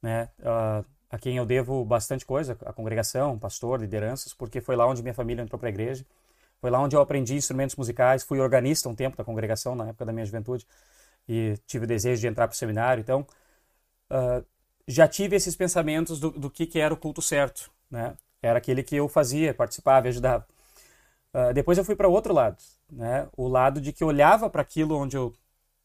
né? 0.02 0.30
Uh, 0.38 0.84
a 1.10 1.18
quem 1.18 1.36
eu 1.36 1.44
devo 1.44 1.84
bastante 1.84 2.24
coisa, 2.24 2.56
a 2.64 2.72
congregação, 2.72 3.36
pastor, 3.38 3.80
lideranças, 3.80 4.32
porque 4.32 4.60
foi 4.60 4.76
lá 4.76 4.86
onde 4.86 5.02
minha 5.02 5.14
família 5.14 5.42
entrou 5.42 5.58
para 5.58 5.68
a 5.68 5.70
igreja. 5.70 6.06
Foi 6.60 6.70
lá 6.70 6.78
onde 6.80 6.94
eu 6.94 7.00
aprendi 7.00 7.34
instrumentos 7.34 7.74
musicais, 7.74 8.22
fui 8.22 8.38
organista 8.38 8.88
um 8.88 8.94
tempo 8.94 9.16
da 9.16 9.24
congregação 9.24 9.74
na 9.74 9.88
época 9.88 10.04
da 10.04 10.12
minha 10.12 10.24
juventude 10.24 10.66
e 11.28 11.56
tive 11.66 11.84
o 11.84 11.88
desejo 11.88 12.20
de 12.20 12.28
entrar 12.28 12.46
para 12.46 12.54
o 12.54 12.56
seminário. 12.56 13.00
Então, 13.00 13.26
uh, 14.10 14.44
já 14.86 15.08
tive 15.08 15.36
esses 15.36 15.56
pensamentos 15.56 16.20
do, 16.20 16.30
do 16.30 16.50
que, 16.50 16.66
que 16.66 16.78
era 16.78 16.94
o 16.94 16.96
culto 16.96 17.22
certo, 17.22 17.70
né? 17.90 18.16
Era 18.42 18.58
aquele 18.58 18.82
que 18.82 18.96
eu 18.96 19.08
fazia, 19.08 19.52
participava, 19.52 20.08
ajudava. 20.08 20.46
Uh, 21.32 21.52
depois 21.54 21.78
eu 21.78 21.84
fui 21.84 21.94
para 21.94 22.08
outro 22.08 22.34
lado, 22.34 22.56
né? 22.90 23.28
O 23.36 23.46
lado 23.48 23.80
de 23.80 23.92
que 23.92 24.04
olhava 24.04 24.50
para 24.50 24.62
aquilo 24.62 24.96
onde 24.96 25.16
eu, 25.16 25.32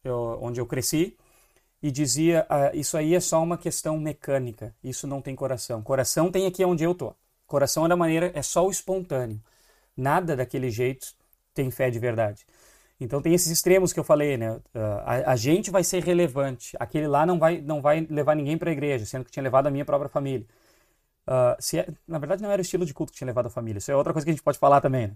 eu, 0.03 0.39
onde 0.41 0.59
eu 0.59 0.65
cresci 0.65 1.17
e 1.81 1.91
dizia: 1.91 2.45
ah, 2.49 2.71
Isso 2.73 2.97
aí 2.97 3.15
é 3.15 3.19
só 3.19 3.41
uma 3.43 3.57
questão 3.57 3.97
mecânica, 3.99 4.75
isso 4.83 5.07
não 5.07 5.21
tem 5.21 5.35
coração. 5.35 5.81
Coração 5.83 6.31
tem 6.31 6.47
aqui 6.47 6.65
onde 6.65 6.83
eu 6.83 6.95
tô. 6.95 7.13
Coração 7.47 7.85
é 7.85 7.89
da 7.89 7.95
maneira, 7.95 8.31
é 8.35 8.41
só 8.41 8.65
o 8.67 8.71
espontâneo. 8.71 9.41
Nada 9.97 10.35
daquele 10.35 10.69
jeito 10.71 11.07
tem 11.53 11.71
fé 11.71 11.89
de 11.91 11.99
verdade. 11.99 12.45
Então 12.99 13.21
tem 13.21 13.33
esses 13.33 13.51
extremos 13.51 13.93
que 13.93 13.99
eu 13.99 14.03
falei, 14.03 14.37
né? 14.37 14.59
Ah, 14.73 15.29
a, 15.29 15.33
a 15.33 15.35
gente 15.35 15.71
vai 15.71 15.83
ser 15.83 16.03
relevante, 16.03 16.75
aquele 16.79 17.07
lá 17.07 17.25
não 17.25 17.37
vai, 17.39 17.61
não 17.61 17.81
vai 17.81 18.07
levar 18.09 18.35
ninguém 18.35 18.57
para 18.57 18.69
a 18.69 18.73
igreja, 18.73 19.05
sendo 19.05 19.25
que 19.25 19.31
tinha 19.31 19.43
levado 19.43 19.67
a 19.67 19.71
minha 19.71 19.85
própria 19.85 20.09
família. 20.09 20.45
Uh, 21.27 21.55
se 21.59 21.79
é, 21.79 21.87
na 22.07 22.19
verdade, 22.19 22.41
não 22.43 22.51
era 22.51 22.61
o 22.61 22.63
estilo 22.63 22.85
de 22.85 22.93
culto 22.93 23.11
que 23.11 23.17
tinha 23.17 23.27
levado 23.27 23.47
a 23.47 23.49
família. 23.49 23.79
Isso 23.79 23.91
é 23.91 23.95
outra 23.95 24.13
coisa 24.13 24.25
que 24.25 24.31
a 24.31 24.33
gente 24.33 24.43
pode 24.43 24.59
falar 24.59 24.81
também. 24.81 25.07
Né? 25.07 25.15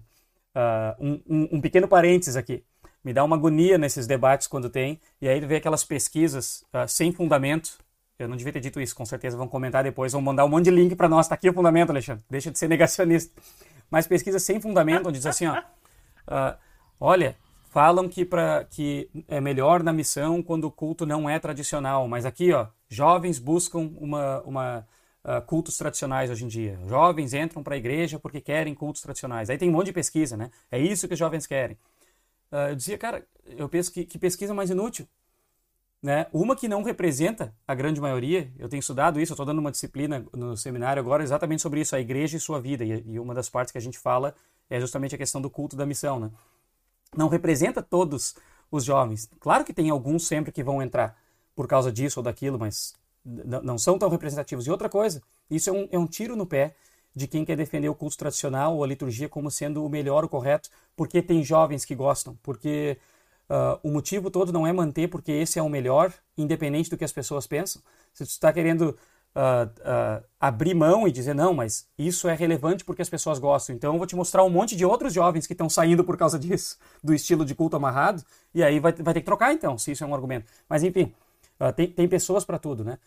Uh, 0.56 1.04
um, 1.06 1.22
um, 1.30 1.50
um 1.54 1.62
pequeno 1.62 1.88
parênteses 1.88 2.36
aqui 2.36 2.64
me 3.04 3.14
dá 3.14 3.24
uma 3.24 3.36
agonia 3.36 3.78
nesses 3.78 4.06
debates 4.06 4.48
quando 4.48 4.70
tem, 4.70 5.00
e 5.22 5.28
aí 5.28 5.40
vê 5.40 5.56
aquelas 5.56 5.84
pesquisas 5.84 6.64
uh, 6.74 6.88
sem 6.88 7.12
fundamento. 7.12 7.78
Eu 8.18 8.28
não 8.28 8.36
devia 8.36 8.52
ter 8.52 8.60
dito 8.60 8.82
isso, 8.82 8.96
com 8.96 9.06
certeza 9.06 9.38
vão 9.38 9.48
comentar 9.48 9.84
depois, 9.84 10.12
vão 10.12 10.22
mandar 10.22 10.44
um 10.44 10.50
monte 10.50 10.66
de 10.66 10.72
link 10.72 10.96
para 10.96 11.08
nós. 11.08 11.28
Tá 11.28 11.36
aqui 11.36 11.50
o 11.50 11.54
fundamento, 11.54 11.92
Alexandre. 11.92 12.24
Deixa 12.30 12.52
de 12.52 12.60
ser 12.60 12.68
negacionista. 12.70 13.42
Mas 13.90 14.06
pesquisas 14.06 14.44
sem 14.44 14.60
fundamento, 14.60 15.08
onde 15.08 15.18
diz 15.18 15.26
assim, 15.26 15.48
ó, 15.48 15.58
uh, 15.58 16.58
olha, 17.00 17.38
falam 17.70 18.10
que, 18.10 18.26
pra, 18.26 18.66
que 18.66 19.10
é 19.28 19.40
melhor 19.40 19.82
na 19.82 19.94
missão 19.94 20.44
quando 20.44 20.66
o 20.66 20.72
culto 20.72 21.06
não 21.06 21.30
é 21.30 21.40
tradicional, 21.40 22.08
mas 22.08 22.26
aqui, 22.26 22.52
ó, 22.52 22.68
jovens 22.90 23.40
buscam 23.40 23.90
uma, 23.98 24.42
uma 24.42 24.88
uh, 25.30 25.42
cultos 25.46 25.78
tradicionais 25.78 26.32
hoje 26.32 26.44
em 26.44 26.48
dia. 26.48 26.80
Jovens 26.88 27.34
entram 27.34 27.62
para 27.62 27.76
a 27.76 27.78
igreja 27.78 28.18
porque 28.18 28.42
querem 28.42 28.74
cultos 28.74 29.02
tradicionais. 29.02 29.50
Aí 29.50 29.58
tem 29.58 29.70
um 29.70 29.74
monte 29.74 29.88
de 29.88 29.94
pesquisa, 29.94 30.36
né? 30.36 30.50
É 30.72 30.80
isso 30.80 31.08
que 31.08 31.14
os 31.14 31.20
jovens 31.20 31.46
querem. 31.46 31.78
Uh, 32.52 32.70
eu 32.70 32.76
dizia, 32.76 32.98
cara, 32.98 33.26
eu 33.46 33.70
penso 33.70 33.92
que, 33.92 34.06
que 34.06 34.18
pesquisa 34.18 34.54
mais 34.54 34.72
inútil. 34.72 35.08
Né? 36.02 36.28
Uma 36.32 36.56
que 36.56 36.68
não 36.70 36.82
representa 36.82 37.54
a 37.68 37.76
grande 37.76 38.00
maioria, 38.00 38.50
eu 38.58 38.70
tenho 38.70 38.80
estudado 38.80 39.20
isso, 39.20 39.34
eu 39.34 39.36
estou 39.36 39.46
dando 39.46 39.60
uma 39.60 39.70
disciplina 39.70 40.26
no 40.34 40.56
seminário 40.56 41.02
agora 41.02 41.22
exatamente 41.22 41.62
sobre 41.62 41.82
isso, 41.82 41.94
a 41.94 42.00
igreja 42.00 42.38
e 42.38 42.40
sua 42.40 42.62
vida, 42.62 42.86
e, 42.86 43.04
e, 43.06 43.20
uma 43.20 43.34
das 43.34 43.50
partes 43.50 43.70
que 43.70 43.78
a 43.78 43.82
gente 43.82 44.00
fala 44.00 44.34
é 44.70 44.80
justamente 44.80 45.14
a 45.14 45.18
questão 45.18 45.42
do 45.42 45.50
culto 45.50 45.76
da 45.76 45.86
missão. 45.86 46.18
Né? 46.18 46.32
Não 47.18 47.28
representa 47.28 47.84
todos 47.84 48.34
os 48.72 48.86
jovens. 48.86 49.30
Claro 49.42 49.66
que 49.66 49.74
tem 49.74 49.90
alguns 49.90 50.26
sempre 50.26 50.54
que 50.54 50.64
vão 50.64 50.82
entrar 50.82 51.18
por 51.54 51.68
causa 51.68 51.92
disso 51.92 52.22
ou 52.22 52.24
daquilo, 52.24 52.58
mas 52.58 52.96
não 53.62 53.78
são 53.78 53.98
tão 53.98 54.10
representativos. 54.10 54.66
E 54.66 54.72
outra 54.72 54.90
coisa, 54.90 55.22
isso 55.50 55.70
é 55.70 55.74
um, 55.74 55.88
é 55.92 56.00
um 56.00 56.08
tiro 56.08 56.36
no 56.36 56.46
pé 56.46 56.76
de 57.16 57.28
quem 57.28 57.44
quer 57.44 57.56
defender 57.56 57.90
o 57.90 57.96
culto 57.96 58.18
tradicional 58.18 58.76
ou 58.76 58.84
a 58.84 58.88
liturgia 58.88 59.28
como 59.28 59.50
sendo 59.50 59.84
o 59.84 59.90
melhor, 59.90 60.24
o 60.24 60.30
correto, 60.30 60.70
porque 60.96 61.22
tem 61.22 61.44
jovens 61.44 61.84
que 61.84 61.96
gostam, 61.96 62.38
porque 62.42 62.98
uh, 63.50 63.80
o 63.84 63.92
motivo 63.92 64.30
todo 64.30 64.54
não 64.54 64.66
é 64.66 64.72
manter 64.72 65.08
porque 65.08 65.32
esse 65.32 65.60
é 65.60 65.62
o 65.62 65.70
melhor, 65.70 66.14
independente 66.38 66.90
do 66.90 66.98
que 66.98 67.04
as 67.04 67.12
pessoas 67.12 67.48
pensam. 67.48 67.82
Se 68.14 68.26
você 68.26 68.32
está 68.32 68.54
querendo 68.54 68.98
uh, 69.36 69.66
uh, 69.80 70.24
abrir 70.40 70.74
mão 70.74 71.08
e 71.08 71.12
dizer, 71.12 71.34
não, 71.34 71.54
mas 71.54 71.88
isso 71.98 72.28
é 72.28 72.36
relevante 72.36 72.86
porque 72.86 73.02
as 73.02 73.10
pessoas 73.10 73.40
gostam, 73.40 73.76
então 73.76 73.94
eu 73.94 73.98
vou 73.98 74.08
te 74.08 74.16
mostrar 74.16 74.44
um 74.44 74.50
monte 74.50 74.76
de 74.76 74.86
outros 74.86 75.14
jovens 75.14 75.48
que 75.48 75.54
estão 75.54 75.70
saindo 75.70 76.04
por 76.04 76.16
causa 76.16 76.38
disso, 76.40 76.78
do 77.04 77.14
estilo 77.14 77.44
de 77.44 77.56
culto 77.56 77.76
amarrado, 77.76 78.24
e 78.54 78.64
aí 78.64 78.80
vai, 78.80 78.94
vai 78.94 79.14
ter 79.14 79.22
que 79.22 79.26
trocar 79.26 79.52
então, 79.52 79.78
se 79.78 79.92
isso 79.92 80.04
é 80.04 80.08
um 80.08 80.14
argumento. 80.14 80.46
Mas 80.70 80.84
enfim, 80.84 81.14
tem, 81.76 81.88
tem 81.88 82.08
pessoas 82.08 82.46
para 82.46 82.58
tudo, 82.58 82.86
né? 82.86 82.98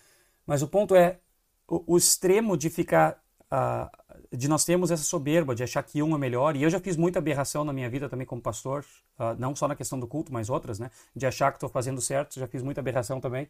Mas 0.46 0.62
o 0.62 0.68
ponto 0.68 0.94
é, 0.94 1.20
o, 1.68 1.94
o 1.94 1.96
extremo 1.96 2.56
de 2.56 2.68
ficar 2.70 3.22
uh, 3.52 4.36
de 4.36 4.48
nós 4.48 4.64
termos 4.64 4.90
essa 4.90 5.04
soberba 5.04 5.54
de 5.54 5.62
achar 5.62 5.82
que 5.82 6.02
um 6.02 6.14
é 6.14 6.18
melhor. 6.18 6.56
E 6.56 6.62
eu 6.62 6.70
já 6.70 6.80
fiz 6.80 6.96
muita 6.96 7.18
aberração 7.18 7.64
na 7.64 7.72
minha 7.72 7.88
vida 7.88 8.08
também 8.08 8.26
como 8.26 8.40
pastor, 8.40 8.84
uh, 9.18 9.38
não 9.38 9.54
só 9.54 9.68
na 9.68 9.76
questão 9.76 9.98
do 10.00 10.06
culto, 10.06 10.32
mas 10.32 10.48
outras, 10.48 10.78
né? 10.78 10.90
De 11.14 11.26
achar 11.26 11.50
que 11.52 11.56
estou 11.56 11.68
fazendo 11.68 12.00
certo, 12.00 12.38
já 12.38 12.46
fiz 12.46 12.62
muita 12.62 12.80
aberração 12.80 13.20
também. 13.20 13.48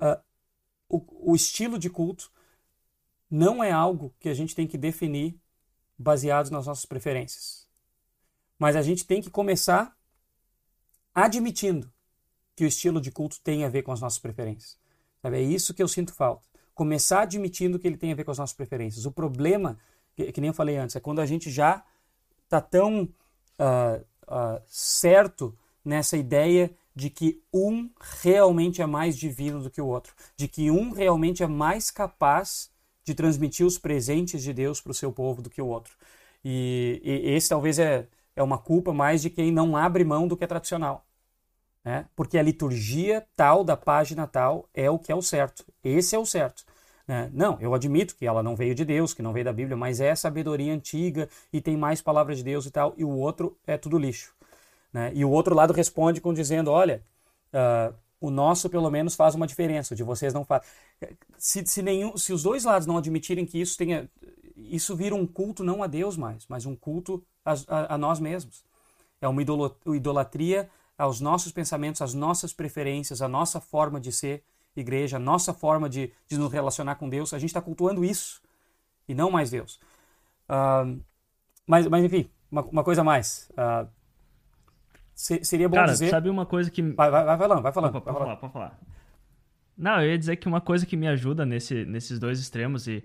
Uh, 0.00 0.20
o, 0.88 1.32
o 1.32 1.36
estilo 1.36 1.78
de 1.78 1.90
culto 1.90 2.30
não 3.30 3.62
é 3.62 3.70
algo 3.70 4.14
que 4.18 4.28
a 4.28 4.34
gente 4.34 4.54
tem 4.54 4.66
que 4.66 4.78
definir 4.78 5.38
baseado 5.98 6.50
nas 6.50 6.66
nossas 6.66 6.86
preferências. 6.86 7.66
Mas 8.58 8.76
a 8.76 8.82
gente 8.82 9.04
tem 9.04 9.20
que 9.20 9.30
começar 9.30 9.96
admitindo 11.14 11.90
que 12.54 12.64
o 12.64 12.68
estilo 12.68 13.00
de 13.00 13.10
culto 13.10 13.40
tem 13.40 13.64
a 13.64 13.68
ver 13.68 13.82
com 13.82 13.92
as 13.92 14.00
nossas 14.00 14.18
preferências. 14.18 14.78
Sabe? 15.26 15.38
É 15.38 15.42
isso 15.42 15.74
que 15.74 15.82
eu 15.82 15.88
sinto 15.88 16.14
falta 16.14 16.46
começar 16.72 17.22
admitindo 17.22 17.78
que 17.78 17.88
ele 17.88 17.96
tem 17.96 18.12
a 18.12 18.14
ver 18.14 18.22
com 18.22 18.30
as 18.30 18.38
nossas 18.38 18.54
preferências. 18.54 19.06
O 19.06 19.10
problema, 19.10 19.78
que, 20.14 20.30
que 20.30 20.40
nem 20.42 20.48
eu 20.48 20.54
falei 20.54 20.76
antes, 20.76 20.94
é 20.94 21.00
quando 21.00 21.20
a 21.20 21.26
gente 21.26 21.50
já 21.50 21.82
está 22.44 22.60
tão 22.60 23.04
uh, 23.04 24.04
uh, 24.28 24.62
certo 24.66 25.56
nessa 25.82 26.18
ideia 26.18 26.70
de 26.94 27.08
que 27.08 27.42
um 27.52 27.90
realmente 28.22 28.82
é 28.82 28.86
mais 28.86 29.16
divino 29.16 29.62
do 29.62 29.70
que 29.70 29.80
o 29.80 29.86
outro, 29.86 30.14
de 30.36 30.46
que 30.46 30.70
um 30.70 30.92
realmente 30.92 31.42
é 31.42 31.46
mais 31.46 31.90
capaz 31.90 32.70
de 33.02 33.14
transmitir 33.14 33.64
os 33.64 33.78
presentes 33.78 34.42
de 34.42 34.52
Deus 34.52 34.78
para 34.78 34.90
o 34.90 34.94
seu 34.94 35.10
povo 35.10 35.40
do 35.40 35.48
que 35.48 35.62
o 35.62 35.66
outro. 35.66 35.96
E, 36.44 37.00
e 37.02 37.30
esse 37.30 37.48
talvez 37.48 37.78
é, 37.78 38.06
é 38.36 38.42
uma 38.42 38.58
culpa 38.58 38.92
mais 38.92 39.22
de 39.22 39.30
quem 39.30 39.50
não 39.50 39.78
abre 39.78 40.04
mão 40.04 40.28
do 40.28 40.36
que 40.36 40.44
é 40.44 40.46
tradicional 40.46 41.05
né? 41.86 42.04
porque 42.16 42.36
a 42.36 42.42
liturgia 42.42 43.24
tal 43.36 43.62
da 43.62 43.76
página 43.76 44.26
tal 44.26 44.68
é 44.74 44.90
o 44.90 44.98
que 44.98 45.12
é 45.12 45.14
o 45.14 45.22
certo. 45.22 45.64
Esse 45.84 46.16
é 46.16 46.18
o 46.18 46.26
certo. 46.26 46.64
Né? 47.06 47.30
Não, 47.32 47.56
eu 47.60 47.72
admito 47.72 48.16
que 48.16 48.26
ela 48.26 48.42
não 48.42 48.56
veio 48.56 48.74
de 48.74 48.84
Deus, 48.84 49.14
que 49.14 49.22
não 49.22 49.32
veio 49.32 49.44
da 49.44 49.52
Bíblia, 49.52 49.76
mas 49.76 50.00
é 50.00 50.12
sabedoria 50.16 50.74
antiga 50.74 51.28
e 51.52 51.60
tem 51.60 51.76
mais 51.76 52.02
palavras 52.02 52.38
de 52.38 52.42
Deus 52.42 52.66
e 52.66 52.72
tal, 52.72 52.92
e 52.96 53.04
o 53.04 53.10
outro 53.10 53.56
é 53.64 53.78
tudo 53.78 53.98
lixo. 53.98 54.34
Né? 54.92 55.12
E 55.14 55.24
o 55.24 55.30
outro 55.30 55.54
lado 55.54 55.72
responde 55.72 56.20
com 56.20 56.34
dizendo: 56.34 56.72
olha, 56.72 57.04
uh, 57.54 57.94
o 58.20 58.32
nosso 58.32 58.68
pelo 58.68 58.90
menos 58.90 59.14
faz 59.14 59.36
uma 59.36 59.46
diferença, 59.46 59.94
o 59.94 59.96
de 59.96 60.02
vocês 60.02 60.34
não 60.34 60.44
faz. 60.44 60.66
Se, 61.38 61.64
se, 61.64 61.82
nenhum, 61.82 62.16
se 62.16 62.32
os 62.32 62.42
dois 62.42 62.64
lados 62.64 62.86
não 62.86 62.96
admitirem 62.96 63.46
que 63.46 63.60
isso 63.60 63.78
tenha. 63.78 64.10
Isso 64.56 64.96
vira 64.96 65.14
um 65.14 65.26
culto 65.26 65.62
não 65.62 65.82
a 65.84 65.86
Deus 65.86 66.16
mais, 66.16 66.46
mas 66.48 66.66
um 66.66 66.74
culto 66.74 67.22
a, 67.44 67.52
a, 67.68 67.94
a 67.94 67.98
nós 67.98 68.18
mesmos. 68.18 68.64
É 69.20 69.28
uma 69.28 69.40
idolatria 69.94 70.68
aos 70.96 71.20
nossos 71.20 71.52
pensamentos, 71.52 72.00
às 72.02 72.14
nossas 72.14 72.52
preferências, 72.52 73.20
à 73.20 73.28
nossa 73.28 73.60
forma 73.60 74.00
de 74.00 74.12
ser 74.12 74.42
igreja, 74.76 75.16
a 75.16 75.20
nossa 75.20 75.52
forma 75.54 75.88
de, 75.88 76.12
de 76.28 76.38
nos 76.38 76.52
relacionar 76.52 76.96
com 76.96 77.08
Deus. 77.08 77.32
A 77.32 77.38
gente 77.38 77.50
está 77.50 77.60
cultuando 77.60 78.04
isso 78.04 78.42
e 79.08 79.14
não 79.14 79.30
mais 79.30 79.50
Deus. 79.50 79.80
Uh, 80.48 81.00
mas, 81.66 81.86
mas, 81.86 82.04
enfim, 82.04 82.28
uma, 82.50 82.62
uma 82.62 82.84
coisa 82.84 83.02
mais. 83.02 83.50
Uh, 83.52 83.88
se, 85.14 85.42
seria 85.44 85.68
bom 85.68 85.76
Cara, 85.76 85.92
dizer. 85.92 86.10
sabe 86.10 86.28
uma 86.28 86.46
coisa 86.46 86.70
que. 86.70 86.82
Vai, 86.82 87.10
vai, 87.10 87.24
vai 87.24 87.38
falando, 87.38 87.62
vai 87.62 87.72
falando. 87.72 87.92
Pode, 87.92 88.04
pode 88.04 88.18
falar, 88.18 88.36
pode 88.36 88.52
falar. 88.52 88.78
Não, 89.76 90.00
eu 90.02 90.10
ia 90.10 90.18
dizer 90.18 90.36
que 90.36 90.48
uma 90.48 90.60
coisa 90.60 90.86
que 90.86 90.96
me 90.96 91.06
ajuda 91.06 91.44
nesse, 91.44 91.84
nesses 91.84 92.18
dois 92.18 92.40
extremos 92.40 92.86
e 92.86 93.04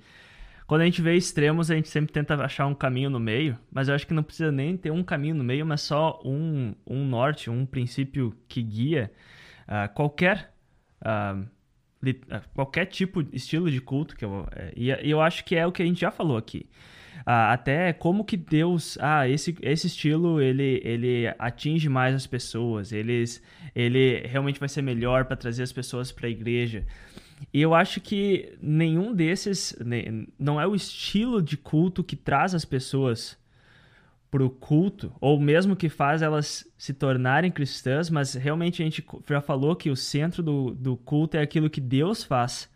quando 0.71 0.83
a 0.83 0.85
gente 0.85 1.01
vê 1.01 1.17
extremos, 1.17 1.69
a 1.69 1.75
gente 1.75 1.89
sempre 1.89 2.13
tenta 2.13 2.33
achar 2.35 2.65
um 2.65 2.73
caminho 2.73 3.09
no 3.09 3.19
meio, 3.19 3.59
mas 3.69 3.89
eu 3.89 3.93
acho 3.93 4.07
que 4.07 4.13
não 4.13 4.23
precisa 4.23 4.53
nem 4.53 4.77
ter 4.77 4.89
um 4.89 5.03
caminho 5.03 5.35
no 5.35 5.43
meio, 5.43 5.65
mas 5.65 5.81
só 5.81 6.21
um, 6.23 6.73
um 6.87 7.03
norte, 7.05 7.49
um 7.49 7.65
princípio 7.65 8.33
que 8.47 8.63
guia 8.63 9.11
uh, 9.67 9.93
qualquer 9.93 10.53
uh, 11.01 11.45
qualquer 12.53 12.85
tipo, 12.85 13.21
estilo 13.33 13.69
de 13.69 13.81
culto 13.81 14.15
que 14.15 14.23
eu, 14.23 14.47
é, 14.55 14.71
e 14.73 15.11
eu 15.11 15.19
acho 15.19 15.43
que 15.43 15.57
é 15.57 15.67
o 15.67 15.73
que 15.73 15.83
a 15.83 15.85
gente 15.85 15.99
já 15.99 16.09
falou 16.09 16.37
aqui. 16.37 16.69
ah, 17.25 17.51
até 17.51 17.91
como 17.91 18.23
que 18.23 18.37
Deus, 18.37 18.97
ah, 19.01 19.27
esse, 19.27 19.53
esse 19.61 19.87
estilo 19.87 20.39
ele, 20.39 20.79
ele 20.85 21.27
atinge 21.37 21.89
mais 21.89 22.15
as 22.15 22.25
pessoas, 22.25 22.93
eles, 22.93 23.43
ele 23.75 24.25
realmente 24.25 24.57
vai 24.57 24.69
ser 24.69 24.81
melhor 24.81 25.25
para 25.25 25.35
trazer 25.35 25.63
as 25.63 25.73
pessoas 25.73 26.13
para 26.13 26.27
a 26.27 26.29
igreja. 26.29 26.85
E 27.53 27.61
eu 27.61 27.73
acho 27.73 27.99
que 27.99 28.57
nenhum 28.61 29.13
desses 29.13 29.75
não 30.37 30.59
é 30.59 30.67
o 30.67 30.75
estilo 30.75 31.41
de 31.41 31.57
culto 31.57 32.03
que 32.03 32.15
traz 32.15 32.53
as 32.53 32.65
pessoas 32.65 33.37
para 34.29 34.45
o 34.45 34.49
culto, 34.49 35.11
ou 35.19 35.37
mesmo 35.37 35.75
que 35.75 35.89
faz 35.89 36.21
elas 36.21 36.65
se 36.77 36.93
tornarem 36.93 37.51
cristãs, 37.51 38.09
mas 38.09 38.33
realmente 38.33 38.81
a 38.81 38.85
gente 38.85 39.05
já 39.27 39.41
falou 39.41 39.75
que 39.75 39.89
o 39.89 39.95
centro 39.95 40.41
do, 40.41 40.71
do 40.71 40.95
culto 40.95 41.35
é 41.35 41.41
aquilo 41.41 41.69
que 41.69 41.81
Deus 41.81 42.23
faz 42.23 42.69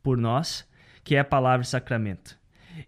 por 0.00 0.16
nós, 0.16 0.64
que 1.02 1.16
é 1.16 1.18
a 1.18 1.24
palavra 1.24 1.64
sacramento. 1.64 2.38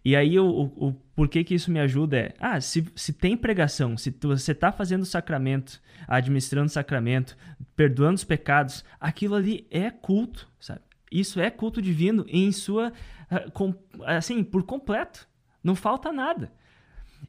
E 0.05 0.15
aí, 0.15 0.39
o, 0.39 0.47
o, 0.47 0.89
o 0.89 0.93
porquê 1.15 1.45
que 1.45 1.55
isso 1.55 1.71
me 1.71 1.81
ajuda 1.81 2.17
é: 2.17 2.35
ah, 2.39 2.61
se, 2.61 2.87
se 2.95 3.13
tem 3.13 3.37
pregação, 3.37 3.97
se 3.97 4.11
tu, 4.13 4.29
você 4.29 4.53
está 4.53 4.73
fazendo 4.73 5.05
sacramento, 5.05 5.81
administrando 6.07 6.71
sacramento, 6.71 7.37
perdoando 7.77 8.15
os 8.15 8.25
pecados, 8.25 8.85
aquilo 9.01 9.35
ali 9.35 9.67
é 9.71 9.91
culto, 9.91 10.49
sabe? 10.59 10.81
Isso 11.11 11.41
é 11.41 11.51
culto 11.51 11.81
divino 11.81 12.25
em 12.29 12.51
sua. 12.53 12.93
Ah, 13.31 14.17
assim, 14.17 14.43
por 14.43 14.63
completo. 14.63 15.29
Não 15.63 15.75
falta 15.75 16.13
nada. 16.13 16.53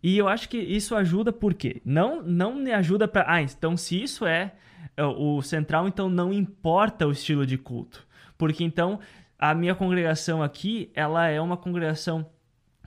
E 0.04 0.18
eu 0.18 0.28
acho 0.28 0.50
que 0.50 0.58
isso 0.58 0.96
ajuda 0.96 1.32
porque 1.32 1.82
não 1.86 2.22
não 2.22 2.56
me 2.56 2.72
ajuda 2.72 3.08
para 3.08 3.26
ah, 3.28 3.42
então 3.42 3.78
se 3.78 4.02
isso 4.02 4.26
é, 4.26 4.54
é 4.96 5.04
o 5.04 5.42
central, 5.42 5.88
então 5.88 6.10
não 6.10 6.34
importa 6.34 7.08
o 7.08 7.12
estilo 7.12 7.46
de 7.46 7.58
culto. 7.58 8.06
Porque 8.38 8.64
então 8.64 9.00
a 9.38 9.54
minha 9.54 9.76
congregação 9.76 10.42
aqui, 10.42 10.92
ela 10.94 11.28
é 11.28 11.40
uma 11.40 11.58
congregação 11.58 12.26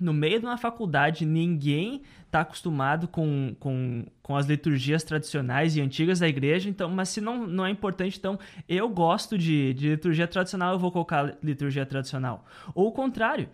no 0.00 0.12
meio 0.12 0.40
de 0.40 0.46
uma 0.46 0.56
faculdade, 0.56 1.24
ninguém 1.24 2.02
está 2.26 2.40
acostumado 2.40 3.08
com, 3.08 3.56
com, 3.58 4.04
com 4.22 4.36
as 4.36 4.46
liturgias 4.46 5.02
tradicionais 5.02 5.76
e 5.76 5.80
antigas 5.80 6.18
da 6.18 6.28
igreja, 6.28 6.68
então, 6.68 6.88
mas 6.90 7.08
se 7.08 7.20
não, 7.20 7.46
não 7.46 7.64
é 7.64 7.70
importante, 7.70 8.18
então 8.18 8.38
eu 8.68 8.88
gosto 8.88 9.38
de, 9.38 9.72
de 9.74 9.88
liturgia 9.90 10.28
tradicional, 10.28 10.74
eu 10.74 10.78
vou 10.78 10.92
colocar 10.92 11.36
liturgia 11.42 11.86
tradicional. 11.86 12.44
Ou 12.74 12.88
o 12.88 12.92
contrário, 12.92 13.48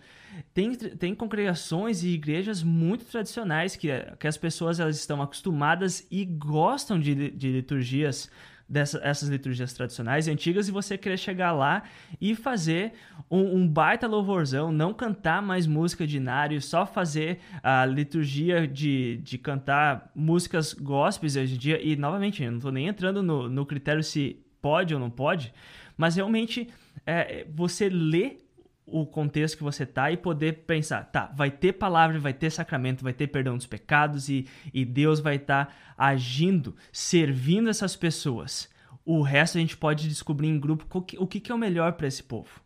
tem, 0.52 0.74
tem 0.74 1.14
congregações 1.14 2.02
e 2.02 2.08
igrejas 2.08 2.62
muito 2.62 3.04
tradicionais 3.04 3.76
que, 3.76 3.88
que 4.18 4.26
as 4.26 4.36
pessoas 4.36 4.80
elas 4.80 4.96
estão 4.96 5.22
acostumadas 5.22 6.06
e 6.10 6.24
gostam 6.24 6.98
de, 6.98 7.30
de 7.30 7.52
liturgias 7.52 8.28
dessas 8.68 9.28
liturgias 9.28 9.72
tradicionais 9.72 10.26
e 10.26 10.30
antigas 10.30 10.68
e 10.68 10.72
você 10.72 10.96
querer 10.96 11.18
chegar 11.18 11.52
lá 11.52 11.82
e 12.20 12.34
fazer 12.34 12.92
um, 13.30 13.58
um, 13.58 13.68
baita 13.68 14.06
louvorzão, 14.06 14.72
não 14.72 14.94
cantar 14.94 15.42
mais 15.42 15.66
música 15.66 16.06
de 16.06 16.16
Inário, 16.16 16.60
só 16.60 16.86
fazer 16.86 17.40
a 17.62 17.84
liturgia 17.84 18.66
de, 18.66 19.18
de 19.18 19.36
cantar 19.38 20.10
músicas 20.14 20.72
gospels 20.72 21.36
hoje 21.36 21.54
em 21.54 21.58
dia. 21.58 21.80
E, 21.82 21.94
novamente, 21.96 22.42
eu 22.42 22.50
não 22.50 22.58
estou 22.58 22.72
nem 22.72 22.88
entrando 22.88 23.22
no, 23.22 23.48
no 23.48 23.66
critério 23.66 24.02
se 24.02 24.40
pode 24.62 24.94
ou 24.94 25.00
não 25.00 25.10
pode, 25.10 25.52
mas 25.96 26.16
realmente 26.16 26.68
é, 27.06 27.46
você 27.54 27.88
lê 27.88 28.38
o 28.86 29.06
contexto 29.06 29.56
que 29.56 29.62
você 29.62 29.86
tá 29.86 30.10
e 30.10 30.16
poder 30.16 30.64
pensar, 30.66 31.04
tá, 31.04 31.32
vai 31.34 31.50
ter 31.50 31.72
palavra, 31.72 32.18
vai 32.18 32.34
ter 32.34 32.50
sacramento, 32.50 33.02
vai 33.02 33.12
ter 33.12 33.26
perdão 33.28 33.56
dos 33.56 33.66
pecados 33.66 34.28
e, 34.28 34.46
e 34.72 34.84
Deus 34.84 35.20
vai 35.20 35.36
estar 35.36 35.66
tá 35.66 35.72
agindo, 35.96 36.76
servindo 36.92 37.70
essas 37.70 37.96
pessoas. 37.96 38.68
O 39.04 39.22
resto 39.22 39.58
a 39.58 39.60
gente 39.60 39.76
pode 39.76 40.08
descobrir 40.08 40.48
em 40.48 40.58
grupo 40.58 40.86
o 40.98 41.02
que, 41.02 41.18
o 41.18 41.26
que 41.26 41.50
é 41.50 41.54
o 41.54 41.58
melhor 41.58 41.92
para 41.92 42.06
esse 42.06 42.22
povo. 42.22 42.60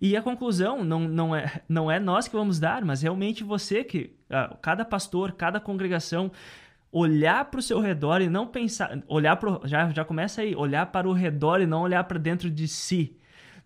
E 0.00 0.16
a 0.16 0.22
conclusão 0.22 0.84
não, 0.84 1.00
não, 1.00 1.34
é, 1.34 1.62
não 1.68 1.90
é 1.90 1.98
nós 1.98 2.28
que 2.28 2.36
vamos 2.36 2.60
dar, 2.60 2.84
mas 2.84 3.02
realmente 3.02 3.42
você 3.42 3.82
que, 3.82 4.16
uh, 4.30 4.56
cada 4.58 4.84
pastor, 4.84 5.32
cada 5.32 5.60
congregação, 5.60 6.30
olhar 6.92 7.44
para 7.46 7.60
o 7.60 7.62
seu 7.62 7.80
redor 7.80 8.20
e 8.20 8.28
não 8.28 8.46
pensar, 8.46 9.02
olhar 9.08 9.36
pro, 9.36 9.60
já, 9.64 9.90
já 9.90 10.04
começa 10.04 10.42
aí, 10.42 10.54
olhar 10.54 10.86
para 10.86 11.08
o 11.08 11.12
redor 11.12 11.60
e 11.60 11.66
não 11.66 11.82
olhar 11.82 12.04
para 12.04 12.18
dentro 12.18 12.50
de 12.50 12.68
si 12.68 13.16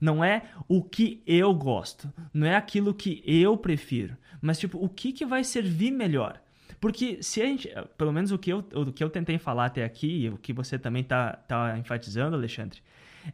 não 0.01 0.25
é 0.25 0.45
o 0.67 0.83
que 0.83 1.23
eu 1.27 1.53
gosto, 1.55 2.13
não 2.33 2.47
é 2.47 2.57
aquilo 2.57 2.95
que 2.95 3.23
eu 3.27 3.57
prefiro, 3.57 4.17
mas 4.41 4.59
tipo, 4.59 4.83
o 4.83 4.89
que, 4.89 5.13
que 5.13 5.27
vai 5.27 5.45
servir 5.45 5.91
melhor? 5.91 6.41
Porque 6.81 7.23
se 7.23 7.43
a 7.43 7.47
gente, 7.47 7.69
pelo 7.99 8.13
menos 8.13 8.33
o 8.33 8.39
que 8.39 8.51
eu, 8.51 8.65
o 8.75 8.93
que 8.93 9.05
eu 9.05 9.11
tentei 9.11 9.39
falar 9.39 9.67
até 9.67 9.85
aqui, 9.85 10.25
e 10.25 10.29
o 10.31 10.39
que 10.39 10.53
você 10.53 10.79
também 10.79 11.05
tá, 11.05 11.35
tá 11.35 11.79
enfatizando, 11.79 12.35
Alexandre, 12.35 12.81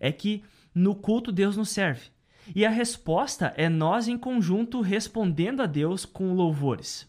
é 0.00 0.10
que 0.10 0.42
no 0.74 0.94
culto 0.94 1.30
Deus 1.30 1.56
nos 1.56 1.70
serve. 1.70 2.08
E 2.54 2.64
a 2.66 2.70
resposta 2.70 3.52
é 3.56 3.68
nós 3.68 4.08
em 4.08 4.18
conjunto 4.18 4.80
respondendo 4.80 5.62
a 5.62 5.66
Deus 5.66 6.04
com 6.04 6.32
louvores. 6.34 7.08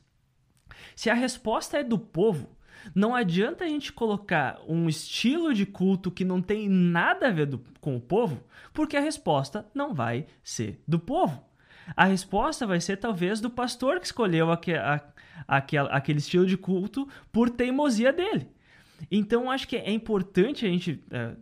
Se 0.96 1.10
a 1.10 1.14
resposta 1.14 1.78
é 1.78 1.84
do 1.84 1.98
povo, 1.98 2.50
não 2.94 3.16
adianta 3.16 3.66
a 3.66 3.68
gente 3.68 3.92
colocar 3.92 4.60
um 4.68 4.88
estilo 4.88 5.54
de 5.54 5.66
culto 5.66 6.12
que 6.12 6.26
não 6.26 6.42
tem 6.42 6.70
nada 6.70 7.28
a 7.28 7.32
ver 7.32 7.48
do, 7.48 7.60
com 7.80 7.96
o 7.96 8.02
povo, 8.02 8.44
porque 8.74 8.98
a 8.98 9.02
resposta 9.02 9.66
não 9.74 9.94
vai 9.94 10.28
ser 10.44 10.82
do 10.88 11.00
povo. 11.00 11.44
A 11.96 12.06
resposta 12.06 12.68
vai 12.68 12.82
ser 12.82 12.98
talvez 12.98 13.40
do 13.40 13.50
pastor 13.50 14.00
que 14.00 14.06
escolheu 14.06 14.52
a, 14.52 14.60
aquele, 15.48 15.88
aquele 15.90 16.20
estilo 16.20 16.46
de 16.46 16.58
culto 16.58 17.08
por 17.32 17.50
teimosia 17.50 18.12
dele. 18.12 18.50
Então 19.10 19.50
acho 19.50 19.68
que 19.68 19.78
é 19.78 19.92
importante 19.92 20.66
a 20.66 20.70
gente 20.70 21.04
é, 21.12 21.36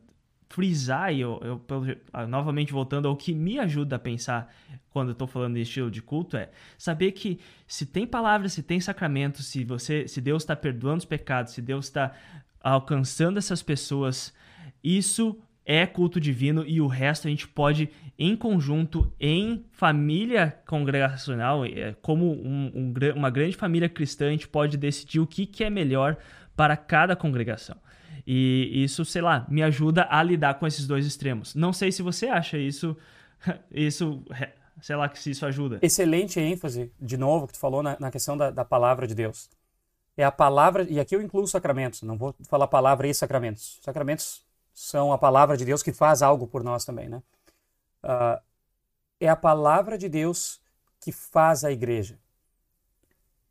frisar, 0.56 1.14
e 1.14 1.20
eu, 1.20 1.38
eu, 1.44 1.62
eu, 1.68 2.28
novamente 2.30 2.72
voltando 2.72 3.10
ao 3.10 3.16
que 3.18 3.36
me 3.36 3.60
ajuda 3.60 3.98
a 3.98 4.00
pensar 4.00 4.56
quando 4.90 5.10
eu 5.10 5.12
estou 5.12 5.28
falando 5.28 5.56
de 5.56 5.62
estilo 5.62 5.92
de 5.92 6.02
culto, 6.02 6.38
é 6.38 6.50
saber 6.78 7.12
que 7.12 7.42
se 7.68 7.86
tem 7.86 8.08
palavras, 8.08 8.54
se 8.54 8.64
tem 8.64 8.80
sacramento, 8.80 9.44
se 9.44 9.66
você, 9.66 10.08
se 10.08 10.22
Deus 10.22 10.44
está 10.44 10.56
perdoando 10.56 11.00
os 11.00 11.06
pecados, 11.06 11.52
se 11.52 11.62
Deus 11.62 11.88
está 11.88 12.14
alcançando 12.62 13.38
essas 13.38 13.62
pessoas, 13.62 14.34
isso 14.82 15.38
é 15.66 15.86
culto 15.86 16.22
divino 16.22 16.64
e 16.66 16.80
o 16.80 16.88
resto 16.88 17.28
a 17.28 17.30
gente 17.30 17.50
pode, 17.50 17.90
em 18.18 18.34
conjunto, 18.34 19.12
em 19.20 19.66
família 19.74 20.58
congregacional, 20.66 21.66
é, 21.66 21.98
como 22.02 22.32
um, 22.32 22.72
um, 22.74 22.94
uma 23.14 23.30
grande 23.30 23.58
família 23.58 23.90
cristã, 23.90 24.28
a 24.28 24.32
gente 24.32 24.48
pode 24.48 24.78
decidir 24.78 25.20
o 25.20 25.28
que, 25.28 25.46
que 25.46 25.66
é 25.66 25.70
melhor 25.70 26.16
para 26.56 26.78
cada 26.78 27.14
congregação. 27.14 27.76
E 28.26 28.84
isso, 28.84 29.06
sei 29.06 29.22
lá, 29.22 29.46
me 29.50 29.62
ajuda 29.62 30.08
a 30.10 30.24
lidar 30.24 30.56
com 30.56 30.66
esses 30.66 30.88
dois 30.88 31.06
extremos. 31.06 31.54
Não 31.54 31.72
sei 31.72 31.92
se 31.92 32.02
você 32.02 32.28
acha 32.28 32.58
isso, 32.58 32.98
isso 33.72 34.24
sei 34.82 34.96
lá, 34.96 35.14
se 35.14 35.32
isso 35.32 35.46
ajuda. 35.46 35.80
Excelente 35.82 36.40
ênfase, 36.40 36.92
de 37.00 37.18
novo, 37.18 37.48
que 37.48 37.54
tu 37.54 37.60
falou 37.60 37.84
na, 37.84 37.98
na 38.00 38.12
questão 38.12 38.36
da, 38.36 38.52
da, 38.52 38.66
palavra 38.66 39.08
de 39.08 39.14
Deus. 39.14 39.50
É 40.18 40.24
a 40.24 40.32
palavra, 40.32 40.84
e 40.90 41.00
aqui 41.00 41.16
eu 41.16 41.22
incluo 41.22 41.48
sacramentos, 41.48 42.02
não 42.02 42.18
vou 42.18 42.34
falar 42.48 42.68
palavra 42.68 43.08
e 43.08 43.14
sacramentos. 43.14 43.80
Sacramentos 43.82 44.44
são 44.74 45.14
a 45.14 45.18
palavra 45.18 45.56
de 45.56 45.66
Deus 45.66 45.84
que 45.84 45.94
faz 45.94 46.22
algo 46.22 46.48
por 46.48 46.64
nós 46.64 46.84
também, 46.84 47.08
né? 47.10 47.22
Uh, 48.04 48.42
é 49.20 49.30
a 49.30 49.36
palavra 49.36 49.98
de 49.98 50.10
Deus 50.10 50.62
que 51.00 51.12
faz 51.12 51.64
a 51.64 51.72
igreja. 51.72 52.18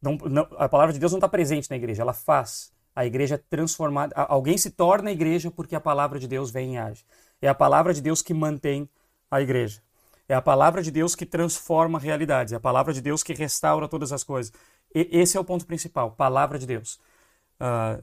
Não, 0.00 0.16
não, 0.16 0.46
a 0.58 0.68
palavra 0.68 0.92
de 0.92 0.98
Deus 0.98 1.12
não 1.12 1.18
está 1.18 1.28
presente 1.28 1.70
na 1.70 1.76
igreja, 1.76 2.02
ela 2.02 2.12
faz 2.12 2.73
a 2.94 3.04
igreja 3.04 3.34
é 3.34 3.38
transformada. 3.38 4.14
Alguém 4.14 4.56
se 4.56 4.70
torna 4.70 5.10
igreja 5.10 5.50
porque 5.50 5.74
a 5.74 5.80
palavra 5.80 6.18
de 6.18 6.28
Deus 6.28 6.50
vem 6.50 6.74
e 6.74 6.78
age. 6.78 7.04
É 7.42 7.48
a 7.48 7.54
palavra 7.54 7.92
de 7.92 8.00
Deus 8.00 8.22
que 8.22 8.32
mantém 8.32 8.88
a 9.30 9.40
igreja. 9.40 9.82
É 10.28 10.34
a 10.34 10.40
palavra 10.40 10.82
de 10.82 10.90
Deus 10.90 11.14
que 11.14 11.26
transforma 11.26 11.98
realidades. 11.98 12.52
É 12.52 12.56
a 12.56 12.60
palavra 12.60 12.92
de 12.92 13.00
Deus 13.00 13.22
que 13.22 13.34
restaura 13.34 13.88
todas 13.88 14.12
as 14.12 14.22
coisas. 14.22 14.52
E, 14.94 15.08
esse 15.10 15.36
é 15.36 15.40
o 15.40 15.44
ponto 15.44 15.66
principal, 15.66 16.12
palavra 16.12 16.58
de 16.58 16.66
Deus. 16.66 17.00
Uh, 17.60 18.02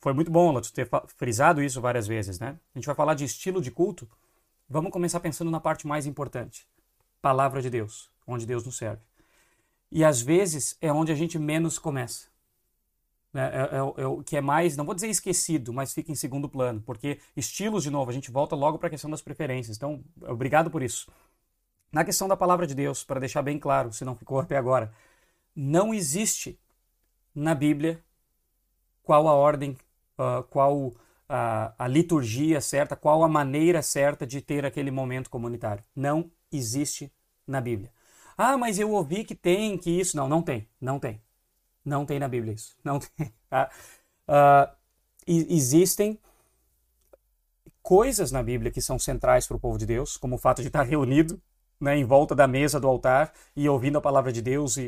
foi 0.00 0.14
muito 0.14 0.30
bom, 0.30 0.50
Lato, 0.50 0.72
ter 0.72 0.88
frisado 1.16 1.62
isso 1.62 1.80
várias 1.80 2.06
vezes, 2.06 2.40
né? 2.40 2.58
A 2.74 2.78
gente 2.78 2.86
vai 2.86 2.94
falar 2.94 3.14
de 3.14 3.24
estilo 3.24 3.60
de 3.60 3.70
culto. 3.70 4.08
Vamos 4.68 4.90
começar 4.90 5.20
pensando 5.20 5.50
na 5.50 5.60
parte 5.60 5.86
mais 5.86 6.06
importante. 6.06 6.66
Palavra 7.20 7.60
de 7.60 7.68
Deus, 7.68 8.10
onde 8.26 8.46
Deus 8.46 8.64
nos 8.64 8.78
serve. 8.78 9.02
E 9.92 10.02
às 10.02 10.22
vezes 10.22 10.76
é 10.80 10.90
onde 10.90 11.12
a 11.12 11.14
gente 11.14 11.38
menos 11.38 11.78
começa. 11.78 12.29
Né, 13.32 13.42
é, 13.42 13.76
é, 13.76 14.02
é, 14.02 14.06
o 14.06 14.22
que 14.22 14.36
é 14.36 14.40
mais, 14.40 14.76
não 14.76 14.84
vou 14.84 14.94
dizer 14.94 15.08
esquecido, 15.08 15.72
mas 15.72 15.94
fica 15.94 16.10
em 16.10 16.16
segundo 16.16 16.48
plano, 16.48 16.82
porque 16.84 17.20
estilos, 17.36 17.84
de 17.84 17.90
novo, 17.90 18.10
a 18.10 18.14
gente 18.14 18.30
volta 18.30 18.56
logo 18.56 18.78
para 18.78 18.88
a 18.88 18.90
questão 18.90 19.10
das 19.10 19.22
preferências. 19.22 19.76
Então, 19.76 20.02
obrigado 20.22 20.70
por 20.70 20.82
isso. 20.82 21.08
Na 21.92 22.04
questão 22.04 22.26
da 22.28 22.36
palavra 22.36 22.66
de 22.66 22.74
Deus, 22.74 23.04
para 23.04 23.20
deixar 23.20 23.42
bem 23.42 23.58
claro, 23.58 23.92
se 23.92 24.04
não 24.04 24.16
ficou 24.16 24.40
até 24.40 24.56
agora, 24.56 24.92
não 25.54 25.94
existe 25.94 26.58
na 27.34 27.54
Bíblia 27.54 28.02
qual 29.02 29.26
a 29.28 29.34
ordem, 29.34 29.76
uh, 30.18 30.42
qual 30.44 30.92
a, 31.28 31.72
a 31.78 31.88
liturgia 31.88 32.60
certa, 32.60 32.96
qual 32.96 33.22
a 33.22 33.28
maneira 33.28 33.82
certa 33.82 34.26
de 34.26 34.40
ter 34.40 34.66
aquele 34.66 34.90
momento 34.90 35.30
comunitário. 35.30 35.84
Não 35.94 36.30
existe 36.50 37.12
na 37.46 37.60
Bíblia. 37.60 37.92
Ah, 38.36 38.56
mas 38.56 38.78
eu 38.78 38.90
ouvi 38.90 39.24
que 39.24 39.34
tem, 39.34 39.78
que 39.78 39.90
isso. 39.90 40.16
Não, 40.16 40.28
não 40.28 40.42
tem, 40.42 40.68
não 40.80 40.98
tem. 40.98 41.20
Não 41.84 42.04
tem 42.04 42.18
na 42.18 42.28
Bíblia 42.28 42.54
isso. 42.54 42.76
Não 42.84 42.98
tem. 42.98 43.32
Tá? 43.50 43.68
Uh, 44.28 44.72
existem 45.26 46.16
coisas 47.82 48.30
na 48.30 48.40
Bíblia 48.44 48.70
que 48.70 48.80
são 48.80 48.96
centrais 48.96 49.44
para 49.44 49.56
o 49.56 49.60
povo 49.60 49.76
de 49.76 49.86
Deus, 49.86 50.16
como 50.16 50.36
o 50.36 50.38
fato 50.38 50.62
de 50.62 50.68
estar 50.68 50.84
reunido, 50.86 51.40
né, 51.80 51.96
em 51.96 52.04
volta 52.04 52.34
da 52.34 52.46
mesa 52.46 52.78
do 52.78 52.86
altar 52.86 53.32
e 53.56 53.66
ouvindo 53.66 53.96
a 53.96 54.00
palavra 54.02 54.30
de 54.30 54.42
Deus 54.42 54.76
e, 54.76 54.82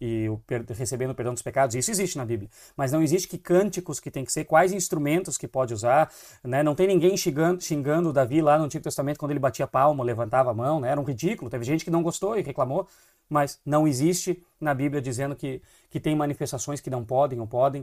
e, 0.00 0.24
e 0.24 0.28
o, 0.28 0.40
recebendo 0.68 1.10
o 1.10 1.14
perdão 1.14 1.34
dos 1.34 1.42
pecados. 1.42 1.74
Isso 1.74 1.90
existe 1.90 2.16
na 2.16 2.24
Bíblia. 2.24 2.48
Mas 2.76 2.92
não 2.92 3.02
existe 3.02 3.26
que 3.26 3.36
cânticos 3.36 3.98
que 3.98 4.10
tem 4.10 4.24
que 4.24 4.32
ser, 4.32 4.44
quais 4.44 4.72
instrumentos 4.72 5.36
que 5.36 5.48
pode 5.48 5.74
usar. 5.74 6.10
Né? 6.44 6.62
Não 6.62 6.74
tem 6.74 6.86
ninguém 6.86 7.16
xingando, 7.16 7.60
xingando 7.60 8.12
Davi 8.12 8.40
lá 8.40 8.56
no 8.56 8.64
Antigo 8.64 8.84
Testamento 8.84 9.18
quando 9.18 9.32
ele 9.32 9.40
batia 9.40 9.66
palma, 9.66 10.04
levantava 10.04 10.52
a 10.52 10.54
mão. 10.54 10.78
Né? 10.78 10.90
Era 10.90 11.00
um 11.00 11.04
ridículo. 11.04 11.50
Teve 11.50 11.64
gente 11.64 11.84
que 11.84 11.90
não 11.90 12.02
gostou 12.02 12.38
e 12.38 12.42
reclamou. 12.42 12.86
Mas 13.28 13.60
não 13.64 13.86
existe 13.86 14.42
na 14.60 14.74
Bíblia 14.74 15.02
dizendo 15.02 15.34
que, 15.34 15.62
que 15.90 16.00
tem 16.00 16.14
manifestações 16.14 16.80
que 16.80 16.88
não 16.88 17.04
podem 17.04 17.40
ou 17.40 17.46
podem. 17.46 17.82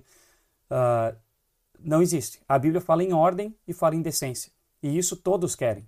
Uh, 0.71 1.15
não 1.79 2.01
existe. 2.01 2.39
A 2.47 2.57
Bíblia 2.57 2.81
fala 2.81 3.03
em 3.03 3.13
ordem 3.13 3.55
e 3.67 3.73
fala 3.73 3.95
em 3.95 4.01
decência. 4.01 4.51
E 4.81 4.97
isso 4.97 5.15
todos 5.15 5.55
querem. 5.55 5.87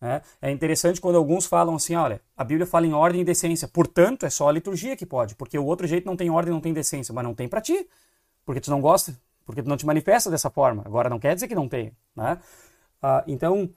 Né? 0.00 0.22
É 0.40 0.50
interessante 0.50 1.00
quando 1.00 1.16
alguns 1.16 1.46
falam 1.46 1.74
assim: 1.76 1.94
olha, 1.94 2.20
a 2.36 2.42
Bíblia 2.42 2.66
fala 2.66 2.86
em 2.86 2.94
ordem 2.94 3.20
e 3.20 3.24
decência, 3.24 3.68
portanto 3.68 4.24
é 4.24 4.30
só 4.30 4.48
a 4.48 4.52
liturgia 4.52 4.96
que 4.96 5.04
pode, 5.04 5.34
porque 5.34 5.58
o 5.58 5.64
outro 5.64 5.86
jeito 5.86 6.06
não 6.06 6.16
tem 6.16 6.30
ordem, 6.30 6.52
não 6.52 6.60
tem 6.60 6.72
decência, 6.72 7.12
mas 7.12 7.22
não 7.22 7.34
tem 7.34 7.48
para 7.48 7.60
ti, 7.60 7.86
porque 8.44 8.60
tu 8.60 8.70
não 8.70 8.80
gosta, 8.80 9.14
porque 9.44 9.62
tu 9.62 9.68
não 9.68 9.76
te 9.76 9.84
manifesta 9.84 10.30
dessa 10.30 10.48
forma. 10.48 10.82
Agora 10.86 11.10
não 11.10 11.18
quer 11.18 11.34
dizer 11.34 11.48
que 11.48 11.54
não 11.54 11.68
tem. 11.68 11.92
Né? 12.16 12.38
Ah, 13.02 13.22
então, 13.26 13.68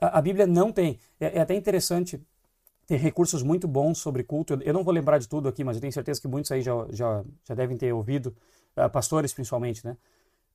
a, 0.00 0.18
a, 0.18 0.22
Bíblia 0.22 0.46
não 0.46 0.72
tem. 0.72 0.98
É, 1.20 1.38
é, 1.38 1.40
até 1.40 1.54
interessante, 1.54 2.20
tem 2.90 2.98
recursos 2.98 3.40
muito 3.44 3.68
bons 3.68 3.98
sobre 3.98 4.24
culto. 4.24 4.58
Eu, 4.64 4.74
não 4.74 4.82
vou 4.82 4.92
lembrar 4.92 5.18
de 5.18 5.28
tudo 5.28 5.48
aqui, 5.48 5.62
mas 5.62 5.76
eu 5.76 5.80
tenho 5.80 5.92
certeza 5.92 6.20
que 6.20 6.26
muitos 6.26 6.50
aí 6.50 6.60
já, 6.60 6.72
já, 6.90 7.24
já 7.44 7.54
devem 7.54 7.76
ter 7.76 7.92
ouvido, 7.92 8.34
uh, 8.76 8.90
pastores 8.90 9.32
principalmente, 9.32 9.86
né? 9.86 9.96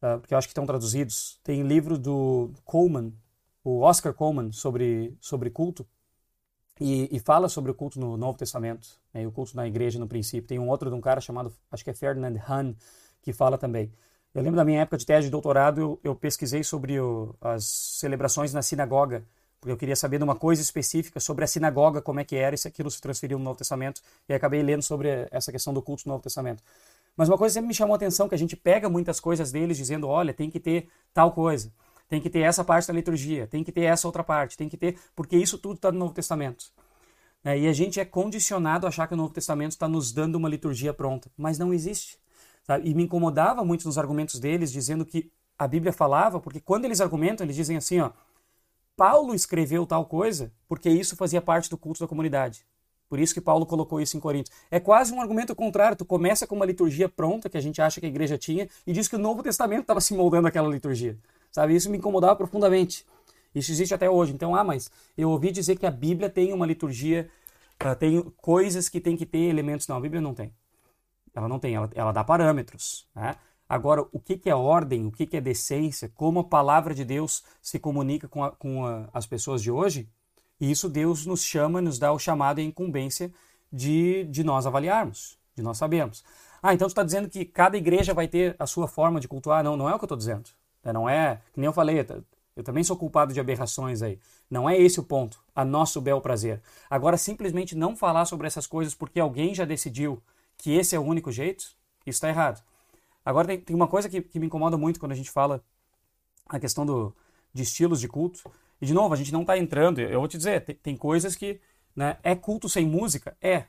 Uh, 0.02 0.20
porque 0.20 0.34
eu 0.34 0.38
acho 0.38 0.46
que 0.46 0.52
estão 0.52 0.66
traduzidos. 0.66 1.40
Tem 1.46 1.64
livro 1.64 1.98
do 1.98 2.52
Coleman, 2.66 3.14
o 3.64 3.80
Oscar 3.80 4.14
Coleman 4.14 4.52
sobre, 4.52 5.16
sobre 5.22 5.50
culto 5.50 5.88
e, 6.78 7.08
e, 7.10 7.20
fala 7.22 7.48
sobre 7.48 7.72
o 7.72 7.74
culto 7.74 8.02
no 8.02 8.18
Novo 8.18 8.38
Testamento, 8.38 8.86
né, 9.14 9.26
o 9.26 9.32
culto 9.32 9.56
na 9.56 9.66
igreja 9.66 9.98
no 9.98 10.06
princípio. 10.06 10.46
Tem 10.46 10.60
um 10.60 10.68
outro 10.68 10.90
de 10.90 10.96
um 10.98 11.00
cara 11.00 11.22
chamado, 11.22 11.54
acho 11.72 11.86
que 11.86 11.90
é 11.90 11.94
Ferdinand 11.94 12.36
Hahn, 12.46 12.76
que 13.22 13.32
fala 13.32 13.58
também. 13.58 13.90
Eu 14.34 14.44
lembro 14.44 14.58
da 14.58 14.66
minha 14.66 14.82
época 14.82 14.98
de 14.98 15.06
tese 15.06 15.28
de 15.28 15.32
doutorado, 15.32 15.80
eu, 15.80 16.00
eu 16.04 16.14
pesquisei 16.14 16.66
sobre 16.66 17.00
o, 17.00 17.34
as 17.40 17.64
celebrações 17.64 18.54
na 18.54 18.62
sinagoga, 18.62 19.24
porque 19.66 19.72
eu 19.72 19.78
queria 19.78 19.96
saber 19.96 20.20
de 20.20 20.24
uma 20.24 20.36
coisa 20.36 20.62
específica 20.62 21.20
sobre 21.20 21.44
a 21.44 21.48
sinagoga, 21.48 22.00
como 22.00 22.20
é 22.20 22.24
que 22.24 22.36
era 22.36 22.54
e 22.54 22.58
se 22.58 22.68
aquilo 22.68 22.92
se 22.92 23.02
transferiu 23.02 23.40
no 23.40 23.44
Novo 23.44 23.58
Testamento, 23.58 24.00
e 24.30 24.34
acabei 24.36 24.62
lendo 24.62 24.84
sobre 24.84 25.28
essa 25.32 25.52
questão 25.52 25.74
do 25.74 25.82
culto 25.82 26.04
no 26.06 26.12
Novo 26.12 26.22
Testamento. 26.22 26.62
Mas 27.18 27.30
uma 27.30 27.36
coisa 27.36 27.54
sempre 27.54 27.70
me 27.70 27.74
chamou 27.74 27.94
a 27.94 27.96
atenção, 27.96 28.30
que 28.30 28.36
a 28.36 28.38
gente 28.38 28.56
pega 28.56 28.88
muitas 28.88 29.20
coisas 29.20 29.52
deles 29.52 29.76
dizendo, 29.76 30.08
olha, 30.08 30.36
tem 30.36 30.52
que 30.52 30.60
ter 30.60 30.88
tal 31.12 31.32
coisa 31.32 31.72
tem 32.08 32.22
que 32.22 32.30
ter 32.30 32.42
essa 32.42 32.64
parte 32.64 32.88
da 32.88 32.94
liturgia, 32.94 33.48
tem 33.48 33.64
que 33.64 33.72
ter 33.72 33.82
essa 33.82 34.08
outra 34.08 34.24
parte, 34.24 34.56
tem 34.56 34.70
que 34.70 34.78
ter, 34.78 34.96
porque 35.16 35.36
isso 35.36 35.58
tudo 35.58 35.78
está 35.78 35.92
no 35.92 35.98
Novo 35.98 36.14
Testamento. 36.14 36.68
É, 37.44 37.58
e 37.58 37.68
a 37.68 37.74
gente 37.74 38.00
é 38.00 38.06
condicionado 38.06 38.86
a 38.86 38.90
achar 38.90 39.08
que 39.08 39.16
o 39.16 39.18
Novo 39.18 39.34
Testamento 39.34 39.72
está 39.72 39.88
nos 39.88 40.12
dando 40.12 40.36
uma 40.36 40.48
liturgia 40.48 40.94
pronta, 40.94 41.32
mas 41.36 41.58
não 41.58 41.74
existe. 41.74 42.20
Sabe? 42.64 42.88
E 42.88 42.94
me 42.94 43.06
incomodava 43.06 43.66
muito 43.66 43.86
nos 43.86 43.98
argumentos 43.98 44.40
deles, 44.40 44.72
dizendo 44.72 45.04
que 45.04 45.32
a 45.58 45.68
Bíblia 45.68 45.92
falava, 45.92 46.40
porque 46.40 46.60
quando 46.60 46.86
eles 46.86 47.02
argumentam, 47.02 47.44
eles 47.44 47.56
dizem 47.56 47.76
assim, 47.76 48.00
ó, 48.00 48.12
Paulo 48.96 49.34
escreveu 49.34 49.86
tal 49.86 50.06
coisa 50.06 50.52
porque 50.68 50.90
isso 50.90 51.16
fazia 51.16 51.42
parte 51.42 51.70
do 51.70 51.78
culto 51.78 52.00
da 52.00 52.08
comunidade. 52.08 52.66
Por 53.08 53.20
isso 53.20 53.34
que 53.34 53.42
Paulo 53.42 53.66
colocou 53.66 54.02
isso 54.02 54.18
em 54.18 54.20
Corinto. 54.20 54.50
É 54.72 54.80
quase 54.80 55.14
um 55.14 55.22
argumento 55.22 55.56
contrário. 55.56 55.96
Tu 55.96 56.06
começa 56.06 56.48
com 56.48 56.56
uma 56.56 56.66
liturgia 56.66 57.08
pronta 57.08 57.50
que 57.50 57.58
a 57.58 57.62
gente 57.62 57.82
acha 57.82 58.00
que 58.00 58.06
a 58.06 58.10
igreja 58.10 58.38
tinha 58.38 58.68
e 58.86 58.94
diz 58.94 59.08
que 59.08 59.16
o 59.16 59.20
Novo 59.20 59.44
Testamento 59.44 59.82
estava 59.82 60.02
se 60.02 60.14
moldando 60.14 60.48
aquela 60.48 60.68
liturgia. 60.68 61.18
Sabe? 61.52 61.76
Isso 61.76 61.90
me 61.90 61.98
incomodava 61.98 62.36
profundamente. 62.36 63.06
Isso 63.54 63.72
existe 63.72 63.94
até 63.94 64.10
hoje. 64.10 64.34
Então, 64.34 64.56
ah, 64.56 64.64
mas 64.64 64.90
eu 65.18 65.30
ouvi 65.30 65.52
dizer 65.52 65.78
que 65.78 65.86
a 65.86 65.92
Bíblia 65.92 66.30
tem 66.30 66.52
uma 66.52 66.66
liturgia, 66.66 67.30
uh, 67.86 67.96
tem 67.96 68.22
coisas 68.42 68.90
que 68.90 69.00
tem 69.00 69.16
que 69.16 69.26
ter 69.26 69.50
elementos. 69.50 69.88
Não, 69.88 69.98
a 69.98 70.02
Bíblia 70.02 70.20
não 70.20 70.34
tem. 70.34 70.52
Ela 71.34 71.48
não 71.48 71.60
tem, 71.60 71.76
ela, 71.76 71.90
ela 71.94 72.12
dá 72.12 72.24
parâmetros. 72.24 73.08
Né? 73.16 73.36
Agora, 73.68 74.06
o 74.12 74.20
que, 74.20 74.40
é 74.46 74.56
ordem, 74.56 75.08
o 75.08 75.12
que, 75.12 75.26
que 75.26 75.38
é 75.38 75.42
decência, 75.42 76.12
como 76.16 76.40
a 76.40 76.44
palavra 76.44 76.94
de 76.94 77.04
Deus 77.04 77.44
se 77.62 77.80
comunica 77.80 78.28
com, 78.28 78.44
a, 78.44 78.52
com 78.52 78.86
a, 78.86 79.10
as 79.12 79.26
pessoas 79.26 79.62
de 79.62 79.72
hoje, 79.72 80.08
isso 80.60 80.88
Deus 80.88 81.26
nos 81.26 81.44
chama, 81.44 81.82
nos 81.82 81.98
dá 81.98 82.12
o 82.12 82.20
chamado 82.20 82.60
e 82.60 82.64
a 82.64 82.66
incumbência 82.66 83.34
de, 83.72 84.24
de 84.26 84.44
nós 84.44 84.66
avaliarmos, 84.66 85.38
de 85.56 85.64
nós 85.64 85.78
sabermos. 85.78 86.24
Ah, 86.62 86.74
então 86.74 86.88
tu 86.88 86.92
está 86.92 87.04
dizendo 87.04 87.30
que 87.30 87.44
cada 87.44 87.78
igreja 87.78 88.14
vai 88.14 88.28
ter 88.28 88.56
a 88.58 88.66
sua 88.66 88.88
forma 88.88 89.20
de 89.20 89.28
cultuar? 89.28 89.64
Não, 89.64 89.76
não 89.76 89.90
é 89.90 89.94
o 89.94 89.98
que 89.98 90.04
eu 90.04 90.08
estou 90.08 90.18
dizendo. 90.18 90.50
Né? 90.84 90.94
Não 90.94 91.10
é, 91.10 91.42
que 91.54 91.60
nem 91.60 91.66
eu 91.66 91.74
falei, 91.74 92.06
eu 92.56 92.64
também 92.64 92.84
sou 92.84 92.96
culpado 92.96 93.34
de 93.34 93.40
aberrações 93.40 94.02
aí. 94.02 94.20
Não 94.50 94.70
é 94.70 94.78
esse 94.78 95.00
o 95.00 95.04
ponto, 95.04 95.40
a 95.54 95.66
nosso 95.66 96.00
bel 96.00 96.22
prazer. 96.22 96.62
Agora, 96.90 97.18
simplesmente 97.18 97.76
não 97.76 97.96
falar 97.96 98.26
sobre 98.26 98.48
essas 98.48 98.66
coisas 98.66 98.94
porque 98.94 99.20
alguém 99.20 99.54
já 99.54 99.66
decidiu 99.66 100.22
que 100.58 100.72
esse 100.72 100.96
é 100.96 101.00
o 101.00 101.04
único 101.04 101.32
jeito, 101.32 101.66
isso 102.06 102.18
está 102.18 102.30
errado. 102.30 102.64
Agora, 103.26 103.48
tem, 103.48 103.60
tem 103.60 103.76
uma 103.76 103.88
coisa 103.88 104.08
que, 104.08 104.22
que, 104.22 104.40
me 104.40 104.46
incomoda 104.46 104.78
muito 104.78 105.00
quando 105.00 105.12
a 105.12 105.16
gente 105.16 105.32
fala 105.32 105.64
a 106.48 106.60
questão 106.60 106.86
do, 106.86 107.16
de 107.54 107.64
estilos 107.64 108.00
de 108.00 108.08
culto. 108.08 108.40
E, 108.80 108.86
de 108.86 108.94
novo, 108.94 109.14
a 109.14 109.18
gente 109.18 109.34
não 109.34 109.42
está 109.42 109.58
entrando, 109.58 110.00
eu 110.00 110.20
vou 110.20 110.28
te 110.28 110.38
dizer, 110.38 110.64
tem, 110.64 110.76
tem 110.76 110.98
coisas 110.98 111.36
que. 111.36 111.60
Né, 111.96 112.18
é 112.24 112.36
culto 112.36 112.70
sem 112.70 112.86
música? 112.86 113.36
É. 113.42 113.66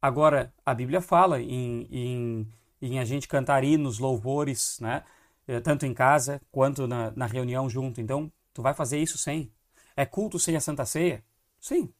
Agora, 0.00 0.52
a 0.64 0.74
Bíblia 0.74 1.00
fala 1.00 1.40
em, 1.40 1.86
em, 1.90 2.52
em 2.80 2.98
a 2.98 3.04
gente 3.04 3.28
cantar 3.28 3.62
hinos, 3.62 3.98
louvores, 3.98 4.78
né? 4.80 5.04
Eh, 5.46 5.60
tanto 5.60 5.86
em 5.86 5.94
casa 5.94 6.40
quanto 6.50 6.86
na, 6.86 7.12
na 7.12 7.26
reunião 7.26 7.68
junto. 7.68 8.00
Então, 8.00 8.32
tu 8.54 8.62
vai 8.62 8.74
fazer 8.74 8.98
isso 8.98 9.18
sem. 9.18 9.52
É 9.96 10.06
culto 10.06 10.38
sem 10.38 10.56
a 10.56 10.60
Santa 10.60 10.84
Ceia? 10.86 11.24
Sim, 11.60 11.92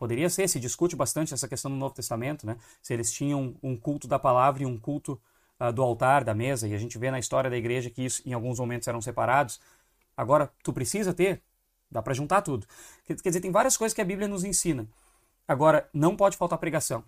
Poderia 0.00 0.30
ser, 0.30 0.48
se 0.48 0.58
discute 0.58 0.96
bastante 0.96 1.34
essa 1.34 1.46
questão 1.46 1.70
no 1.70 1.76
Novo 1.76 1.94
Testamento, 1.94 2.46
né? 2.46 2.56
Se 2.80 2.94
eles 2.94 3.12
tinham 3.12 3.54
um 3.62 3.76
culto 3.76 4.08
da 4.08 4.18
palavra 4.18 4.62
e 4.62 4.66
um 4.66 4.78
culto 4.78 5.20
uh, 5.60 5.72
do 5.72 5.82
altar, 5.82 6.24
da 6.24 6.34
mesa, 6.34 6.66
e 6.66 6.74
a 6.74 6.78
gente 6.78 6.98
vê 6.98 7.10
na 7.10 7.18
história 7.18 7.50
da 7.50 7.56
igreja 7.56 7.90
que 7.90 8.02
isso 8.02 8.22
em 8.26 8.32
alguns 8.32 8.58
momentos 8.58 8.88
eram 8.88 9.00
separados. 9.00 9.60
Agora, 10.16 10.50
tu 10.62 10.72
precisa 10.72 11.12
ter, 11.12 11.42
dá 11.90 12.02
para 12.02 12.14
juntar 12.14 12.42
tudo. 12.42 12.66
Quer, 13.04 13.16
quer 13.16 13.28
dizer, 13.28 13.40
tem 13.40 13.52
várias 13.52 13.76
coisas 13.76 13.94
que 13.94 14.00
a 14.00 14.04
Bíblia 14.04 14.26
nos 14.26 14.44
ensina. 14.44 14.88
Agora, 15.46 15.88
não 15.92 16.16
pode 16.16 16.36
faltar 16.36 16.58
pregação. 16.58 17.04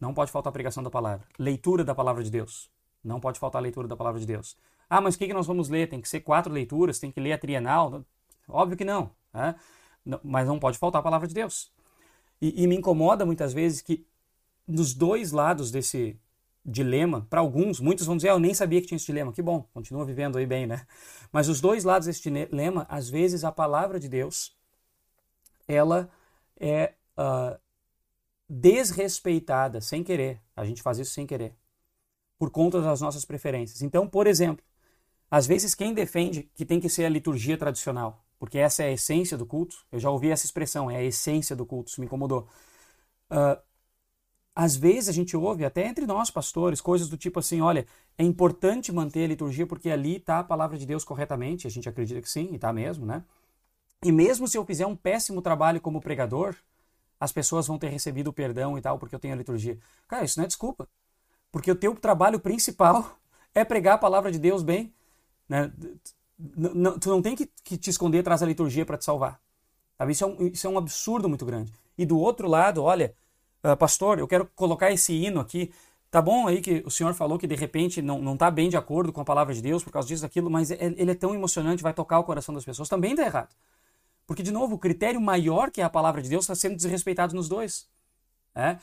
Não 0.00 0.14
pode 0.14 0.30
faltar 0.30 0.52
pregação 0.52 0.82
da 0.82 0.90
palavra. 0.90 1.26
Leitura 1.38 1.84
da 1.84 1.94
palavra 1.94 2.24
de 2.24 2.30
Deus. 2.30 2.70
Não 3.04 3.20
pode 3.20 3.38
faltar 3.38 3.60
leitura 3.60 3.86
da 3.86 3.96
palavra 3.96 4.18
de 4.18 4.26
Deus. 4.26 4.56
Ah, 4.88 5.00
mas 5.00 5.14
o 5.14 5.18
que, 5.18 5.26
que 5.26 5.34
nós 5.34 5.46
vamos 5.46 5.68
ler? 5.68 5.88
Tem 5.88 6.00
que 6.00 6.08
ser 6.08 6.20
quatro 6.20 6.52
leituras? 6.52 6.98
Tem 6.98 7.10
que 7.10 7.20
ler 7.20 7.32
a 7.32 7.38
trienal? 7.38 8.04
Óbvio 8.48 8.76
que 8.76 8.84
não, 8.84 9.10
né? 9.32 9.54
Mas 10.24 10.46
não 10.46 10.58
pode 10.58 10.78
faltar 10.78 11.00
a 11.00 11.02
palavra 11.02 11.28
de 11.28 11.34
Deus. 11.34 11.70
E, 12.40 12.62
e 12.62 12.66
me 12.66 12.76
incomoda 12.76 13.26
muitas 13.26 13.52
vezes 13.52 13.82
que 13.82 14.06
nos 14.66 14.94
dois 14.94 15.32
lados 15.32 15.70
desse 15.70 16.18
dilema, 16.64 17.26
para 17.30 17.40
alguns, 17.40 17.80
muitos 17.80 18.06
vão 18.06 18.16
dizer, 18.16 18.28
ah, 18.28 18.32
eu 18.32 18.38
nem 18.38 18.54
sabia 18.54 18.80
que 18.80 18.86
tinha 18.86 18.96
esse 18.96 19.06
dilema. 19.06 19.32
Que 19.32 19.42
bom, 19.42 19.62
continua 19.72 20.04
vivendo 20.04 20.38
aí 20.38 20.46
bem, 20.46 20.66
né? 20.66 20.86
Mas 21.32 21.48
os 21.48 21.60
dois 21.60 21.84
lados 21.84 22.06
desse 22.06 22.22
dilema, 22.22 22.86
às 22.88 23.08
vezes 23.08 23.44
a 23.44 23.52
palavra 23.52 23.98
de 23.98 24.08
Deus, 24.08 24.56
ela 25.66 26.10
é 26.58 26.94
uh, 27.16 27.58
desrespeitada 28.48 29.80
sem 29.80 30.02
querer. 30.02 30.40
A 30.54 30.64
gente 30.64 30.82
faz 30.82 30.98
isso 30.98 31.12
sem 31.12 31.26
querer 31.26 31.54
por 32.38 32.50
conta 32.50 32.80
das 32.80 33.00
nossas 33.00 33.24
preferências. 33.24 33.82
Então, 33.82 34.08
por 34.08 34.26
exemplo, 34.26 34.64
às 35.30 35.46
vezes 35.46 35.74
quem 35.74 35.92
defende 35.92 36.50
que 36.54 36.64
tem 36.64 36.80
que 36.80 36.88
ser 36.88 37.04
a 37.04 37.08
liturgia 37.08 37.56
tradicional, 37.56 38.24
porque 38.38 38.58
essa 38.58 38.82
é 38.82 38.86
a 38.86 38.92
essência 38.92 39.36
do 39.36 39.44
culto, 39.44 39.76
eu 39.92 39.98
já 40.00 40.10
ouvi 40.10 40.30
essa 40.30 40.46
expressão, 40.46 40.90
é 40.90 40.96
a 40.96 41.02
essência 41.02 41.54
do 41.54 41.66
culto, 41.66 41.90
isso 41.90 42.00
me 42.00 42.06
incomodou. 42.06 42.48
Uh, 43.30 43.60
às 44.60 44.76
vezes 44.76 45.08
a 45.08 45.12
gente 45.12 45.34
ouve, 45.34 45.64
até 45.64 45.86
entre 45.86 46.04
nós 46.04 46.30
pastores, 46.30 46.82
coisas 46.82 47.08
do 47.08 47.16
tipo 47.16 47.38
assim: 47.38 47.62
olha, 47.62 47.86
é 48.18 48.22
importante 48.22 48.92
manter 48.92 49.24
a 49.24 49.28
liturgia 49.28 49.66
porque 49.66 49.88
ali 49.88 50.16
está 50.16 50.40
a 50.40 50.44
palavra 50.44 50.76
de 50.76 50.84
Deus 50.84 51.02
corretamente, 51.02 51.66
a 51.66 51.70
gente 51.70 51.88
acredita 51.88 52.20
que 52.20 52.28
sim, 52.28 52.50
e 52.52 52.56
está 52.56 52.70
mesmo, 52.70 53.06
né? 53.06 53.24
E 54.04 54.12
mesmo 54.12 54.46
se 54.46 54.58
eu 54.58 54.64
fizer 54.66 54.84
um 54.84 54.94
péssimo 54.94 55.40
trabalho 55.40 55.80
como 55.80 55.98
pregador, 55.98 56.54
as 57.18 57.32
pessoas 57.32 57.66
vão 57.68 57.78
ter 57.78 57.88
recebido 57.88 58.28
o 58.28 58.34
perdão 58.34 58.76
e 58.76 58.82
tal, 58.82 58.98
porque 58.98 59.14
eu 59.14 59.18
tenho 59.18 59.32
a 59.32 59.36
liturgia. 59.38 59.78
Cara, 60.06 60.26
isso 60.26 60.38
não 60.38 60.44
é 60.44 60.46
desculpa. 60.46 60.86
Porque 61.50 61.70
o 61.70 61.74
teu 61.74 61.94
trabalho 61.96 62.38
principal 62.38 63.18
é 63.54 63.64
pregar 63.64 63.94
a 63.94 63.98
palavra 63.98 64.30
de 64.30 64.38
Deus 64.38 64.62
bem. 64.62 64.92
Né? 65.48 65.72
tu 67.00 67.08
não 67.08 67.22
tem 67.22 67.34
que, 67.34 67.46
te 67.78 67.88
esconder 67.88 68.18
atrás 68.18 68.42
da 68.42 68.46
liturgia 68.46 68.84
para 68.84 68.98
te 68.98 69.06
salvar. 69.06 69.40
Isso, 70.06 70.22
é 70.22 70.26
um, 70.26 70.46
isso 70.48 70.66
é 70.66 70.70
um 70.70 70.76
absurdo 70.76 71.30
muito 71.30 71.46
grande. 71.46 71.72
E 71.96 72.04
do 72.04 72.18
outro 72.18 72.46
lado, 72.46 72.82
olha, 72.82 73.14
uh, 73.64 73.76
pastor, 73.76 74.18
eu 74.18 74.28
quero 74.28 74.46
colocar 74.54 74.90
esse 74.90 75.12
hino 75.12 75.40
aqui. 75.40 75.72
Tá 76.10 76.20
bom 76.20 76.48
aí 76.48 76.60
que 76.60 76.82
o 76.84 76.90
senhor 76.90 77.14
falou 77.14 77.38
que 77.38 77.46
de 77.46 77.54
repente 77.54 78.02
não 78.02 78.34
está 78.34 78.50
bem 78.50 78.68
de 78.68 78.76
acordo 78.76 79.12
com 79.12 79.20
a 79.20 79.24
palavra 79.24 79.54
de 79.54 79.62
Deus 79.62 79.84
por 79.84 79.92
causa 79.92 80.08
disso, 80.08 80.22
daquilo, 80.22 80.50
mas 80.50 80.70
é, 80.70 80.76
ele 80.96 81.12
é 81.12 81.14
tão 81.14 81.34
emocionante, 81.34 81.82
vai 81.82 81.94
tocar 81.94 82.18
o 82.18 82.24
coração 82.24 82.54
das 82.54 82.64
pessoas. 82.64 82.88
Também 82.88 83.12
está 83.12 83.24
errado. 83.24 83.54
Porque, 84.26 84.42
de 84.42 84.50
novo, 84.50 84.74
o 84.74 84.78
critério 84.78 85.20
maior 85.20 85.70
que 85.70 85.80
é 85.80 85.84
a 85.84 85.90
palavra 85.90 86.20
de 86.20 86.28
Deus 86.28 86.44
está 86.44 86.54
sendo 86.54 86.76
desrespeitado 86.76 87.34
nos 87.34 87.48
dois. 87.48 87.88
É? 88.54 88.76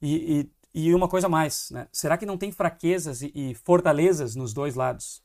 E, 0.00 0.40
e 0.40 0.50
e 0.72 0.94
uma 0.94 1.08
coisa 1.08 1.28
mais, 1.28 1.70
né? 1.70 1.88
será 1.92 2.16
que 2.16 2.24
não 2.24 2.38
tem 2.38 2.52
fraquezas 2.52 3.22
e, 3.22 3.32
e 3.34 3.54
fortalezas 3.54 4.36
nos 4.36 4.54
dois 4.54 4.76
lados? 4.76 5.22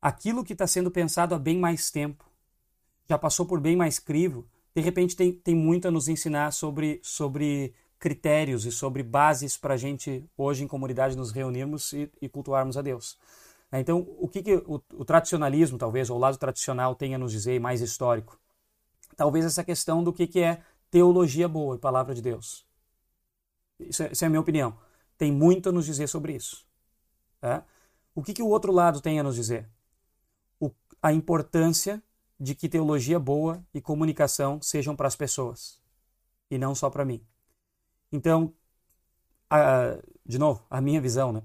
Aquilo 0.00 0.44
que 0.44 0.52
está 0.52 0.66
sendo 0.66 0.92
pensado 0.92 1.34
há 1.34 1.38
bem 1.38 1.58
mais 1.58 1.90
tempo, 1.90 2.24
já 3.08 3.18
passou 3.18 3.46
por 3.46 3.60
bem 3.60 3.74
mais 3.74 3.98
crivo, 3.98 4.46
de 4.74 4.80
repente 4.80 5.16
tem, 5.16 5.32
tem 5.32 5.56
muito 5.56 5.88
a 5.88 5.90
nos 5.90 6.06
ensinar 6.06 6.52
sobre, 6.52 7.00
sobre 7.02 7.74
critérios 7.98 8.64
e 8.64 8.72
sobre 8.72 9.02
bases 9.02 9.56
para 9.56 9.74
a 9.74 9.76
gente, 9.76 10.24
hoje 10.36 10.64
em 10.64 10.68
comunidade, 10.68 11.16
nos 11.16 11.32
reunirmos 11.32 11.92
e, 11.92 12.10
e 12.22 12.28
cultuarmos 12.28 12.76
a 12.76 12.82
Deus. 12.82 13.18
Né? 13.70 13.80
Então, 13.80 14.06
o 14.18 14.28
que, 14.28 14.42
que 14.42 14.54
o, 14.54 14.82
o, 14.94 15.04
tradicionalismo, 15.04 15.78
talvez, 15.78 16.08
ou 16.10 16.16
o 16.16 16.20
lado 16.20 16.36
tradicional 16.36 16.94
tenha 16.94 17.16
a 17.16 17.18
nos 17.18 17.32
dizer, 17.32 17.60
mais 17.60 17.80
histórico? 17.80 18.38
Talvez 19.16 19.44
essa 19.44 19.64
questão 19.64 20.02
do 20.02 20.12
que, 20.12 20.26
que 20.26 20.40
é 20.40 20.62
teologia 20.90 21.48
boa 21.48 21.76
e 21.76 21.78
palavra 21.78 22.14
de 22.14 22.22
Deus. 22.22 22.66
Isso 23.78 24.02
é, 24.02 24.12
isso 24.12 24.24
é 24.24 24.26
a 24.26 24.30
minha 24.30 24.40
opinião. 24.40 24.78
Tem 25.16 25.32
muito 25.32 25.68
a 25.68 25.72
nos 25.72 25.84
dizer 25.84 26.06
sobre 26.06 26.34
isso. 26.34 26.64
Tá? 27.40 27.64
O 28.14 28.22
que, 28.22 28.32
que 28.32 28.42
o 28.42 28.48
outro 28.48 28.72
lado 28.72 29.00
tem 29.00 29.18
a 29.18 29.22
nos 29.22 29.34
dizer? 29.34 29.68
O, 30.60 30.70
a 31.02 31.12
importância 31.12 32.02
de 32.38 32.54
que 32.54 32.68
teologia 32.68 33.18
boa 33.18 33.64
e 33.74 33.80
comunicação 33.80 34.62
sejam 34.62 34.94
para 34.94 35.08
as 35.08 35.16
pessoas 35.16 35.80
e 36.50 36.56
não 36.56 36.74
só 36.74 36.88
para 36.88 37.04
mim. 37.04 37.20
Então, 38.12 38.52
a, 39.50 39.98
de 40.26 40.38
novo, 40.38 40.64
a 40.70 40.80
minha 40.80 41.00
visão, 41.00 41.32
né? 41.32 41.42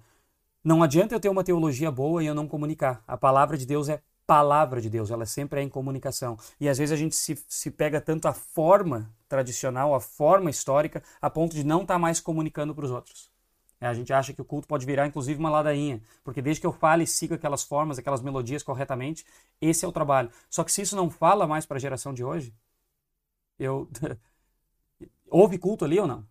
Não 0.63 0.81
adianta 0.83 1.15
eu 1.15 1.19
ter 1.19 1.29
uma 1.29 1.43
teologia 1.43 1.91
boa 1.91 2.23
e 2.23 2.27
eu 2.27 2.35
não 2.35 2.47
comunicar. 2.47 3.03
A 3.07 3.17
palavra 3.17 3.57
de 3.57 3.65
Deus 3.65 3.89
é 3.89 4.01
palavra 4.25 4.81
de 4.81 4.89
Deus, 4.89 5.11
ela 5.11 5.25
sempre 5.25 5.59
é 5.59 5.63
em 5.63 5.69
comunicação. 5.69 6.37
E 6.59 6.69
às 6.69 6.77
vezes 6.77 6.93
a 6.93 6.95
gente 6.95 7.15
se, 7.15 7.37
se 7.47 7.69
pega 7.71 7.99
tanto 7.99 8.27
a 8.27 8.33
forma 8.33 9.13
tradicional, 9.27 9.93
a 9.93 9.99
forma 9.99 10.49
histórica, 10.49 11.03
a 11.21 11.29
ponto 11.29 11.55
de 11.55 11.63
não 11.63 11.81
estar 11.81 11.95
tá 11.95 11.99
mais 11.99 12.19
comunicando 12.19 12.73
para 12.73 12.85
os 12.85 12.91
outros. 12.91 13.31
É, 13.81 13.87
a 13.87 13.93
gente 13.93 14.13
acha 14.13 14.33
que 14.33 14.41
o 14.41 14.45
culto 14.45 14.65
pode 14.67 14.85
virar 14.85 15.05
inclusive 15.07 15.37
uma 15.37 15.49
ladainha, 15.49 16.01
porque 16.23 16.41
desde 16.41 16.61
que 16.61 16.67
eu 16.67 16.71
fale 16.71 17.03
e 17.03 17.07
siga 17.07 17.35
aquelas 17.35 17.63
formas, 17.63 17.99
aquelas 17.99 18.21
melodias 18.21 18.63
corretamente, 18.63 19.25
esse 19.59 19.83
é 19.83 19.87
o 19.87 19.91
trabalho. 19.91 20.31
Só 20.49 20.63
que 20.63 20.71
se 20.71 20.81
isso 20.81 20.95
não 20.95 21.09
fala 21.09 21.45
mais 21.45 21.65
para 21.65 21.75
a 21.77 21.79
geração 21.79 22.13
de 22.13 22.23
hoje, 22.23 22.53
eu 23.59 23.89
houve 25.29 25.57
culto 25.57 25.85
ali 25.85 25.99
ou 25.99 26.07
não? 26.07 26.25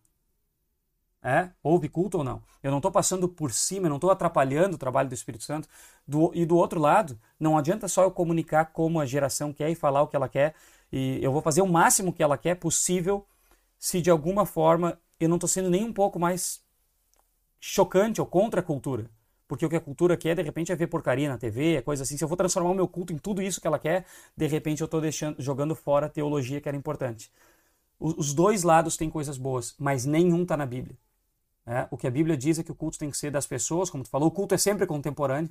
É? 1.22 1.50
Houve 1.62 1.88
culto 1.88 2.18
ou 2.18 2.24
não? 2.24 2.42
Eu 2.62 2.70
não 2.70 2.78
estou 2.78 2.90
passando 2.90 3.28
por 3.28 3.52
cima, 3.52 3.86
eu 3.86 3.90
não 3.90 3.96
estou 3.96 4.10
atrapalhando 4.10 4.74
o 4.74 4.78
trabalho 4.78 5.08
do 5.08 5.14
Espírito 5.14 5.44
Santo. 5.44 5.68
Do, 6.06 6.32
e 6.34 6.44
do 6.44 6.56
outro 6.56 6.80
lado, 6.80 7.16
não 7.38 7.56
adianta 7.56 7.86
só 7.86 8.02
eu 8.02 8.10
comunicar 8.10 8.66
como 8.66 8.98
a 8.98 9.06
geração 9.06 9.52
quer 9.52 9.70
e 9.70 9.74
falar 9.76 10.02
o 10.02 10.08
que 10.08 10.16
ela 10.16 10.28
quer. 10.28 10.54
E 10.92 11.20
eu 11.22 11.30
vou 11.32 11.40
fazer 11.40 11.62
o 11.62 11.68
máximo 11.68 12.12
que 12.12 12.22
ela 12.22 12.36
quer 12.36 12.56
possível 12.56 13.24
se 13.78 14.00
de 14.00 14.10
alguma 14.10 14.44
forma 14.44 14.98
eu 15.20 15.28
não 15.28 15.36
estou 15.36 15.48
sendo 15.48 15.70
nem 15.70 15.84
um 15.84 15.92
pouco 15.92 16.18
mais 16.18 16.60
chocante 17.60 18.20
ou 18.20 18.26
contra 18.26 18.60
a 18.60 18.62
cultura. 18.62 19.08
Porque 19.46 19.64
o 19.66 19.68
que 19.68 19.76
a 19.76 19.80
cultura 19.80 20.16
quer, 20.16 20.34
de 20.34 20.42
repente, 20.42 20.72
é 20.72 20.74
ver 20.74 20.86
porcaria 20.86 21.28
na 21.28 21.38
TV, 21.38 21.76
é 21.76 21.82
coisa 21.82 22.02
assim. 22.02 22.16
Se 22.16 22.24
eu 22.24 22.28
vou 22.28 22.36
transformar 22.36 22.70
o 22.70 22.74
meu 22.74 22.88
culto 22.88 23.12
em 23.12 23.18
tudo 23.18 23.42
isso 23.42 23.60
que 23.60 23.66
ela 23.66 23.78
quer, 23.78 24.06
de 24.36 24.46
repente 24.46 24.80
eu 24.80 24.86
estou 24.86 25.00
jogando 25.38 25.74
fora 25.74 26.06
a 26.06 26.08
teologia 26.08 26.60
que 26.60 26.68
era 26.68 26.76
importante. 26.76 27.30
Os 28.00 28.34
dois 28.34 28.64
lados 28.64 28.96
têm 28.96 29.08
coisas 29.08 29.38
boas, 29.38 29.74
mas 29.78 30.04
nenhum 30.04 30.42
está 30.42 30.56
na 30.56 30.66
Bíblia. 30.66 30.96
Né? 31.66 31.86
O 31.90 31.96
que 31.96 32.06
a 32.06 32.10
Bíblia 32.10 32.36
diz 32.36 32.58
é 32.58 32.62
que 32.62 32.72
o 32.72 32.74
culto 32.74 32.98
tem 32.98 33.10
que 33.10 33.16
ser 33.16 33.30
das 33.30 33.46
pessoas, 33.46 33.90
como 33.90 34.04
tu 34.04 34.10
falou, 34.10 34.28
o 34.28 34.32
culto 34.32 34.54
é 34.54 34.58
sempre 34.58 34.86
contemporâneo. 34.86 35.50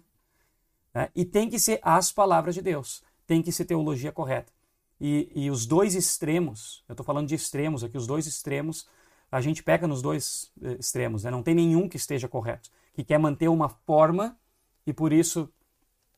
Né? 0.93 1.09
E 1.15 1.25
tem 1.25 1.49
que 1.49 1.59
ser 1.59 1.79
as 1.81 2.11
palavras 2.11 2.55
de 2.55 2.61
Deus, 2.61 3.03
tem 3.25 3.41
que 3.41 3.51
ser 3.51 3.65
teologia 3.65 4.11
correta. 4.11 4.51
E, 4.99 5.31
e 5.33 5.49
os 5.49 5.65
dois 5.65 5.95
extremos, 5.95 6.83
eu 6.87 6.93
estou 6.93 7.05
falando 7.05 7.27
de 7.27 7.33
extremos 7.33 7.83
aqui, 7.83 7.97
os 7.97 8.05
dois 8.05 8.27
extremos, 8.27 8.87
a 9.31 9.41
gente 9.41 9.63
pega 9.63 9.87
nos 9.87 10.01
dois 10.01 10.51
eh, 10.61 10.75
extremos, 10.79 11.23
né? 11.23 11.31
não 11.31 11.41
tem 11.41 11.55
nenhum 11.55 11.89
que 11.89 11.97
esteja 11.97 12.27
correto, 12.27 12.69
que 12.93 13.03
quer 13.03 13.17
manter 13.17 13.47
uma 13.47 13.69
forma 13.69 14.37
e 14.85 14.93
por 14.93 15.13
isso 15.13 15.49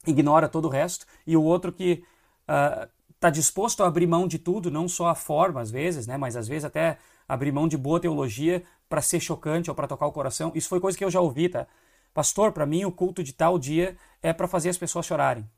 ignora 0.05 0.49
todo 0.49 0.65
o 0.65 0.69
resto, 0.69 1.05
e 1.25 1.37
o 1.37 1.43
outro 1.43 1.71
que 1.71 2.03
está 2.45 3.29
uh, 3.29 3.31
disposto 3.31 3.83
a 3.83 3.87
abrir 3.87 4.05
mão 4.05 4.27
de 4.27 4.37
tudo, 4.37 4.69
não 4.69 4.89
só 4.89 5.07
a 5.07 5.15
forma 5.15 5.61
às 5.61 5.71
vezes, 5.71 6.07
né? 6.07 6.17
mas 6.17 6.35
às 6.35 6.47
vezes 6.47 6.65
até 6.65 6.97
abrir 7.27 7.51
mão 7.51 7.67
de 7.67 7.77
boa 7.77 7.99
teologia 7.99 8.63
para 8.89 9.01
ser 9.01 9.19
chocante 9.19 9.69
ou 9.69 9.75
para 9.75 9.87
tocar 9.87 10.05
o 10.05 10.11
coração. 10.11 10.51
Isso 10.53 10.69
foi 10.69 10.79
coisa 10.79 10.97
que 10.97 11.03
eu 11.03 11.11
já 11.11 11.19
ouvi, 11.19 11.49
tá? 11.49 11.67
Pastor, 12.13 12.51
para 12.51 12.65
mim 12.65 12.85
o 12.85 12.91
culto 12.91 13.23
de 13.23 13.33
tal 13.33 13.57
dia 13.57 13.97
é 14.21 14.31
para 14.31 14.47
fazer 14.47 14.69
as 14.69 14.77
pessoas 14.77 15.05
chorarem. 15.05 15.49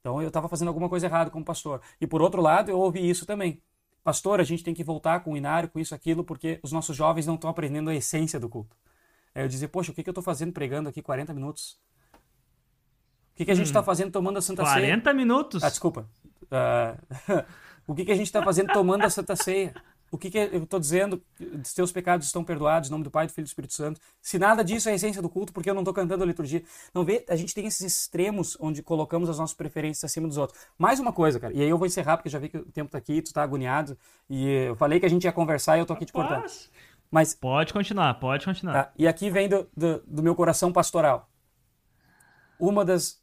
Então 0.00 0.20
eu 0.22 0.28
estava 0.28 0.48
fazendo 0.48 0.68
alguma 0.68 0.88
coisa 0.88 1.06
errada 1.06 1.30
como 1.30 1.44
pastor. 1.44 1.80
E 2.00 2.06
por 2.06 2.22
outro 2.22 2.40
lado, 2.40 2.70
eu 2.70 2.78
ouvi 2.78 3.08
isso 3.08 3.26
também. 3.26 3.62
Pastor, 4.02 4.40
a 4.40 4.44
gente 4.44 4.64
tem 4.64 4.72
que 4.72 4.82
voltar 4.82 5.20
com 5.20 5.32
o 5.32 5.36
inário, 5.36 5.68
com 5.68 5.78
isso, 5.78 5.94
aquilo, 5.94 6.24
porque 6.24 6.58
os 6.62 6.72
nossos 6.72 6.96
jovens 6.96 7.26
não 7.26 7.34
estão 7.34 7.50
aprendendo 7.50 7.90
a 7.90 7.94
essência 7.94 8.40
do 8.40 8.48
culto. 8.48 8.74
Aí 9.34 9.44
eu 9.44 9.48
dizer, 9.48 9.68
poxa, 9.68 9.92
o 9.92 9.94
que, 9.94 10.02
que 10.02 10.08
eu 10.08 10.12
estou 10.12 10.24
fazendo 10.24 10.52
pregando 10.52 10.88
aqui 10.88 11.02
40 11.02 11.34
minutos? 11.34 11.78
O 13.34 13.36
que, 13.36 13.44
que 13.44 13.50
a 13.50 13.54
gente 13.54 13.66
está 13.66 13.80
hum, 13.80 13.84
fazendo 13.84 14.10
tomando 14.10 14.38
a 14.38 14.42
Santa 14.42 14.62
40 14.62 14.80
Ceia? 14.80 15.00
40 15.00 15.14
minutos? 15.14 15.62
Ah, 15.62 15.68
desculpa. 15.68 16.08
Uh, 16.44 17.44
o 17.86 17.94
que, 17.94 18.06
que 18.06 18.12
a 18.12 18.16
gente 18.16 18.26
está 18.26 18.42
fazendo 18.42 18.72
tomando 18.72 19.04
a 19.04 19.10
Santa 19.10 19.36
Ceia? 19.36 19.74
O 20.10 20.18
que, 20.18 20.28
que 20.28 20.38
eu 20.38 20.64
estou 20.64 20.80
dizendo? 20.80 21.22
Os 21.62 21.72
teus 21.72 21.92
pecados 21.92 22.26
estão 22.26 22.42
perdoados 22.42 22.88
em 22.88 22.92
nome 22.92 23.04
do 23.04 23.10
Pai, 23.10 23.26
do 23.26 23.32
Filho 23.32 23.44
e 23.44 23.46
do 23.46 23.48
Espírito 23.48 23.74
Santo. 23.74 24.00
Se 24.20 24.38
nada 24.40 24.64
disso 24.64 24.88
é 24.88 24.92
a 24.92 24.94
essência 24.96 25.22
do 25.22 25.28
culto, 25.28 25.52
porque 25.52 25.70
eu 25.70 25.74
não 25.74 25.82
estou 25.82 25.94
cantando 25.94 26.24
a 26.24 26.26
liturgia. 26.26 26.64
Não 26.92 27.04
vê? 27.04 27.24
A 27.28 27.36
gente 27.36 27.54
tem 27.54 27.64
esses 27.64 27.80
extremos 27.80 28.56
onde 28.60 28.82
colocamos 28.82 29.28
as 29.28 29.38
nossas 29.38 29.54
preferências 29.54 30.02
acima 30.02 30.26
dos 30.26 30.36
outros. 30.36 30.58
Mais 30.76 30.98
uma 30.98 31.12
coisa, 31.12 31.38
cara, 31.38 31.54
e 31.54 31.62
aí 31.62 31.68
eu 31.68 31.78
vou 31.78 31.86
encerrar, 31.86 32.16
porque 32.16 32.28
já 32.28 32.40
vi 32.40 32.48
que 32.48 32.58
o 32.58 32.72
tempo 32.72 32.88
está 32.88 32.98
aqui, 32.98 33.22
tu 33.22 33.26
está 33.26 33.42
agoniado, 33.42 33.96
e 34.28 34.48
eu 34.48 34.74
falei 34.74 34.98
que 34.98 35.06
a 35.06 35.10
gente 35.10 35.24
ia 35.24 35.32
conversar 35.32 35.76
e 35.76 35.80
eu 35.80 35.82
estou 35.82 35.94
aqui 35.94 36.04
te 36.04 36.12
cortando. 36.12 36.44
Mas, 37.08 37.34
pode 37.34 37.72
continuar, 37.72 38.14
pode 38.14 38.44
continuar. 38.44 38.72
Tá, 38.72 38.92
e 38.98 39.06
aqui 39.06 39.30
vem 39.30 39.48
do, 39.48 39.68
do, 39.76 40.02
do 40.06 40.22
meu 40.22 40.34
coração 40.34 40.72
pastoral. 40.72 41.28
Uma 42.58 42.84
das 42.84 43.19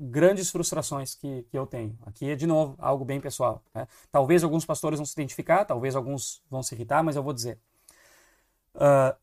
grandes 0.00 0.50
frustrações 0.50 1.14
que, 1.14 1.42
que 1.50 1.58
eu 1.58 1.66
tenho. 1.66 1.98
Aqui 2.06 2.30
é, 2.30 2.34
de 2.34 2.46
novo, 2.46 2.74
algo 2.78 3.04
bem 3.04 3.20
pessoal. 3.20 3.62
Né? 3.74 3.86
Talvez 4.10 4.42
alguns 4.42 4.64
pastores 4.64 4.98
vão 4.98 5.04
se 5.04 5.12
identificar, 5.12 5.66
talvez 5.66 5.94
alguns 5.94 6.42
vão 6.50 6.62
se 6.62 6.74
irritar, 6.74 7.04
mas 7.04 7.16
eu 7.16 7.22
vou 7.22 7.34
dizer. 7.34 7.58
Uh, 8.74 9.14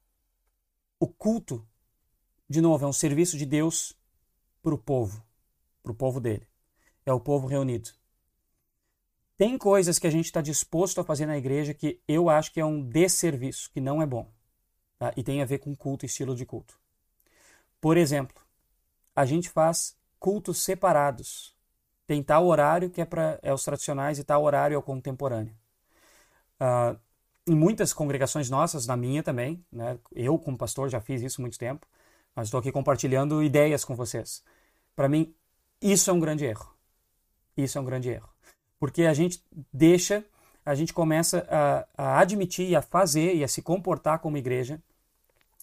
o 1.00 1.08
culto, 1.08 1.66
de 2.48 2.62
novo, 2.62 2.86
é 2.86 2.88
um 2.88 2.94
serviço 2.94 3.38
de 3.38 3.46
Deus 3.46 3.94
para 4.62 4.74
o 4.74 4.78
povo, 4.78 5.24
para 5.82 5.92
o 5.92 5.96
povo 5.96 6.20
dele. 6.20 6.48
É 7.06 7.12
o 7.12 7.20
povo 7.20 7.48
reunido. 7.48 7.90
Tem 9.36 9.58
coisas 9.58 9.98
que 9.98 10.06
a 10.06 10.12
gente 10.12 10.26
está 10.26 10.42
disposto 10.42 11.02
a 11.02 11.04
fazer 11.04 11.26
na 11.26 11.38
igreja 11.38 11.74
que 11.74 12.00
eu 12.08 12.30
acho 12.30 12.52
que 12.52 12.60
é 12.60 12.66
um 12.66 12.82
desserviço, 12.84 13.72
que 13.72 13.82
não 13.82 14.02
é 14.02 14.06
bom. 14.06 14.30
Tá? 15.00 15.12
E 15.16 15.24
tem 15.24 15.42
a 15.42 15.46
ver 15.46 15.60
com 15.60 15.76
culto 15.76 16.06
estilo 16.06 16.36
de 16.36 16.46
culto. 16.46 16.80
Por 17.82 17.98
exemplo, 17.98 18.44
a 19.16 19.26
gente 19.26 19.50
faz 19.50 19.97
cultos 20.20 20.64
separados. 20.64 21.56
Tem 22.06 22.24
tal 22.24 22.46
horário 22.46 22.90
que 22.90 23.02
é 23.02 23.06
para 23.06 23.40
é 23.42 23.54
os 23.54 23.64
tradicionais 23.64 24.20
e 24.20 24.24
tal 24.24 24.44
horário 24.44 24.76
é 24.76 24.78
o 24.78 24.82
contemporâneo. 24.82 25.54
Uh, 26.60 26.98
em 27.48 27.56
muitas 27.56 27.94
congregações 27.94 28.50
nossas, 28.50 28.86
na 28.86 28.98
minha 28.98 29.24
também, 29.24 29.64
né? 29.72 29.98
eu 30.14 30.38
como 30.38 30.58
pastor 30.58 30.90
já 30.90 31.00
fiz 31.00 31.22
isso 31.22 31.42
há 31.42 31.44
muito 31.44 31.58
tempo, 31.58 31.88
mas 32.36 32.48
estou 32.48 32.60
aqui 32.60 32.72
compartilhando 32.72 33.42
ideias 33.42 33.86
com 33.86 33.96
vocês. 33.96 34.44
Para 34.96 35.08
mim, 35.08 35.34
isso 35.82 36.10
é 36.10 36.14
um 36.14 36.20
grande 36.20 36.46
erro. 36.46 36.74
Isso 37.56 37.78
é 37.78 37.82
um 37.82 37.86
grande 37.86 38.10
erro. 38.10 38.30
Porque 38.80 39.04
a 39.04 39.14
gente 39.14 39.42
deixa, 39.72 40.24
a 40.66 40.76
gente 40.76 40.94
começa 40.94 41.48
a, 41.50 41.88
a 41.98 42.20
admitir 42.20 42.76
a 42.76 42.82
fazer 42.82 43.36
e 43.36 43.44
a 43.44 43.48
se 43.48 43.62
comportar 43.62 44.20
como 44.20 44.38
igreja 44.38 44.82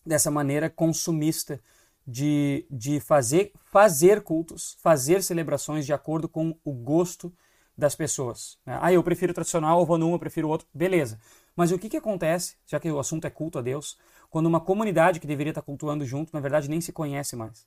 dessa 0.05 0.31
maneira 0.31 0.69
consumista 0.69 1.61
de, 2.07 2.67
de 2.71 3.01
fazer, 3.01 3.53
fazer 3.65 4.23
cultos, 4.23 4.77
fazer 4.81 5.23
celebrações 5.23 5.87
de 5.87 5.93
acordo 5.93 6.29
com 6.29 6.55
o 6.65 6.73
gosto 6.73 7.33
das 7.77 7.95
pessoas. 7.95 8.59
Né? 8.65 8.79
Ah, 8.81 8.93
eu 8.93 9.03
prefiro 9.03 9.33
tradicional, 9.33 9.81
eu 9.81 9.87
vou 9.87 9.99
num, 9.99 10.13
eu 10.13 10.19
prefiro 10.19 10.49
outro. 10.49 10.67
Beleza. 10.73 11.19
Mas 11.57 11.73
o 11.73 11.79
que, 11.79 11.89
que 11.89 11.97
acontece, 11.97 12.57
já 12.67 12.79
que 12.79 12.91
o 12.91 12.99
assunto 12.99 13.27
é 13.27 13.31
culto 13.31 13.59
a 13.59 13.63
Deus, 13.63 13.99
quando 14.31 14.47
uma 14.47 14.61
comunidade 14.61 15.19
que 15.19 15.27
deveria 15.27 15.51
estar 15.51 15.63
cultuando 15.63 16.05
junto, 16.05 16.33
na 16.33 16.41
verdade, 16.41 16.69
nem 16.69 16.81
se 16.81 16.93
conhece 16.93 17.37
mais? 17.37 17.67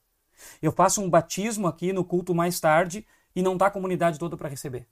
Eu 0.61 0.71
faço 0.71 1.01
um 1.01 1.09
batismo 1.09 1.67
aqui 1.67 1.91
no 1.91 2.03
culto 2.03 2.33
mais 2.35 2.59
tarde 2.59 3.05
e 3.35 3.41
não 3.41 3.53
está 3.53 3.67
a 3.67 3.71
comunidade 3.71 4.19
toda 4.19 4.38
para 4.38 4.49
receber. 4.49 4.88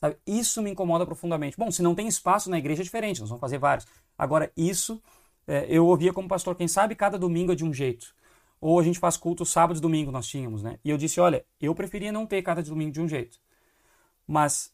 Sabe? 0.00 0.16
Isso 0.26 0.60
me 0.60 0.70
incomoda 0.70 1.06
profundamente. 1.06 1.56
Bom, 1.56 1.70
se 1.70 1.82
não 1.82 1.94
tem 1.94 2.06
espaço 2.06 2.50
na 2.50 2.58
igreja 2.58 2.82
é 2.82 2.84
diferente, 2.84 3.20
nós 3.20 3.30
vamos 3.30 3.40
fazer 3.40 3.58
vários. 3.58 3.86
Agora, 4.18 4.52
isso 4.56 5.00
é, 5.46 5.66
eu 5.68 5.86
ouvia 5.86 6.12
como 6.12 6.28
pastor, 6.28 6.54
quem 6.54 6.68
sabe 6.68 6.94
cada 6.94 7.18
domingo 7.18 7.52
é 7.52 7.54
de 7.54 7.64
um 7.64 7.72
jeito 7.72 8.14
ou 8.62 8.78
a 8.78 8.82
gente 8.84 9.00
faz 9.00 9.16
culto 9.16 9.44
sábado 9.44 9.78
e 9.78 9.80
domingo, 9.80 10.12
nós 10.12 10.24
tínhamos, 10.24 10.62
né? 10.62 10.78
E 10.84 10.90
eu 10.90 10.96
disse, 10.96 11.20
olha, 11.20 11.44
eu 11.60 11.74
preferia 11.74 12.12
não 12.12 12.24
ter 12.24 12.40
cada 12.42 12.62
domingo 12.62 12.92
de 12.92 13.00
um 13.00 13.08
jeito. 13.08 13.40
Mas 14.24 14.72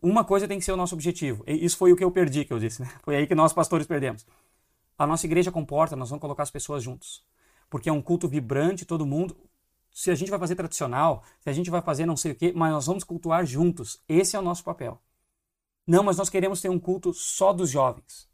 uma 0.00 0.24
coisa 0.24 0.46
tem 0.46 0.60
que 0.60 0.64
ser 0.64 0.70
o 0.70 0.76
nosso 0.76 0.94
objetivo. 0.94 1.42
E 1.44 1.52
isso 1.64 1.76
foi 1.76 1.92
o 1.92 1.96
que 1.96 2.04
eu 2.04 2.10
perdi, 2.12 2.44
que 2.44 2.52
eu 2.52 2.58
disse, 2.60 2.80
né? 2.80 2.88
Foi 3.02 3.16
aí 3.16 3.26
que 3.26 3.34
nós 3.34 3.52
pastores 3.52 3.84
perdemos. 3.84 4.24
A 4.96 5.06
nossa 5.08 5.26
igreja 5.26 5.50
comporta, 5.50 5.96
nós 5.96 6.08
vamos 6.08 6.20
colocar 6.20 6.44
as 6.44 6.52
pessoas 6.52 6.84
juntos. 6.84 7.24
Porque 7.68 7.88
é 7.88 7.92
um 7.92 8.00
culto 8.00 8.28
vibrante, 8.28 8.84
todo 8.84 9.04
mundo. 9.04 9.36
Se 9.92 10.12
a 10.12 10.14
gente 10.14 10.30
vai 10.30 10.38
fazer 10.38 10.54
tradicional, 10.54 11.24
se 11.40 11.50
a 11.50 11.52
gente 11.52 11.70
vai 11.70 11.82
fazer 11.82 12.06
não 12.06 12.16
sei 12.16 12.30
o 12.30 12.34
quê, 12.36 12.52
mas 12.54 12.72
nós 12.72 12.86
vamos 12.86 13.02
cultuar 13.02 13.44
juntos. 13.44 14.00
Esse 14.08 14.36
é 14.36 14.38
o 14.38 14.42
nosso 14.42 14.62
papel. 14.62 15.02
Não, 15.84 16.04
mas 16.04 16.16
nós 16.16 16.30
queremos 16.30 16.60
ter 16.60 16.68
um 16.68 16.78
culto 16.78 17.12
só 17.12 17.52
dos 17.52 17.70
jovens 17.70 18.27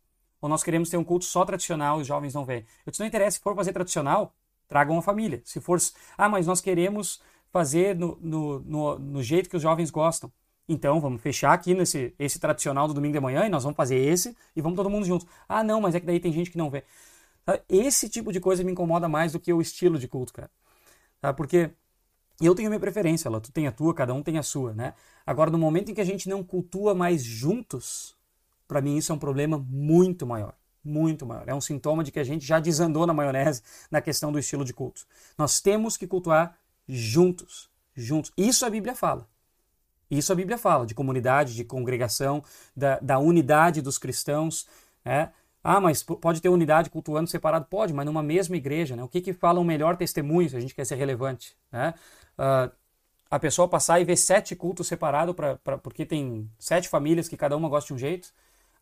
ou 0.45 0.49
nós 0.51 0.63
queremos 0.63 0.91
ter 0.91 0.99
um 0.99 1.05
culto 1.05 1.25
só 1.25 1.43
tradicional 1.43 1.99
e 1.99 2.03
os 2.03 2.07
jovens 2.07 2.35
não 2.35 2.45
vêm. 2.45 2.67
Eu 2.85 2.91
disse, 2.91 3.01
não 3.01 3.07
interessa, 3.07 3.39
se 3.39 3.43
for 3.43 3.57
fazer 3.57 3.73
tradicional, 3.73 4.35
tragam 4.69 4.95
uma 4.95 5.01
família. 5.01 5.41
Se 5.43 5.59
for, 5.59 5.79
ah, 6.19 6.29
mas 6.29 6.47
nós 6.47 6.61
queremos 6.61 7.19
fazer 7.51 7.97
no, 7.97 8.19
no, 8.21 8.61
no, 8.61 8.99
no 8.99 9.23
jeito 9.23 9.49
que 9.49 9.57
os 9.57 9.63
jovens 9.63 9.91
gostam. 9.91 10.31
Então, 10.69 11.01
vamos 11.01 11.23
fechar 11.23 11.55
aqui 11.55 11.73
nesse 11.73 12.15
esse 12.19 12.39
tradicional 12.39 12.87
do 12.87 12.93
domingo 12.93 13.15
de 13.15 13.21
manhã 13.21 13.47
e 13.47 13.49
nós 13.49 13.63
vamos 13.63 13.75
fazer 13.75 13.97
esse 13.97 14.37
e 14.55 14.61
vamos 14.61 14.77
todo 14.77 14.91
mundo 14.91 15.07
junto. 15.07 15.27
Ah, 15.49 15.65
não, 15.65 15.81
mas 15.81 15.95
é 15.95 16.01
que 16.01 16.05
daí 16.05 16.21
tem 16.21 16.31
gente 16.31 16.51
que 16.51 16.59
não 16.59 16.69
vê. 16.69 16.85
Tá? 17.43 17.59
Esse 17.67 18.11
tipo 18.11 18.31
de 18.31 18.39
coisa 18.39 18.63
me 18.63 18.71
incomoda 18.71 19.09
mais 19.09 19.33
do 19.33 19.41
que 19.41 19.51
o 19.51 19.63
estilo 19.63 19.99
de 19.99 20.07
culto, 20.07 20.35
cara. 20.35 20.51
Tá? 21.23 21.33
Porque 21.33 21.71
eu 22.39 22.55
tenho 22.55 22.69
a 22.69 22.71
minha 22.71 22.81
preferência, 22.81 23.29
ela, 23.29 23.41
tu 23.41 23.51
tem 23.51 23.67
a 23.67 23.73
tua, 23.73 23.95
cada 23.95 24.13
um 24.13 24.23
tem 24.23 24.37
a 24.37 24.43
sua, 24.43 24.75
né? 24.75 24.93
Agora, 25.25 25.51
no 25.51 25.57
momento 25.57 25.91
em 25.91 25.95
que 25.95 26.03
a 26.03 26.05
gente 26.05 26.29
não 26.29 26.45
cultua 26.45 26.95
mais 26.95 27.25
juntos, 27.25 28.15
para 28.67 28.81
mim 28.81 28.97
isso 28.97 29.13
é 29.13 29.15
um 29.15 29.19
problema 29.19 29.59
muito 29.59 30.27
maior. 30.27 30.55
Muito 30.85 31.25
maior. 31.25 31.49
É 31.49 31.55
um 31.55 31.61
sintoma 31.61 32.05
de 32.05 32.13
que 32.13 32.21
a 32.21 32.25
gente 32.25 32.45
já 32.45 32.61
desandou 32.61 33.07
na 33.07 33.15
maionese 33.15 33.63
na 33.91 34.01
questão 34.01 34.31
do 34.31 34.39
estilo 34.39 34.65
de 34.65 34.75
culto. 34.75 35.07
Nós 35.37 35.61
temos 35.61 35.97
que 35.97 36.07
cultuar 36.07 36.59
juntos. 36.87 37.71
Juntos. 37.97 38.33
Isso 38.37 38.67
a 38.67 38.71
Bíblia 38.71 38.95
fala. 38.95 39.27
Isso 40.11 40.33
a 40.33 40.37
Bíblia 40.37 40.59
fala, 40.59 40.85
de 40.85 40.95
comunidade, 40.95 41.55
de 41.55 41.65
congregação, 41.65 42.45
da, 42.77 42.99
da 43.01 43.19
unidade 43.19 43.81
dos 43.81 43.99
cristãos. 43.99 44.67
Né? 45.05 45.31
Ah, 45.63 45.81
mas 45.81 46.03
pode 46.03 46.43
ter 46.43 46.51
unidade 46.51 46.91
cultuando 46.91 47.31
separado? 47.31 47.65
Pode, 47.65 47.95
mas 47.95 48.05
numa 48.05 48.23
mesma 48.23 48.57
igreja. 48.57 48.95
Né? 48.95 49.03
O 49.03 49.09
que, 49.09 49.21
que 49.21 49.33
fala 49.33 49.59
o 49.59 49.65
melhor 49.65 49.97
testemunho, 49.97 50.49
se 50.51 50.57
a 50.57 50.61
gente 50.61 50.75
quer 50.75 50.85
ser 50.85 50.97
relevante? 50.97 51.57
Né? 51.73 51.95
Uh, 52.39 52.71
a 53.31 53.39
pessoa 53.39 53.67
passar 53.67 53.99
e 54.01 54.05
ver 54.05 54.17
sete 54.17 54.55
cultos 54.55 54.87
separados, 54.87 55.35
porque 55.83 56.05
tem 56.05 56.51
sete 56.59 56.89
famílias 56.89 57.29
que 57.29 57.37
cada 57.37 57.57
uma 57.57 57.69
gosta 57.69 57.89
de 57.89 57.95
um 57.95 57.99
jeito. 57.99 58.33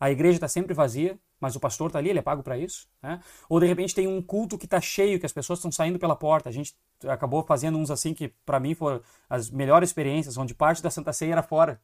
A 0.03 0.11
igreja 0.11 0.35
está 0.35 0.49
sempre 0.49 0.75
vazia, 0.75 1.17
mas 1.39 1.55
o 1.55 1.61
pastor 1.61 1.87
está 1.87 2.01
ali, 2.01 2.11
ele 2.11 2.19
é 2.19 2.23
pago 2.23 2.43
para 2.43 2.59
isso. 2.59 2.89
Né? 3.01 3.21
Ou 3.49 3.61
de 3.61 3.67
repente 3.67 3.95
tem 3.95 4.09
um 4.09 4.21
culto 4.21 4.59
que 4.59 4.65
está 4.65 4.81
cheio, 4.81 5.21
que 5.21 5.25
as 5.25 5.33
pessoas 5.33 5.61
estão 5.61 5.71
saindo 5.71 5.97
pela 5.97 6.17
porta. 6.17 6.49
A 6.49 6.53
gente 6.53 6.75
acabou 7.07 7.45
fazendo 7.45 7.79
uns 7.79 7.89
assim 7.89 8.13
que 8.13 8.27
para 8.45 8.59
mim 8.59 8.75
foram 8.75 9.01
as 9.31 9.49
melhores 9.49 9.91
experiências, 9.91 10.37
onde 10.37 10.57
parte 10.57 10.83
da 10.83 10.91
Santa 10.91 11.13
Ceia 11.13 11.35
era 11.35 11.43
fora, 11.45 11.81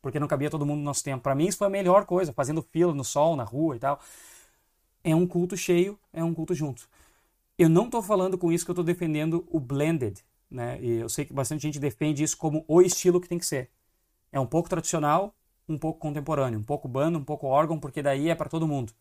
porque 0.00 0.18
não 0.18 0.26
cabia 0.26 0.48
todo 0.48 0.64
mundo 0.64 0.78
no 0.78 0.84
nosso 0.84 1.04
tempo. 1.04 1.22
Para 1.22 1.34
mim 1.34 1.46
isso 1.46 1.58
foi 1.58 1.66
a 1.66 1.70
melhor 1.70 2.06
coisa, 2.06 2.32
fazendo 2.32 2.62
fila 2.62 2.94
no 2.94 3.04
sol, 3.04 3.36
na 3.36 3.44
rua 3.44 3.76
e 3.76 3.78
tal. 3.78 4.00
É 5.04 5.14
um 5.14 5.26
culto 5.26 5.54
cheio, 5.54 5.98
é 6.10 6.24
um 6.24 6.32
culto 6.32 6.54
junto. 6.54 6.88
Eu 7.58 7.68
não 7.68 7.84
estou 7.84 8.00
falando 8.00 8.38
com 8.38 8.50
isso 8.50 8.64
que 8.64 8.70
eu 8.70 8.72
estou 8.72 8.84
defendendo 8.84 9.46
o 9.50 9.60
blended, 9.60 10.24
né? 10.50 10.78
E 10.80 11.00
eu 11.00 11.08
sei 11.10 11.26
que 11.26 11.34
bastante 11.34 11.60
gente 11.60 11.78
defende 11.78 12.22
isso 12.22 12.38
como 12.38 12.64
o 12.66 12.80
estilo 12.80 13.20
que 13.20 13.28
tem 13.28 13.38
que 13.38 13.44
ser. 13.44 13.68
É 14.32 14.40
um 14.40 14.46
pouco 14.46 14.70
tradicional, 14.70 15.34
um 15.68 15.78
pouco 15.78 15.98
contemporâneo, 16.00 16.58
um 16.58 16.62
pouco 16.62 16.88
banda, 16.88 17.18
um 17.18 17.24
pouco 17.24 17.46
órgão, 17.46 17.78
porque 17.78 18.02
daí 18.02 18.30
é 18.30 18.34
para 18.34 18.48
todo 18.48 18.66
mundo. 18.66 18.92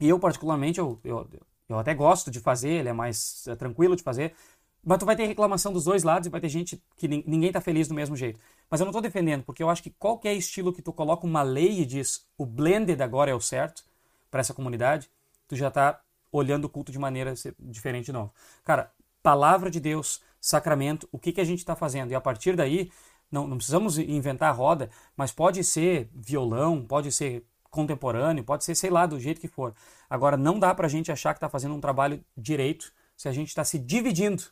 E 0.00 0.08
eu 0.08 0.18
particularmente 0.18 0.78
eu, 0.78 0.98
eu, 1.04 1.28
eu 1.68 1.78
até 1.78 1.94
gosto 1.94 2.30
de 2.30 2.40
fazer, 2.40 2.70
ele 2.70 2.88
é 2.88 2.92
mais 2.92 3.46
é 3.46 3.54
tranquilo 3.54 3.94
de 3.94 4.02
fazer, 4.02 4.34
mas 4.84 4.98
tu 4.98 5.06
vai 5.06 5.14
ter 5.14 5.26
reclamação 5.26 5.72
dos 5.72 5.84
dois 5.84 6.02
lados 6.02 6.26
e 6.26 6.30
vai 6.30 6.40
ter 6.40 6.48
gente 6.48 6.82
que 6.96 7.06
ninguém 7.06 7.48
está 7.48 7.60
feliz 7.60 7.86
do 7.86 7.94
mesmo 7.94 8.16
jeito. 8.16 8.40
Mas 8.68 8.80
eu 8.80 8.84
não 8.84 8.90
estou 8.90 9.02
defendendo, 9.02 9.44
porque 9.44 9.62
eu 9.62 9.70
acho 9.70 9.82
que 9.82 9.90
qualquer 9.90 10.34
estilo 10.34 10.72
que 10.72 10.82
tu 10.82 10.92
coloca 10.92 11.26
uma 11.26 11.42
lei 11.42 11.80
e 11.80 11.86
diz 11.86 12.26
o 12.36 12.44
blended 12.44 13.00
agora 13.00 13.30
é 13.30 13.34
o 13.34 13.40
certo 13.40 13.84
para 14.30 14.40
essa 14.40 14.54
comunidade, 14.54 15.08
tu 15.46 15.54
já 15.54 15.68
está 15.68 16.00
olhando 16.32 16.64
o 16.64 16.68
culto 16.68 16.90
de 16.90 16.98
maneira 16.98 17.34
diferente 17.60 18.06
de 18.06 18.12
novo. 18.12 18.32
Cara, 18.64 18.90
palavra 19.22 19.70
de 19.70 19.78
Deus, 19.78 20.20
sacramento, 20.40 21.08
o 21.12 21.18
que, 21.18 21.32
que 21.32 21.40
a 21.40 21.44
gente 21.44 21.58
está 21.58 21.76
fazendo? 21.76 22.10
E 22.10 22.14
a 22.14 22.20
partir 22.20 22.56
daí, 22.56 22.90
não, 23.32 23.48
não 23.48 23.56
precisamos 23.56 23.98
inventar 23.98 24.50
a 24.50 24.52
roda, 24.52 24.90
mas 25.16 25.32
pode 25.32 25.64
ser 25.64 26.10
violão, 26.14 26.84
pode 26.84 27.10
ser 27.10 27.44
contemporâneo, 27.70 28.44
pode 28.44 28.64
ser, 28.64 28.74
sei 28.74 28.90
lá, 28.90 29.06
do 29.06 29.18
jeito 29.18 29.40
que 29.40 29.48
for. 29.48 29.74
Agora, 30.08 30.36
não 30.36 30.58
dá 30.58 30.74
para 30.74 30.86
a 30.86 30.90
gente 30.90 31.10
achar 31.10 31.32
que 31.32 31.38
está 31.38 31.48
fazendo 31.48 31.74
um 31.74 31.80
trabalho 31.80 32.22
direito 32.36 32.92
se 33.16 33.28
a 33.28 33.32
gente 33.32 33.48
está 33.48 33.64
se 33.64 33.78
dividindo 33.78 34.42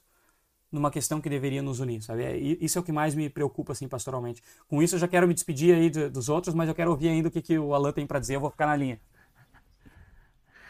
numa 0.72 0.90
questão 0.90 1.20
que 1.20 1.28
deveria 1.28 1.60
nos 1.60 1.80
unir, 1.80 2.00
sabe? 2.00 2.22
É, 2.22 2.36
isso 2.36 2.78
é 2.78 2.80
o 2.80 2.84
que 2.84 2.92
mais 2.92 3.14
me 3.14 3.28
preocupa, 3.28 3.72
assim, 3.72 3.88
pastoralmente. 3.88 4.42
Com 4.66 4.82
isso, 4.82 4.94
eu 4.94 4.98
já 4.98 5.08
quero 5.08 5.28
me 5.28 5.34
despedir 5.34 5.74
aí 5.74 5.90
dos 5.90 6.28
outros, 6.28 6.54
mas 6.54 6.68
eu 6.68 6.74
quero 6.74 6.90
ouvir 6.90 7.08
ainda 7.08 7.28
o 7.28 7.30
que, 7.30 7.42
que 7.42 7.58
o 7.58 7.74
Alan 7.74 7.92
tem 7.92 8.06
para 8.06 8.18
dizer, 8.18 8.36
eu 8.36 8.40
vou 8.40 8.50
ficar 8.50 8.66
na 8.66 8.76
linha. 8.76 9.00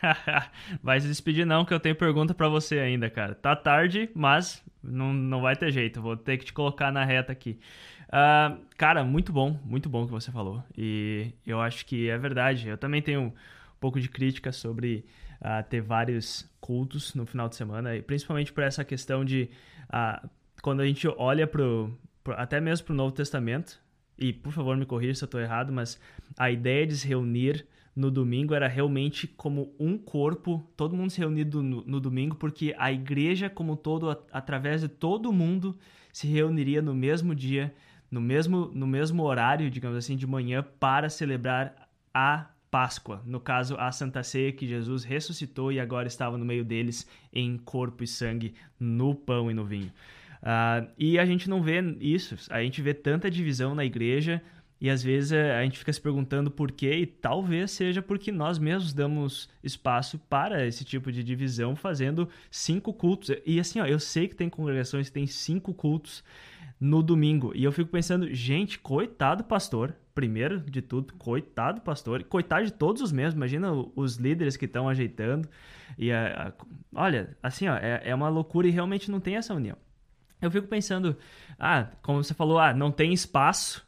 vai 0.82 1.00
se 1.00 1.06
despedir 1.06 1.46
não, 1.46 1.64
que 1.64 1.74
eu 1.74 1.80
tenho 1.80 1.94
pergunta 1.94 2.34
para 2.34 2.48
você 2.48 2.78
ainda, 2.78 3.10
cara. 3.10 3.34
Tá 3.34 3.54
tarde, 3.54 4.10
mas 4.14 4.62
não, 4.82 5.12
não 5.12 5.42
vai 5.42 5.54
ter 5.54 5.70
jeito, 5.70 6.00
vou 6.00 6.16
ter 6.16 6.38
que 6.38 6.46
te 6.46 6.52
colocar 6.52 6.90
na 6.90 7.04
reta 7.04 7.32
aqui. 7.32 7.60
Uh, 8.10 8.58
cara, 8.76 9.04
muito 9.04 9.32
bom, 9.32 9.56
muito 9.64 9.88
bom 9.88 10.04
que 10.04 10.10
você 10.10 10.32
falou. 10.32 10.62
E 10.76 11.32
eu 11.46 11.60
acho 11.60 11.86
que 11.86 12.10
é 12.10 12.18
verdade. 12.18 12.68
Eu 12.68 12.76
também 12.76 13.00
tenho 13.00 13.20
um 13.20 13.32
pouco 13.78 14.00
de 14.00 14.08
crítica 14.08 14.50
sobre 14.50 15.04
uh, 15.40 15.66
ter 15.68 15.80
vários 15.80 16.50
cultos 16.60 17.14
no 17.14 17.24
final 17.24 17.48
de 17.48 17.54
semana, 17.56 17.96
e 17.96 18.02
principalmente 18.02 18.52
por 18.52 18.62
essa 18.64 18.84
questão 18.84 19.24
de 19.24 19.48
ah, 19.88 20.28
quando 20.62 20.80
a 20.80 20.86
gente 20.86 21.08
olha 21.08 21.46
pro, 21.46 21.96
pro 22.22 22.34
até 22.34 22.60
mesmo 22.60 22.86
para 22.86 22.92
o 22.92 22.96
Novo 22.96 23.14
Testamento, 23.14 23.80
e 24.18 24.32
por 24.32 24.52
favor 24.52 24.76
me 24.76 24.84
corrija 24.84 25.14
se 25.14 25.24
eu 25.24 25.26
estou 25.26 25.40
errado, 25.40 25.72
mas 25.72 25.98
a 26.38 26.50
ideia 26.50 26.86
de 26.86 26.96
se 26.96 27.08
reunir 27.08 27.66
no 27.96 28.10
domingo 28.10 28.54
era 28.54 28.68
realmente 28.68 29.26
como 29.26 29.74
um 29.80 29.98
corpo, 29.98 30.64
todo 30.76 30.94
mundo 30.94 31.10
se 31.10 31.18
reunido 31.18 31.62
no, 31.62 31.82
no 31.84 32.00
domingo, 32.00 32.36
porque 32.36 32.74
a 32.78 32.92
igreja 32.92 33.48
como 33.48 33.76
todo, 33.76 34.10
a, 34.10 34.18
através 34.32 34.82
de 34.82 34.88
todo 34.88 35.32
mundo, 35.32 35.76
se 36.12 36.26
reuniria 36.26 36.82
no 36.82 36.94
mesmo 36.94 37.34
dia, 37.34 37.74
no 38.10 38.20
mesmo, 38.20 38.70
no 38.74 38.86
mesmo 38.86 39.22
horário, 39.22 39.70
digamos 39.70 39.96
assim, 39.96 40.16
de 40.16 40.26
manhã, 40.26 40.64
para 40.78 41.08
celebrar 41.08 41.88
a 42.12 42.46
Páscoa, 42.70 43.20
no 43.24 43.40
caso 43.40 43.76
a 43.78 43.90
Santa 43.90 44.22
Ceia 44.22 44.52
que 44.52 44.66
Jesus 44.66 45.02
ressuscitou 45.02 45.72
e 45.72 45.80
agora 45.80 46.06
estava 46.06 46.38
no 46.38 46.44
meio 46.44 46.64
deles 46.64 47.08
em 47.32 47.58
corpo 47.58 48.04
e 48.04 48.06
sangue, 48.06 48.54
no 48.78 49.14
pão 49.14 49.50
e 49.50 49.54
no 49.54 49.64
vinho. 49.64 49.92
Uh, 50.40 50.88
e 50.96 51.18
a 51.18 51.26
gente 51.26 51.50
não 51.50 51.62
vê 51.62 51.80
isso, 52.00 52.36
a 52.48 52.62
gente 52.62 52.80
vê 52.80 52.94
tanta 52.94 53.30
divisão 53.30 53.74
na 53.74 53.84
igreja 53.84 54.40
e 54.80 54.88
às 54.88 55.02
vezes 55.02 55.32
eh, 55.32 55.58
a 55.58 55.62
gente 55.62 55.78
fica 55.78 55.92
se 55.92 56.00
perguntando 56.00 56.50
por 56.50 56.72
quê, 56.72 56.94
e 56.94 57.06
talvez 57.06 57.70
seja 57.70 58.00
porque 58.00 58.32
nós 58.32 58.58
mesmos 58.58 58.92
damos 58.92 59.48
espaço 59.62 60.18
para 60.18 60.66
esse 60.66 60.84
tipo 60.84 61.12
de 61.12 61.22
divisão, 61.22 61.76
fazendo 61.76 62.28
cinco 62.50 62.92
cultos. 62.92 63.30
E 63.44 63.60
assim, 63.60 63.80
ó, 63.80 63.86
eu 63.86 63.98
sei 63.98 64.26
que 64.26 64.34
tem 64.34 64.48
congregações 64.48 65.08
que 65.08 65.12
tem 65.12 65.26
cinco 65.26 65.74
cultos 65.74 66.24
no 66.80 67.02
domingo, 67.02 67.52
e 67.54 67.62
eu 67.62 67.72
fico 67.72 67.90
pensando, 67.90 68.32
gente, 68.32 68.78
coitado 68.78 69.44
pastor, 69.44 69.94
primeiro 70.14 70.60
de 70.60 70.80
tudo, 70.80 71.12
coitado 71.14 71.82
pastor, 71.82 72.24
coitado 72.24 72.64
de 72.64 72.72
todos 72.72 73.02
os 73.02 73.12
mesmos, 73.12 73.34
imagina 73.34 73.70
os 73.94 74.16
líderes 74.16 74.56
que 74.56 74.64
estão 74.64 74.88
ajeitando. 74.88 75.46
E 75.98 76.10
a, 76.10 76.48
a, 76.48 77.02
olha, 77.02 77.36
assim, 77.42 77.68
ó, 77.68 77.76
é, 77.76 78.00
é 78.04 78.14
uma 78.14 78.30
loucura 78.30 78.66
e 78.66 78.70
realmente 78.70 79.10
não 79.10 79.20
tem 79.20 79.36
essa 79.36 79.54
união. 79.54 79.76
Eu 80.40 80.50
fico 80.50 80.66
pensando, 80.68 81.16
ah, 81.58 81.88
como 82.02 82.22
você 82.22 82.32
falou, 82.32 82.58
ah, 82.58 82.72
não 82.72 82.90
tem 82.90 83.12
espaço. 83.12 83.86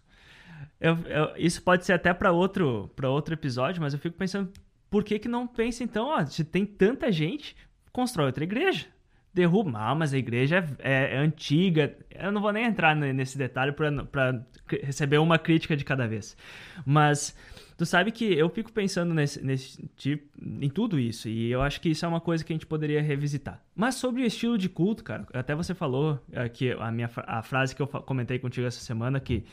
Eu, 0.81 0.99
eu, 1.07 1.37
isso 1.37 1.63
pode 1.63 1.85
ser 1.85 1.93
até 1.93 2.13
para 2.13 2.33
outro, 2.33 2.91
outro 3.05 3.35
episódio, 3.35 3.81
mas 3.81 3.93
eu 3.93 4.01
fico 4.01 4.17
pensando, 4.17 4.53
por 4.91 5.05
que, 5.05 5.19
que 5.19 5.29
não 5.29 5.47
pensa 5.47 5.83
então, 5.85 6.07
ó, 6.07 6.25
se 6.25 6.45
tem 6.45 6.67
tanta 6.67 7.11
gente, 7.11 7.57
constrói 7.93 8.27
outra 8.27 8.45
igreja 8.45 8.87
derruba. 9.33 9.73
Ah, 9.75 9.95
mas 9.95 10.13
a 10.13 10.19
igreja 10.19 10.65
é, 10.79 10.93
é, 10.93 11.15
é, 11.15 11.19
antiga. 11.19 11.97
Eu 12.11 12.31
não 12.31 12.41
vou 12.41 12.53
nem 12.53 12.65
entrar 12.65 12.95
nesse 12.95 13.39
detalhe 13.39 13.73
para 13.73 14.45
receber 14.83 15.19
uma 15.19 15.39
crítica 15.39 15.77
de 15.77 15.85
cada 15.85 16.07
vez. 16.07 16.37
Mas 16.85 17.35
tu 17.77 17.87
sabe 17.87 18.13
que 18.13 18.25
eu 18.25 18.49
fico 18.51 18.71
pensando 18.73 19.15
nesse, 19.15 19.43
nesse 19.45 19.89
tipo, 19.97 20.29
em 20.39 20.69
tudo 20.69 20.99
isso. 20.99 21.29
E 21.29 21.51
eu 21.51 21.63
acho 21.63 21.81
que 21.81 21.89
isso 21.89 22.05
é 22.05 22.09
uma 22.09 22.21
coisa 22.21 22.45
que 22.45 22.53
a 22.53 22.57
gente 22.57 22.67
poderia 22.67 23.01
revisitar. 23.01 23.63
Mas 23.75 23.95
sobre 23.95 24.23
o 24.23 24.27
estilo 24.27 24.59
de 24.59 24.69
culto, 24.69 25.03
cara, 25.03 25.27
até 25.33 25.55
você 25.55 25.75
falou 25.75 26.21
que 26.53 26.73
a, 26.73 26.91
minha, 26.91 27.11
a 27.27 27.43
frase 27.43 27.75
que 27.75 27.81
eu 27.81 27.87
comentei 27.87 28.39
contigo 28.39 28.67
essa 28.67 28.81
semana 28.81 29.19
que 29.19 29.45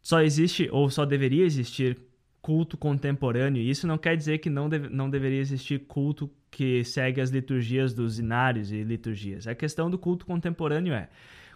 só 0.00 0.22
existe 0.22 0.68
ou 0.70 0.88
só 0.90 1.04
deveria 1.04 1.44
existir 1.44 1.98
culto 2.40 2.76
contemporâneo. 2.76 3.62
Isso 3.62 3.86
não 3.86 3.98
quer 3.98 4.16
dizer 4.16 4.38
que 4.38 4.48
não, 4.48 4.68
deve, 4.68 4.88
não 4.88 5.10
deveria 5.10 5.40
existir 5.40 5.80
culto 5.80 6.30
que 6.50 6.82
segue 6.84 7.20
as 7.20 7.30
liturgias 7.30 7.92
dos 7.92 8.18
inários 8.18 8.72
e 8.72 8.82
liturgias. 8.82 9.46
A 9.46 9.54
questão 9.54 9.90
do 9.90 9.98
culto 9.98 10.24
contemporâneo 10.24 10.94
é 10.94 11.08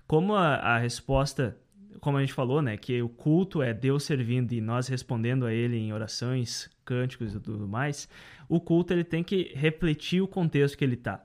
como 0.06 0.34
a, 0.34 0.56
a 0.56 0.78
resposta, 0.78 1.56
como 2.00 2.18
a 2.18 2.20
gente 2.20 2.34
falou, 2.34 2.60
né, 2.60 2.76
que 2.76 3.00
o 3.00 3.08
culto 3.08 3.62
é 3.62 3.72
Deus 3.72 4.02
servindo 4.02 4.52
e 4.52 4.60
nós 4.60 4.88
respondendo 4.88 5.46
a 5.46 5.52
Ele 5.52 5.78
em 5.78 5.92
orações, 5.92 6.68
cânticos 6.84 7.34
e 7.34 7.40
tudo 7.40 7.66
mais. 7.66 8.08
O 8.48 8.60
culto 8.60 8.92
ele 8.92 9.04
tem 9.04 9.24
que 9.24 9.52
refletir 9.54 10.20
o 10.20 10.28
contexto 10.28 10.76
que 10.76 10.84
ele 10.84 10.94
está 10.94 11.24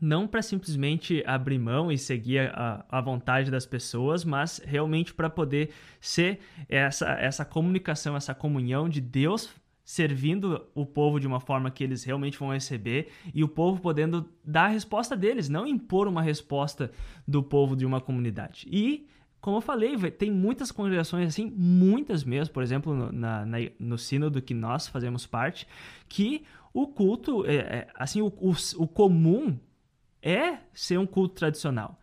não 0.00 0.26
para 0.26 0.42
simplesmente 0.42 1.22
abrir 1.26 1.58
mão 1.58 1.90
e 1.90 1.98
seguir 1.98 2.50
a, 2.52 2.84
a 2.88 3.00
vontade 3.00 3.50
das 3.50 3.66
pessoas, 3.66 4.24
mas 4.24 4.60
realmente 4.64 5.14
para 5.14 5.30
poder 5.30 5.70
ser 6.00 6.40
essa, 6.68 7.08
essa 7.12 7.44
comunicação, 7.44 8.16
essa 8.16 8.34
comunhão 8.34 8.88
de 8.88 9.00
Deus 9.00 9.50
servindo 9.88 10.66
o 10.74 10.84
povo 10.84 11.18
de 11.18 11.26
uma 11.26 11.40
forma 11.40 11.70
que 11.70 11.82
eles 11.82 12.04
realmente 12.04 12.38
vão 12.38 12.52
receber 12.52 13.08
e 13.32 13.42
o 13.42 13.48
povo 13.48 13.80
podendo 13.80 14.28
dar 14.44 14.64
a 14.64 14.68
resposta 14.68 15.16
deles, 15.16 15.48
não 15.48 15.66
impor 15.66 16.06
uma 16.06 16.20
resposta 16.20 16.90
do 17.26 17.42
povo 17.42 17.74
de 17.74 17.86
uma 17.86 17.98
comunidade. 17.98 18.68
E, 18.70 19.08
como 19.40 19.56
eu 19.56 19.60
falei, 19.62 19.96
tem 20.10 20.30
muitas 20.30 20.70
congregações 20.70 21.28
assim, 21.28 21.50
muitas 21.56 22.22
mesmo, 22.22 22.52
por 22.52 22.62
exemplo, 22.62 22.94
no, 22.94 23.10
na, 23.10 23.46
na, 23.46 23.56
no 23.80 23.96
sínodo 23.96 24.42
que 24.42 24.52
nós 24.52 24.86
fazemos 24.86 25.24
parte, 25.24 25.66
que 26.06 26.44
o 26.74 26.86
culto, 26.86 27.46
é, 27.46 27.56
é, 27.56 27.88
assim, 27.94 28.20
o, 28.20 28.26
o, 28.26 28.54
o 28.76 28.86
comum 28.86 29.58
é 30.22 30.58
ser 30.72 30.98
um 30.98 31.06
culto 31.06 31.34
tradicional. 31.34 31.98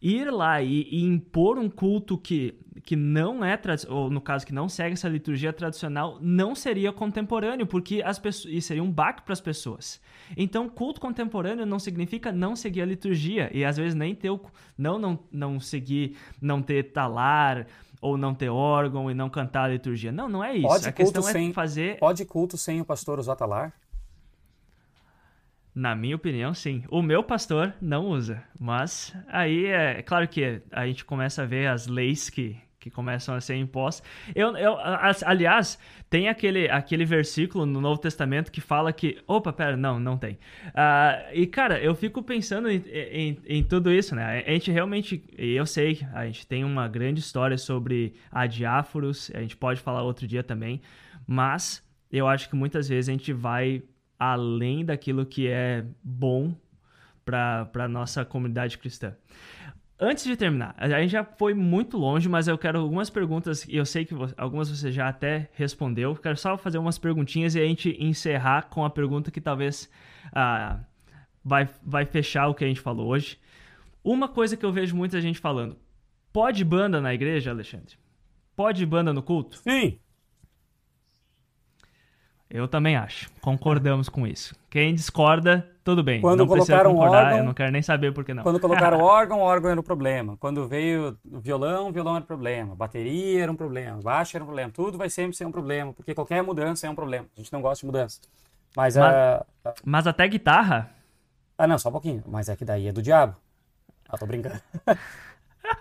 ir 0.00 0.30
lá 0.30 0.62
e, 0.62 0.88
e, 0.90 1.02
impor 1.02 1.58
um 1.58 1.68
culto 1.68 2.18
que, 2.18 2.54
que 2.84 2.94
não 2.94 3.44
é, 3.44 3.58
ou 3.88 4.10
no 4.10 4.20
caso 4.20 4.46
que 4.46 4.52
não 4.52 4.68
segue 4.68 4.92
essa 4.92 5.08
liturgia 5.08 5.52
tradicional, 5.52 6.18
não 6.20 6.54
seria 6.54 6.92
contemporâneo, 6.92 7.66
porque 7.66 8.02
as 8.04 8.18
pessoas, 8.18 8.54
e 8.54 8.60
seria 8.60 8.82
um 8.82 8.90
baque 8.90 9.22
para 9.22 9.32
as 9.32 9.40
pessoas. 9.40 10.00
Então, 10.36 10.68
culto 10.68 11.00
contemporâneo 11.00 11.64
não 11.64 11.78
significa 11.78 12.30
não 12.30 12.54
seguir 12.54 12.82
a 12.82 12.86
liturgia, 12.86 13.50
e 13.52 13.64
às 13.64 13.76
vezes 13.76 13.94
nem 13.94 14.14
ter 14.14 14.30
o, 14.30 14.40
não, 14.76 14.98
não, 14.98 15.18
não 15.32 15.60
seguir, 15.60 16.16
não 16.40 16.60
ter 16.60 16.92
talar, 16.92 17.66
ou 18.00 18.16
não 18.16 18.34
ter 18.34 18.48
órgão 18.48 19.10
e 19.10 19.14
não 19.14 19.28
cantar 19.28 19.64
a 19.64 19.68
liturgia. 19.68 20.12
Não, 20.12 20.28
não 20.28 20.44
é 20.44 20.54
isso. 20.54 20.68
Pode 20.68 20.88
a 20.88 20.92
questão 20.92 21.22
sem, 21.22 21.50
é 21.50 21.52
fazer. 21.52 21.98
Pode 21.98 22.24
culto 22.24 22.56
sem 22.56 22.80
o 22.80 22.84
pastor 22.84 23.18
usar 23.18 23.36
talar? 23.36 23.72
Na 25.76 25.94
minha 25.94 26.16
opinião, 26.16 26.54
sim. 26.54 26.84
O 26.88 27.02
meu 27.02 27.22
pastor 27.22 27.74
não 27.82 28.06
usa. 28.06 28.42
Mas 28.58 29.14
aí 29.28 29.66
é 29.66 30.00
claro 30.00 30.26
que 30.26 30.62
a 30.72 30.86
gente 30.86 31.04
começa 31.04 31.42
a 31.42 31.44
ver 31.44 31.66
as 31.66 31.86
leis 31.86 32.30
que, 32.30 32.56
que 32.80 32.88
começam 32.88 33.34
a 33.34 33.42
ser 33.42 33.56
impostas. 33.56 34.08
Eu, 34.34 34.56
eu, 34.56 34.78
aliás, 35.26 35.78
tem 36.08 36.30
aquele, 36.30 36.70
aquele 36.70 37.04
versículo 37.04 37.66
no 37.66 37.78
Novo 37.78 38.00
Testamento 38.00 38.50
que 38.50 38.62
fala 38.62 38.90
que. 38.90 39.18
Opa, 39.26 39.52
pera, 39.52 39.76
não, 39.76 40.00
não 40.00 40.16
tem. 40.16 40.38
Uh, 40.68 41.34
e, 41.34 41.46
cara, 41.46 41.78
eu 41.78 41.94
fico 41.94 42.22
pensando 42.22 42.70
em, 42.70 42.82
em, 42.86 43.38
em, 43.46 43.62
tudo 43.62 43.92
isso, 43.92 44.16
né? 44.16 44.42
A 44.46 44.52
gente 44.52 44.70
realmente. 44.70 45.22
Eu 45.36 45.66
sei, 45.66 46.00
a 46.14 46.24
gente 46.24 46.46
tem 46.46 46.64
uma 46.64 46.88
grande 46.88 47.20
história 47.20 47.58
sobre 47.58 48.14
a 48.32 48.46
diáforos, 48.46 49.30
a 49.34 49.42
gente 49.42 49.58
pode 49.58 49.82
falar 49.82 50.02
outro 50.02 50.26
dia 50.26 50.42
também, 50.42 50.80
mas 51.26 51.86
eu 52.10 52.26
acho 52.26 52.48
que 52.48 52.56
muitas 52.56 52.88
vezes 52.88 53.10
a 53.10 53.12
gente 53.12 53.30
vai 53.30 53.82
além 54.18 54.84
daquilo 54.84 55.26
que 55.26 55.48
é 55.48 55.84
bom 56.02 56.54
para 57.24 57.68
a 57.74 57.88
nossa 57.88 58.24
comunidade 58.24 58.78
cristã. 58.78 59.14
Antes 59.98 60.24
de 60.24 60.36
terminar, 60.36 60.74
a 60.76 61.00
gente 61.00 61.10
já 61.10 61.24
foi 61.24 61.54
muito 61.54 61.96
longe, 61.96 62.28
mas 62.28 62.46
eu 62.46 62.58
quero 62.58 62.78
algumas 62.80 63.08
perguntas, 63.08 63.66
e 63.66 63.76
eu 63.76 63.86
sei 63.86 64.04
que 64.04 64.14
algumas 64.36 64.68
você 64.68 64.92
já 64.92 65.08
até 65.08 65.48
respondeu. 65.54 66.14
Quero 66.14 66.36
só 66.36 66.58
fazer 66.58 66.76
umas 66.76 66.98
perguntinhas 66.98 67.54
e 67.54 67.60
a 67.60 67.64
gente 67.64 67.96
encerrar 67.98 68.68
com 68.68 68.84
a 68.84 68.90
pergunta 68.90 69.30
que 69.30 69.40
talvez 69.40 69.90
ah, 70.34 70.80
vai, 71.42 71.66
vai 71.82 72.04
fechar 72.04 72.46
o 72.48 72.54
que 72.54 72.62
a 72.62 72.68
gente 72.68 72.80
falou 72.80 73.08
hoje. 73.08 73.38
Uma 74.04 74.28
coisa 74.28 74.54
que 74.54 74.66
eu 74.66 74.70
vejo 74.70 74.94
muita 74.94 75.18
gente 75.18 75.38
falando: 75.38 75.78
pode 76.30 76.62
banda 76.62 77.00
na 77.00 77.14
igreja, 77.14 77.50
Alexandre? 77.50 77.96
Pode 78.54 78.84
banda 78.84 79.14
no 79.14 79.22
culto? 79.22 79.56
Sim. 79.56 79.98
Eu 82.56 82.66
também 82.66 82.96
acho. 82.96 83.30
Concordamos 83.42 84.08
com 84.08 84.26
isso. 84.26 84.56
Quem 84.70 84.94
discorda, 84.94 85.68
tudo 85.84 86.02
bem. 86.02 86.22
Quando 86.22 86.38
não 86.38 86.46
colocaram 86.46 86.90
concordar, 86.90 87.24
órgão, 87.24 87.38
eu 87.38 87.44
não 87.44 87.52
quero 87.52 87.70
nem 87.70 87.82
saber 87.82 88.14
por 88.14 88.24
que 88.24 88.32
não. 88.32 88.42
Quando 88.42 88.58
colocaram 88.58 88.96
órgão, 89.04 89.40
órgão 89.40 89.70
era 89.70 89.78
o 89.78 89.82
problema. 89.82 90.38
Quando 90.38 90.66
veio 90.66 91.18
violão, 91.22 91.92
violão 91.92 92.16
era 92.16 92.24
o 92.24 92.26
problema. 92.26 92.74
Bateria 92.74 93.42
era 93.42 93.52
um 93.52 93.56
problema. 93.56 94.00
Baixo 94.00 94.38
era 94.38 94.42
um 94.42 94.46
problema. 94.46 94.72
Tudo 94.72 94.96
vai 94.96 95.10
sempre 95.10 95.36
ser 95.36 95.44
um 95.44 95.52
problema, 95.52 95.92
porque 95.92 96.14
qualquer 96.14 96.42
mudança 96.42 96.86
é 96.86 96.90
um 96.90 96.94
problema. 96.94 97.26
A 97.36 97.38
gente 97.38 97.52
não 97.52 97.60
gosta 97.60 97.82
de 97.82 97.86
mudança. 97.86 98.22
Mas, 98.74 98.96
mas, 98.96 99.42
uh, 99.66 99.74
mas 99.84 100.06
até 100.06 100.26
guitarra? 100.26 100.90
Ah, 101.58 101.66
não, 101.66 101.76
só 101.76 101.90
um 101.90 101.92
pouquinho. 101.92 102.24
Mas 102.26 102.48
é 102.48 102.56
que 102.56 102.64
daí 102.64 102.88
é 102.88 102.92
do 102.92 103.02
diabo. 103.02 103.36
Ah, 104.08 104.16
tô 104.16 104.24
brincando. 104.24 104.62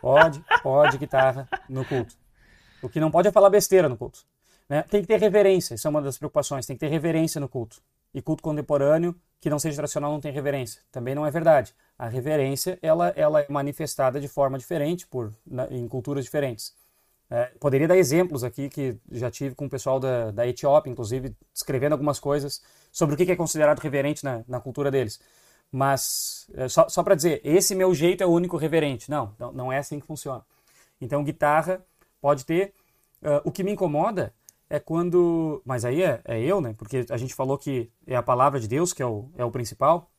pode, 0.02 0.44
pode 0.62 0.98
guitarra 0.98 1.48
no 1.70 1.86
culto. 1.86 2.16
O 2.82 2.90
que 2.90 3.00
não 3.00 3.10
pode 3.10 3.30
é 3.30 3.32
falar 3.32 3.50
besteira 3.50 3.88
no 3.88 3.96
culto. 3.96 4.26
Né? 4.68 4.84
Tem 4.84 5.02
que 5.02 5.08
ter 5.08 5.20
reverência, 5.20 5.76
isso 5.76 5.88
é 5.88 5.90
uma 5.90 6.02
das 6.02 6.18
preocupações, 6.18 6.66
tem 6.66 6.76
que 6.76 6.80
ter 6.80 6.90
reverência 6.90 7.40
no 7.40 7.48
culto. 7.48 7.82
E 8.14 8.22
culto 8.22 8.42
contemporâneo 8.42 9.16
que 9.40 9.50
não 9.50 9.60
seja 9.60 9.76
tradicional 9.76 10.12
não 10.12 10.20
tem 10.20 10.32
reverência. 10.32 10.82
Também 10.92 11.14
não 11.14 11.26
é 11.26 11.30
verdade. 11.30 11.76
A 12.00 12.08
reverência 12.08 12.80
ela, 12.82 13.10
ela 13.10 13.42
é 13.42 13.46
manifestada 13.50 14.20
de 14.20 14.28
forma 14.28 14.58
diferente 14.58 15.06
por, 15.06 15.32
na, 15.46 15.68
em 15.68 15.88
culturas 15.88 16.24
diferentes. 16.24 16.74
É, 17.30 17.52
poderia 17.60 17.88
dar 17.88 17.98
exemplos 17.98 18.44
aqui 18.44 18.70
que 18.70 18.98
já 19.12 19.30
tive 19.30 19.54
com 19.54 19.66
o 19.66 19.70
pessoal 19.70 20.00
da, 20.00 20.32
da 20.32 20.48
Etiópia, 20.48 20.90
inclusive, 20.90 21.36
escrevendo 21.54 21.94
algumas 21.94 22.20
coisas 22.20 22.62
sobre 22.92 23.16
o 23.16 23.18
que 23.18 23.32
é 23.32 23.36
considerado 23.36 23.80
reverente 23.80 24.24
na, 24.24 24.44
na 24.48 24.60
cultura 24.60 24.90
deles. 24.90 25.20
Mas, 25.72 26.48
é, 26.54 26.68
só, 26.68 26.88
só 26.88 27.04
para 27.04 27.16
dizer, 27.16 27.42
esse 27.44 27.76
meu 27.76 27.94
jeito 27.94 28.24
é 28.24 28.26
o 28.26 28.32
único 28.32 28.58
reverente. 28.58 29.12
Não, 29.12 29.36
não, 29.38 29.52
não 29.52 29.72
é 29.72 29.78
assim 29.78 30.00
que 30.00 30.08
funciona. 30.08 30.44
Então, 31.02 31.24
guitarra 31.24 31.86
pode 32.22 32.46
ter. 32.46 32.74
Uh, 33.22 33.42
o 33.44 33.52
que 33.52 33.64
me 33.64 33.72
incomoda 33.72 34.34
é 34.70 34.80
quando. 34.80 35.62
Mas 35.66 35.86
aí 35.86 36.02
é, 36.02 36.22
é, 36.26 36.42
eu, 36.42 36.62
né? 36.62 36.74
Porque 36.78 37.06
a 37.10 37.18
gente 37.18 37.34
falou 37.34 37.58
que 37.58 37.92
é 38.06 38.16
a 38.16 38.24
palavra 38.24 38.60
de 38.60 38.68
Deus 38.68 38.94
que 38.94 39.02
é 39.02 39.06
o, 39.06 39.30
é 39.38 39.46
o 39.46 39.52
principal. 39.52 40.12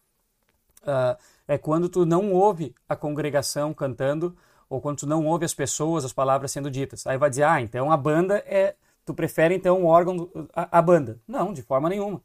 Uh, 0.83 1.17
é 1.49 1.59
quando 1.59 1.89
tu 1.89 2.07
não 2.07 2.33
ouve 2.33 2.75
a 2.89 2.95
congregação 2.95 3.75
cantando 3.75 4.37
ou 4.69 4.81
quando 4.81 4.99
tu 4.99 5.07
não 5.07 5.25
ouve 5.27 5.45
as 5.45 5.55
pessoas, 5.55 6.05
as 6.05 6.13
palavras 6.13 6.51
sendo 6.51 6.71
ditas. 6.71 7.07
Aí 7.07 7.17
vai 7.19 7.31
dizer, 7.31 7.45
ah, 7.45 7.61
então 7.61 7.91
a 7.91 7.97
banda 7.97 8.39
é. 8.47 8.75
Tu 9.05 9.15
prefere 9.15 9.55
então 9.55 9.85
o 9.85 9.87
órgão, 9.87 10.29
a, 10.53 10.79
a 10.79 10.83
banda? 10.83 11.21
Não, 11.29 11.53
de 11.53 11.63
forma 11.63 11.89
nenhuma. 11.89 12.21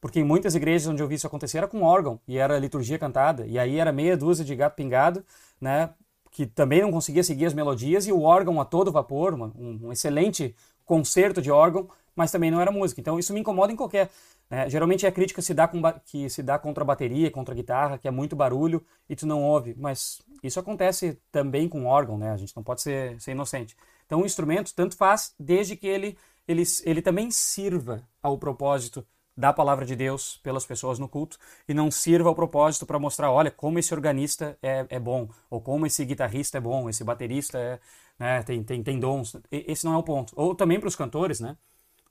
Porque 0.00 0.20
em 0.20 0.24
muitas 0.24 0.54
igrejas 0.54 0.86
onde 0.86 1.02
eu 1.02 1.08
vi 1.08 1.14
isso 1.14 1.26
acontecer 1.26 1.58
era 1.58 1.66
com 1.66 1.82
órgão 1.82 2.20
e 2.28 2.36
era 2.36 2.58
liturgia 2.58 2.98
cantada. 2.98 3.46
E 3.46 3.58
aí 3.58 3.78
era 3.78 3.90
meia 3.90 4.16
dúzia 4.16 4.44
de 4.44 4.54
gato 4.54 4.74
pingado, 4.74 5.24
né? 5.58 5.90
Que 6.30 6.44
também 6.44 6.82
não 6.82 6.92
conseguia 6.92 7.24
seguir 7.24 7.46
as 7.46 7.54
melodias 7.54 8.06
e 8.06 8.12
o 8.12 8.20
órgão 8.20 8.60
a 8.60 8.66
todo 8.66 8.92
vapor, 8.92 9.32
um, 9.32 9.86
um 9.86 9.92
excelente 9.92 10.54
concerto 10.86 11.42
de 11.42 11.50
órgão, 11.50 11.88
mas 12.14 12.30
também 12.30 12.50
não 12.50 12.60
era 12.60 12.70
música. 12.70 13.00
Então 13.00 13.18
isso 13.18 13.34
me 13.34 13.40
incomoda 13.40 13.72
em 13.72 13.76
qualquer. 13.76 14.10
Né? 14.48 14.70
Geralmente 14.70 15.06
a 15.06 15.12
crítica 15.12 15.42
se 15.42 15.52
dá 15.52 15.68
com, 15.68 15.82
que 16.04 16.30
se 16.30 16.42
dá 16.42 16.58
contra 16.58 16.82
a 16.82 16.86
bateria, 16.86 17.30
contra 17.30 17.52
a 17.52 17.56
guitarra, 17.56 17.98
que 17.98 18.08
é 18.08 18.10
muito 18.10 18.34
barulho 18.34 18.82
e 19.08 19.14
tu 19.14 19.26
não 19.26 19.42
ouve. 19.42 19.74
Mas 19.76 20.22
isso 20.42 20.58
acontece 20.58 21.18
também 21.30 21.68
com 21.68 21.84
órgão, 21.84 22.16
né? 22.16 22.30
A 22.30 22.36
gente 22.36 22.56
não 22.56 22.62
pode 22.62 22.80
ser, 22.80 23.20
ser 23.20 23.32
inocente. 23.32 23.76
Então 24.06 24.22
o 24.22 24.26
instrumento 24.26 24.72
tanto 24.74 24.96
faz 24.96 25.34
desde 25.38 25.76
que 25.76 25.86
ele, 25.86 26.16
ele, 26.46 26.62
ele 26.84 27.02
também 27.02 27.30
sirva 27.30 28.02
ao 28.22 28.38
propósito 28.38 29.04
da 29.36 29.52
palavra 29.52 29.84
de 29.84 29.94
Deus 29.94 30.38
pelas 30.38 30.64
pessoas 30.64 30.98
no 30.98 31.08
culto 31.08 31.38
e 31.68 31.74
não 31.74 31.90
sirva 31.90 32.28
ao 32.28 32.34
propósito 32.34 32.86
para 32.86 32.98
mostrar, 32.98 33.30
olha, 33.30 33.50
como 33.50 33.78
esse 33.78 33.92
organista 33.92 34.56
é, 34.62 34.86
é 34.88 34.98
bom, 34.98 35.28
ou 35.50 35.60
como 35.60 35.84
esse 35.84 36.04
guitarrista 36.06 36.56
é 36.56 36.60
bom, 36.60 36.88
esse 36.88 37.04
baterista 37.04 37.58
é, 37.58 37.78
né, 38.18 38.42
tem, 38.42 38.62
tem, 38.62 38.82
tem 38.82 38.98
dons. 38.98 39.36
Esse 39.50 39.84
não 39.84 39.94
é 39.94 39.98
o 39.98 40.02
ponto. 40.02 40.32
Ou 40.36 40.54
também 40.54 40.80
para 40.80 40.88
os 40.88 40.96
cantores, 40.96 41.40
né? 41.40 41.56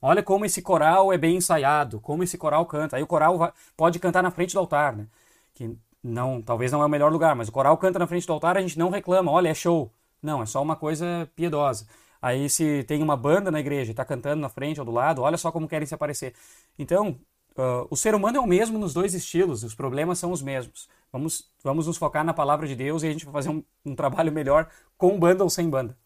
Olha 0.01 0.21
como 0.21 0.45
esse 0.45 0.61
coral 0.61 1.11
é 1.11 1.17
bem 1.17 1.37
ensaiado, 1.37 1.99
como 1.99 2.23
esse 2.23 2.37
coral 2.37 2.65
canta. 2.65 2.97
Aí 2.97 3.03
o 3.03 3.07
coral 3.07 3.37
vai, 3.37 3.51
pode 3.75 3.99
cantar 3.99 4.21
na 4.21 4.31
frente 4.31 4.53
do 4.53 4.59
altar, 4.59 4.95
né? 4.95 5.07
Que 5.53 5.75
não, 6.03 6.41
talvez 6.41 6.71
não 6.71 6.81
é 6.83 6.85
o 6.85 6.89
melhor 6.89 7.11
lugar, 7.11 7.35
mas 7.35 7.47
o 7.47 7.51
coral 7.51 7.77
canta 7.77 7.97
na 7.97 8.07
frente 8.07 8.27
do 8.27 8.33
altar, 8.33 8.57
a 8.57 8.61
gente 8.61 8.77
não 8.77 8.89
reclama, 8.89 9.31
olha, 9.31 9.49
é 9.49 9.53
show. 9.53 9.91
Não, 10.21 10.41
é 10.43 10.45
só 10.45 10.61
uma 10.61 10.75
coisa 10.75 11.29
piedosa. 11.35 11.87
Aí 12.21 12.49
se 12.49 12.83
tem 12.83 13.01
uma 13.01 13.17
banda 13.17 13.51
na 13.51 13.59
igreja 13.59 13.89
e 13.89 13.93
está 13.93 14.05
cantando 14.05 14.41
na 14.41 14.49
frente 14.49 14.79
ou 14.79 14.85
do 14.85 14.91
lado, 14.91 15.21
olha 15.21 15.37
só 15.37 15.51
como 15.51 15.67
querem 15.67 15.87
se 15.87 15.95
aparecer. 15.95 16.33
Então, 16.77 17.17
uh, 17.57 17.87
o 17.89 17.95
ser 17.95 18.15
humano 18.15 18.37
é 18.37 18.39
o 18.39 18.47
mesmo 18.47 18.77
nos 18.77 18.93
dois 18.93 19.13
estilos, 19.13 19.63
os 19.63 19.75
problemas 19.75 20.19
são 20.19 20.31
os 20.31 20.41
mesmos. 20.41 20.87
Vamos, 21.11 21.49
vamos 21.63 21.87
nos 21.87 21.97
focar 21.97 22.23
na 22.23 22.33
palavra 22.33 22.67
de 22.67 22.75
Deus 22.75 23.03
e 23.03 23.07
a 23.07 23.11
gente 23.11 23.25
vai 23.25 23.33
fazer 23.33 23.49
um, 23.49 23.63
um 23.85 23.95
trabalho 23.95 24.31
melhor 24.31 24.67
com 24.97 25.17
banda 25.19 25.43
ou 25.43 25.49
sem 25.49 25.69
banda. 25.69 25.97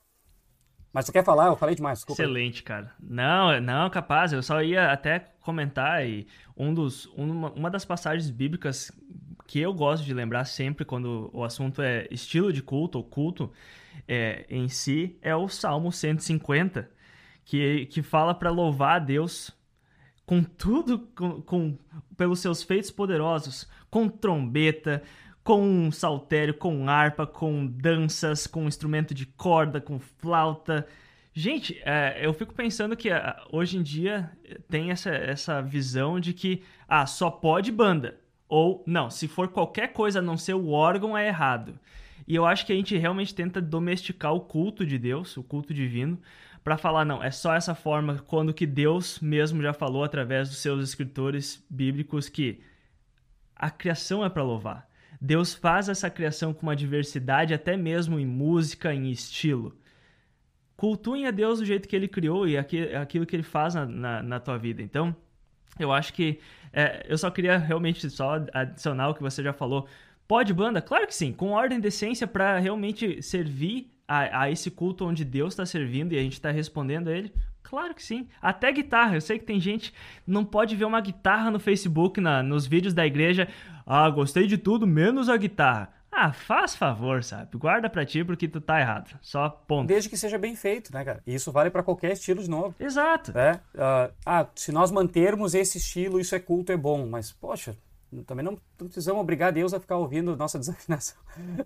Mas 0.92 1.06
tu 1.06 1.12
quer 1.12 1.24
falar? 1.24 1.48
Eu 1.48 1.56
falei 1.56 1.76
demais. 1.76 2.00
Desculpa. 2.00 2.22
Excelente, 2.22 2.64
cara. 2.64 2.92
Não, 3.00 3.60
não, 3.62 3.90
capaz. 3.90 4.34
Eu 4.34 4.42
só 4.42 4.62
ia 4.62 4.92
até 4.92 5.20
comentar 5.42 6.06
e 6.06 6.28
um 6.58 6.74
dos, 6.74 7.06
uma, 7.16 7.52
uma 7.52 7.70
das 7.70 7.86
passagens 7.86 8.30
bíblicas 8.30 8.92
que 9.48 9.60
eu 9.60 9.74
gosto 9.74 10.04
de 10.04 10.14
lembrar 10.14 10.46
sempre 10.46 10.86
quando 10.86 11.30
o 11.34 11.44
assunto 11.44 11.82
é 11.82 12.08
estilo 12.12 12.52
de 12.54 12.62
culto 12.62 12.98
ou 13.00 13.04
culto 13.04 13.52
é, 14.08 14.46
em 14.50 14.68
si 14.68 15.18
é 15.22 15.36
o 15.36 15.48
Salmo 15.48 15.92
150, 15.92 16.90
que, 17.46 17.86
que 17.88 18.02
fala 18.02 18.34
para 18.34 18.50
louvar 18.50 18.98
a 18.98 19.00
Deus 19.00 19.52
com 20.30 20.44
tudo, 20.44 21.00
com, 21.16 21.42
com, 21.42 21.78
pelos 22.16 22.40
seus 22.40 22.62
feitos 22.62 22.92
poderosos, 22.92 23.68
com 23.90 24.08
trombeta, 24.08 25.02
com 25.44 25.92
saltério, 25.92 26.54
com 26.54 26.88
harpa, 26.88 27.26
com 27.26 27.66
danças, 27.66 28.46
com 28.46 28.68
instrumento 28.68 29.12
de 29.12 29.26
corda, 29.26 29.82
com 29.82 29.98
flauta. 29.98 30.86
Gente, 31.34 31.82
é, 31.84 32.20
eu 32.22 32.32
fico 32.32 32.54
pensando 32.54 32.96
que 32.96 33.10
é, 33.10 33.38
hoje 33.52 33.78
em 33.78 33.82
dia 33.82 34.32
tem 34.70 34.92
essa, 34.92 35.10
essa 35.10 35.64
visão 35.64 36.20
de 36.20 36.32
que 36.32 36.62
ah, 36.88 37.08
só 37.08 37.32
pode 37.32 37.72
banda. 37.72 38.20
Ou 38.48 38.84
não, 38.86 39.10
se 39.10 39.28
for 39.28 39.48
qualquer 39.48 39.94
coisa 39.94 40.20
a 40.20 40.22
não 40.22 40.38
ser 40.38 40.54
o 40.54 40.70
órgão, 40.70 41.18
é 41.18 41.28
errado. 41.28 41.74
E 42.28 42.36
eu 42.36 42.46
acho 42.46 42.68
que 42.68 42.72
a 42.72 42.76
gente 42.76 42.96
realmente 42.96 43.34
tenta 43.34 43.60
domesticar 43.60 44.36
o 44.36 44.42
culto 44.42 44.86
de 44.86 45.00
Deus, 45.00 45.36
o 45.38 45.42
culto 45.42 45.74
divino, 45.74 46.22
para 46.64 46.78
falar, 46.78 47.06
não, 47.06 47.24
é 47.24 47.32
só 47.32 47.56
essa 47.56 47.74
forma, 47.74 48.20
quando 48.28 48.54
que 48.54 48.66
Deus 48.66 49.20
mesmo 49.20 49.62
já 49.62 49.74
falou 49.74 50.04
através 50.04 50.50
dos 50.50 50.60
seus 50.60 50.84
escritores 50.84 51.66
bíblicos 51.70 52.30
que 52.30 52.62
a 53.56 53.70
criação 53.70 54.24
é 54.24 54.30
para 54.30 54.44
louvar. 54.44 54.88
Deus 55.22 55.54
faz 55.54 55.90
essa 55.90 56.10
criação 56.10 56.54
com 56.54 56.64
uma 56.64 56.76
diversidade, 56.76 57.54
até 57.54 57.76
mesmo 57.76 58.20
em 58.20 58.26
música, 58.26 58.94
em 58.94 59.12
estilo. 59.12 59.78
Cultuem 60.78 61.28
a 61.28 61.32
Deus 61.32 61.60
do 61.60 61.66
jeito 61.66 61.90
que 61.90 61.96
ele 61.96 62.08
criou 62.08 62.48
e 62.48 62.58
aquilo 62.58 63.26
que 63.26 63.36
ele 63.36 63.44
faz 63.44 63.76
na, 63.76 63.86
na, 63.86 64.24
na 64.24 64.40
tua 64.40 64.58
vida. 64.58 64.82
Então, 64.82 65.14
eu 65.78 65.92
acho 65.92 66.14
que. 66.14 66.40
É, 66.72 67.06
eu 67.08 67.18
só 67.18 67.30
queria 67.30 67.58
realmente 67.58 68.10
só 68.10 68.36
adicionar 68.54 69.10
o 69.10 69.14
que 69.14 69.22
você 69.22 69.44
já 69.44 69.52
falou. 69.52 69.88
Pode 70.26 70.54
banda? 70.54 70.82
Claro 70.82 71.06
que 71.08 71.16
sim, 71.16 71.34
com 71.34 71.50
ordem 71.50 71.80
e 71.80 71.82
decência 71.82 72.28
para 72.28 72.60
realmente 72.60 73.22
servir 73.22 73.92
a, 74.10 74.42
a, 74.42 74.52
esse 74.52 74.72
culto 74.72 75.06
onde 75.06 75.24
Deus 75.24 75.54
está 75.54 75.68
servindo 75.68 76.14
e 76.14 76.18
a 76.18 76.22
gente 76.22 76.34
está 76.34 76.50
respondendo 76.50 77.10
a 77.10 77.12
ele. 77.16 77.32
Claro 77.62 77.94
que 77.94 78.04
sim. 78.04 78.28
Até 78.42 78.72
guitarra. 78.72 79.16
Eu 79.16 79.22
sei 79.22 79.38
que 79.38 79.46
tem 79.46 79.60
gente 79.60 79.94
não 80.26 80.44
pode 80.44 80.76
ver 80.76 80.86
uma 80.86 81.00
guitarra 81.00 81.52
no 81.52 81.60
Facebook, 81.60 82.20
na, 82.20 82.42
nos 82.42 82.66
vídeos 82.66 82.96
da 82.96 83.06
igreja. 83.06 83.48
Ah, 83.86 84.10
gostei 84.10 84.48
de 84.48 84.58
tudo, 84.58 84.88
menos 84.88 85.30
a 85.30 85.38
guitarra. 85.38 85.94
Ah, 86.12 86.34
faz 86.34 86.76
favor, 86.76 87.24
sabe? 87.24 87.56
Guarda 87.56 87.88
pra 87.88 88.04
ti 88.04 88.24
porque 88.24 88.48
tu 88.48 88.60
tá 88.60 88.80
errado. 88.80 89.16
Só 89.22 89.48
ponto. 89.48 89.88
Desde 89.88 90.10
que 90.10 90.18
seja 90.18 90.40
bem 90.40 90.56
feito, 90.56 90.92
né, 90.92 91.06
cara? 91.06 91.22
E 91.28 91.36
isso 91.36 91.52
vale 91.52 91.70
para 91.70 91.84
qualquer 91.84 92.14
estilo 92.14 92.42
de 92.42 92.50
novo. 92.50 92.74
Exato. 92.80 93.32
Né? 93.32 93.60
Ah, 94.26 94.48
se 94.56 94.72
nós 94.72 94.90
mantermos 94.90 95.54
esse 95.54 95.78
estilo, 95.78 96.20
isso 96.20 96.34
é 96.34 96.40
culto, 96.40 96.72
é 96.72 96.78
bom. 96.78 97.08
Mas, 97.08 97.32
poxa, 97.32 97.78
também 98.26 98.44
não, 98.44 98.58
precisamos 98.78 99.22
obrigar 99.22 99.52
Deus 99.52 99.74
a 99.74 99.80
ficar 99.80 99.98
ouvindo 99.98 100.36
nossa 100.36 100.58
desafinação. 100.60 101.18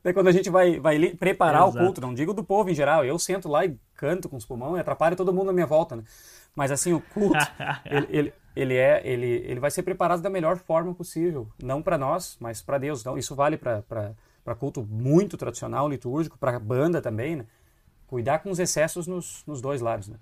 Daí 0.03 0.13
quando 0.13 0.27
a 0.27 0.31
gente 0.31 0.49
vai, 0.49 0.79
vai 0.79 1.15
preparar 1.15 1.67
o 1.67 1.71
culto, 1.73 2.01
não 2.01 2.13
digo 2.13 2.33
do 2.33 2.43
povo 2.43 2.69
em 2.69 2.75
geral, 2.75 3.05
eu 3.05 3.17
sento 3.17 3.47
lá 3.47 3.65
e 3.65 3.77
canto 3.95 4.27
com 4.27 4.35
os 4.35 4.45
pulmões 4.45 4.77
e 4.77 4.79
atrapalho 4.81 5.15
todo 5.15 5.33
mundo 5.33 5.49
à 5.49 5.53
minha 5.53 5.65
volta, 5.65 5.95
né? 5.95 6.03
Mas 6.55 6.71
assim, 6.71 6.93
o 6.93 7.01
culto, 7.01 7.37
ele, 7.85 8.07
ele, 8.09 8.33
ele, 8.55 8.75
é, 8.75 9.01
ele, 9.03 9.43
ele 9.45 9.59
vai 9.59 9.71
ser 9.71 9.83
preparado 9.83 10.21
da 10.21 10.29
melhor 10.29 10.57
forma 10.57 10.93
possível. 10.93 11.47
Não 11.61 11.81
para 11.81 11.97
nós, 11.97 12.37
mas 12.39 12.61
para 12.61 12.77
Deus. 12.77 13.01
Então, 13.01 13.17
isso 13.17 13.35
vale 13.35 13.57
para 13.57 14.55
culto 14.59 14.83
muito 14.83 15.37
tradicional, 15.37 15.89
litúrgico, 15.89 16.37
para 16.37 16.59
banda 16.59 17.01
também, 17.01 17.37
né? 17.37 17.45
Cuidar 18.05 18.39
com 18.39 18.51
os 18.51 18.59
excessos 18.59 19.07
nos, 19.07 19.43
nos 19.47 19.59
dois 19.61 19.81
lados, 19.81 20.07
né? 20.07 20.17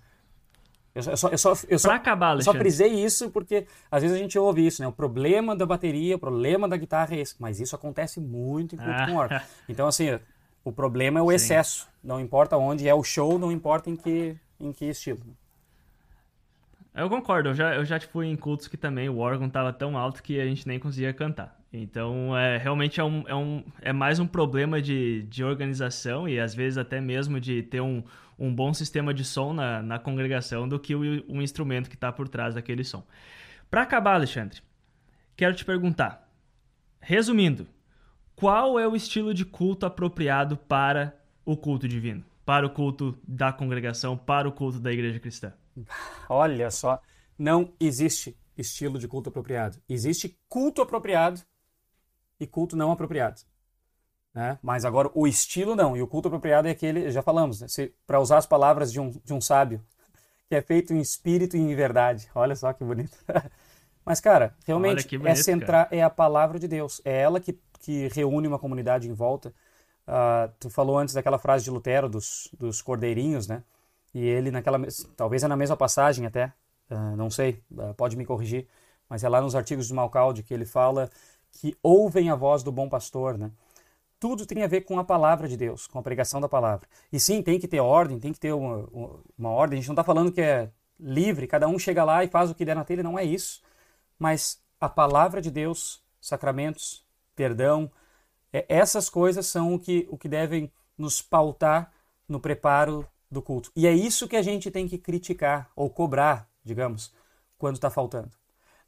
Eu 0.94 1.02
só, 1.04 1.30
eu 1.30 1.38
só, 1.38 1.54
eu 1.70 1.80
só, 1.80 1.92
acabar, 1.92 2.36
eu 2.36 2.42
só 2.42 2.54
frisei 2.54 2.92
isso 2.92 3.30
porque 3.30 3.66
às 3.90 4.02
vezes 4.02 4.18
a 4.18 4.20
gente 4.20 4.38
ouve 4.38 4.66
isso, 4.68 4.82
né? 4.82 4.88
O 4.88 4.92
problema 4.92 5.56
da 5.56 5.66
bateria, 5.66 6.18
o 6.18 6.20
problema 6.20 6.68
da 6.68 6.76
guitarra 6.76 7.16
é 7.16 7.20
esse. 7.20 7.36
Mas 7.40 7.62
isso 7.62 7.76
acontece 7.76 8.20
muito 8.20 8.76
em 8.76 8.78
culto 8.78 8.92
ah. 8.92 9.06
com 9.06 9.16
órgão. 9.16 9.42
Então, 9.70 9.88
assim, 9.88 10.20
o 10.66 10.72
problema 10.72 11.20
é 11.20 11.24
o 11.24 11.30
Sim. 11.30 11.36
excesso. 11.36 11.88
Não 12.04 12.20
importa 12.20 12.58
onde 12.58 12.88
é 12.90 12.94
o 12.94 13.04
show, 13.04 13.40
não 13.40 13.52
importa 13.52 13.90
em 13.90 13.96
que, 13.96 14.36
em 14.60 14.74
que 14.74 14.86
estilo. 14.86 15.22
Eu 16.94 17.10
concordo, 17.10 17.50
eu 17.50 17.54
já, 17.54 17.74
eu 17.74 17.86
já 17.86 18.00
fui 18.02 18.28
em 18.28 18.36
cultos 18.36 18.68
que 18.68 18.76
também 18.76 19.08
o 19.08 19.20
órgão 19.20 19.48
estava 19.48 19.72
tão 19.72 19.98
alto 19.98 20.22
que 20.22 20.42
a 20.42 20.46
gente 20.46 20.68
nem 20.68 20.78
conseguia 20.78 21.14
cantar. 21.14 21.58
Então, 21.72 22.38
é, 22.38 22.58
realmente 22.58 23.00
é, 23.00 23.04
um, 23.04 23.24
é, 23.26 23.34
um, 23.34 23.64
é 23.82 23.94
mais 23.94 24.20
um 24.20 24.28
problema 24.28 24.82
de, 24.82 25.24
de 25.24 25.42
organização 25.42 26.28
e 26.28 26.38
às 26.38 26.54
vezes 26.54 26.78
até 26.78 27.00
mesmo 27.00 27.40
de 27.40 27.64
ter 27.64 27.80
um, 27.80 28.04
um 28.42 28.54
bom 28.54 28.74
sistema 28.74 29.14
de 29.14 29.24
som 29.24 29.54
na, 29.54 29.84
na 29.84 30.00
congregação 30.00 30.68
do 30.68 30.80
que 30.80 30.96
o, 30.96 31.02
o 31.28 31.42
instrumento 31.44 31.88
que 31.88 31.96
está 31.96 32.12
por 32.12 32.28
trás 32.28 32.56
daquele 32.56 32.84
som. 32.84 33.06
Para 33.70 33.84
acabar, 33.84 34.16
Alexandre, 34.16 34.62
quero 35.38 35.56
te 35.56 35.64
perguntar, 35.64 36.28
resumindo, 37.00 37.68
qual 38.36 38.80
é 38.80 38.88
o 38.88 38.96
estilo 38.96 39.32
de 39.32 39.46
culto 39.46 39.86
apropriado 39.86 40.58
para 40.58 41.16
o 41.46 41.56
culto 41.56 41.88
divino, 41.88 42.26
para 42.44 42.66
o 42.66 42.70
culto 42.72 43.16
da 43.28 43.54
congregação, 43.54 44.18
para 44.18 44.50
o 44.50 44.52
culto 44.52 44.80
da 44.80 44.92
igreja 44.92 45.20
cristã? 45.20 45.54
Olha 46.28 46.72
só, 46.72 47.00
não 47.38 47.72
existe 47.80 48.36
estilo 48.58 48.98
de 48.98 49.08
culto 49.08 49.30
apropriado. 49.30 49.80
Existe 49.88 50.36
culto 50.50 50.82
apropriado 50.82 51.42
e 52.40 52.48
culto 52.48 52.76
não 52.76 52.92
apropriado. 52.92 53.42
Né? 54.34 54.58
Mas 54.62 54.86
agora 54.86 55.10
o 55.14 55.28
estilo 55.28 55.76
não, 55.76 55.96
e 55.96 56.02
o 56.02 56.08
culto 56.08 56.28
apropriado 56.28 56.68
é 56.68 56.72
aquele, 56.72 57.12
já 57.12 57.22
falamos, 57.22 57.62
né? 57.62 57.68
para 58.08 58.20
usar 58.20 58.38
as 58.38 58.46
palavras 58.46 58.92
de 58.92 59.00
um, 59.00 59.10
de 59.10 59.34
um 59.34 59.42
sábio, 59.42 59.82
que 60.48 60.56
é 60.56 60.62
feito 60.62 60.94
em 60.94 61.00
espírito 61.00 61.58
e 61.58 61.60
em 61.60 61.76
verdade. 61.76 62.30
Olha 62.34 62.56
só 62.56 62.72
que 62.74 62.84
bonito. 62.84 63.18
Mas, 64.06 64.20
cara, 64.20 64.56
realmente 64.66 65.18
bonito, 65.18 65.32
é 65.32 65.36
centrar, 65.36 65.86
cara. 65.86 65.96
é 65.96 66.02
a 66.02 66.10
palavra 66.10 66.58
de 66.58 66.68
Deus. 66.68 67.02
É 67.06 67.22
ela 67.22 67.40
que, 67.40 67.60
que 67.80 68.08
reúne 68.10 68.48
uma 68.48 68.58
comunidade 68.58 69.08
em 69.08 69.14
volta. 69.14 69.54
Uh, 70.08 70.52
tu 70.60 70.70
falou 70.70 70.98
antes 70.98 71.14
daquela 71.14 71.38
frase 71.38 71.64
de 71.64 71.70
Lutero, 71.70 72.10
dos, 72.10 72.50
dos 72.58 72.82
cordeirinhos, 72.82 73.48
né? 73.48 73.64
E 74.14 74.26
ele 74.26 74.52
naquela, 74.52 74.80
talvez 75.16 75.44
é 75.44 75.48
na 75.48 75.56
mesma 75.56 75.78
passagem 75.78 76.26
até, 76.26 76.52
uh, 76.90 77.16
não 77.16 77.30
sei, 77.30 77.64
uh, 77.72 77.94
pode 77.94 78.18
me 78.18 78.26
corrigir, 78.26 78.68
mas 79.08 79.24
é 79.24 79.30
lá 79.30 79.40
nos 79.40 79.56
artigos 79.56 79.88
de 79.88 79.94
Malcalde 79.94 80.44
que 80.44 80.54
ele 80.54 80.66
fala 80.66 81.10
que 81.52 81.78
ouvem 81.84 82.30
a 82.30 82.36
voz 82.36 82.64
do 82.64 82.72
bom 82.72 82.90
pastor, 82.90 83.38
né? 83.38 83.52
Tudo 84.22 84.46
tem 84.46 84.62
a 84.62 84.68
ver 84.68 84.82
com 84.82 85.00
a 85.00 85.04
palavra 85.04 85.48
de 85.48 85.58
Deus, 85.58 85.88
com 85.88 85.98
a 85.98 86.04
pregação 86.04 86.40
da 86.40 86.48
palavra. 86.48 86.88
E 87.12 87.20
sim, 87.20 87.42
tem 87.42 87.60
que 87.60 87.68
ter 87.68 87.80
ordem, 87.80 88.20
tem 88.20 88.32
que 88.32 88.40
ter 88.40 88.54
uma, 88.54 88.88
uma 89.36 89.50
ordem. 89.50 89.80
A 89.80 89.82
gente 89.82 89.88
não 89.88 89.96
está 89.96 90.04
falando 90.04 90.32
que 90.32 90.40
é 90.40 90.70
livre, 91.00 91.48
cada 91.48 91.68
um 91.68 91.80
chega 91.80 92.04
lá 92.04 92.24
e 92.24 92.28
faz 92.28 92.52
o 92.52 92.54
que 92.54 92.64
der 92.64 92.76
na 92.76 92.86
telha, 92.86 93.02
não 93.02 93.18
é 93.18 93.24
isso. 93.24 93.64
Mas 94.20 94.62
a 94.80 94.88
palavra 94.88 95.42
de 95.42 95.50
Deus, 95.50 96.04
sacramentos, 96.22 97.04
perdão, 97.36 97.92
é, 98.54 98.64
essas 98.70 99.10
coisas 99.10 99.48
são 99.48 99.74
o 99.74 99.80
que, 99.80 100.08
o 100.12 100.20
que 100.20 100.30
devem 100.30 100.72
nos 100.96 101.20
pautar 101.20 101.92
no 102.30 102.40
preparo 102.40 103.08
do 103.30 103.42
culto. 103.42 103.72
E 103.76 103.88
é 103.88 103.92
isso 103.92 104.28
que 104.28 104.36
a 104.36 104.44
gente 104.44 104.70
tem 104.70 104.88
que 104.88 105.00
criticar 105.00 105.72
ou 105.76 105.90
cobrar, 105.90 106.48
digamos, 106.64 107.12
quando 107.58 107.78
está 107.78 107.90
faltando. 107.90 108.30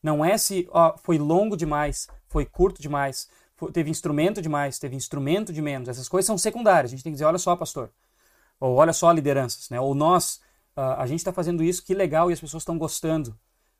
Não 0.03 0.23
é 0.23 0.37
se 0.37 0.69
ó, 0.71 0.95
foi 0.95 1.17
longo 1.17 1.57
demais, 1.57 2.07
foi 2.27 2.45
curto 2.45 2.79
demais, 2.79 3.27
teve 3.71 3.89
instrumento 3.89 4.41
demais, 4.41 4.79
teve 4.79 4.95
instrumento 4.95 5.53
de 5.53 5.61
menos. 5.61 5.89
Essas 5.89 6.09
coisas 6.09 6.25
são 6.25 6.37
secundárias. 6.37 6.91
A 6.91 6.95
gente 6.95 7.03
tem 7.03 7.11
que 7.11 7.15
dizer, 7.15 7.25
olha 7.25 7.37
só, 7.37 7.55
pastor. 7.55 7.89
Ou 8.59 8.75
olha 8.75 8.93
só, 8.93 9.11
lideranças. 9.11 9.69
Né? 9.69 9.79
Ou 9.79 9.93
nós, 9.93 10.41
uh, 10.75 10.97
a 10.97 11.05
gente 11.05 11.19
está 11.19 11.33
fazendo 11.33 11.63
isso, 11.63 11.83
que 11.83 11.93
legal, 11.93 12.29
e 12.29 12.33
as 12.33 12.39
pessoas 12.39 12.61
estão 12.61 12.77
gostando. 12.77 13.37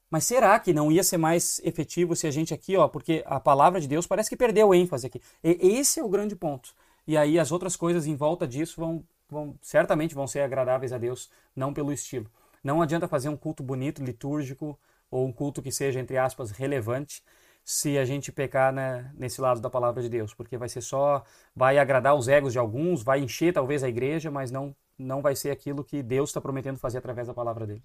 Mas 0.10 0.26
será 0.26 0.60
que 0.60 0.74
não 0.74 0.92
ia 0.92 1.04
ser 1.04 1.18
mais 1.18 1.60
efetivo 1.64 2.16
se 2.16 2.28
a 2.28 2.32
gente 2.32 2.54
aqui, 2.54 2.78
ó, 2.78 2.88
porque 2.88 3.24
a 3.26 3.40
palavra 3.40 3.82
de 3.82 3.88
Deus 3.88 4.06
parece 4.06 4.30
que 4.30 4.38
perdeu 4.38 4.74
ênfase 4.74 5.08
aqui. 5.08 5.20
E 5.44 5.58
esse 5.80 6.00
é 6.00 6.04
o 6.04 6.10
grande 6.10 6.36
ponto. 6.36 6.70
E 7.08 7.18
aí 7.18 7.40
as 7.40 7.52
outras 7.52 7.76
coisas 7.76 8.06
em 8.06 8.16
volta 8.16 8.48
disso 8.48 8.80
vão, 8.80 9.04
vão 9.28 9.56
certamente 9.60 10.14
vão 10.14 10.28
ser 10.28 10.42
agradáveis 10.42 10.94
a 10.94 11.00
Deus, 11.00 11.32
não 11.56 11.74
pelo 11.74 11.92
estilo. 11.92 12.30
Não 12.64 12.80
adianta 12.80 13.08
fazer 13.08 13.28
um 13.28 13.36
culto 13.36 13.64
bonito, 13.64 14.04
litúrgico, 14.04 14.78
ou 15.10 15.26
um 15.26 15.32
culto 15.32 15.62
que 15.62 15.72
seja, 15.72 16.00
entre 16.00 16.18
aspas, 16.18 16.52
relevante, 16.52 17.24
se 17.64 17.98
a 17.98 18.04
gente 18.04 18.32
pecar 18.32 18.74
né, 18.74 19.12
nesse 19.16 19.40
lado 19.40 19.62
da 19.62 19.70
palavra 19.70 20.02
de 20.02 20.10
Deus, 20.10 20.34
porque 20.34 20.58
vai 20.58 20.68
ser 20.68 20.82
só, 20.82 21.24
vai 21.56 21.78
agradar 21.78 22.16
os 22.16 22.28
egos 22.28 22.52
de 22.52 22.60
alguns, 22.60 23.04
vai 23.04 23.22
encher 23.22 23.54
talvez 23.54 23.84
a 23.84 23.90
igreja, 23.90 24.30
mas 24.30 24.52
não, 24.52 24.76
não 24.98 25.22
vai 25.22 25.36
ser 25.36 25.52
aquilo 25.52 25.84
que 25.84 26.04
Deus 26.04 26.30
está 26.30 26.42
prometendo 26.42 26.78
fazer 26.78 26.98
através 26.98 27.28
da 27.28 27.34
palavra 27.34 27.66
dele. 27.66 27.84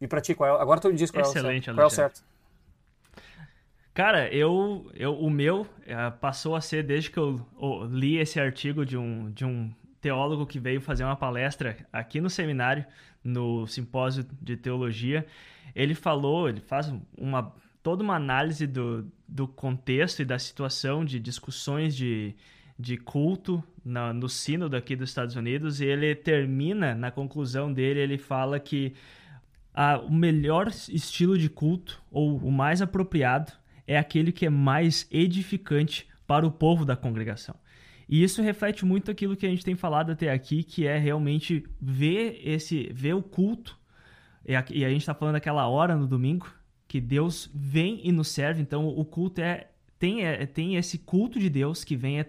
E 0.00 0.06
para 0.06 0.20
ti, 0.20 0.34
qual 0.34 0.58
é, 0.58 0.62
agora 0.62 0.80
tu 0.80 0.88
me 0.88 0.94
diz 0.94 1.10
qual 1.10 1.22
Excelente, 1.22 1.68
é 1.68 1.72
o 1.72 1.74
certo. 1.74 1.76
Qual 1.76 1.84
é 1.84 1.86
o 1.86 1.90
certo? 1.90 2.24
Cara, 3.92 4.28
eu, 4.34 4.90
eu, 4.94 5.14
o 5.14 5.30
meu 5.30 5.66
é, 5.86 6.10
passou 6.10 6.56
a 6.56 6.60
ser 6.60 6.82
desde 6.84 7.10
que 7.10 7.18
eu, 7.18 7.40
eu 7.60 7.84
li 7.84 8.18
esse 8.18 8.40
artigo 8.40 8.84
de 8.84 8.96
um, 8.96 9.30
de 9.30 9.44
um 9.44 9.72
teólogo 10.00 10.46
que 10.46 10.58
veio 10.58 10.80
fazer 10.80 11.04
uma 11.04 11.16
palestra 11.16 11.76
aqui 11.92 12.20
no 12.20 12.28
seminário, 12.28 12.84
no 13.22 13.66
simpósio 13.66 14.24
de 14.42 14.56
teologia, 14.56 15.26
ele 15.74 15.94
falou, 15.94 16.48
ele 16.48 16.60
faz 16.60 16.92
uma 17.16 17.54
toda 17.84 18.02
uma 18.02 18.16
análise 18.16 18.66
do, 18.66 19.06
do 19.28 19.46
contexto 19.46 20.22
e 20.22 20.24
da 20.24 20.38
situação 20.38 21.04
de 21.04 21.20
discussões 21.20 21.94
de, 21.94 22.34
de 22.78 22.96
culto 22.96 23.62
na, 23.84 24.10
no 24.10 24.26
sino 24.26 24.70
daqui 24.70 24.96
dos 24.96 25.10
Estados 25.10 25.36
Unidos 25.36 25.82
e 25.82 25.84
ele 25.84 26.14
termina, 26.14 26.94
na 26.94 27.10
conclusão 27.10 27.70
dele, 27.70 28.00
ele 28.00 28.16
fala 28.16 28.58
que 28.58 28.94
a, 29.74 29.98
o 29.98 30.10
melhor 30.10 30.68
estilo 30.68 31.36
de 31.36 31.50
culto, 31.50 32.02
ou 32.10 32.38
o 32.38 32.50
mais 32.50 32.80
apropriado, 32.80 33.52
é 33.86 33.98
aquele 33.98 34.32
que 34.32 34.46
é 34.46 34.50
mais 34.50 35.06
edificante 35.10 36.08
para 36.26 36.46
o 36.46 36.50
povo 36.50 36.86
da 36.86 36.96
congregação. 36.96 37.54
E 38.08 38.22
isso 38.24 38.40
reflete 38.40 38.82
muito 38.86 39.10
aquilo 39.10 39.36
que 39.36 39.44
a 39.44 39.50
gente 39.50 39.64
tem 39.64 39.74
falado 39.74 40.10
até 40.10 40.32
aqui, 40.32 40.62
que 40.62 40.86
é 40.86 40.96
realmente 40.96 41.62
ver 41.78 42.40
esse 42.42 42.90
ver 42.94 43.14
o 43.14 43.22
culto 43.22 43.78
e 44.46 44.56
a, 44.56 44.64
e 44.70 44.84
a 44.86 44.88
gente 44.88 45.00
está 45.00 45.14
falando 45.14 45.34
daquela 45.34 45.66
hora 45.68 45.94
no 45.94 46.06
domingo, 46.06 46.46
que 46.94 47.00
Deus 47.00 47.50
vem 47.52 48.00
e 48.04 48.12
nos 48.12 48.28
serve. 48.28 48.62
Então, 48.62 48.86
o 48.86 49.04
culto 49.04 49.40
é 49.40 49.66
tem, 49.98 50.24
é, 50.24 50.46
tem 50.46 50.76
esse 50.76 50.96
culto 50.96 51.40
de 51.40 51.50
Deus 51.50 51.82
que 51.82 51.96
vem 51.96 52.24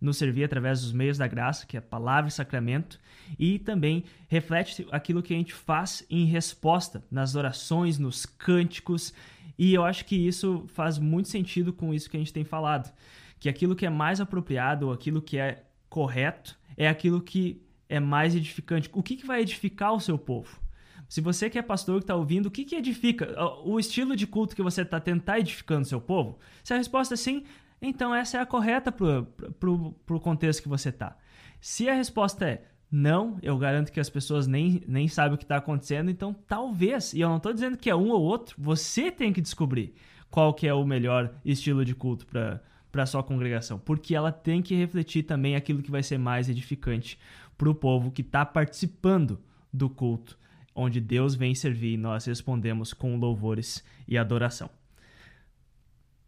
nos 0.00 0.18
servir 0.18 0.44
através 0.44 0.82
dos 0.82 0.92
meios 0.92 1.18
da 1.18 1.26
graça, 1.26 1.66
que 1.66 1.76
é 1.76 1.80
palavra 1.80 2.28
e 2.28 2.32
sacramento, 2.32 3.00
e 3.36 3.58
também 3.58 4.04
reflete 4.28 4.86
aquilo 4.92 5.20
que 5.20 5.34
a 5.34 5.36
gente 5.36 5.52
faz 5.52 6.06
em 6.08 6.26
resposta 6.26 7.02
nas 7.10 7.34
orações, 7.34 7.98
nos 7.98 8.24
cânticos, 8.24 9.12
e 9.58 9.74
eu 9.74 9.82
acho 9.82 10.04
que 10.04 10.14
isso 10.14 10.64
faz 10.68 10.96
muito 10.96 11.28
sentido 11.28 11.72
com 11.72 11.92
isso 11.92 12.08
que 12.08 12.16
a 12.16 12.20
gente 12.20 12.32
tem 12.32 12.44
falado, 12.44 12.94
que 13.40 13.48
aquilo 13.48 13.74
que 13.74 13.84
é 13.84 13.90
mais 13.90 14.20
apropriado, 14.20 14.86
ou 14.86 14.92
aquilo 14.92 15.20
que 15.20 15.38
é 15.38 15.64
correto, 15.88 16.56
é 16.76 16.86
aquilo 16.86 17.20
que 17.20 17.60
é 17.88 17.98
mais 17.98 18.36
edificante. 18.36 18.88
O 18.92 19.02
que, 19.02 19.16
que 19.16 19.26
vai 19.26 19.40
edificar 19.40 19.92
o 19.92 19.98
seu 19.98 20.16
povo? 20.16 20.62
Se 21.08 21.20
você 21.20 21.48
que 21.50 21.58
é 21.58 21.62
pastor 21.62 21.98
que 21.98 22.04
está 22.04 22.14
ouvindo, 22.14 22.46
o 22.46 22.50
que, 22.50 22.64
que 22.64 22.76
edifica? 22.76 23.34
O 23.64 23.78
estilo 23.78 24.16
de 24.16 24.26
culto 24.26 24.56
que 24.56 24.62
você 24.62 24.82
está 24.82 24.98
tentando 24.98 25.24
tá 25.24 25.38
edificando 25.38 25.86
seu 25.86 26.00
povo? 26.00 26.38
Se 26.62 26.74
a 26.74 26.76
resposta 26.76 27.14
é 27.14 27.16
sim, 27.16 27.44
então 27.80 28.14
essa 28.14 28.38
é 28.38 28.40
a 28.40 28.46
correta 28.46 28.90
para 28.90 29.70
o 29.70 30.20
contexto 30.20 30.62
que 30.62 30.68
você 30.68 30.88
está. 30.88 31.16
Se 31.60 31.88
a 31.88 31.94
resposta 31.94 32.46
é 32.46 32.64
não, 32.90 33.38
eu 33.42 33.58
garanto 33.58 33.90
que 33.90 33.98
as 33.98 34.08
pessoas 34.08 34.46
nem, 34.46 34.82
nem 34.86 35.08
sabem 35.08 35.34
o 35.34 35.38
que 35.38 35.44
está 35.44 35.56
acontecendo, 35.56 36.10
então 36.10 36.34
talvez, 36.46 37.12
e 37.12 37.20
eu 37.20 37.28
não 37.28 37.38
estou 37.38 37.52
dizendo 37.52 37.76
que 37.76 37.90
é 37.90 37.96
um 37.96 38.10
ou 38.10 38.22
outro, 38.22 38.54
você 38.56 39.10
tem 39.10 39.32
que 39.32 39.40
descobrir 39.40 39.94
qual 40.30 40.54
que 40.54 40.66
é 40.66 40.72
o 40.72 40.84
melhor 40.84 41.34
estilo 41.44 41.84
de 41.84 41.94
culto 41.94 42.26
para 42.26 42.60
para 42.94 43.06
sua 43.06 43.24
congregação, 43.24 43.76
porque 43.76 44.14
ela 44.14 44.30
tem 44.30 44.62
que 44.62 44.72
refletir 44.76 45.24
também 45.24 45.56
aquilo 45.56 45.82
que 45.82 45.90
vai 45.90 46.00
ser 46.00 46.16
mais 46.16 46.48
edificante 46.48 47.18
para 47.58 47.68
o 47.68 47.74
povo 47.74 48.12
que 48.12 48.22
está 48.22 48.46
participando 48.46 49.40
do 49.72 49.90
culto, 49.90 50.38
onde 50.74 51.00
Deus 51.00 51.34
vem 51.34 51.54
servir 51.54 51.94
e 51.94 51.96
nós 51.96 52.24
respondemos 52.24 52.92
com 52.92 53.16
louvores 53.16 53.84
e 54.08 54.18
adoração. 54.18 54.68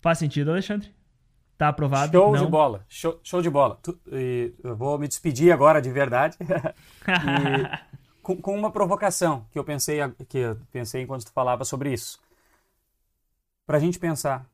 Faz 0.01 0.19
sentido, 0.19 0.51
Alexandre? 0.51 0.95
Tá 1.59 1.69
aprovado? 1.69 2.13
Show 2.13 2.33
Não? 2.33 2.45
de 2.45 2.51
bola, 2.51 2.85
show, 2.89 3.19
show 3.23 3.43
de 3.43 3.49
bola. 3.49 3.79
Tu, 3.83 3.99
e, 4.13 4.53
eu 4.63 4.77
vou 4.77 4.99
me 4.99 5.09
despedir 5.09 5.53
agora 5.53 5.81
de 5.81 5.91
verdade. 5.91 6.37
com, 8.23 8.37
com, 8.37 8.57
uma 8.57 8.71
provocação 8.71 9.47
que 9.51 9.59
eu 9.59 9.65
pensei 9.65 9.99
que 10.29 10.39
eu 10.39 10.59
pensei 10.71 11.03
enquanto 11.03 11.25
tu 11.25 11.33
falava 11.33 11.65
sobre 11.65 11.93
isso. 11.93 12.21
Para 13.67 13.79
a 13.79 13.81
gente 13.81 13.99
pensar, 13.99 14.47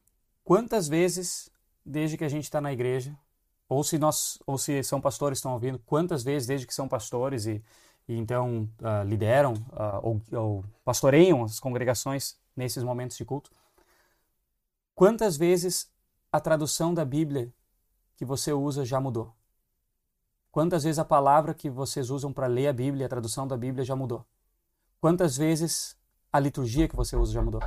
quantas 0.44 0.89
vezes, 0.89 1.51
desde 1.85 2.16
que 2.16 2.24
a 2.24 2.28
gente 2.28 2.44
está 2.44 2.60
na 2.60 2.73
igreja, 2.73 3.14
ou 3.69 3.82
se 3.82 3.98
nós, 3.98 4.39
ou 4.47 4.56
se 4.56 4.82
são 4.82 5.01
pastores 5.01 5.39
estão 5.39 5.52
ouvindo, 5.52 5.81
quantas 5.81 6.23
vezes 6.23 6.47
desde 6.47 6.66
que 6.66 6.74
são 6.74 6.86
pastores 6.86 7.47
e, 7.47 7.62
e 8.09 8.16
então 8.16 8.69
uh, 8.81 9.07
lideram 9.07 9.55
uh, 9.55 10.01
ou, 10.03 10.23
ou 10.33 10.65
pastoreiam 10.85 11.45
as 11.45 11.61
congregações 11.61 12.37
nesses 12.57 12.83
momentos 12.83 13.16
de 13.16 13.24
culto, 13.24 13.51
quantas 14.95 15.37
vezes 15.37 15.91
a 16.31 16.41
tradução 16.41 16.93
da 16.93 17.05
Bíblia 17.05 17.53
que 18.16 18.24
você 18.24 18.53
usa 18.53 18.85
já 18.85 19.01
mudou? 19.01 19.35
Quantas 20.51 20.85
vezes 20.85 20.99
a 20.99 21.05
palavra 21.05 21.55
que 21.55 21.70
vocês 21.70 22.11
usam 22.11 22.33
para 22.33 22.47
ler 22.47 22.69
a 22.69 22.73
Bíblia, 22.73 23.07
a 23.07 23.09
tradução 23.09 23.47
da 23.47 23.57
Bíblia 23.57 23.85
já 23.85 23.97
mudou? 23.97 24.27
Quantas 25.01 25.37
vezes 25.37 25.97
a 26.31 26.39
liturgia 26.39 26.87
que 26.87 26.95
você 26.95 27.16
usa 27.16 27.33
já 27.33 27.43
mudou? 27.43 27.62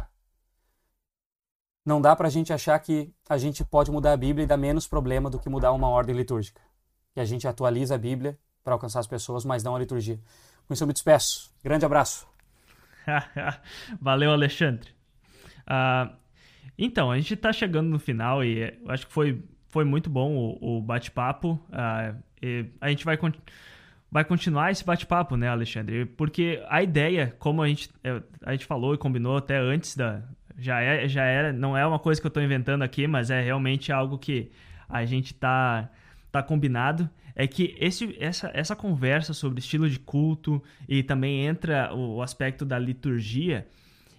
Não 1.83 1.99
dá 1.99 2.15
para 2.15 2.27
a 2.27 2.31
gente 2.31 2.53
achar 2.53 2.77
que 2.79 3.13
a 3.27 3.37
gente 3.37 3.63
pode 3.63 3.91
mudar 3.91 4.13
a 4.13 4.17
Bíblia 4.17 4.43
e 4.43 4.47
dar 4.47 4.57
menos 4.57 4.87
problema 4.87 5.29
do 5.29 5.39
que 5.39 5.49
mudar 5.49 5.71
uma 5.71 5.87
ordem 5.87 6.15
litúrgica. 6.15 6.61
Que 7.13 7.19
a 7.19 7.25
gente 7.25 7.47
atualiza 7.47 7.95
a 7.95 7.97
Bíblia 7.97 8.39
para 8.65 8.73
alcançar 8.73 8.99
as 8.99 9.07
pessoas, 9.07 9.45
mas 9.45 9.63
não 9.63 9.75
a 9.75 9.79
liturgia. 9.79 10.19
Com 10.67 10.73
isso 10.73 10.83
eu 10.83 10.87
me 10.87 10.93
despeço. 10.93 11.53
Grande 11.63 11.85
abraço. 11.85 12.27
Valeu, 14.01 14.31
Alexandre. 14.31 14.89
Uh, 15.67 16.11
então, 16.75 17.11
a 17.11 17.15
gente 17.15 17.35
está 17.35 17.53
chegando 17.53 17.87
no 17.87 17.99
final 17.99 18.43
e 18.43 18.73
acho 18.87 19.05
que 19.05 19.13
foi, 19.13 19.43
foi 19.67 19.85
muito 19.85 20.09
bom 20.09 20.35
o, 20.35 20.77
o 20.77 20.81
bate-papo. 20.81 21.61
Uh, 21.69 22.19
a 22.81 22.89
gente 22.89 23.05
vai, 23.05 23.17
vai 24.11 24.25
continuar 24.25 24.71
esse 24.71 24.83
bate-papo, 24.83 25.37
né, 25.37 25.47
Alexandre? 25.47 26.05
Porque 26.05 26.63
a 26.67 26.81
ideia, 26.81 27.35
como 27.37 27.61
a 27.61 27.67
gente, 27.67 27.89
é, 28.03 28.19
a 28.43 28.51
gente 28.51 28.65
falou 28.65 28.95
e 28.95 28.97
combinou 28.97 29.37
até 29.37 29.57
antes 29.57 29.95
da. 29.95 30.23
Já, 30.57 30.81
é, 30.81 31.07
já 31.07 31.23
era, 31.23 31.53
não 31.53 31.77
é 31.77 31.85
uma 31.85 31.99
coisa 31.99 32.19
que 32.19 32.25
eu 32.25 32.29
estou 32.29 32.41
inventando 32.41 32.81
aqui, 32.81 33.05
mas 33.07 33.29
é 33.29 33.41
realmente 33.41 33.91
algo 33.91 34.17
que 34.17 34.51
a 34.87 35.05
gente 35.05 35.33
está 35.33 35.89
tá 36.31 36.41
combinado 36.41 37.09
é 37.35 37.45
que 37.45 37.75
esse, 37.79 38.15
essa, 38.19 38.49
essa 38.53 38.75
conversa 38.75 39.33
sobre 39.33 39.59
estilo 39.59 39.89
de 39.89 39.99
culto 39.99 40.63
e 40.87 41.03
também 41.03 41.45
entra 41.45 41.93
o, 41.93 42.15
o 42.15 42.21
aspecto 42.21 42.63
da 42.63 42.79
liturgia, 42.79 43.67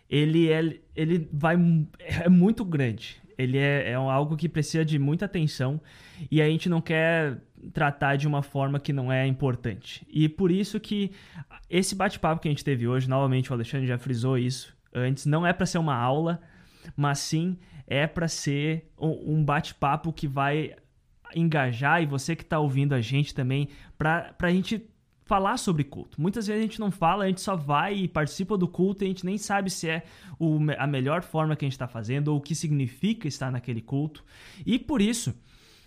ele 0.09 0.51
é, 0.51 0.79
ele 0.95 1.29
vai 1.33 1.57
é 1.99 2.29
muito 2.29 2.65
grande. 2.65 3.17
Ele 3.39 3.59
é, 3.59 3.91
é 3.91 3.95
algo 3.95 4.37
que 4.37 4.49
precisa 4.49 4.85
de 4.85 4.99
muita 4.99 5.27
atenção 5.27 5.81
e 6.31 6.41
a 6.41 6.49
gente 6.49 6.69
não 6.69 6.81
quer 6.81 7.39
tratar 7.73 8.17
de 8.17 8.27
uma 8.27 8.43
forma 8.43 8.79
que 8.79 8.93
não 8.93 9.13
é 9.13 9.27
importante. 9.27 10.07
E 10.11 10.29
por 10.29 10.51
isso 10.51 10.79
que 10.81 11.13
esse 11.69 11.95
bate-papo 11.95 12.41
que 12.41 12.49
a 12.49 12.51
gente 12.51 12.65
teve 12.65 12.87
hoje, 12.87 13.09
novamente 13.09 13.51
o 13.51 13.55
Alexandre 13.55 13.87
já 13.87 13.99
frisou 13.99 14.39
isso 14.39 14.75
antes, 14.95 15.27
não 15.27 15.47
é 15.47 15.53
para 15.53 15.67
ser 15.67 15.79
uma 15.79 15.95
aula, 15.95 16.41
mas 16.97 17.19
sim 17.19 17.59
é 17.87 18.07
para 18.07 18.27
ser 18.27 18.91
um 18.99 19.45
bate-papo 19.45 20.13
que 20.13 20.27
vai 20.27 20.75
engajar 21.35 22.03
e 22.03 22.07
você 22.07 22.37
que 22.37 22.43
está 22.43 22.59
ouvindo 22.59 22.95
a 22.95 23.01
gente 23.01 23.35
também, 23.35 23.69
para 23.99 24.35
a 24.39 24.51
gente 24.51 24.89
falar 25.27 25.57
sobre 25.57 25.83
culto. 25.83 26.21
Muitas 26.21 26.47
vezes 26.47 26.61
a 26.61 26.63
gente 26.63 26.79
não 26.79 26.91
fala, 26.91 27.25
a 27.25 27.27
gente 27.27 27.41
só 27.41 27.57
vai 27.57 27.97
e 27.97 28.09
participa 28.09 28.57
do 28.57 28.69
culto 28.69 29.03
e 29.03 29.07
a 29.07 29.09
gente 29.09 29.27
nem 29.27 29.37
sabe 29.37 29.69
se 29.71 29.89
é 29.89 30.05
o, 30.39 30.59
a 30.79 30.87
melhor 30.87 31.23
forma 31.23 31.57
que 31.57 31.65
a 31.65 31.67
gente 31.67 31.73
está 31.73 31.89
fazendo 31.89 32.29
ou 32.29 32.39
o 32.39 32.41
que 32.41 32.55
significa 32.55 33.27
estar 33.27 33.51
naquele 33.51 33.83
culto. 33.83 34.25
E 34.65 34.79
por 34.79 35.03
isso, 35.03 35.31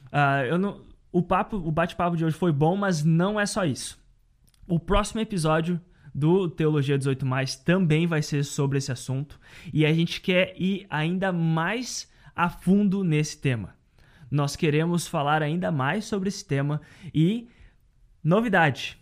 uh, 0.07 0.45
eu 0.45 0.57
não, 0.57 0.81
o 1.09 1.23
papo, 1.23 1.55
o 1.55 1.71
bate-papo 1.71 2.17
de 2.17 2.25
hoje 2.25 2.35
foi 2.35 2.51
bom, 2.51 2.75
mas 2.75 3.03
não 3.03 3.39
é 3.39 3.45
só 3.45 3.63
isso. 3.63 3.97
O 4.67 4.77
próximo 4.77 5.21
episódio 5.21 5.79
do 6.13 6.49
Teologia 6.49 6.97
18 6.97 7.25
Mais 7.25 7.55
também 7.55 8.05
vai 8.05 8.21
ser 8.21 8.43
sobre 8.43 8.77
esse 8.77 8.91
assunto 8.91 9.39
e 9.73 9.85
a 9.85 9.93
gente 9.93 10.19
quer 10.19 10.53
ir 10.59 10.85
ainda 10.89 11.31
mais 11.31 12.11
a 12.35 12.49
fundo 12.49 13.05
nesse 13.05 13.39
tema. 13.39 13.78
Nós 14.29 14.55
queremos 14.55 15.07
falar 15.07 15.41
ainda 15.41 15.71
mais 15.71 16.05
sobre 16.05 16.29
esse 16.29 16.45
tema 16.45 16.81
e 17.13 17.47
novidade, 18.23 18.97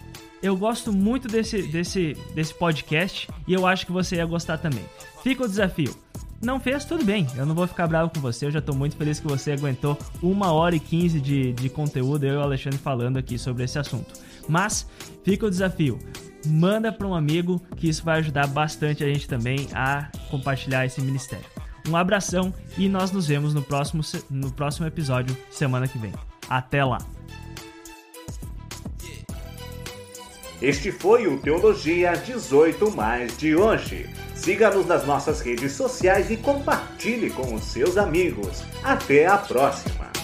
eu 0.42 0.56
gosto 0.56 0.92
muito 0.92 1.28
desse 1.28 1.64
desse 1.64 2.16
desse 2.34 2.54
podcast 2.54 3.28
e 3.48 3.54
eu 3.54 3.66
acho 3.66 3.86
que 3.86 3.92
você 3.92 4.18
ia 4.18 4.26
gostar 4.26 4.58
também". 4.58 4.86
Fica 5.24 5.44
o 5.44 5.48
desafio. 5.48 5.96
Não 6.42 6.60
fez, 6.60 6.86
tudo 6.86 7.04
bem. 7.04 7.26
Eu 7.36 7.46
não 7.46 7.56
vou 7.56 7.68
ficar 7.68 7.88
bravo 7.88 8.12
com 8.14 8.20
você. 8.20 8.46
Eu 8.46 8.52
já 8.52 8.62
tô 8.62 8.74
muito 8.74 8.96
feliz 8.96 9.20
que 9.20 9.28
você 9.28 9.54
aguentou 9.54 9.98
uma 10.22 10.52
hora 10.52 10.76
e 10.76 10.80
quinze 10.80 11.20
de, 11.20 11.52
de 11.54 11.70
conteúdo, 11.70 12.26
eu 12.26 12.36
e 12.36 12.38
o 12.38 12.42
Alexandre 12.42 12.78
falando 12.78 13.18
aqui 13.18 13.38
sobre 13.40 13.64
esse 13.64 13.80
assunto. 13.80 14.14
Mas 14.48 14.88
fica 15.24 15.46
o 15.46 15.50
desafio. 15.50 15.98
Manda 16.46 16.92
para 16.92 17.08
um 17.08 17.16
amigo 17.16 17.62
que 17.76 17.90
isso 17.90 18.04
vai 18.04 18.20
ajudar 18.20 18.48
bastante 18.48 19.04
a 19.04 19.08
gente 19.08 19.28
também 19.28 19.68
a 19.74 20.10
compartilhar 20.30 20.86
esse 20.86 21.02
ministério. 21.02 21.46
Um 21.90 21.96
abração 21.96 22.54
e 22.78 22.88
nós 22.88 23.12
nos 23.12 23.28
vemos 23.28 23.54
no 23.54 23.62
próximo, 23.62 24.02
no 24.30 24.52
próximo 24.52 24.86
episódio 24.86 25.36
semana 25.50 25.88
que 25.88 25.98
vem. 25.98 26.14
Até 26.50 26.84
lá! 26.84 27.00
Este 30.62 30.92
foi 30.92 31.28
o 31.28 31.38
Teologia 31.40 32.14
18 32.14 32.92
Mais 32.92 33.38
de 33.38 33.56
hoje. 33.56 34.10
Siga-nos 34.34 34.88
nas 34.88 35.06
nossas 35.06 35.42
redes 35.42 35.74
sociais 35.74 36.32
e 36.32 36.38
compartilhe 36.38 37.30
com 37.30 37.54
os 37.54 37.64
seus 37.64 37.98
amigos. 37.98 38.64
Até 38.84 39.28
a 39.28 39.38
próxima! 39.38 40.17